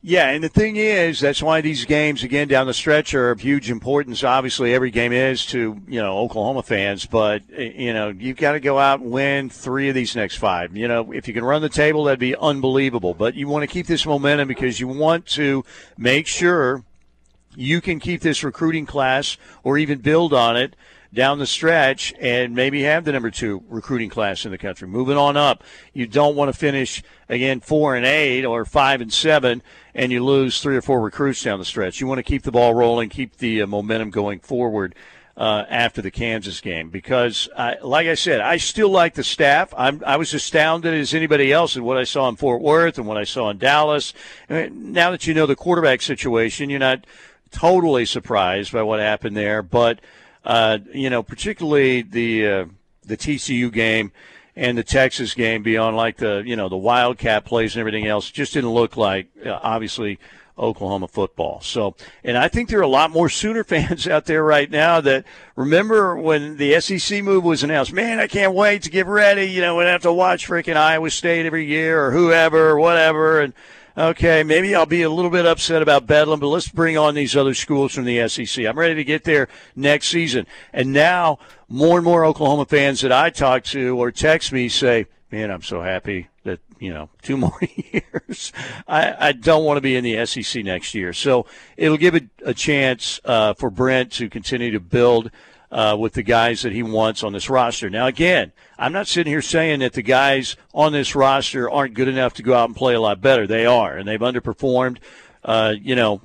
Yeah, 0.01 0.29
and 0.29 0.45
the 0.45 0.49
thing 0.49 0.77
is, 0.77 1.19
that's 1.19 1.43
why 1.43 1.61
these 1.61 1.85
games 1.85 2.23
again 2.23 2.47
down 2.47 2.69
the 2.69 2.75
stretch 2.75 3.15
are 3.15 3.33
of 3.33 3.41
huge 3.41 3.69
importance. 3.69 4.23
Obviously, 4.23 4.73
every 4.73 4.93
game 4.93 5.13
is 5.13 5.45
to 5.47 5.81
you 5.89 6.01
know 6.01 6.19
Oklahoma 6.19 6.63
fans, 6.63 7.05
but 7.05 7.43
you 7.51 7.93
know 7.93 8.11
you've 8.11 8.37
got 8.37 8.53
to 8.53 8.61
go 8.61 8.79
out 8.79 9.01
and 9.01 9.11
win 9.11 9.51
three 9.51 9.89
of 9.89 9.97
these 9.97 10.15
next 10.15 10.37
five. 10.37 10.77
You 10.77 10.87
know, 10.87 11.11
if 11.11 11.27
you 11.27 11.35
can 11.35 11.45
run 11.45 11.63
the 11.63 11.69
table, 11.69 12.05
that'd 12.05 12.21
be 12.21 12.37
unbelievable. 12.37 13.13
But 13.13 13.35
you 13.35 13.49
want 13.49 13.65
to 13.65 13.67
keep 13.67 13.89
this 13.89 14.07
momentum 14.07 14.47
because 14.47 14.79
you 14.79 14.87
want 14.87 15.27
to 15.31 15.65
make 15.97 16.29
sure 16.29 16.85
you 17.57 17.81
can 17.81 17.99
keep 17.99 18.21
this 18.21 18.45
recruiting 18.45 18.87
class 18.87 19.37
or 19.65 19.79
even 19.79 19.99
build 19.99 20.33
on 20.33 20.57
it 20.57 20.77
down 21.13 21.39
the 21.39 21.47
stretch 21.47 22.13
and 22.21 22.55
maybe 22.55 22.83
have 22.83 23.05
the 23.05 23.13
number 23.13 23.31
two 23.31 23.63
recruiting 23.69 24.11
class 24.11 24.45
in 24.45 24.51
the 24.51 24.59
country. 24.59 24.87
Moving 24.87 25.17
on 25.17 25.37
up, 25.37 25.65
you 25.93 26.07
don't 26.07 26.37
want 26.37 26.53
to 26.53 26.59
finish 26.59 27.03
again 27.29 27.61
four 27.61 27.97
and 27.97 28.05
eight 28.05 28.45
or 28.45 28.65
five 28.65 29.01
and 29.01 29.13
seven, 29.13 29.63
and 29.95 30.13
you 30.13 30.25
lose 30.25 30.61
three 30.61 30.77
or 30.77 30.83
four 30.83 31.01
recruits 31.01 31.43
down 31.43 31.59
the 31.59 31.65
stretch. 31.65 32.01
You 32.01 32.07
want 32.07 32.19
to 32.19 32.23
keep 32.23 32.43
the 32.43 32.53
ball 32.53 32.75
rolling, 32.75 33.09
keep 33.09 33.39
the 33.39 33.63
uh, 33.63 33.67
momentum 33.67 34.11
going 34.11 34.41
forward. 34.41 34.95
Uh, 35.37 35.65
after 35.71 36.03
the 36.03 36.11
Kansas 36.11 36.61
game, 36.61 36.91
because 36.91 37.49
I, 37.57 37.77
like 37.81 38.09
I 38.09 38.15
said, 38.15 38.41
I 38.41 38.57
still 38.57 38.89
like 38.89 39.15
the 39.15 39.23
staff. 39.23 39.73
I'm, 39.77 40.03
I 40.05 40.17
was 40.17 40.35
astounded 40.35 40.93
as 40.95 41.15
anybody 41.15 41.53
else 41.53 41.77
at 41.77 41.85
what 41.85 41.97
I 41.97 42.03
saw 42.03 42.29
in 42.29 42.35
Fort 42.35 42.61
Worth 42.61 42.99
and 42.99 43.07
what 43.07 43.17
I 43.17 43.23
saw 43.23 43.49
in 43.49 43.59
Dallas. 43.59 44.13
Now 44.49 45.13
that 45.13 45.29
you 45.29 45.35
know 45.35 45.47
the 45.47 45.55
quarterback 45.55 46.03
situation, 46.03 46.71
you're 46.71 46.81
not 46.81 47.07
totally 47.53 48.05
surprised 48.05 48.73
by 48.73 48.83
what 48.83 48.99
happened 48.99 49.37
there, 49.37 49.63
but 49.63 50.01
uh, 50.45 50.79
you 50.93 51.11
know, 51.11 51.23
particularly 51.23 52.03
the 52.03 52.47
uh, 52.47 52.65
the 53.05 53.17
TCU 53.17 53.73
game 53.73 54.13
and 54.57 54.77
the 54.77 54.83
Texas 54.83 55.35
game 55.35 55.63
beyond 55.63 55.97
like 55.97 56.17
the 56.17 56.43
you 56.45 56.57
know 56.57 56.69
the 56.69 56.77
Wildcat 56.77 57.45
plays 57.45 57.75
and 57.75 57.81
everything 57.81 58.07
else 58.07 58.31
just 58.31 58.55
didn't 58.55 58.71
look 58.71 58.97
like 58.97 59.29
uh, 59.45 59.59
obviously 59.63 60.19
Oklahoma 60.59 61.07
football. 61.07 61.61
So, 61.61 61.95
and 62.25 62.37
I 62.37 62.49
think 62.49 62.69
there 62.69 62.81
are 62.81 62.83
a 62.83 62.89
lot 62.89 63.11
more 63.11 63.29
Sooner 63.29 63.65
fans 63.65 64.09
out 64.09 64.27
there 64.27 64.43
right 64.43 64.71
now 64.71 65.01
that 65.01 65.25
remember 65.57 66.17
when 66.17 66.57
the 66.57 66.81
SEC 66.81 67.23
move 67.23 67.45
was 67.45 67.63
announced. 67.63 67.93
Man, 67.93 68.19
I 68.19 68.27
can't 68.27 68.55
wait 68.55 68.83
to 68.83 68.91
get 68.91 69.07
ready. 69.07 69.45
You 69.45 69.61
know, 69.61 69.77
we 69.77 69.85
have 69.85 70.03
to 70.03 70.13
watch 70.13 70.49
freaking 70.49 70.77
Iowa 70.77 71.11
State 71.11 71.47
every 71.47 71.67
year 71.67 72.05
or 72.05 72.11
whoever 72.11 72.71
or 72.71 72.81
whatever 72.81 73.41
and 73.41 73.55
okay, 73.99 74.43
maybe 74.45 74.75
I'll 74.75 74.87
be 74.87 75.03
a 75.03 75.11
little 75.11 75.31
bit 75.31 75.45
upset 75.45 75.83
about 75.83 76.07
Bedlam, 76.07 76.41
but 76.41 76.49
let's 76.49 76.69
bring 76.69 76.97
on 76.97 77.15
these 77.15 77.37
other 77.37 77.55
schools 77.55 77.93
from 77.93 78.05
the 78.05 78.29
SEC. 78.29 78.65
I'm 78.65 78.79
ready 78.79 78.95
to 78.95 79.05
get 79.05 79.25
there 79.25 79.49
next 79.75 80.09
season. 80.09 80.47
And 80.73 80.93
now 80.93 81.39
more 81.69 81.99
and 81.99 82.05
more 82.05 82.25
Oklahoma 82.25 82.67
fans 82.67 83.01
that 83.01 83.13
I 83.13 83.31
talk 83.31 83.65
to 83.65 84.01
or 84.01 84.13
text 84.13 84.53
me 84.53 84.69
say, 84.69 85.07
man, 85.33 85.51
I'm 85.51 85.63
so 85.63 85.83
happy 85.83 86.29
that, 86.45 86.61
you 86.79 86.95
know, 86.95 87.11
two 87.23 87.37
more 87.39 87.61
years. 87.61 88.53
I, 88.87 89.29
I 89.29 89.33
don't 89.33 89.65
want 89.65 89.77
to 89.77 89.83
be 89.83 89.97
in 89.97 90.05
the 90.05 90.25
SEC 90.27 90.65
next 90.65 90.95
year. 90.95 91.13
So 91.13 91.47
it'll 91.77 91.97
give 91.97 92.15
a, 92.15 92.23
a 92.45 92.55
chance 92.55 93.21
uh, 93.25 93.55
for 93.55 93.69
Brent 93.69 94.13
to 94.13 94.31
continue 94.31 94.71
to 94.71 94.81
build– 94.81 95.31
uh, 95.71 95.97
with 95.99 96.15
the 96.15 96.23
guys 96.23 96.63
that 96.63 96.73
he 96.73 96.83
wants 96.83 97.23
on 97.23 97.33
this 97.33 97.51
roster. 97.51 97.91
Now, 97.91 98.07
again, 98.07 98.53
I'm 98.79 98.93
not 98.93 99.07
sitting 99.07 99.31
here 99.31 99.43
saying 99.43 99.81
that 99.81 99.93
the 99.93 100.03
guys 100.03 100.57
on 100.73 100.93
this 100.93 101.15
roster 101.15 101.71
aren't 101.71 101.95
good 101.95 102.09
enough 102.09 102.35
to 102.35 102.43
go 102.43 102.55
out 102.55 102.69
and 102.69 102.77
play 102.77 102.95
a 102.95 103.01
lot 103.01 103.21
better. 103.21 103.47
They 103.47 103.67
are, 103.67 103.97
and 103.97 104.09
they've 104.09 104.21
underperformed, 104.21 104.99
uh, 105.45 105.75
you 105.81 105.95
know, 105.95 106.23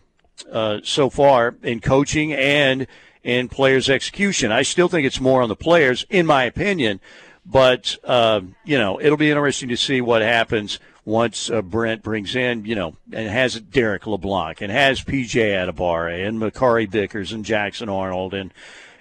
uh, 0.51 0.79
so 0.83 1.09
far 1.09 1.55
in 1.61 1.79
coaching 1.79 2.33
and 2.33 2.87
in 3.23 3.49
players' 3.49 3.89
execution. 3.89 4.51
I 4.51 4.63
still 4.63 4.87
think 4.87 5.05
it's 5.05 5.21
more 5.21 5.41
on 5.41 5.49
the 5.49 5.55
players, 5.55 6.05
in 6.09 6.25
my 6.25 6.43
opinion. 6.43 6.99
But 7.45 7.97
uh, 8.05 8.41
you 8.63 8.77
know, 8.77 9.01
it'll 9.01 9.17
be 9.17 9.29
interesting 9.29 9.69
to 9.69 9.77
see 9.77 9.99
what 9.99 10.21
happens 10.21 10.79
once 11.05 11.49
uh, 11.49 11.61
Brent 11.61 12.01
brings 12.01 12.35
in, 12.35 12.63
you 12.65 12.75
know, 12.75 12.95
and 13.11 13.27
has 13.27 13.59
Derrick 13.59 14.07
LeBlanc 14.07 14.61
and 14.61 14.71
has 14.71 15.01
PJ 15.01 15.33
Adebawore 15.33 16.25
and 16.25 16.39
Makari 16.39 16.87
Vickers 16.87 17.33
and 17.33 17.43
Jackson 17.43 17.89
Arnold 17.89 18.33
and, 18.33 18.53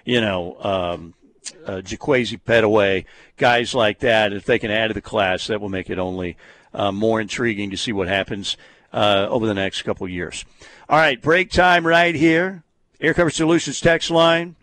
you 0.05 0.21
know, 0.21 0.57
um, 0.61 1.13
uh, 1.65 1.81
Jaquaize 1.83 2.39
Pettaway, 2.41 3.05
guys 3.37 3.73
like 3.73 3.99
that, 3.99 4.33
if 4.33 4.45
they 4.45 4.59
can 4.59 4.71
add 4.71 4.87
to 4.87 4.93
the 4.93 5.01
class, 5.01 5.47
that 5.47 5.61
will 5.61 5.69
make 5.69 5.89
it 5.89 5.99
only 5.99 6.37
uh, 6.73 6.91
more 6.91 7.21
intriguing 7.21 7.69
to 7.71 7.77
see 7.77 7.91
what 7.91 8.07
happens 8.07 8.57
uh, 8.91 9.27
over 9.29 9.45
the 9.45 9.53
next 9.53 9.81
couple 9.83 10.07
years. 10.07 10.45
All 10.89 10.97
right, 10.97 11.21
break 11.21 11.51
time 11.51 11.85
right 11.85 12.15
here. 12.15 12.63
Air 13.01 13.13
Comfort 13.13 13.33
Solutions 13.33 13.81
text 13.81 14.09
line. 14.11 14.55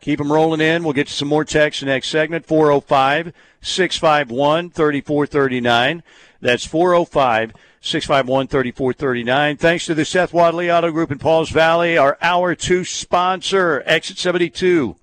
Keep 0.00 0.18
them 0.18 0.32
rolling 0.32 0.60
in. 0.60 0.82
We'll 0.82 0.94
get 0.94 1.06
to 1.06 1.12
some 1.12 1.28
more 1.28 1.44
text 1.44 1.82
in 1.82 1.86
the 1.86 1.94
next 1.94 2.08
segment. 2.08 2.46
405 2.46 3.32
651 3.60 4.70
3439. 4.70 6.02
That's 6.40 6.66
405 6.66 7.52
651 7.82 8.46
3439. 8.46 9.56
Thanks 9.56 9.86
to 9.86 9.94
the 9.94 10.04
Seth 10.04 10.32
Wadley 10.32 10.70
Auto 10.70 10.90
Group 10.90 11.10
in 11.10 11.18
Pauls 11.18 11.50
Valley, 11.50 11.98
our 11.98 12.16
Hour 12.22 12.54
2 12.54 12.84
sponsor, 12.84 13.82
Exit 13.84 14.18
72 14.18 14.96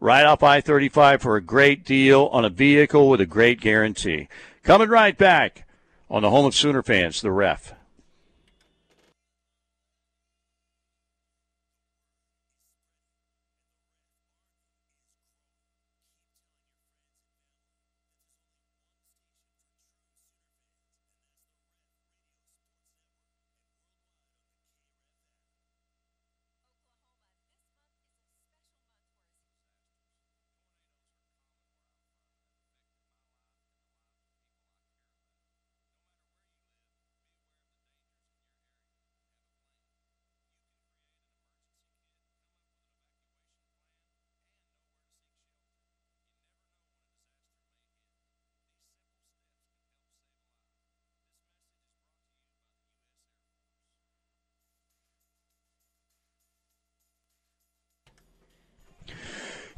right 0.00 0.26
off 0.26 0.42
I 0.42 0.60
35 0.60 1.22
for 1.22 1.36
a 1.36 1.42
great 1.42 1.84
deal 1.84 2.26
on 2.26 2.44
a 2.44 2.50
vehicle 2.50 3.08
with 3.08 3.20
a 3.20 3.26
great 3.26 3.60
guarantee. 3.60 4.28
Coming 4.62 4.88
right 4.88 5.16
back 5.16 5.66
on 6.10 6.22
the 6.22 6.30
home 6.30 6.46
of 6.46 6.54
Sooner 6.54 6.82
fans, 6.82 7.20
the 7.20 7.30
ref. 7.30 7.74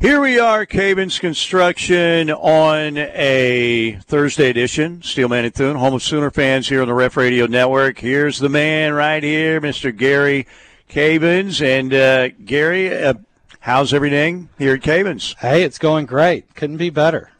Here 0.00 0.20
we 0.20 0.38
are, 0.38 0.64
Cavens 0.64 1.18
Construction 1.18 2.30
on 2.30 2.96
a 2.96 3.98
Thursday 4.02 4.48
edition. 4.48 5.02
Steelman 5.02 5.44
and 5.44 5.52
Thune, 5.52 5.74
home 5.74 5.94
of 5.94 6.04
Sooner 6.04 6.30
fans 6.30 6.68
here 6.68 6.82
on 6.82 6.86
the 6.86 6.94
Ref 6.94 7.16
Radio 7.16 7.46
Network. 7.46 7.98
Here's 7.98 8.38
the 8.38 8.48
man 8.48 8.92
right 8.92 9.20
here, 9.20 9.60
Mr. 9.60 9.94
Gary 9.94 10.46
Cavens. 10.86 11.60
And 11.60 11.92
uh, 11.92 12.28
Gary, 12.28 12.96
uh, 12.96 13.14
how's 13.58 13.92
everything 13.92 14.50
here 14.56 14.74
at 14.74 14.82
Cavens? 14.82 15.34
Hey, 15.40 15.64
it's 15.64 15.78
going 15.78 16.06
great. 16.06 16.54
Couldn't 16.54 16.76
be 16.76 16.90
better. 16.90 17.32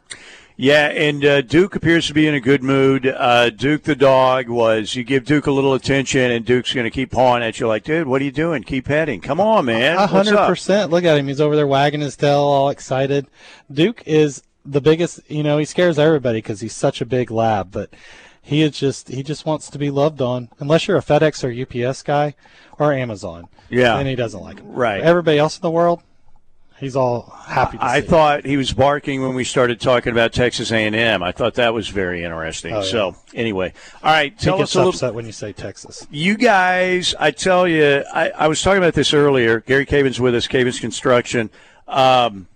Yeah, 0.61 0.87
and 0.87 1.23
uh, 1.23 1.39
Duke 1.39 1.75
appears 1.75 2.07
to 2.07 2.13
be 2.13 2.27
in 2.27 2.33
a 2.33 2.41
good 2.41 2.61
mood. 2.61 3.07
Uh, 3.07 3.49
Duke 3.49 3.83
the 3.83 3.95
dog 3.95 4.49
was, 4.49 4.93
you 4.93 5.05
give 5.05 5.23
Duke 5.23 5.47
a 5.47 5.51
little 5.51 5.73
attention, 5.73 6.31
and 6.31 6.43
Duke's 6.43 6.73
going 6.73 6.83
to 6.83 6.91
keep 6.91 7.11
pawing 7.11 7.43
at 7.43 7.61
you 7.61 7.67
like, 7.69 7.85
dude, 7.85 8.07
what 8.07 8.21
are 8.21 8.25
you 8.25 8.31
doing? 8.33 8.63
Keep 8.63 8.87
heading. 8.87 9.21
Come 9.21 9.39
on, 9.39 9.63
man. 9.63 9.95
A 9.95 10.05
hundred 10.05 10.35
percent. 10.35 10.91
Look 10.91 11.05
at 11.05 11.17
him. 11.17 11.29
He's 11.29 11.39
over 11.39 11.55
there 11.55 11.65
wagging 11.65 12.01
his 12.01 12.17
tail, 12.17 12.41
all 12.41 12.69
excited. 12.71 13.27
Duke 13.71 14.03
is 14.05 14.43
the 14.65 14.81
biggest, 14.81 15.21
you 15.31 15.43
know, 15.43 15.59
he 15.59 15.63
scares 15.63 15.97
everybody 15.97 16.39
because 16.39 16.59
he's 16.59 16.75
such 16.75 16.99
a 16.99 17.05
big 17.05 17.31
lab, 17.31 17.71
but 17.71 17.91
he 18.41 18.61
is 18.61 18.77
just, 18.77 19.07
he 19.07 19.23
just 19.23 19.45
wants 19.45 19.69
to 19.69 19.77
be 19.77 19.89
loved 19.89 20.21
on. 20.21 20.49
Unless 20.59 20.89
you're 20.89 20.97
a 20.97 21.01
FedEx 21.01 21.41
or 21.41 21.87
UPS 21.87 22.03
guy 22.03 22.35
or 22.77 22.91
Amazon. 22.91 23.47
Yeah. 23.69 23.95
Then 23.95 24.07
he 24.07 24.15
doesn't 24.15 24.41
like 24.41 24.59
him. 24.59 24.73
Right. 24.73 25.01
Everybody 25.01 25.37
else 25.37 25.57
in 25.57 25.61
the 25.61 25.71
world, 25.71 26.03
he's 26.79 26.95
all 26.95 27.29
happy 27.45 27.77
to 27.77 27.83
I 27.83 28.01
thought 28.01 28.45
he 28.45 28.57
was 28.57 28.73
barking 28.73 29.21
when 29.21 29.35
we 29.35 29.43
started 29.43 29.79
talking 29.79 30.11
about 30.11 30.33
Texas 30.33 30.71
A&M. 30.71 31.23
I 31.23 31.31
thought 31.31 31.55
that 31.55 31.73
was 31.73 31.89
very 31.89 32.23
interesting. 32.23 32.73
Oh, 32.73 32.79
yeah. 32.79 32.85
So 32.85 33.15
anyway, 33.33 33.73
all 34.03 34.11
right, 34.11 34.33
he 34.33 34.45
tell 34.45 34.57
gets 34.57 34.71
us 34.71 34.75
a 34.75 34.77
little. 34.79 34.89
upset 34.91 35.13
when 35.13 35.25
you 35.25 35.31
say 35.31 35.53
Texas. 35.53 36.07
You 36.09 36.37
guys, 36.37 37.15
I 37.19 37.31
tell 37.31 37.67
you, 37.67 38.03
I, 38.13 38.29
I 38.31 38.47
was 38.47 38.61
talking 38.61 38.79
about 38.79 38.93
this 38.93 39.13
earlier. 39.13 39.59
Gary 39.61 39.85
Cavens 39.85 40.19
with 40.19 40.35
us, 40.35 40.47
Cavens 40.47 40.79
Construction. 40.79 41.49
Um, 41.87 42.47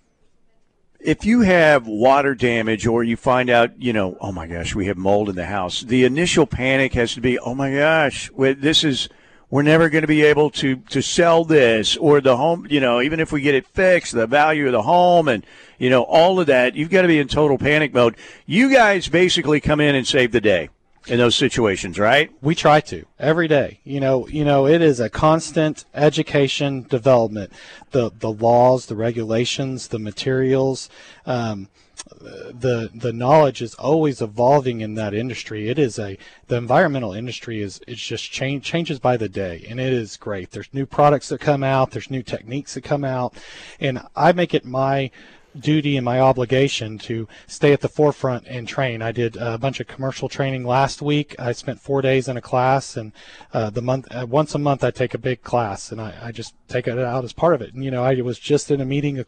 if 1.03 1.25
you 1.25 1.41
have 1.41 1.85
water 1.85 2.33
damage 2.33 2.87
or 2.87 3.03
you 3.03 3.17
find 3.17 3.49
out, 3.49 3.81
you 3.81 3.91
know, 3.91 4.17
oh 4.21 4.31
my 4.31 4.47
gosh, 4.47 4.73
we 4.73 4.85
have 4.85 4.97
mold 4.97 5.29
in 5.29 5.35
the 5.35 5.45
house, 5.45 5.81
the 5.81 6.05
initial 6.05 6.47
panic 6.47 6.93
has 6.93 7.13
to 7.13 7.21
be, 7.21 7.37
oh 7.39 7.53
my 7.53 7.75
gosh, 7.75 8.31
this 8.37 8.83
is, 8.83 9.09
we're 9.53 9.61
never 9.61 9.87
going 9.87 10.01
to 10.01 10.07
be 10.07 10.23
able 10.23 10.49
to, 10.49 10.77
to 10.77 10.99
sell 10.99 11.45
this 11.45 11.95
or 11.97 12.19
the 12.19 12.35
home, 12.35 12.65
you 12.71 12.79
know, 12.79 12.99
even 12.99 13.19
if 13.19 13.31
we 13.31 13.39
get 13.39 13.53
it 13.53 13.67
fixed, 13.67 14.11
the 14.11 14.25
value 14.25 14.65
of 14.65 14.71
the 14.71 14.81
home 14.81 15.27
and, 15.27 15.45
you 15.77 15.91
know, 15.91 16.01
all 16.01 16.39
of 16.39 16.47
that, 16.47 16.73
you've 16.73 16.89
got 16.89 17.03
to 17.03 17.07
be 17.07 17.19
in 17.19 17.27
total 17.27 17.59
panic 17.59 17.93
mode. 17.93 18.15
You 18.47 18.73
guys 18.73 19.07
basically 19.07 19.61
come 19.61 19.79
in 19.79 19.93
and 19.93 20.07
save 20.07 20.31
the 20.31 20.41
day 20.41 20.69
in 21.05 21.19
those 21.19 21.35
situations, 21.35 21.99
right? 21.99 22.31
We 22.41 22.55
try 22.55 22.81
to 22.81 23.05
every 23.19 23.47
day. 23.47 23.79
You 23.83 23.99
know, 23.99 24.27
you 24.27 24.43
know, 24.43 24.65
it 24.65 24.81
is 24.81 24.99
a 24.99 25.07
constant 25.07 25.85
education 25.93 26.87
development. 26.89 27.53
The 27.91 28.09
the 28.09 28.31
laws, 28.31 28.87
the 28.87 28.95
regulations, 28.95 29.89
the 29.89 29.99
materials, 29.99 30.89
um, 31.27 31.67
the 32.05 32.89
the 32.93 33.13
knowledge 33.13 33.61
is 33.61 33.75
always 33.75 34.21
evolving 34.21 34.81
in 34.81 34.95
that 34.95 35.13
industry. 35.13 35.69
It 35.69 35.79
is 35.79 35.97
a 35.97 36.17
the 36.47 36.57
environmental 36.57 37.13
industry 37.13 37.61
is 37.61 37.79
it's 37.87 38.05
just 38.05 38.31
change 38.31 38.63
changes 38.63 38.99
by 38.99 39.17
the 39.17 39.29
day, 39.29 39.65
and 39.69 39.79
it 39.79 39.93
is 39.93 40.17
great. 40.17 40.51
There's 40.51 40.73
new 40.73 40.85
products 40.85 41.29
that 41.29 41.39
come 41.39 41.63
out. 41.63 41.91
There's 41.91 42.11
new 42.11 42.23
techniques 42.23 42.73
that 42.73 42.83
come 42.83 43.03
out, 43.03 43.33
and 43.79 44.01
I 44.15 44.31
make 44.31 44.53
it 44.53 44.65
my 44.65 45.11
duty 45.59 45.97
and 45.97 46.05
my 46.05 46.19
obligation 46.19 46.97
to 46.97 47.27
stay 47.47 47.73
at 47.73 47.81
the 47.81 47.89
forefront 47.89 48.47
and 48.47 48.67
train. 48.67 49.01
I 49.01 49.11
did 49.11 49.35
a 49.37 49.57
bunch 49.57 49.79
of 49.79 49.87
commercial 49.87 50.29
training 50.29 50.65
last 50.65 51.01
week. 51.01 51.35
I 51.39 51.51
spent 51.51 51.79
four 51.79 52.01
days 52.01 52.27
in 52.27 52.37
a 52.37 52.41
class, 52.41 52.97
and 52.97 53.11
uh, 53.53 53.69
the 53.69 53.81
month 53.81 54.07
uh, 54.11 54.25
once 54.27 54.55
a 54.55 54.59
month 54.59 54.83
I 54.83 54.91
take 54.91 55.13
a 55.13 55.17
big 55.17 55.43
class, 55.43 55.91
and 55.91 56.01
I, 56.01 56.13
I 56.21 56.31
just 56.31 56.55
take 56.67 56.87
it 56.87 56.97
out 56.97 57.23
as 57.23 57.33
part 57.33 57.53
of 57.53 57.61
it. 57.61 57.73
And 57.73 57.83
you 57.83 57.91
know, 57.91 58.03
I 58.03 58.15
was 58.21 58.39
just 58.39 58.71
in 58.71 58.81
a 58.81 58.85
meeting 58.85 59.23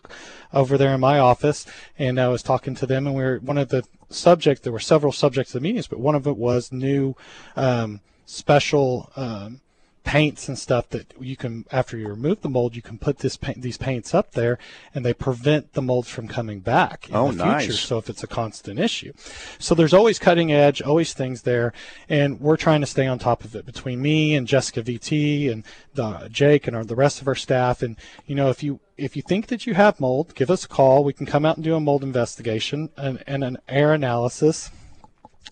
over 0.54 0.78
there 0.78 0.94
in 0.94 1.00
my 1.00 1.20
office, 1.20 1.66
and 1.98 2.20
I 2.20 2.28
was 2.28 2.44
talking 2.44 2.76
to 2.76 2.86
them, 2.86 3.08
and 3.08 3.16
we 3.16 3.24
were 3.24 3.40
one 3.40 3.58
of 3.58 3.70
the 3.70 3.84
subjects. 4.10 4.64
There 4.64 4.74
were 4.74 4.80
several 4.80 5.12
subjects 5.12 5.54
of 5.54 5.62
the 5.62 5.68
meetings, 5.68 5.88
but 5.88 6.00
one 6.00 6.16
of 6.16 6.28
it 6.28 6.38
was 6.38 6.72
new 6.72 7.16
um, 7.56 8.02
special. 8.26 9.12
Um, 9.16 9.62
paints 10.06 10.48
and 10.48 10.58
stuff 10.58 10.88
that 10.90 11.12
you 11.20 11.36
can 11.36 11.66
after 11.72 11.98
you 11.98 12.08
remove 12.08 12.42
the 12.42 12.48
mold 12.48 12.76
you 12.76 12.82
can 12.82 12.98
put 12.98 13.18
this 13.20 13.36
paint 13.36 13.62
these 13.64 13.76
paints 13.78 14.14
up 14.14 14.32
there 14.34 14.58
and 14.94 15.04
they 15.04 15.14
prevent 15.14 15.74
the 15.74 15.82
molds 15.82 16.08
from 16.08 16.28
coming 16.28 16.60
back 16.60 17.10
in 17.10 17.16
Oh, 17.16 17.32
the 17.32 17.44
future. 17.44 17.46
nice. 17.48 17.80
so 17.80 17.98
if 17.98 18.08
it's 18.10 18.24
a 18.24 18.28
constant 18.28 18.80
issue. 18.80 19.12
So 19.58 19.74
there's 19.74 19.94
always 19.96 20.20
cutting 20.20 20.54
edge 20.54 20.82
always 20.82 21.14
things 21.14 21.42
there 21.42 21.74
and 22.08 22.40
we're 22.40 22.56
trying 22.56 22.82
to 22.82 22.88
stay 22.88 23.08
on 23.08 23.18
top 23.18 23.44
of 23.44 23.56
it 23.56 23.66
between 23.66 24.02
me 24.02 24.36
and 24.36 24.48
Jessica 24.48 24.84
VT 24.84 25.52
and 25.52 25.66
the, 25.96 26.30
Jake 26.32 26.68
and 26.68 26.76
our, 26.76 26.86
the 26.86 26.96
rest 26.96 27.20
of 27.22 27.28
our 27.28 27.36
staff. 27.36 27.82
And 27.82 27.98
you 28.28 28.36
know 28.36 28.50
if 28.50 28.62
you 28.62 28.80
if 28.98 29.16
you 29.16 29.22
think 29.24 29.48
that 29.48 29.66
you 29.66 29.74
have 29.74 30.00
mold 30.00 30.36
give 30.36 30.52
us 30.52 30.66
a 30.66 30.68
call. 30.68 31.04
We 31.04 31.14
can 31.14 31.26
come 31.26 31.46
out 31.46 31.58
and 31.58 31.64
do 31.64 31.76
a 31.76 31.80
mold 31.80 32.04
investigation 32.04 32.90
and, 32.96 33.24
and 33.26 33.44
an 33.44 33.58
air 33.68 33.92
analysis 33.94 34.70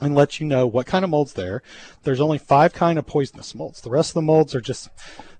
and 0.02 0.16
let 0.16 0.40
you 0.40 0.46
know 0.46 0.66
what 0.68 0.86
kind 0.86 1.04
of 1.04 1.12
mold's 1.12 1.34
there. 1.34 1.62
There's 2.04 2.20
only 2.22 2.38
five 2.38 2.74
kind 2.74 2.98
of 3.00 3.06
poisonous 3.06 3.54
molds. 3.56 3.82
The 3.82 3.90
rest 3.90 4.12
of 4.12 4.16
the 4.16 4.22
molds 4.22 4.56
are 4.56 4.62
just 4.62 4.90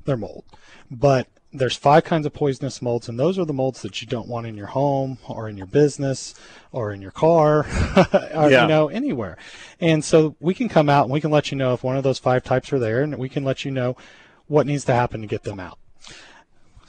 they're 0.06 0.18
mold. 0.18 0.44
But 0.92 1.28
there's 1.56 1.76
five 1.76 2.04
kinds 2.04 2.26
of 2.26 2.34
poisonous 2.34 2.82
molds, 2.82 3.08
and 3.08 3.20
those 3.20 3.38
are 3.38 3.46
the 3.46 3.54
molds 3.54 3.84
that 3.84 4.02
you 4.02 4.08
don't 4.08 4.28
want 4.28 4.48
in 4.48 4.56
your 4.58 4.68
home 4.68 5.20
or 5.28 5.48
in 5.48 5.56
your 5.56 5.68
business 5.68 6.34
or 6.72 6.92
in 6.92 7.02
your 7.02 7.12
car 7.12 7.60
or 8.34 8.50
Yeah. 8.50 8.64
you 8.64 8.68
know 8.68 8.88
anywhere. 8.88 9.38
And 9.80 10.04
so 10.04 10.36
we 10.40 10.54
can 10.56 10.68
come 10.68 10.90
out 10.90 11.04
and 11.04 11.14
we 11.14 11.22
can 11.22 11.30
let 11.32 11.52
you 11.52 11.58
know 11.58 11.74
if 11.74 11.84
one 11.84 11.96
of 11.96 12.04
those 12.04 12.18
five 12.20 12.44
types 12.44 12.74
are 12.74 12.80
there, 12.80 13.02
and 13.02 13.18
we 13.18 13.30
can 13.30 13.44
let 13.44 13.66
you 13.66 13.72
know 13.72 13.96
what 14.48 14.66
needs 14.68 14.84
to 14.86 14.94
happen 14.94 15.22
to 15.22 15.28
get 15.28 15.44
them 15.44 15.60
out. 15.60 15.78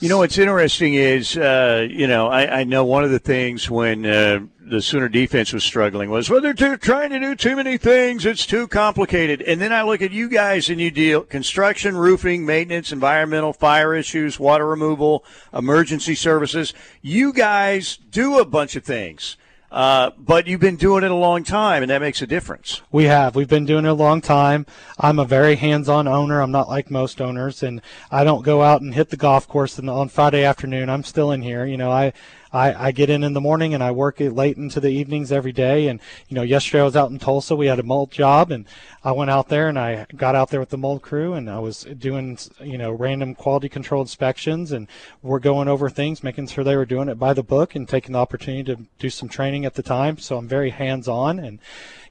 You 0.05 0.11
know 0.11 0.19
what's 0.19 0.37
interesting 0.37 0.93
is, 0.93 1.35
uh, 1.35 1.89
you 1.91 2.07
know, 2.07 2.29
I, 2.29 2.61
I 2.61 2.65
know 2.65 2.85
one 2.85 3.05
of 3.05 3.11
the 3.11 3.19
things 3.19 3.71
when 3.71 4.05
uh, 4.05 4.41
the 4.61 4.83
Sooner 4.83 5.09
defense 5.09 5.51
was 5.51 5.65
struggling 5.65 6.11
was, 6.11 6.29
well, 6.29 6.43
they're 6.43 6.53
too, 6.53 6.77
trying 6.77 7.09
to 7.09 7.19
do 7.19 7.35
too 7.35 7.57
many 7.57 7.79
things. 7.79 8.27
It's 8.27 8.45
too 8.45 8.69
complicated. 8.69 9.41
And 9.41 9.63
then 9.63 9.73
I 9.73 9.81
look 9.81 10.03
at 10.03 10.11
you 10.11 10.29
guys 10.29 10.69
and 10.69 10.79
you 10.79 10.91
deal 10.91 11.23
construction, 11.23 11.97
roofing, 11.97 12.45
maintenance, 12.45 12.93
environmental, 12.93 13.55
fire 13.55 13.95
issues, 13.95 14.39
water 14.39 14.67
removal, 14.67 15.25
emergency 15.55 16.15
services. 16.15 16.75
You 17.01 17.33
guys 17.33 17.97
do 17.97 18.39
a 18.39 18.45
bunch 18.45 18.77
of 18.77 18.85
things. 18.85 19.39
Uh, 19.75 20.13
but 20.17 20.47
you've 20.47 20.61
been 20.61 20.77
doing 20.77 21.03
it 21.03 21.11
a 21.11 21.17
long 21.17 21.43
time, 21.43 21.83
and 21.83 21.91
that 21.91 22.01
makes 22.01 22.23
a 22.23 22.29
difference. 22.29 22.81
We 22.93 23.05
have. 23.07 23.35
We've 23.35 23.49
been 23.49 23.65
doing 23.65 23.85
it 23.85 23.89
a 23.89 23.93
long 23.93 24.21
time. 24.21 24.67
I'm 25.01 25.19
a 25.19 25.25
very 25.25 25.57
hands-on 25.57 26.07
owner. 26.07 26.41
I'm 26.41 26.53
not 26.53 26.69
like 26.69 26.93
most 26.93 27.21
owners, 27.21 27.61
and 27.61 27.83
I 28.09 28.23
don't 28.23 28.45
go 28.45 28.63
out 28.63 28.83
and 28.83 28.95
hit 28.95 29.11
the 29.11 29.17
golf 29.17 29.49
course 29.49 29.77
on 29.77 30.09
Friday 30.11 30.45
afternoon. 30.45 30.89
I'm 30.89 31.03
still 31.03 31.33
in 31.33 31.43
here. 31.43 31.67
You 31.67 31.77
know, 31.77 31.91
I 31.91 32.13
I, 32.55 32.87
I 32.87 32.93
get 32.93 33.11
in 33.11 33.25
in 33.25 33.33
the 33.33 33.41
morning 33.41 33.75
and 33.75 33.83
I 33.83 33.91
work 33.91 34.21
it 34.21 34.33
late 34.33 34.57
into 34.57 34.79
the 34.79 34.89
evenings 34.89 35.33
every 35.33 35.51
day. 35.51 35.89
And 35.89 36.01
you 36.29 36.37
know, 36.37 36.43
yesterday 36.43 36.83
I 36.83 36.85
was 36.85 36.95
out 36.95 37.11
in 37.11 37.19
Tulsa. 37.19 37.57
We 37.57 37.67
had 37.67 37.81
a 37.81 37.83
mold 37.83 38.13
job, 38.13 38.53
and 38.53 38.65
I 39.03 39.11
went 39.11 39.31
out 39.31 39.49
there 39.49 39.69
and 39.69 39.79
I 39.79 40.07
got 40.17 40.37
out 40.37 40.51
there 40.51 40.61
with 40.61 40.71
the 40.71 40.79
mold 40.79 41.03
crew, 41.03 41.35
and 41.35 41.51
I 41.51 41.59
was 41.59 41.83
doing 41.83 42.39
you 42.61 42.79
know 42.79 42.93
random 42.93 43.35
quality 43.35 43.69
control 43.69 44.03
inspections, 44.03 44.71
and 44.71 44.87
we're 45.21 45.41
going 45.41 45.67
over 45.67 45.91
things, 45.91 46.23
making 46.23 46.47
sure 46.47 46.63
they 46.63 46.77
were 46.77 46.87
doing 46.87 47.09
it 47.09 47.19
by 47.19 47.33
the 47.33 47.43
book, 47.43 47.75
and 47.75 47.89
taking 47.89 48.13
the 48.13 48.21
opportunity 48.21 48.63
to 48.73 48.87
do 49.01 49.11
some 49.11 49.29
training 49.29 49.65
at 49.65 49.75
the 49.75 49.83
time. 49.83 50.19
So 50.19 50.39
I'm 50.39 50.47
very 50.47 50.71
hands-on 50.71 51.41
and 51.41 51.59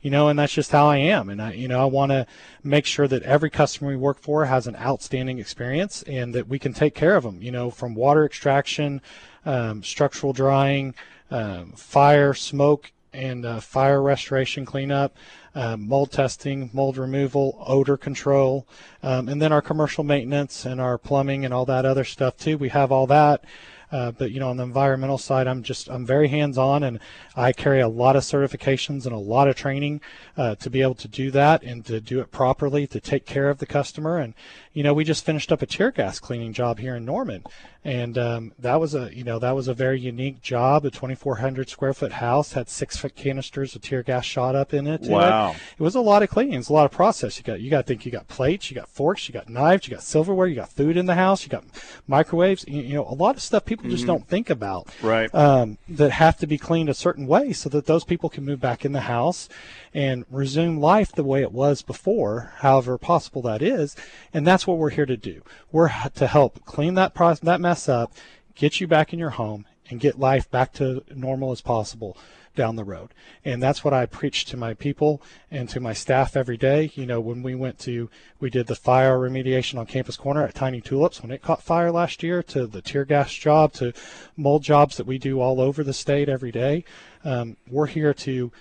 you 0.01 0.09
know, 0.09 0.27
and 0.27 0.37
that's 0.37 0.53
just 0.53 0.71
how 0.71 0.87
I 0.87 0.97
am. 0.97 1.29
And 1.29 1.41
I, 1.41 1.53
you 1.53 1.69
know, 1.69 1.81
I 1.81 1.85
want 1.85 2.11
to 2.11 2.27
make 2.61 2.85
sure 2.85 3.07
that 3.07 3.23
every 3.23 3.49
customer 3.49 3.91
we 3.91 3.95
work 3.95 4.19
for 4.19 4.43
has 4.43 4.67
an 4.67 4.75
outstanding 4.75 5.39
experience 5.39 6.03
and 6.03 6.35
that 6.35 6.49
we 6.49 6.59
can 6.59 6.73
take 6.73 6.93
care 6.93 7.15
of 7.15 7.23
them, 7.23 7.41
you 7.41 7.51
know, 7.51 7.71
from 7.71 7.95
water 7.95 8.25
extraction, 8.25 9.01
um, 9.45 9.83
structural 9.83 10.33
drying, 10.33 10.95
um, 11.31 11.71
fire, 11.71 12.33
smoke, 12.33 12.91
and 13.13 13.45
uh, 13.45 13.59
fire 13.59 14.01
restoration 14.01 14.65
cleanup, 14.65 15.15
uh, 15.55 15.77
mold 15.77 16.11
testing, 16.11 16.69
mold 16.73 16.97
removal, 16.97 17.63
odor 17.67 17.95
control, 17.97 18.67
um, 19.03 19.29
and 19.29 19.41
then 19.41 19.51
our 19.51 19.61
commercial 19.61 20.03
maintenance 20.03 20.65
and 20.65 20.81
our 20.81 20.97
plumbing 20.97 21.45
and 21.45 21.53
all 21.53 21.65
that 21.65 21.85
other 21.85 22.03
stuff 22.03 22.37
too. 22.37 22.57
We 22.57 22.69
have 22.69 22.91
all 22.91 23.07
that. 23.07 23.45
Uh, 23.93 24.09
but 24.09 24.31
you 24.31 24.39
know, 24.39 24.49
on 24.49 24.57
the 24.57 24.63
environmental 24.63 25.19
side, 25.19 25.45
I'm 25.45 25.61
just 25.61 25.87
I'm 25.87 26.03
very 26.03 26.27
hands-on, 26.27 26.81
and 26.81 26.99
I 27.35 27.51
carry 27.51 27.79
a 27.79 27.87
lot 27.87 28.15
of 28.15 28.23
certifications 28.23 29.05
and 29.05 29.13
a 29.13 29.19
lot 29.19 29.47
of 29.47 29.55
training 29.55 30.01
uh, 30.35 30.55
to 30.55 30.71
be 30.71 30.81
able 30.81 30.95
to 30.95 31.07
do 31.07 31.29
that 31.29 31.61
and 31.61 31.85
to 31.85 32.01
do 32.01 32.19
it 32.19 32.31
properly 32.31 32.87
to 32.87 32.99
take 32.99 33.27
care 33.27 33.51
of 33.51 33.59
the 33.59 33.67
customer. 33.67 34.17
And 34.17 34.33
you 34.73 34.81
know, 34.81 34.95
we 34.95 35.03
just 35.03 35.23
finished 35.23 35.51
up 35.51 35.61
a 35.61 35.67
tear 35.67 35.91
gas 35.91 36.19
cleaning 36.19 36.53
job 36.53 36.79
here 36.79 36.95
in 36.95 37.05
Norman, 37.05 37.43
and 37.85 38.17
um, 38.17 38.53
that 38.59 38.79
was 38.79 38.95
a 38.95 39.13
you 39.13 39.23
know 39.23 39.39
that 39.39 39.51
was 39.51 39.67
a 39.67 39.73
very 39.73 39.99
unique 39.99 40.41
job. 40.41 40.85
A 40.85 40.89
2,400 40.89 41.69
square 41.69 41.93
foot 41.93 42.13
house 42.13 42.53
had 42.53 42.69
six 42.69 42.97
foot 42.97 43.15
canisters 43.15 43.75
of 43.75 43.81
tear 43.81 44.03
gas 44.03 44.25
shot 44.25 44.55
up 44.55 44.73
in 44.73 44.87
it. 44.87 45.01
Wow! 45.01 45.51
It. 45.51 45.57
it 45.79 45.83
was 45.83 45.95
a 45.95 46.01
lot 46.01 46.23
of 46.23 46.29
cleaning. 46.29 46.55
It's 46.55 46.69
a 46.69 46.73
lot 46.73 46.85
of 46.85 46.91
process. 46.91 47.37
You 47.37 47.43
got 47.43 47.59
you 47.59 47.69
got 47.69 47.81
to 47.81 47.83
think 47.83 48.05
you 48.05 48.11
got 48.11 48.27
plates, 48.27 48.69
you 48.71 48.75
got 48.75 48.87
forks, 48.87 49.27
you 49.27 49.33
got 49.33 49.49
knives, 49.49 49.87
you 49.87 49.93
got 49.93 50.03
silverware, 50.03 50.47
you 50.47 50.55
got 50.55 50.69
food 50.69 50.95
in 50.95 51.07
the 51.07 51.15
house, 51.15 51.43
you 51.43 51.49
got 51.49 51.65
microwaves. 52.07 52.63
You, 52.67 52.81
you 52.81 52.93
know 52.93 53.07
a 53.07 53.15
lot 53.15 53.35
of 53.35 53.41
stuff 53.41 53.65
people 53.65 53.89
just 53.89 54.03
mm-hmm. 54.03 54.07
don't 54.07 54.27
think 54.27 54.49
about. 54.49 54.87
Right. 55.01 55.33
Um, 55.33 55.77
that 55.89 56.11
have 56.11 56.37
to 56.37 56.47
be 56.47 56.57
cleaned 56.57 56.89
a 56.89 56.93
certain 56.93 57.27
way 57.27 57.51
so 57.53 57.69
that 57.69 57.85
those 57.85 58.03
people 58.05 58.29
can 58.29 58.45
move 58.45 58.61
back 58.61 58.85
in 58.85 58.93
the 58.93 59.01
house 59.01 59.49
and 59.93 60.25
resume 60.31 60.79
life 60.79 61.11
the 61.11 61.23
way 61.23 61.41
it 61.41 61.51
was 61.51 61.81
before, 61.81 62.53
however 62.57 62.97
possible 62.97 63.41
that 63.43 63.61
is. 63.61 63.95
And 64.33 64.45
that's 64.47 64.65
what 64.65 64.77
we're 64.77 64.89
here 64.89 65.05
to 65.05 65.17
do. 65.17 65.43
We're 65.71 65.91
to 66.15 66.27
help 66.27 66.65
clean 66.65 66.95
that 66.95 67.13
process, 67.13 67.41
that 67.41 67.61
mess 67.61 67.72
up, 67.89 68.13
get 68.55 68.79
you 68.79 68.87
back 68.87 69.13
in 69.13 69.19
your 69.19 69.31
home, 69.31 69.65
and 69.89 69.99
get 69.99 70.19
life 70.19 70.49
back 70.49 70.73
to 70.73 71.03
normal 71.13 71.51
as 71.51 71.61
possible 71.61 72.17
down 72.55 72.75
the 72.75 72.83
road. 72.83 73.09
And 73.43 73.61
that's 73.61 73.83
what 73.83 73.93
I 73.93 74.05
preach 74.05 74.45
to 74.45 74.57
my 74.57 74.73
people 74.73 75.21
and 75.49 75.67
to 75.69 75.79
my 75.79 75.93
staff 75.93 76.35
every 76.37 76.57
day. 76.57 76.91
You 76.93 77.05
know, 77.05 77.19
when 77.19 77.41
we 77.41 77.55
went 77.55 77.79
to, 77.79 78.09
we 78.39 78.49
did 78.49 78.67
the 78.67 78.75
fire 78.75 79.17
remediation 79.17 79.79
on 79.79 79.87
Campus 79.87 80.17
Corner 80.17 80.43
at 80.43 80.53
Tiny 80.53 80.79
Tulips 80.79 81.21
when 81.21 81.31
it 81.31 81.41
caught 81.41 81.63
fire 81.63 81.91
last 81.91 82.21
year, 82.21 82.43
to 82.43 82.67
the 82.67 82.81
tear 82.81 83.05
gas 83.05 83.33
job, 83.33 83.73
to 83.73 83.93
mold 84.37 84.63
jobs 84.63 84.97
that 84.97 85.07
we 85.07 85.17
do 85.17 85.41
all 85.41 85.59
over 85.59 85.83
the 85.83 85.93
state 85.93 86.29
every 86.29 86.51
day. 86.51 86.85
Um, 87.23 87.57
we're 87.67 87.87
here 87.87 88.13
to 88.13 88.51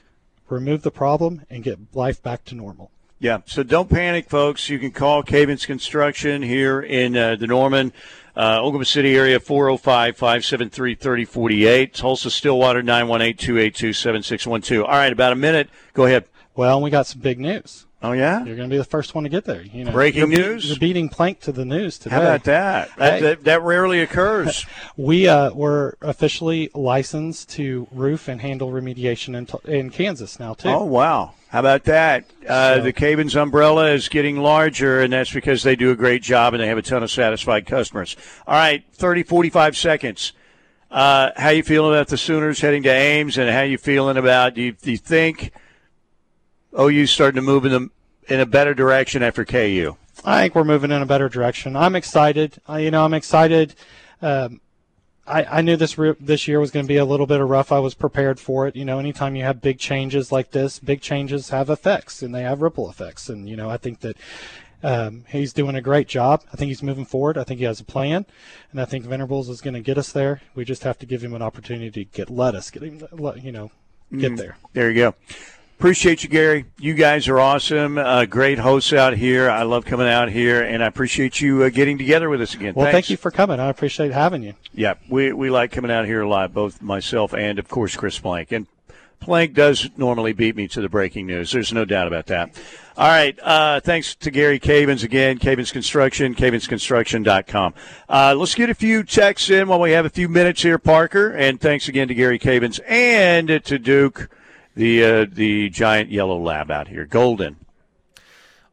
remove 0.52 0.82
the 0.82 0.90
problem, 0.90 1.42
and 1.50 1.64
get 1.64 1.78
life 1.94 2.22
back 2.22 2.44
to 2.44 2.54
normal. 2.54 2.90
Yeah, 3.18 3.38
so 3.46 3.62
don't 3.62 3.88
panic, 3.88 4.28
folks. 4.28 4.68
You 4.68 4.78
can 4.78 4.90
call 4.90 5.22
Cavens 5.22 5.64
Construction 5.64 6.42
here 6.42 6.80
in 6.80 7.16
uh, 7.16 7.36
the 7.36 7.46
Norman, 7.46 7.92
uh, 8.36 8.58
Oklahoma 8.58 8.84
City 8.84 9.16
area, 9.16 9.38
405 9.38 10.16
573 10.16 10.94
3048. 10.94 11.94
Tulsa 11.94 12.30
Stillwater, 12.30 12.82
918 12.82 13.36
282 13.36 13.92
7612. 13.92 14.84
All 14.84 14.90
right, 14.90 15.12
about 15.12 15.32
a 15.32 15.36
minute. 15.36 15.68
Go 15.92 16.06
ahead. 16.06 16.24
Well, 16.54 16.80
we 16.80 16.90
got 16.90 17.06
some 17.06 17.20
big 17.20 17.38
news. 17.40 17.86
Oh 18.02 18.12
yeah, 18.12 18.44
you're 18.44 18.56
going 18.56 18.68
to 18.68 18.72
be 18.72 18.78
the 18.78 18.84
first 18.84 19.14
one 19.14 19.24
to 19.24 19.30
get 19.30 19.44
there. 19.44 19.62
You 19.62 19.84
know, 19.84 19.92
breaking 19.92 20.32
you're, 20.32 20.40
news. 20.40 20.68
You're 20.68 20.78
beating 20.78 21.08
Plank 21.08 21.40
to 21.40 21.52
the 21.52 21.64
news 21.64 21.98
today. 21.98 22.16
How 22.16 22.22
about 22.22 22.44
that? 22.44 22.90
That, 22.96 23.12
hey. 23.12 23.20
that, 23.20 23.44
that, 23.44 23.62
rarely 23.62 24.00
occurs. 24.00 24.66
we 24.96 25.28
uh, 25.28 25.52
were 25.52 25.96
officially 26.00 26.70
licensed 26.74 27.50
to 27.50 27.86
roof 27.92 28.26
and 28.26 28.40
handle 28.40 28.72
remediation 28.72 29.36
in, 29.36 29.72
in 29.72 29.90
Kansas 29.90 30.40
now 30.40 30.54
too. 30.54 30.68
Oh 30.68 30.84
wow! 30.84 31.34
How 31.48 31.60
about 31.60 31.84
that? 31.84 32.24
Uh, 32.48 32.76
so, 32.76 32.82
the 32.82 32.92
Cavens 32.92 33.36
umbrella 33.36 33.90
is 33.90 34.08
getting 34.08 34.38
larger, 34.38 35.00
and 35.00 35.12
that's 35.12 35.32
because 35.32 35.62
they 35.62 35.76
do 35.76 35.90
a 35.92 35.96
great 35.96 36.22
job 36.22 36.54
and 36.54 36.62
they 36.62 36.66
have 36.66 36.78
a 36.78 36.82
ton 36.82 37.02
of 37.04 37.10
satisfied 37.10 37.66
customers. 37.66 38.16
All 38.46 38.54
right, 38.54 38.84
30, 38.94 39.22
45 39.22 39.76
seconds. 39.76 40.32
Uh, 40.90 41.30
how 41.36 41.50
you 41.50 41.62
feeling 41.62 41.92
about 41.92 42.08
the 42.08 42.18
Sooners 42.18 42.60
heading 42.60 42.82
to 42.82 42.90
Ames, 42.90 43.38
and 43.38 43.48
how 43.48 43.62
you 43.62 43.78
feeling 43.78 44.16
about? 44.16 44.54
Do 44.54 44.62
you, 44.62 44.72
do 44.72 44.90
you 44.90 44.98
think? 44.98 45.52
OU 46.78 47.06
starting 47.06 47.36
to 47.36 47.42
move 47.42 47.64
in 47.64 47.72
the 47.72 47.90
in 48.28 48.40
a 48.40 48.46
better 48.46 48.74
direction 48.74 49.22
after 49.22 49.44
KU? 49.44 49.96
I 50.24 50.42
think 50.42 50.54
we're 50.54 50.64
moving 50.64 50.90
in 50.90 51.02
a 51.02 51.06
better 51.06 51.28
direction. 51.28 51.76
I'm 51.76 51.96
excited. 51.96 52.58
I, 52.68 52.80
you 52.80 52.90
know, 52.90 53.04
I'm 53.04 53.14
excited. 53.14 53.74
Um, 54.20 54.60
I, 55.26 55.44
I 55.44 55.60
knew 55.62 55.76
this 55.76 55.98
re- 55.98 56.16
this 56.18 56.48
year 56.48 56.60
was 56.60 56.70
going 56.70 56.84
to 56.84 56.88
be 56.88 56.96
a 56.96 57.04
little 57.04 57.26
bit 57.26 57.40
of 57.40 57.48
rough. 57.48 57.72
I 57.72 57.78
was 57.78 57.94
prepared 57.94 58.40
for 58.40 58.66
it. 58.66 58.76
You 58.76 58.84
know, 58.84 58.98
anytime 58.98 59.36
you 59.36 59.44
have 59.44 59.60
big 59.60 59.78
changes 59.78 60.32
like 60.32 60.50
this, 60.50 60.78
big 60.78 61.00
changes 61.00 61.50
have 61.50 61.70
effects 61.70 62.22
and 62.22 62.34
they 62.34 62.42
have 62.42 62.62
ripple 62.62 62.88
effects. 62.88 63.28
And 63.28 63.48
you 63.48 63.56
know, 63.56 63.70
I 63.70 63.76
think 63.76 64.00
that 64.00 64.16
um, 64.82 65.24
he's 65.28 65.52
doing 65.52 65.76
a 65.76 65.80
great 65.80 66.08
job. 66.08 66.42
I 66.52 66.56
think 66.56 66.68
he's 66.68 66.82
moving 66.82 67.04
forward. 67.04 67.38
I 67.38 67.44
think 67.44 67.58
he 67.58 67.64
has 67.64 67.80
a 67.80 67.84
plan, 67.84 68.26
and 68.72 68.80
I 68.80 68.84
think 68.84 69.04
Venables 69.04 69.48
is 69.48 69.60
going 69.60 69.74
to 69.74 69.80
get 69.80 69.96
us 69.96 70.10
there. 70.10 70.42
We 70.54 70.64
just 70.64 70.82
have 70.82 70.98
to 70.98 71.06
give 71.06 71.22
him 71.22 71.34
an 71.34 71.42
opportunity 71.42 71.90
to 71.90 72.04
get 72.04 72.28
let 72.28 72.54
us 72.54 72.70
get 72.70 72.82
him, 72.82 73.06
you 73.40 73.52
know, 73.52 73.70
get 74.16 74.32
mm, 74.32 74.36
there. 74.36 74.56
There 74.72 74.90
you 74.90 74.96
go. 74.96 75.14
Appreciate 75.82 76.22
you, 76.22 76.28
Gary. 76.28 76.66
You 76.78 76.94
guys 76.94 77.26
are 77.26 77.40
awesome. 77.40 77.98
Uh, 77.98 78.24
great 78.24 78.60
hosts 78.60 78.92
out 78.92 79.16
here. 79.16 79.50
I 79.50 79.64
love 79.64 79.84
coming 79.84 80.06
out 80.06 80.30
here, 80.30 80.62
and 80.62 80.80
I 80.80 80.86
appreciate 80.86 81.40
you 81.40 81.64
uh, 81.64 81.70
getting 81.70 81.98
together 81.98 82.28
with 82.30 82.40
us 82.40 82.54
again. 82.54 82.74
Well, 82.74 82.84
Thanks. 82.84 82.94
thank 82.94 83.10
you 83.10 83.16
for 83.16 83.32
coming. 83.32 83.58
I 83.58 83.66
appreciate 83.66 84.12
having 84.12 84.44
you. 84.44 84.54
Yeah, 84.72 84.94
we, 85.08 85.32
we 85.32 85.50
like 85.50 85.72
coming 85.72 85.90
out 85.90 86.06
here 86.06 86.20
a 86.20 86.28
lot, 86.28 86.54
both 86.54 86.80
myself 86.80 87.34
and, 87.34 87.58
of 87.58 87.68
course, 87.68 87.96
Chris 87.96 88.16
Plank. 88.16 88.52
And 88.52 88.68
Plank 89.18 89.54
does 89.54 89.90
normally 89.96 90.32
beat 90.32 90.54
me 90.54 90.68
to 90.68 90.80
the 90.80 90.88
breaking 90.88 91.26
news. 91.26 91.50
There's 91.50 91.72
no 91.72 91.84
doubt 91.84 92.06
about 92.06 92.26
that. 92.26 92.56
All 92.96 93.08
right. 93.08 93.36
Uh, 93.42 93.80
thanks 93.80 94.14
to 94.14 94.30
Gary 94.30 94.60
Cavens 94.60 95.02
again, 95.02 95.38
Cavens 95.38 95.72
Construction, 95.72 96.36
cavensconstruction.com. 96.36 97.74
Uh, 98.08 98.36
let's 98.38 98.54
get 98.54 98.70
a 98.70 98.74
few 98.74 99.02
texts 99.02 99.50
in 99.50 99.66
while 99.66 99.80
we 99.80 99.90
have 99.90 100.06
a 100.06 100.10
few 100.10 100.28
minutes 100.28 100.62
here, 100.62 100.78
Parker. 100.78 101.30
And 101.30 101.60
thanks 101.60 101.88
again 101.88 102.06
to 102.06 102.14
Gary 102.14 102.38
Cavens 102.38 102.78
and 102.86 103.48
to 103.64 103.80
Duke 103.80 104.30
the 104.74 105.04
uh, 105.04 105.26
the 105.30 105.68
giant 105.70 106.10
yellow 106.10 106.38
lab 106.38 106.70
out 106.70 106.88
here, 106.88 107.04
golden. 107.04 107.56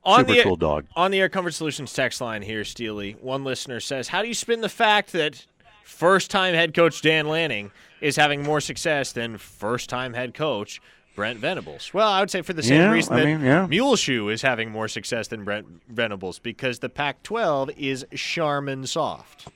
On 0.04 0.20
Super 0.22 0.34
the, 0.34 0.44
cool 0.44 0.56
dog. 0.56 0.86
On 0.96 1.12
the 1.12 1.20
Air 1.20 1.30
Comfort 1.30 1.52
Solutions 1.52 1.92
text 1.94 2.22
line 2.22 2.42
here, 2.42 2.64
Steely, 2.64 3.18
one 3.22 3.44
listener 3.44 3.80
says, 3.80 4.08
"How 4.08 4.22
do 4.22 4.28
you 4.28 4.34
spin 4.34 4.62
the 4.62 4.70
fact 4.70 5.12
that 5.12 5.46
first-time 5.84 6.54
head 6.54 6.74
coach 6.74 7.02
Dan 7.02 7.28
Lanning 7.28 7.72
is 8.00 8.16
having 8.16 8.44
more 8.44 8.62
success 8.62 9.12
than 9.12 9.38
first-time 9.38 10.14
head 10.14 10.34
coach 10.34 10.82
Brent 11.16 11.40
Venables?" 11.40 11.94
Well, 11.94 12.10
I 12.10 12.22
would 12.22 12.32
say 12.32 12.42
for 12.42 12.54
the 12.54 12.64
same 12.64 12.80
yeah, 12.80 12.92
reason 12.92 13.14
I 13.14 13.20
that 13.20 13.26
mean, 13.26 13.42
yeah. 13.42 13.68
Muleshoe 13.68 14.30
is 14.30 14.42
having 14.42 14.72
more 14.72 14.88
success 14.88 15.28
than 15.28 15.44
Brent 15.44 15.68
Venables 15.90 16.40
because 16.40 16.80
the 16.80 16.90
Pac-12 16.90 17.76
is 17.78 18.06
Charmin 18.16 18.88
soft. 18.88 19.50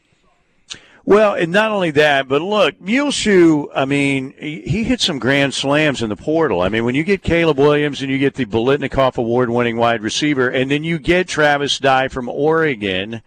Well, 1.05 1.34
and 1.34 1.51
not 1.51 1.71
only 1.71 1.91
that, 1.91 2.30
but 2.30 2.41
look, 2.41 2.80
Muleshoe, 2.80 3.67
I 3.75 3.84
mean, 3.84 4.34
he 4.39 4.85
hit 4.85 5.01
some 5.01 5.19
grand 5.19 5.53
slams 5.53 6.01
in 6.01 6.07
the 6.07 6.15
portal. 6.15 6.61
I 6.61 6.69
mean, 6.69 6.85
when 6.85 6.95
you 6.95 7.03
get 7.03 7.21
Caleb 7.21 7.59
Williams 7.59 8.01
and 8.01 8.09
you 8.09 8.17
get 8.17 8.35
the 8.35 8.45
Biletnikoff 8.45 9.17
Award 9.17 9.49
winning 9.49 9.75
wide 9.75 10.01
receiver, 10.01 10.47
and 10.47 10.71
then 10.71 10.85
you 10.85 10.97
get 10.97 11.27
Travis 11.27 11.77
Dye 11.77 12.07
from 12.07 12.30
Oregon, 12.30 13.21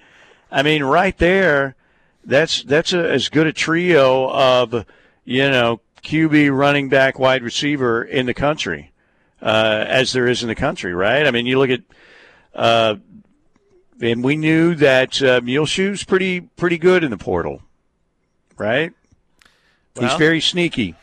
I 0.51 0.62
mean, 0.62 0.85
right 0.85 1.16
there, 1.19 1.77
that's 2.24 2.62
that's 2.62 2.94
a, 2.94 3.11
as 3.11 3.28
good 3.28 3.47
a 3.47 3.53
trio 3.53 4.31
of, 4.31 4.86
you 5.27 5.51
know, 5.51 5.81
QB 6.03 6.57
running 6.57 6.89
back 6.89 7.19
wide 7.19 7.43
receiver 7.43 8.03
in 8.03 8.24
the 8.24 8.35
country 8.35 8.93
uh, 9.43 9.85
as 9.86 10.15
there 10.15 10.27
is 10.27 10.43
in 10.43 10.48
the 10.48 10.55
country, 10.55 10.94
right? 10.94 11.27
I 11.27 11.31
mean, 11.31 11.44
you 11.44 11.59
look 11.59 11.70
at 11.70 11.82
uh, 12.55 12.97
and 14.01 14.24
we 14.24 14.36
knew 14.36 14.74
that 14.77 15.23
uh, 15.23 15.43
Muleshoe's 15.43 16.05
pretty 16.05 16.40
pretty 16.40 16.78
good 16.78 17.05
in 17.05 17.11
the 17.11 17.19
portal 17.19 17.62
right? 18.59 18.93
Well, 19.97 20.09
He's 20.09 20.19
very 20.19 20.41
sneaky. 20.41 20.95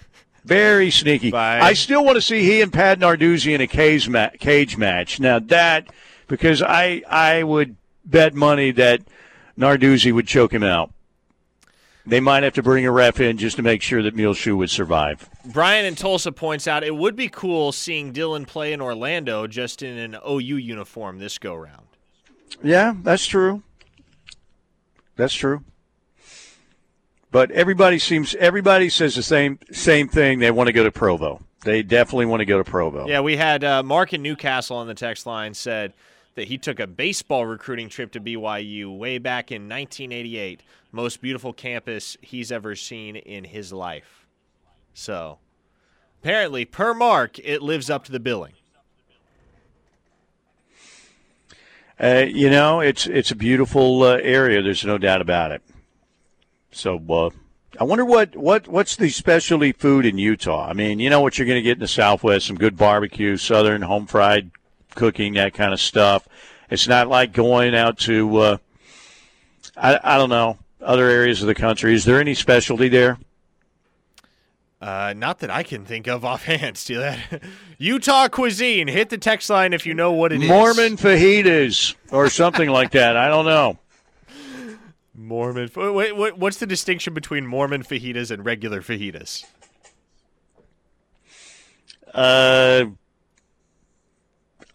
Very 0.46 0.92
sneaky. 0.92 1.32
Bye. 1.32 1.60
I 1.62 1.74
still 1.74 2.04
want 2.04 2.16
to 2.18 2.22
see 2.22 2.44
he 2.44 2.62
and 2.62 2.72
Pat 2.72 3.00
Narduzzi 3.00 3.54
in 3.56 3.62
a 3.62 3.68
cage, 3.68 4.10
ma- 4.10 4.30
cage 4.40 4.78
match. 4.78 5.20
Now 5.20 5.40
that 5.40 5.88
because 6.28 6.62
I 6.62 7.02
I 7.10 7.44
would 7.44 7.76
bet 8.06 8.34
money 8.34 8.72
that 8.72 9.02
Narduzzi 9.58 10.12
would 10.12 10.28
choke 10.28 10.54
him 10.54 10.64
out. 10.64 10.92
they 12.06 12.20
might 12.20 12.44
have 12.44 12.54
to 12.56 12.62
bring 12.64 12.86
a 12.86 12.92
ref 12.92 13.22
in 13.22 13.38
just 13.38 13.56
to 13.56 13.62
make 13.62 13.82
sure 13.82 14.04
that 14.04 14.14
Muleshoe 14.14 14.58
would 14.58 14.70
survive. 14.70 15.30
Brian 15.46 15.86
in 15.86 15.96
Tulsa 15.96 16.34
points 16.34 16.68
out 16.68 16.84
it 16.84 16.96
would 16.96 17.16
be 17.16 17.30
cool 17.30 17.72
seeing 17.72 18.12
Dillon 18.12 18.44
play 18.46 18.74
in 18.74 18.82
Orlando 18.82 19.48
just 19.48 19.82
in 19.82 19.98
an 19.98 20.18
OU 20.28 20.58
uniform 20.58 21.20
this 21.20 21.38
go 21.38 21.56
round. 21.56 21.88
Yeah, 22.62 22.94
that's 23.02 23.26
true. 23.26 23.64
That's 25.16 25.34
true. 25.34 25.64
But 27.34 27.50
everybody 27.50 27.98
seems 27.98 28.36
everybody 28.36 28.90
says 28.90 29.16
the 29.16 29.24
same 29.24 29.58
same 29.72 30.08
thing. 30.08 30.38
They 30.38 30.52
want 30.52 30.68
to 30.68 30.72
go 30.72 30.84
to 30.84 30.92
Provo. 30.92 31.42
They 31.64 31.82
definitely 31.82 32.28
want 32.28 32.42
to 32.42 32.46
go 32.46 32.60
to 32.60 32.64
Provo. 32.64 33.08
Yeah, 33.08 33.22
we 33.22 33.38
had 33.38 33.64
uh, 33.64 33.82
Mark 33.82 34.14
in 34.14 34.22
Newcastle 34.22 34.78
on 34.78 34.86
the 34.86 34.94
text 34.94 35.26
line 35.26 35.56
said 35.56 35.94
that 36.36 36.48
he 36.48 36.60
took 36.60 36.80
a 36.80 36.86
baseball 36.86 37.48
recruiting 37.48 37.90
trip 37.90 38.12
to 38.12 38.22
BYU 38.22 38.96
way 38.96 39.18
back 39.18 39.52
in 39.52 39.64
1988. 39.64 40.62
Most 40.92 41.24
beautiful 41.24 41.54
campus 41.54 42.18
he's 42.22 42.52
ever 42.52 42.76
seen 42.76 43.16
in 43.16 43.46
his 43.46 43.74
life. 43.74 44.28
So, 44.94 45.40
apparently, 46.22 46.66
per 46.66 46.94
Mark, 46.94 47.40
it 47.40 47.64
lives 47.64 47.90
up 47.90 48.06
to 48.06 48.12
the 48.12 48.20
billing. 48.20 48.54
Uh, 52.00 52.26
you 52.28 52.52
know, 52.52 52.80
it's 52.80 53.08
it's 53.08 53.32
a 53.32 53.36
beautiful 53.36 54.04
uh, 54.04 54.20
area. 54.22 54.62
There's 54.62 54.86
no 54.86 55.00
doubt 55.00 55.22
about 55.22 55.52
it. 55.52 55.64
So, 56.74 57.02
uh, 57.10 57.30
I 57.80 57.84
wonder 57.84 58.06
what, 58.06 58.36
what 58.36 58.68
what's 58.68 58.96
the 58.96 59.10
specialty 59.10 59.72
food 59.72 60.06
in 60.06 60.18
Utah. 60.18 60.68
I 60.68 60.74
mean, 60.74 61.00
you 61.00 61.10
know 61.10 61.22
what 61.22 61.38
you're 61.38 61.48
going 61.48 61.58
to 61.58 61.64
get 61.64 61.74
in 61.74 61.80
the 61.80 61.88
Southwest: 61.88 62.48
some 62.48 62.58
good 62.58 62.78
barbecue, 62.78 63.38
Southern 63.38 63.82
home 63.82 64.06
fried 64.06 64.52
cooking, 64.96 65.34
that 65.34 65.54
kind 65.54 65.74
of 65.74 65.80
stuff. 65.80 66.28
It's 66.70 66.88
not 66.88 67.08
like 67.08 67.34
going 67.34 67.76
out 67.76 67.98
to, 68.00 68.38
uh, 68.38 68.58
I, 69.76 70.00
I 70.04 70.18
don't 70.18 70.30
know, 70.30 70.58
other 70.82 71.08
areas 71.08 71.42
of 71.42 71.48
the 71.48 71.56
country. 71.56 71.94
Is 71.94 72.06
there 72.06 72.20
any 72.20 72.34
specialty 72.34 72.90
there? 72.90 73.18
Uh, 74.82 75.14
not 75.16 75.40
that 75.40 75.50
I 75.50 75.64
can 75.64 75.86
think 75.86 76.08
of 76.08 76.26
offhand. 76.26 76.78
Steal 76.78 77.00
that. 77.02 77.42
Utah 77.78 78.28
cuisine. 78.28 78.88
Hit 78.88 79.10
the 79.10 79.18
text 79.18 79.50
line 79.50 79.74
if 79.74 79.86
you 79.86 79.94
know 79.94 80.12
what 80.12 80.32
it 80.32 80.42
is. 80.42 80.50
Mormon 80.50 80.98
fajitas 80.98 81.96
or 82.12 82.30
something 82.30 82.70
like 82.70 82.92
that. 82.92 83.16
I 83.16 83.28
don't 83.28 83.46
know. 83.46 83.80
Mormon. 85.16 85.70
Wait, 85.76 86.16
wait, 86.16 86.38
what's 86.38 86.58
the 86.58 86.66
distinction 86.66 87.14
between 87.14 87.46
Mormon 87.46 87.84
fajitas 87.84 88.32
and 88.32 88.44
regular 88.46 88.82
fajitas? 88.82 89.46
Uh, 92.14 92.86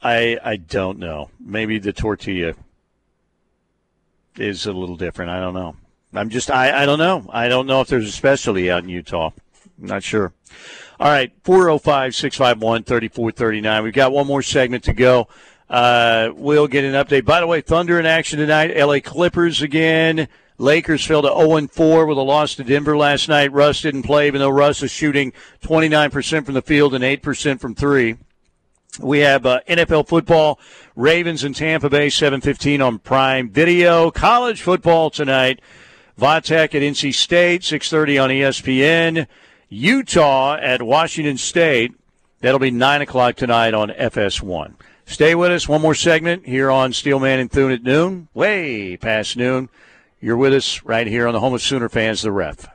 I 0.02 0.38
I 0.44 0.56
don't 0.56 0.98
know. 0.98 1.30
Maybe 1.40 1.78
the 1.78 1.92
tortilla 1.92 2.54
is 4.36 4.66
a 4.66 4.72
little 4.72 4.96
different. 4.96 5.30
I 5.30 5.40
don't 5.40 5.54
know. 5.54 5.76
I'm 6.14 6.30
just 6.30 6.50
I, 6.50 6.82
I 6.82 6.86
don't 6.86 6.98
know. 6.98 7.28
I 7.30 7.48
don't 7.48 7.66
know 7.66 7.80
if 7.80 7.88
there's 7.88 8.08
a 8.08 8.12
specialty 8.12 8.70
out 8.70 8.82
in 8.82 8.88
Utah. 8.88 9.30
I'm 9.80 9.86
not 9.86 10.02
sure. 10.02 10.32
All 11.00 11.08
right, 11.08 11.32
405 11.44 12.14
651 12.14 12.84
3439. 12.84 13.84
We've 13.84 13.92
got 13.92 14.12
one 14.12 14.26
more 14.26 14.42
segment 14.42 14.84
to 14.84 14.92
go. 14.92 15.28
Uh, 15.68 16.30
we'll 16.34 16.66
get 16.66 16.84
an 16.84 16.94
update. 16.94 17.24
By 17.24 17.40
the 17.40 17.46
way, 17.46 17.60
Thunder 17.60 17.98
in 17.98 18.06
action 18.06 18.38
tonight. 18.38 18.76
LA 18.76 19.00
Clippers 19.00 19.62
again. 19.62 20.28
Lakers 20.60 21.04
fell 21.04 21.22
to 21.22 21.28
0 21.28 21.68
4 21.68 22.06
with 22.06 22.18
a 22.18 22.22
loss 22.22 22.56
to 22.56 22.64
Denver 22.64 22.96
last 22.96 23.28
night. 23.28 23.52
Russ 23.52 23.82
didn't 23.82 24.02
play, 24.02 24.26
even 24.26 24.40
though 24.40 24.48
Russ 24.48 24.82
is 24.82 24.90
shooting 24.90 25.32
29% 25.62 26.44
from 26.44 26.54
the 26.54 26.62
field 26.62 26.94
and 26.94 27.04
8% 27.04 27.60
from 27.60 27.74
three. 27.74 28.16
We 29.00 29.20
have 29.20 29.46
uh, 29.46 29.60
NFL 29.68 30.08
football, 30.08 30.58
Ravens 30.96 31.44
and 31.44 31.54
Tampa 31.54 31.88
Bay, 31.88 32.08
7:15 32.08 32.84
on 32.84 32.98
Prime 32.98 33.50
Video. 33.50 34.10
College 34.10 34.60
football 34.60 35.10
tonight, 35.10 35.60
Vatech 36.18 36.74
at 36.74 36.82
NC 36.82 37.14
State, 37.14 37.62
6:30 37.62 38.24
on 38.24 38.30
ESPN. 38.30 39.26
Utah 39.68 40.56
at 40.56 40.82
Washington 40.82 41.36
State. 41.36 41.92
That'll 42.40 42.58
be 42.58 42.70
nine 42.70 43.02
o'clock 43.02 43.36
tonight 43.36 43.74
on 43.74 43.90
FS1. 43.90 44.74
Stay 45.08 45.34
with 45.34 45.50
us. 45.50 45.66
One 45.66 45.80
more 45.80 45.94
segment 45.94 46.46
here 46.46 46.70
on 46.70 46.92
Steelman 46.92 47.40
and 47.40 47.50
Thune 47.50 47.72
at 47.72 47.82
noon, 47.82 48.28
way 48.34 48.98
past 48.98 49.38
noon. 49.38 49.70
You're 50.20 50.36
with 50.36 50.52
us 50.52 50.84
right 50.84 51.06
here 51.06 51.26
on 51.26 51.32
the 51.32 51.40
home 51.40 51.54
of 51.54 51.62
Sooner 51.62 51.88
fans, 51.88 52.20
the 52.20 52.30
Ref. 52.30 52.68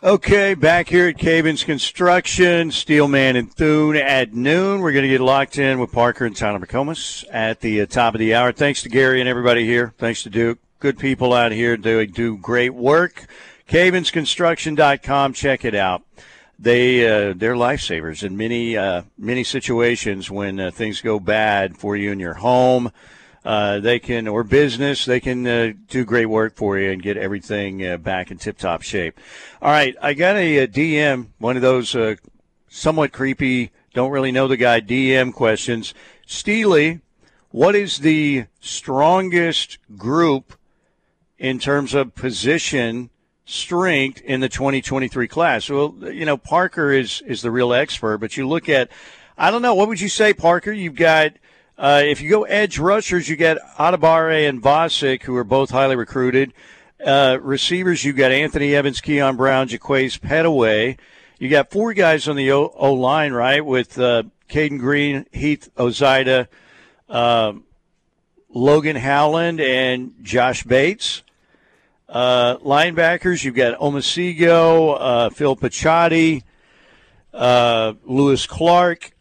Okay, 0.00 0.54
back 0.54 0.88
here 0.88 1.08
at 1.08 1.18
Cavens 1.18 1.64
Construction, 1.64 2.70
Steelman 2.70 3.34
and 3.34 3.52
Thune 3.52 3.96
at 3.96 4.32
noon. 4.32 4.80
We're 4.80 4.92
going 4.92 5.02
to 5.02 5.08
get 5.08 5.20
locked 5.20 5.58
in 5.58 5.80
with 5.80 5.90
Parker 5.90 6.24
and 6.24 6.36
Tyler 6.36 6.60
McComas 6.60 7.24
at 7.32 7.58
the 7.62 7.80
uh, 7.80 7.86
top 7.86 8.14
of 8.14 8.20
the 8.20 8.32
hour. 8.32 8.52
Thanks 8.52 8.80
to 8.82 8.88
Gary 8.88 9.18
and 9.18 9.28
everybody 9.28 9.64
here. 9.64 9.92
Thanks 9.98 10.22
to 10.22 10.30
Duke. 10.30 10.60
Good 10.78 11.00
people 11.00 11.32
out 11.32 11.50
here 11.50 11.76
do 11.76 12.06
do 12.06 12.36
great 12.36 12.74
work. 12.74 13.26
CavensConstruction.com. 13.68 15.32
Check 15.32 15.64
it 15.64 15.74
out. 15.74 16.02
They 16.60 17.04
uh, 17.04 17.34
they're 17.36 17.54
lifesavers 17.54 18.22
in 18.22 18.36
many 18.36 18.76
uh, 18.76 19.02
many 19.18 19.42
situations 19.42 20.30
when 20.30 20.60
uh, 20.60 20.70
things 20.70 21.00
go 21.00 21.18
bad 21.18 21.76
for 21.76 21.96
you 21.96 22.12
in 22.12 22.20
your 22.20 22.34
home 22.34 22.92
uh, 23.48 23.80
they 23.80 23.98
can 23.98 24.28
or 24.28 24.44
business 24.44 25.06
they 25.06 25.20
can 25.20 25.46
uh, 25.46 25.72
do 25.88 26.04
great 26.04 26.26
work 26.26 26.54
for 26.54 26.78
you 26.78 26.90
and 26.90 27.02
get 27.02 27.16
everything 27.16 27.84
uh, 27.84 27.96
back 27.96 28.30
in 28.30 28.36
tip 28.36 28.58
top 28.58 28.82
shape. 28.82 29.18
All 29.62 29.70
right, 29.70 29.96
I 30.02 30.12
got 30.12 30.36
a, 30.36 30.58
a 30.58 30.68
DM, 30.68 31.28
one 31.38 31.56
of 31.56 31.62
those 31.62 31.96
uh, 31.96 32.16
somewhat 32.68 33.10
creepy, 33.10 33.70
don't 33.94 34.10
really 34.10 34.32
know 34.32 34.48
the 34.48 34.58
guy 34.58 34.82
DM 34.82 35.32
questions. 35.32 35.94
Steely, 36.26 37.00
what 37.50 37.74
is 37.74 38.00
the 38.00 38.44
strongest 38.60 39.78
group 39.96 40.52
in 41.38 41.58
terms 41.58 41.94
of 41.94 42.14
position? 42.14 43.10
strength 43.50 44.20
in 44.20 44.40
the 44.40 44.48
2023 44.50 45.26
class. 45.26 45.70
Well, 45.70 45.94
you 46.02 46.26
know, 46.26 46.36
Parker 46.36 46.92
is 46.92 47.22
is 47.22 47.40
the 47.40 47.50
real 47.50 47.72
expert, 47.72 48.18
but 48.18 48.36
you 48.36 48.46
look 48.46 48.68
at 48.68 48.90
I 49.38 49.50
don't 49.50 49.62
know, 49.62 49.74
what 49.74 49.88
would 49.88 50.02
you 50.02 50.10
say, 50.10 50.34
Parker? 50.34 50.70
You've 50.70 50.96
got 50.96 51.32
uh, 51.78 52.02
if 52.04 52.20
you 52.20 52.28
go 52.28 52.42
edge 52.42 52.78
rushers, 52.78 53.28
you 53.28 53.36
get 53.36 53.56
Adebawore 53.78 54.48
and 54.48 54.60
Vasek, 54.60 55.22
who 55.22 55.36
are 55.36 55.44
both 55.44 55.70
highly 55.70 55.94
recruited. 55.94 56.52
Uh, 57.04 57.38
receivers, 57.40 58.04
you 58.04 58.12
got 58.12 58.32
Anthony 58.32 58.74
Evans, 58.74 59.00
Keon 59.00 59.36
Brown, 59.36 59.68
Jaquaize 59.68 60.18
Pettaway. 60.18 60.98
You 61.38 61.48
got 61.48 61.70
four 61.70 61.94
guys 61.94 62.26
on 62.26 62.34
the 62.34 62.50
O, 62.50 62.72
o 62.74 62.92
line, 62.94 63.32
right, 63.32 63.64
with 63.64 63.96
uh, 63.96 64.24
Caden 64.50 64.80
Green, 64.80 65.26
Heath 65.32 65.70
Ozaeta, 65.76 66.48
um, 67.08 67.62
Logan 68.48 68.96
Howland, 68.96 69.60
and 69.60 70.14
Josh 70.22 70.64
Bates. 70.64 71.22
Uh, 72.08 72.56
linebackers, 72.56 73.44
you've 73.44 73.54
got 73.54 73.78
Omosigho, 73.78 74.96
uh, 74.98 75.30
Phil 75.30 75.54
Picciotti, 75.54 76.42
uh, 77.32 77.92
Lewis 78.04 78.46
Clark, 78.46 79.12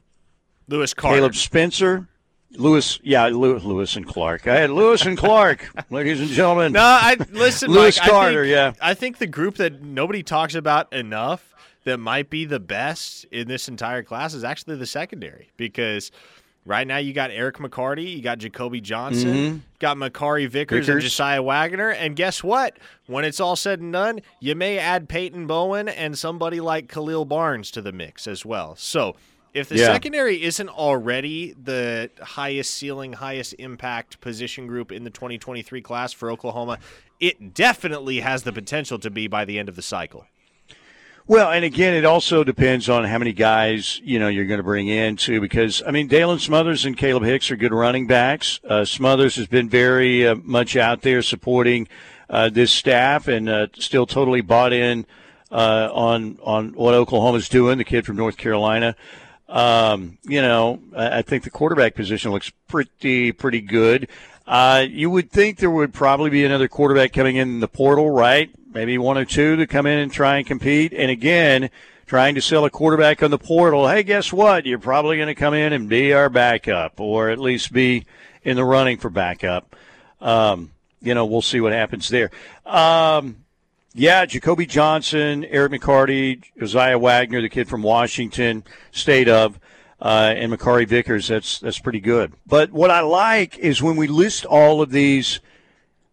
Lewis 0.67 0.95
Carter. 0.95 1.17
Caleb 1.17 1.35
Spencer. 1.35 2.07
Lewis, 2.57 2.99
yeah, 3.03 3.27
Lewis, 3.27 3.63
Lewis 3.63 3.95
and 3.95 4.05
Clark. 4.07 4.47
I 4.47 4.55
had 4.59 4.69
Lewis 4.71 5.05
and 5.05 5.17
Clark, 5.17 5.69
ladies 5.89 6.19
and 6.19 6.29
gentlemen. 6.29 6.73
No, 6.73 6.81
I 6.81 7.15
listen. 7.31 7.71
Lewis 7.71 7.97
Mike, 7.99 8.09
Carter, 8.09 8.41
I 8.41 8.43
think, 8.43 8.51
yeah. 8.51 8.73
I 8.87 8.93
think 8.93 9.17
the 9.19 9.27
group 9.27 9.55
that 9.55 9.81
nobody 9.81 10.23
talks 10.23 10.55
about 10.55 10.91
enough 10.93 11.53
that 11.83 11.97
might 11.99 12.29
be 12.29 12.45
the 12.45 12.59
best 12.59 13.25
in 13.31 13.47
this 13.47 13.67
entire 13.67 14.03
class 14.03 14.33
is 14.33 14.43
actually 14.43 14.75
the 14.75 14.85
secondary 14.85 15.51
because 15.55 16.11
right 16.65 16.85
now 16.85 16.97
you 16.97 17.13
got 17.13 17.31
Eric 17.31 17.57
McCarty, 17.59 18.13
you 18.15 18.21
got 18.21 18.39
Jacoby 18.39 18.81
Johnson, 18.81 19.33
Mhm. 19.33 19.59
got 19.79 19.95
Makari 19.95 20.49
Vickers, 20.49 20.89
and 20.89 20.99
Josiah 20.99 21.41
Wagner, 21.41 21.91
and 21.91 22.15
guess 22.15 22.43
what? 22.43 22.77
When 23.05 23.23
it's 23.23 23.39
all 23.39 23.55
said 23.55 23.79
and 23.79 23.93
done, 23.93 24.19
you 24.41 24.53
may 24.55 24.77
add 24.77 25.07
Peyton 25.07 25.47
Bowen 25.47 25.87
and 25.87 26.17
somebody 26.17 26.59
like 26.59 26.89
Khalil 26.89 27.23
Barnes 27.23 27.71
to 27.71 27.81
the 27.81 27.93
mix 27.93 28.27
as 28.27 28.45
well. 28.45 28.75
So. 28.75 29.15
If 29.57 29.69
the 29.69 29.77
Yeah. 29.77 29.87
secondary 29.87 30.43
isn't 30.43 30.69
already 30.69 31.53
the 31.61 32.11
highest 32.21 32.73
ceiling, 32.75 33.13
highest 33.13 33.55
impact 33.57 34.21
position 34.21 34.67
group 34.67 34.91
in 34.91 35.03
the 35.03 35.09
2023 35.09 35.81
class 35.81 36.13
for 36.13 36.29
Oklahoma, 36.29 36.77
it 37.19 37.55
definitely 37.55 38.19
has 38.19 38.43
the 38.43 38.53
potential 38.53 38.99
to 38.99 39.09
be 39.09 39.27
by 39.27 39.45
the 39.45 39.57
end 39.57 39.67
of 39.67 39.75
the 39.75 39.81
cycle. 39.81 40.25
Well, 41.25 41.51
and 41.51 41.65
again, 41.65 41.93
it 41.93 42.05
also 42.05 42.43
depends 42.45 42.87
on 42.87 43.03
how 43.03 43.17
many 43.17 43.33
guys 43.33 43.99
you 44.01 44.17
know 44.17 44.29
you're 44.29 44.45
going 44.45 44.59
to 44.59 44.63
bring 44.63 44.87
in 44.87 45.17
too. 45.17 45.41
Because 45.41 45.83
I 45.85 45.91
mean, 45.91 46.07
Daylan 46.07 46.39
Smothers 46.39 46.85
and 46.85 46.95
Kalib 46.97 47.25
Hicks 47.25 47.51
are 47.51 47.57
good 47.57 47.73
running 47.73 48.07
backs. 48.07 48.61
Uh, 48.63 48.85
Smothers 48.85 49.35
has 49.35 49.47
been 49.47 49.67
very 49.67 50.25
uh, 50.25 50.35
much 50.43 50.77
out 50.77 51.01
there 51.01 51.21
supporting 51.21 51.89
uh, 52.29 52.49
this 52.49 52.71
staff 52.71 53.27
and 53.27 53.49
uh, 53.49 53.67
still 53.73 54.05
totally 54.05 54.39
bought 54.39 54.71
in 54.71 55.05
uh, 55.51 55.89
on 55.91 56.37
on 56.43 56.69
what 56.73 56.93
Oklahoma's 56.93 57.49
doing. 57.49 57.77
The 57.77 57.83
kid 57.83 58.05
from 58.05 58.15
North 58.15 58.37
Carolina. 58.37 58.95
Um, 59.49 60.17
you 60.23 60.41
know, 60.41 60.81
I, 60.95 61.21
think 61.21 61.43
the 61.43 61.49
quarterback 61.49 61.95
position 61.95 62.31
looks 62.31 62.51
pretty 62.67 63.31
pretty 63.31 63.61
good. 63.61 64.09
Uh, 64.45 64.85
you 64.89 65.09
would 65.09 65.31
think 65.31 65.57
there 65.57 65.71
would 65.71 65.93
probably 65.93 66.29
be 66.29 66.43
another 66.43 66.67
quarterback 66.67 67.13
coming 67.13 67.37
in 67.37 67.61
the 67.61 67.67
portal, 67.67 68.09
right? 68.09 68.49
Maybe 68.73 68.97
one 68.97 69.17
or 69.17 69.25
two 69.25 69.55
to 69.55 69.67
come 69.67 69.85
in 69.85 69.99
and 69.99 70.11
try 70.11 70.37
and 70.37 70.45
compete. 70.45 70.93
And 70.93 71.09
again, 71.09 71.69
trying 72.05 72.35
to 72.35 72.41
sell 72.41 72.65
a 72.65 72.69
quarterback 72.69 73.23
on 73.23 73.31
the 73.31 73.37
portal. 73.37 73.87
Hey, 73.87 74.03
guess 74.03 74.31
what? 74.33 74.65
You're 74.65 74.79
probably 74.79 75.17
going 75.17 75.27
to 75.27 75.35
come 75.35 75.53
in 75.53 75.73
and 75.73 75.87
be 75.87 76.13
our 76.13 76.29
backup, 76.29 76.99
or 76.99 77.29
at 77.29 77.39
least 77.39 77.71
be 77.71 78.05
in 78.43 78.55
the 78.55 78.65
running 78.65 78.97
for 78.97 79.09
backup. 79.09 79.75
Um, 80.21 80.71
you 81.01 81.13
know, 81.13 81.25
we'll 81.25 81.41
see 81.41 81.61
what 81.61 81.73
happens 81.73 82.09
there. 82.09 82.31
Um, 82.65 83.45
yeah, 83.97 84.25
Jacoby 84.25 84.67
Johnson, 84.67 85.43
Eric 85.45 85.71
McCarty, 85.73 86.43
Josiah 86.59 86.99
Wagner, 86.99 87.41
the 87.41 87.49
kid 87.49 87.67
from 87.67 87.81
Washington 87.81 88.63
State 88.91 89.27
of 89.27 89.59
uh, 89.99 90.33
and 90.37 90.53
Makari 90.53 90.87
Vickers. 90.87 91.27
That's 91.27 91.59
that's 91.59 91.79
pretty 91.79 91.99
good. 91.99 92.33
But 92.45 92.71
what 92.71 92.91
I 92.91 93.01
like 93.01 93.57
is 93.57 93.81
when 93.81 93.95
we 93.95 94.07
list 94.07 94.45
all 94.45 94.81
of 94.81 94.91
these, 94.91 95.39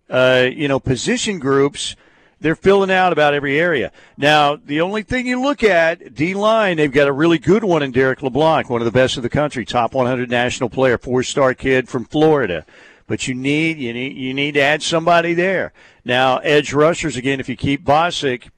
uh, 0.09 0.48
you 0.51 0.69
know, 0.69 0.81
position 0.81 1.39
groups. 1.39 1.97
They're 2.40 2.56
filling 2.56 2.90
out 2.90 3.15
about 3.15 3.32
every 3.32 3.59
area. 3.59 3.90
Now, 4.19 4.56
the 4.56 4.82
only 4.82 5.02
thing 5.02 5.27
you 5.27 5.40
look 5.40 5.65
at, 5.65 6.15
D 6.15 6.35
line, 6.35 6.77
they've 6.77 6.93
got 6.93 7.09
a 7.09 7.12
really 7.12 7.39
good 7.39 7.65
one 7.65 7.82
in 7.82 7.90
Derrick 7.90 8.23
LeBlanc, 8.23 8.69
one 8.69 8.82
of 8.82 8.85
the 8.85 8.93
best 8.93 9.16
of 9.16 9.23
the 9.23 9.31
country, 9.31 9.65
top 9.65 9.94
100 9.94 10.28
national 10.28 10.69
player, 10.69 10.98
four 10.98 11.23
star 11.23 11.55
kid 11.55 11.89
from 11.89 12.05
Florida. 12.05 12.66
But 13.06 13.28
you 13.28 13.35
need 13.35 13.78
you 13.78 13.93
need 13.93 14.16
you 14.16 14.32
need 14.32 14.55
to 14.55 14.60
add 14.60 14.82
somebody 14.82 15.35
there. 15.35 15.72
Now, 16.05 16.39
edge 16.39 16.72
rushers 16.72 17.16
again. 17.16 17.40
If 17.40 17.48
you 17.48 17.56
keep 17.56 17.85
Vasek, 17.85 18.48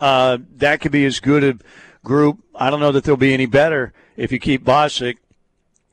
uh, 0.00 0.38
that 0.56 0.80
could 0.80 0.92
be 0.92 1.04
as 1.04 1.20
good 1.20 1.44
a 1.44 1.58
group. 2.04 2.38
I 2.54 2.70
don't 2.70 2.80
know 2.80 2.92
that 2.92 3.04
they'll 3.04 3.16
be 3.16 3.34
any 3.34 3.46
better 3.46 3.92
if 4.16 4.32
you 4.32 4.38
keep 4.38 4.64
Vasek 4.64 5.18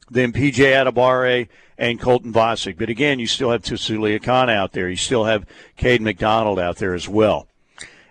than 0.10 0.32
PJ 0.32 0.54
Adebawore 0.54 1.50
and 1.78 2.00
Colton 2.00 2.34
Vasek. 2.34 2.78
But 2.78 2.90
again, 2.90 3.20
you 3.20 3.28
still 3.28 3.52
have 3.52 3.62
Tusulia 3.62 4.22
Khan 4.22 4.50
out 4.50 4.72
there. 4.72 4.90
You 4.90 4.96
still 4.96 5.26
have 5.26 5.46
Cade 5.76 6.02
McDonald 6.02 6.60
out 6.60 6.78
there 6.78 6.94
as 6.94 7.08
well. 7.08 7.48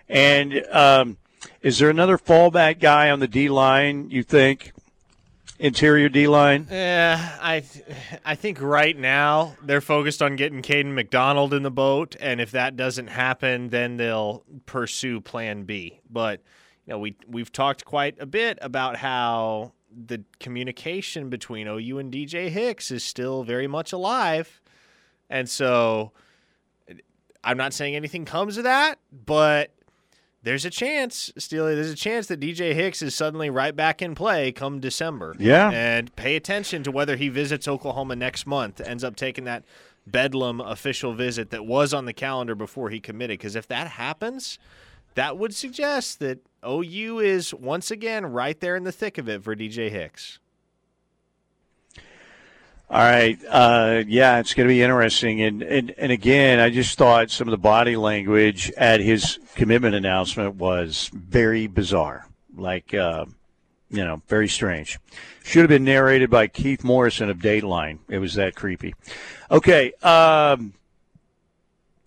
And 0.07 0.63
um, 0.71 1.17
is 1.61 1.79
there 1.79 1.89
another 1.89 2.17
fallback 2.17 2.79
guy 2.79 3.09
on 3.09 3.19
the 3.19 3.27
D 3.27 3.49
line, 3.49 4.09
you 4.09 4.23
think? 4.23 4.71
Interior 5.59 6.09
D 6.09 6.27
line? 6.27 6.67
Yeah, 6.69 7.37
I, 7.41 7.61
th- 7.61 7.85
I 8.23 8.35
think 8.35 8.61
right 8.61 8.97
now 8.97 9.55
they're 9.63 9.81
focused 9.81 10.21
on 10.21 10.35
getting 10.35 10.61
Caden 10.61 10.93
McDonald 10.93 11.53
in 11.53 11.63
the 11.63 11.71
boat, 11.71 12.15
and 12.19 12.39
if 12.39 12.51
that 12.51 12.75
doesn't 12.75 13.07
happen, 13.07 13.69
then 13.69 13.97
they'll 13.97 14.43
pursue 14.65 15.19
Plan 15.19 15.63
B. 15.63 15.99
But 16.09 16.41
you 16.85 16.91
know, 16.91 16.99
we 16.99 17.15
we've 17.27 17.51
talked 17.51 17.85
quite 17.85 18.15
a 18.19 18.25
bit 18.25 18.59
about 18.61 18.97
how 18.97 19.73
the 19.91 20.23
communication 20.39 21.29
between 21.29 21.67
OU 21.67 21.97
and 21.99 22.13
DJ 22.13 22.49
Hicks 22.49 22.91
is 22.91 23.03
still 23.03 23.43
very 23.43 23.67
much 23.67 23.93
alive. 23.93 24.61
And 25.29 25.49
so 25.49 26.11
I'm 27.43 27.57
not 27.57 27.73
saying 27.73 27.95
anything 27.95 28.25
comes 28.25 28.57
of 28.57 28.65
that, 28.65 28.99
but 29.11 29.71
there's 30.47 30.63
a 30.63 30.69
chance, 30.69 31.29
Steely, 31.37 31.75
there's 31.75 31.91
a 31.91 31.95
chance 31.95 32.27
that 32.27 32.39
DJ 32.39 32.73
Hicks 32.73 33.01
is 33.01 33.13
suddenly 33.13 33.49
right 33.49 33.75
back 33.75 34.01
in 34.01 34.15
play 34.15 34.53
come 34.53 34.79
December. 34.79 35.35
Yeah. 35.37 35.69
And 35.69 36.15
pay 36.15 36.37
attention 36.37 36.83
to 36.83 36.91
whether 36.91 37.17
he 37.17 37.27
visits 37.27 37.67
Oklahoma 37.67 38.15
next 38.15 38.47
month, 38.47 38.79
ends 38.79 39.03
up 39.03 39.17
taking 39.17 39.43
that 39.43 39.65
Bedlam 40.05 40.61
official 40.61 41.13
visit 41.13 41.49
that 41.49 41.65
was 41.65 41.93
on 41.93 42.05
the 42.05 42.13
calendar 42.13 42.55
before 42.55 42.89
he 42.91 43.01
committed. 43.01 43.39
Because 43.39 43.57
if 43.57 43.67
that 43.67 43.87
happens, 43.89 44.57
that 45.15 45.37
would 45.37 45.53
suggest 45.53 46.19
that 46.19 46.39
OU 46.65 47.19
is 47.19 47.53
once 47.53 47.91
again 47.91 48.25
right 48.25 48.57
there 48.61 48.77
in 48.77 48.85
the 48.85 48.93
thick 48.93 49.17
of 49.17 49.27
it 49.27 49.43
for 49.43 49.53
DJ 49.53 49.89
Hicks. 49.89 50.39
All 52.89 53.01
right. 53.01 53.37
Uh, 53.49 54.03
yeah, 54.07 54.39
it's 54.39 54.53
going 54.53 54.67
to 54.67 54.73
be 54.73 54.81
interesting. 54.81 55.41
And, 55.41 55.61
and, 55.61 55.93
and 55.97 56.11
again, 56.11 56.59
I 56.59 56.69
just 56.69 56.97
thought 56.97 57.29
some 57.29 57.47
of 57.47 57.51
the 57.51 57.57
body 57.57 57.97
language 57.97 58.71
at 58.77 59.01
his 59.01 59.39
commitment 59.55 59.93
announcement 59.93 60.55
was 60.55 61.09
very 61.13 61.67
bizarre. 61.67 62.27
Like, 62.55 62.93
uh, 62.93 63.25
you 63.89 64.05
know, 64.05 64.21
very 64.29 64.47
strange. 64.47 64.99
Should 65.43 65.61
have 65.61 65.69
been 65.69 65.83
narrated 65.83 66.29
by 66.29 66.47
Keith 66.47 66.83
Morrison 66.83 67.29
of 67.29 67.39
Dateline. 67.39 67.99
It 68.07 68.19
was 68.19 68.35
that 68.35 68.55
creepy. 68.55 68.95
Okay. 69.51 69.91
Um, 70.01 70.73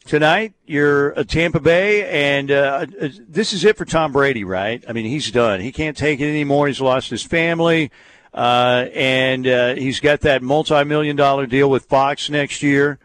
tonight 0.06 0.54
you're 0.64 1.12
at 1.18 1.28
Tampa 1.28 1.60
Bay, 1.60 2.08
and 2.08 2.50
uh, 2.50 2.86
this 3.28 3.52
is 3.52 3.64
it 3.64 3.76
for 3.76 3.84
Tom 3.84 4.12
Brady, 4.12 4.44
right? 4.44 4.82
I 4.88 4.94
mean, 4.94 5.06
he's 5.06 5.30
done. 5.30 5.60
He 5.60 5.72
can't 5.72 5.96
take 5.96 6.20
it 6.20 6.28
anymore. 6.28 6.68
He's 6.68 6.80
lost 6.80 7.10
his 7.10 7.22
family. 7.22 7.90
Uh, 8.32 8.86
and 8.94 9.46
uh, 9.46 9.74
he's 9.74 9.98
got 10.00 10.20
that 10.20 10.42
multi-million 10.42 11.16
dollar 11.16 11.46
deal 11.46 11.68
with 11.68 11.86
Fox 11.86 12.30
next 12.30 12.62
year. 12.62 12.98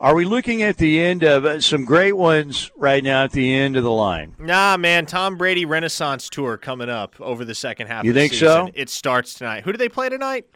Are 0.00 0.16
we 0.16 0.24
looking 0.24 0.62
at 0.62 0.78
the 0.78 0.98
end 1.00 1.22
of 1.22 1.44
uh, 1.44 1.60
some 1.60 1.84
great 1.84 2.16
ones 2.16 2.72
right 2.76 3.04
now 3.04 3.22
at 3.22 3.30
the 3.30 3.54
end 3.54 3.76
of 3.76 3.84
the 3.84 3.92
line? 3.92 4.34
Nah, 4.40 4.76
man. 4.76 5.06
Tom 5.06 5.36
Brady 5.36 5.64
Renaissance 5.64 6.28
tour 6.28 6.56
coming 6.56 6.88
up 6.88 7.14
over 7.20 7.44
the 7.44 7.54
second 7.54 7.86
half. 7.86 8.02
You 8.04 8.10
of 8.10 8.14
the 8.16 8.20
think 8.22 8.32
season. 8.32 8.48
so? 8.66 8.70
It 8.74 8.90
starts 8.90 9.34
tonight. 9.34 9.62
Who 9.62 9.70
do 9.70 9.78
they 9.78 9.88
play 9.88 10.08
tonight? 10.08 10.46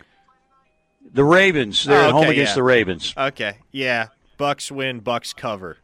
The 1.12 1.22
Ravens. 1.24 1.84
They're 1.84 2.02
Oh, 2.02 2.06
at 2.06 2.10
home 2.12 2.24
against 2.24 2.50
yeah. 2.50 2.54
the 2.56 2.62
Ravens. 2.64 3.14
Okay, 3.16 3.58
yeah. 3.70 4.08
Bucks 4.36 4.72
win. 4.72 4.98
Bucks 4.98 5.32
cover. 5.32 5.78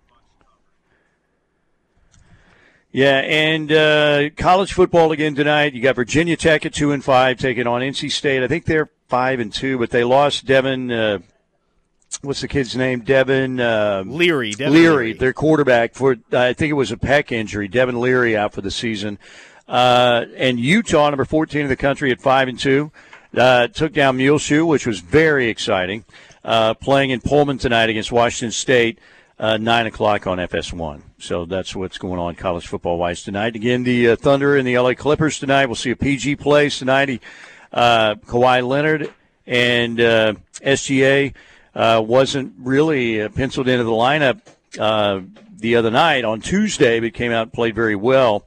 Yeah, 2.93 3.21
and 3.21 3.73
uh, 3.73 4.31
college 4.37 4.75
football 4.75 5.13
again 5.13 5.35
tonight. 5.35 5.73
You 5.73 5.81
got 5.81 5.97
Virginia 5.97 6.37
Tech 6.37 6.67
at 6.67 6.75
two 6.75 6.93
and 6.93 7.03
five 7.03 7.39
taking 7.39 7.67
on 7.67 7.81
NC 7.81 8.13
State. 8.13 8.43
I 8.43 8.49
think 8.49 8.67
they're 8.67 8.91
five 9.09 9.41
and 9.41 9.51
two, 9.51 9.79
but 9.79 9.89
they 9.89 10.05
lost 10.05 10.45
Devin. 10.45 10.93
Uh, 10.93 11.19
what's 12.21 12.43
the 12.43 12.49
kid's 12.49 12.77
name? 12.77 13.01
Devin 13.01 13.61
uh, 13.61 14.05
Leary. 14.07 14.53
Devin 14.53 14.75
Leary, 14.75 14.89
Leary. 14.89 15.13
their 15.15 15.33
quarterback 15.33 15.95
for. 15.95 16.17
I 16.33 16.53
think 16.53 16.71
it 16.71 16.75
was 16.75 16.93
a 16.93 16.99
pec 16.99 17.33
injury. 17.33 17.67
Devin 17.67 17.99
Leary 17.99 18.37
out 18.37 18.53
for 18.53 18.61
the 18.61 18.71
season. 18.71 19.19
Uh, 19.67 20.27
and 20.37 20.61
Utah, 20.61 21.09
number 21.09 21.25
fourteen 21.25 21.63
in 21.63 21.69
the 21.69 21.77
country, 21.77 22.13
at 22.13 22.21
five 22.21 22.47
and 22.47 22.59
two, 22.59 22.93
uh, 23.35 23.69
took 23.69 23.95
down 23.95 24.19
Muleshoe, 24.19 24.67
which 24.67 24.87
was 24.87 25.01
very 25.01 25.49
exciting. 25.49 26.05
Uh, 26.45 26.75
playing 26.75 27.09
in 27.09 27.23
Pullman 27.23 27.57
tonight 27.57 27.89
against 27.89 28.13
Washington 28.13 28.51
State 28.51 28.99
uh, 29.39 29.57
9 29.57 29.87
o'clock 29.87 30.27
on 30.27 30.39
FS1. 30.39 31.03
So 31.23 31.45
that's 31.45 31.77
what's 31.77 31.99
going 31.99 32.19
on 32.19 32.35
college 32.35 32.67
football 32.67 32.99
wise 32.99 33.23
tonight. 33.23 33.55
Again, 33.55 33.85
the 33.85 34.11
uh, 34.11 34.17
Thunder 34.17 34.57
and 34.57 34.67
the 34.67 34.77
LA 34.77 34.95
Clippers 34.95 35.39
tonight. 35.39 35.67
We'll 35.67 35.77
see 35.77 35.93
a 35.93 35.97
PG 35.97 36.35
plays 36.35 36.79
tonight. 36.79 37.09
He, 37.09 37.21
uh, 37.73 38.17
Kawhi 38.17 38.67
Leonard 38.67 39.09
and 39.47 40.01
uh, 40.01 40.35
SGA 40.57 41.33
uh, 41.77 42.03
wasn't 42.05 42.55
really 42.59 43.23
uh, 43.23 43.29
penciled 43.29 43.69
into 43.69 43.85
the 43.85 43.93
lineup 43.93 44.41
uh, 44.81 45.21
the 45.57 45.77
other 45.77 45.93
night 45.93 46.25
on 46.25 46.41
Tuesday, 46.41 46.99
but 46.99 47.15
came 47.15 47.31
out 47.31 47.43
and 47.43 47.53
played 47.53 47.77
very 47.77 47.97
well. 47.97 48.45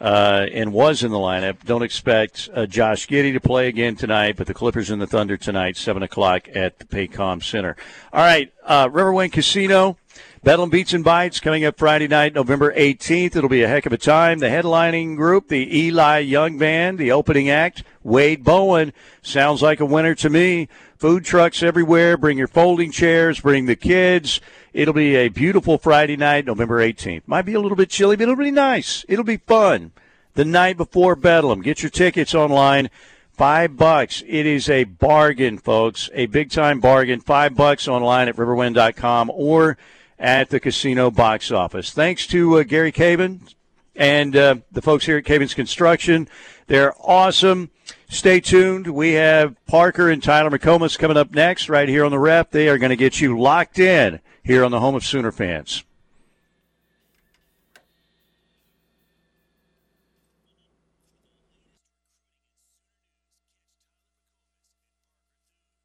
Uh, 0.00 0.46
and 0.54 0.72
was 0.72 1.02
in 1.02 1.10
the 1.10 1.18
lineup. 1.18 1.62
Don't 1.66 1.82
expect 1.82 2.48
uh, 2.54 2.64
Josh 2.64 3.06
Giddey 3.06 3.34
to 3.34 3.40
play 3.40 3.68
again 3.68 3.96
tonight, 3.96 4.36
but 4.36 4.46
the 4.46 4.54
Clippers 4.54 4.88
and 4.88 5.00
the 5.00 5.06
Thunder 5.06 5.36
tonight, 5.36 5.76
7 5.76 6.02
o'clock 6.02 6.48
at 6.54 6.78
the 6.78 6.86
Paycom 6.86 7.44
Center. 7.44 7.76
All 8.10 8.22
right, 8.22 8.50
uh, 8.64 8.88
Riverwind 8.88 9.32
Casino, 9.32 9.98
Bedlam 10.42 10.70
Beats 10.70 10.94
and 10.94 11.04
Bites 11.04 11.38
coming 11.38 11.66
up 11.66 11.76
Friday 11.76 12.08
night, 12.08 12.34
November 12.34 12.72
18th. 12.72 13.36
It'll 13.36 13.50
be 13.50 13.62
a 13.62 13.68
heck 13.68 13.84
of 13.84 13.92
a 13.92 13.98
time. 13.98 14.38
The 14.38 14.46
headlining 14.46 15.14
group, 15.14 15.48
the 15.48 15.78
Eli 15.78 16.20
Young 16.20 16.56
Band, 16.56 16.96
the 16.96 17.12
opening 17.12 17.50
act, 17.50 17.84
Wade 18.02 18.42
Bowen. 18.42 18.94
Sounds 19.20 19.60
like 19.60 19.80
a 19.80 19.84
winner 19.84 20.14
to 20.14 20.30
me. 20.30 20.70
Food 20.96 21.26
trucks 21.26 21.62
everywhere. 21.62 22.16
Bring 22.16 22.38
your 22.38 22.48
folding 22.48 22.90
chairs, 22.90 23.40
bring 23.40 23.66
the 23.66 23.76
kids. 23.76 24.40
It'll 24.72 24.94
be 24.94 25.14
a 25.14 25.28
beautiful 25.28 25.76
Friday 25.76 26.16
night, 26.16 26.46
November 26.46 26.78
18th. 26.78 27.24
Might 27.26 27.42
be 27.42 27.52
a 27.52 27.60
little 27.60 27.76
bit 27.76 27.90
chilly, 27.90 28.16
but 28.16 28.22
it'll 28.22 28.36
be 28.36 28.50
nice. 28.50 29.04
It'll 29.10 29.24
be 29.24 29.36
fun. 29.36 29.92
The 30.36 30.46
night 30.46 30.78
before 30.78 31.16
Bedlam. 31.16 31.60
Get 31.60 31.82
your 31.82 31.90
tickets 31.90 32.34
online. 32.34 32.88
Five 33.32 33.76
bucks. 33.76 34.22
It 34.26 34.46
is 34.46 34.70
a 34.70 34.84
bargain, 34.84 35.58
folks. 35.58 36.08
A 36.14 36.24
big 36.26 36.50
time 36.50 36.80
bargain. 36.80 37.20
Five 37.20 37.54
bucks 37.54 37.86
online 37.86 38.28
at 38.28 38.36
riverwind.com 38.36 39.30
or 39.34 39.76
at 40.20 40.50
the 40.50 40.60
casino 40.60 41.10
box 41.10 41.50
office. 41.50 41.90
Thanks 41.90 42.26
to 42.28 42.58
uh, 42.58 42.62
Gary 42.62 42.92
Caven 42.92 43.40
and 43.96 44.36
uh, 44.36 44.56
the 44.70 44.82
folks 44.82 45.06
here 45.06 45.16
at 45.16 45.24
Cavens 45.24 45.54
Construction. 45.54 46.28
They're 46.66 46.94
awesome. 47.00 47.70
Stay 48.08 48.38
tuned. 48.40 48.86
We 48.86 49.12
have 49.14 49.56
Parker 49.66 50.10
and 50.10 50.22
Tyler 50.22 50.50
McComas 50.50 50.98
coming 50.98 51.16
up 51.16 51.32
next 51.32 51.68
right 51.68 51.88
here 51.88 52.04
on 52.04 52.10
the 52.10 52.18
rep. 52.18 52.50
They 52.50 52.68
are 52.68 52.78
going 52.78 52.90
to 52.90 52.96
get 52.96 53.20
you 53.20 53.40
locked 53.40 53.78
in 53.78 54.20
here 54.44 54.62
on 54.62 54.70
the 54.70 54.80
home 54.80 54.94
of 54.94 55.04
Sooner 55.04 55.32
fans. 55.32 55.82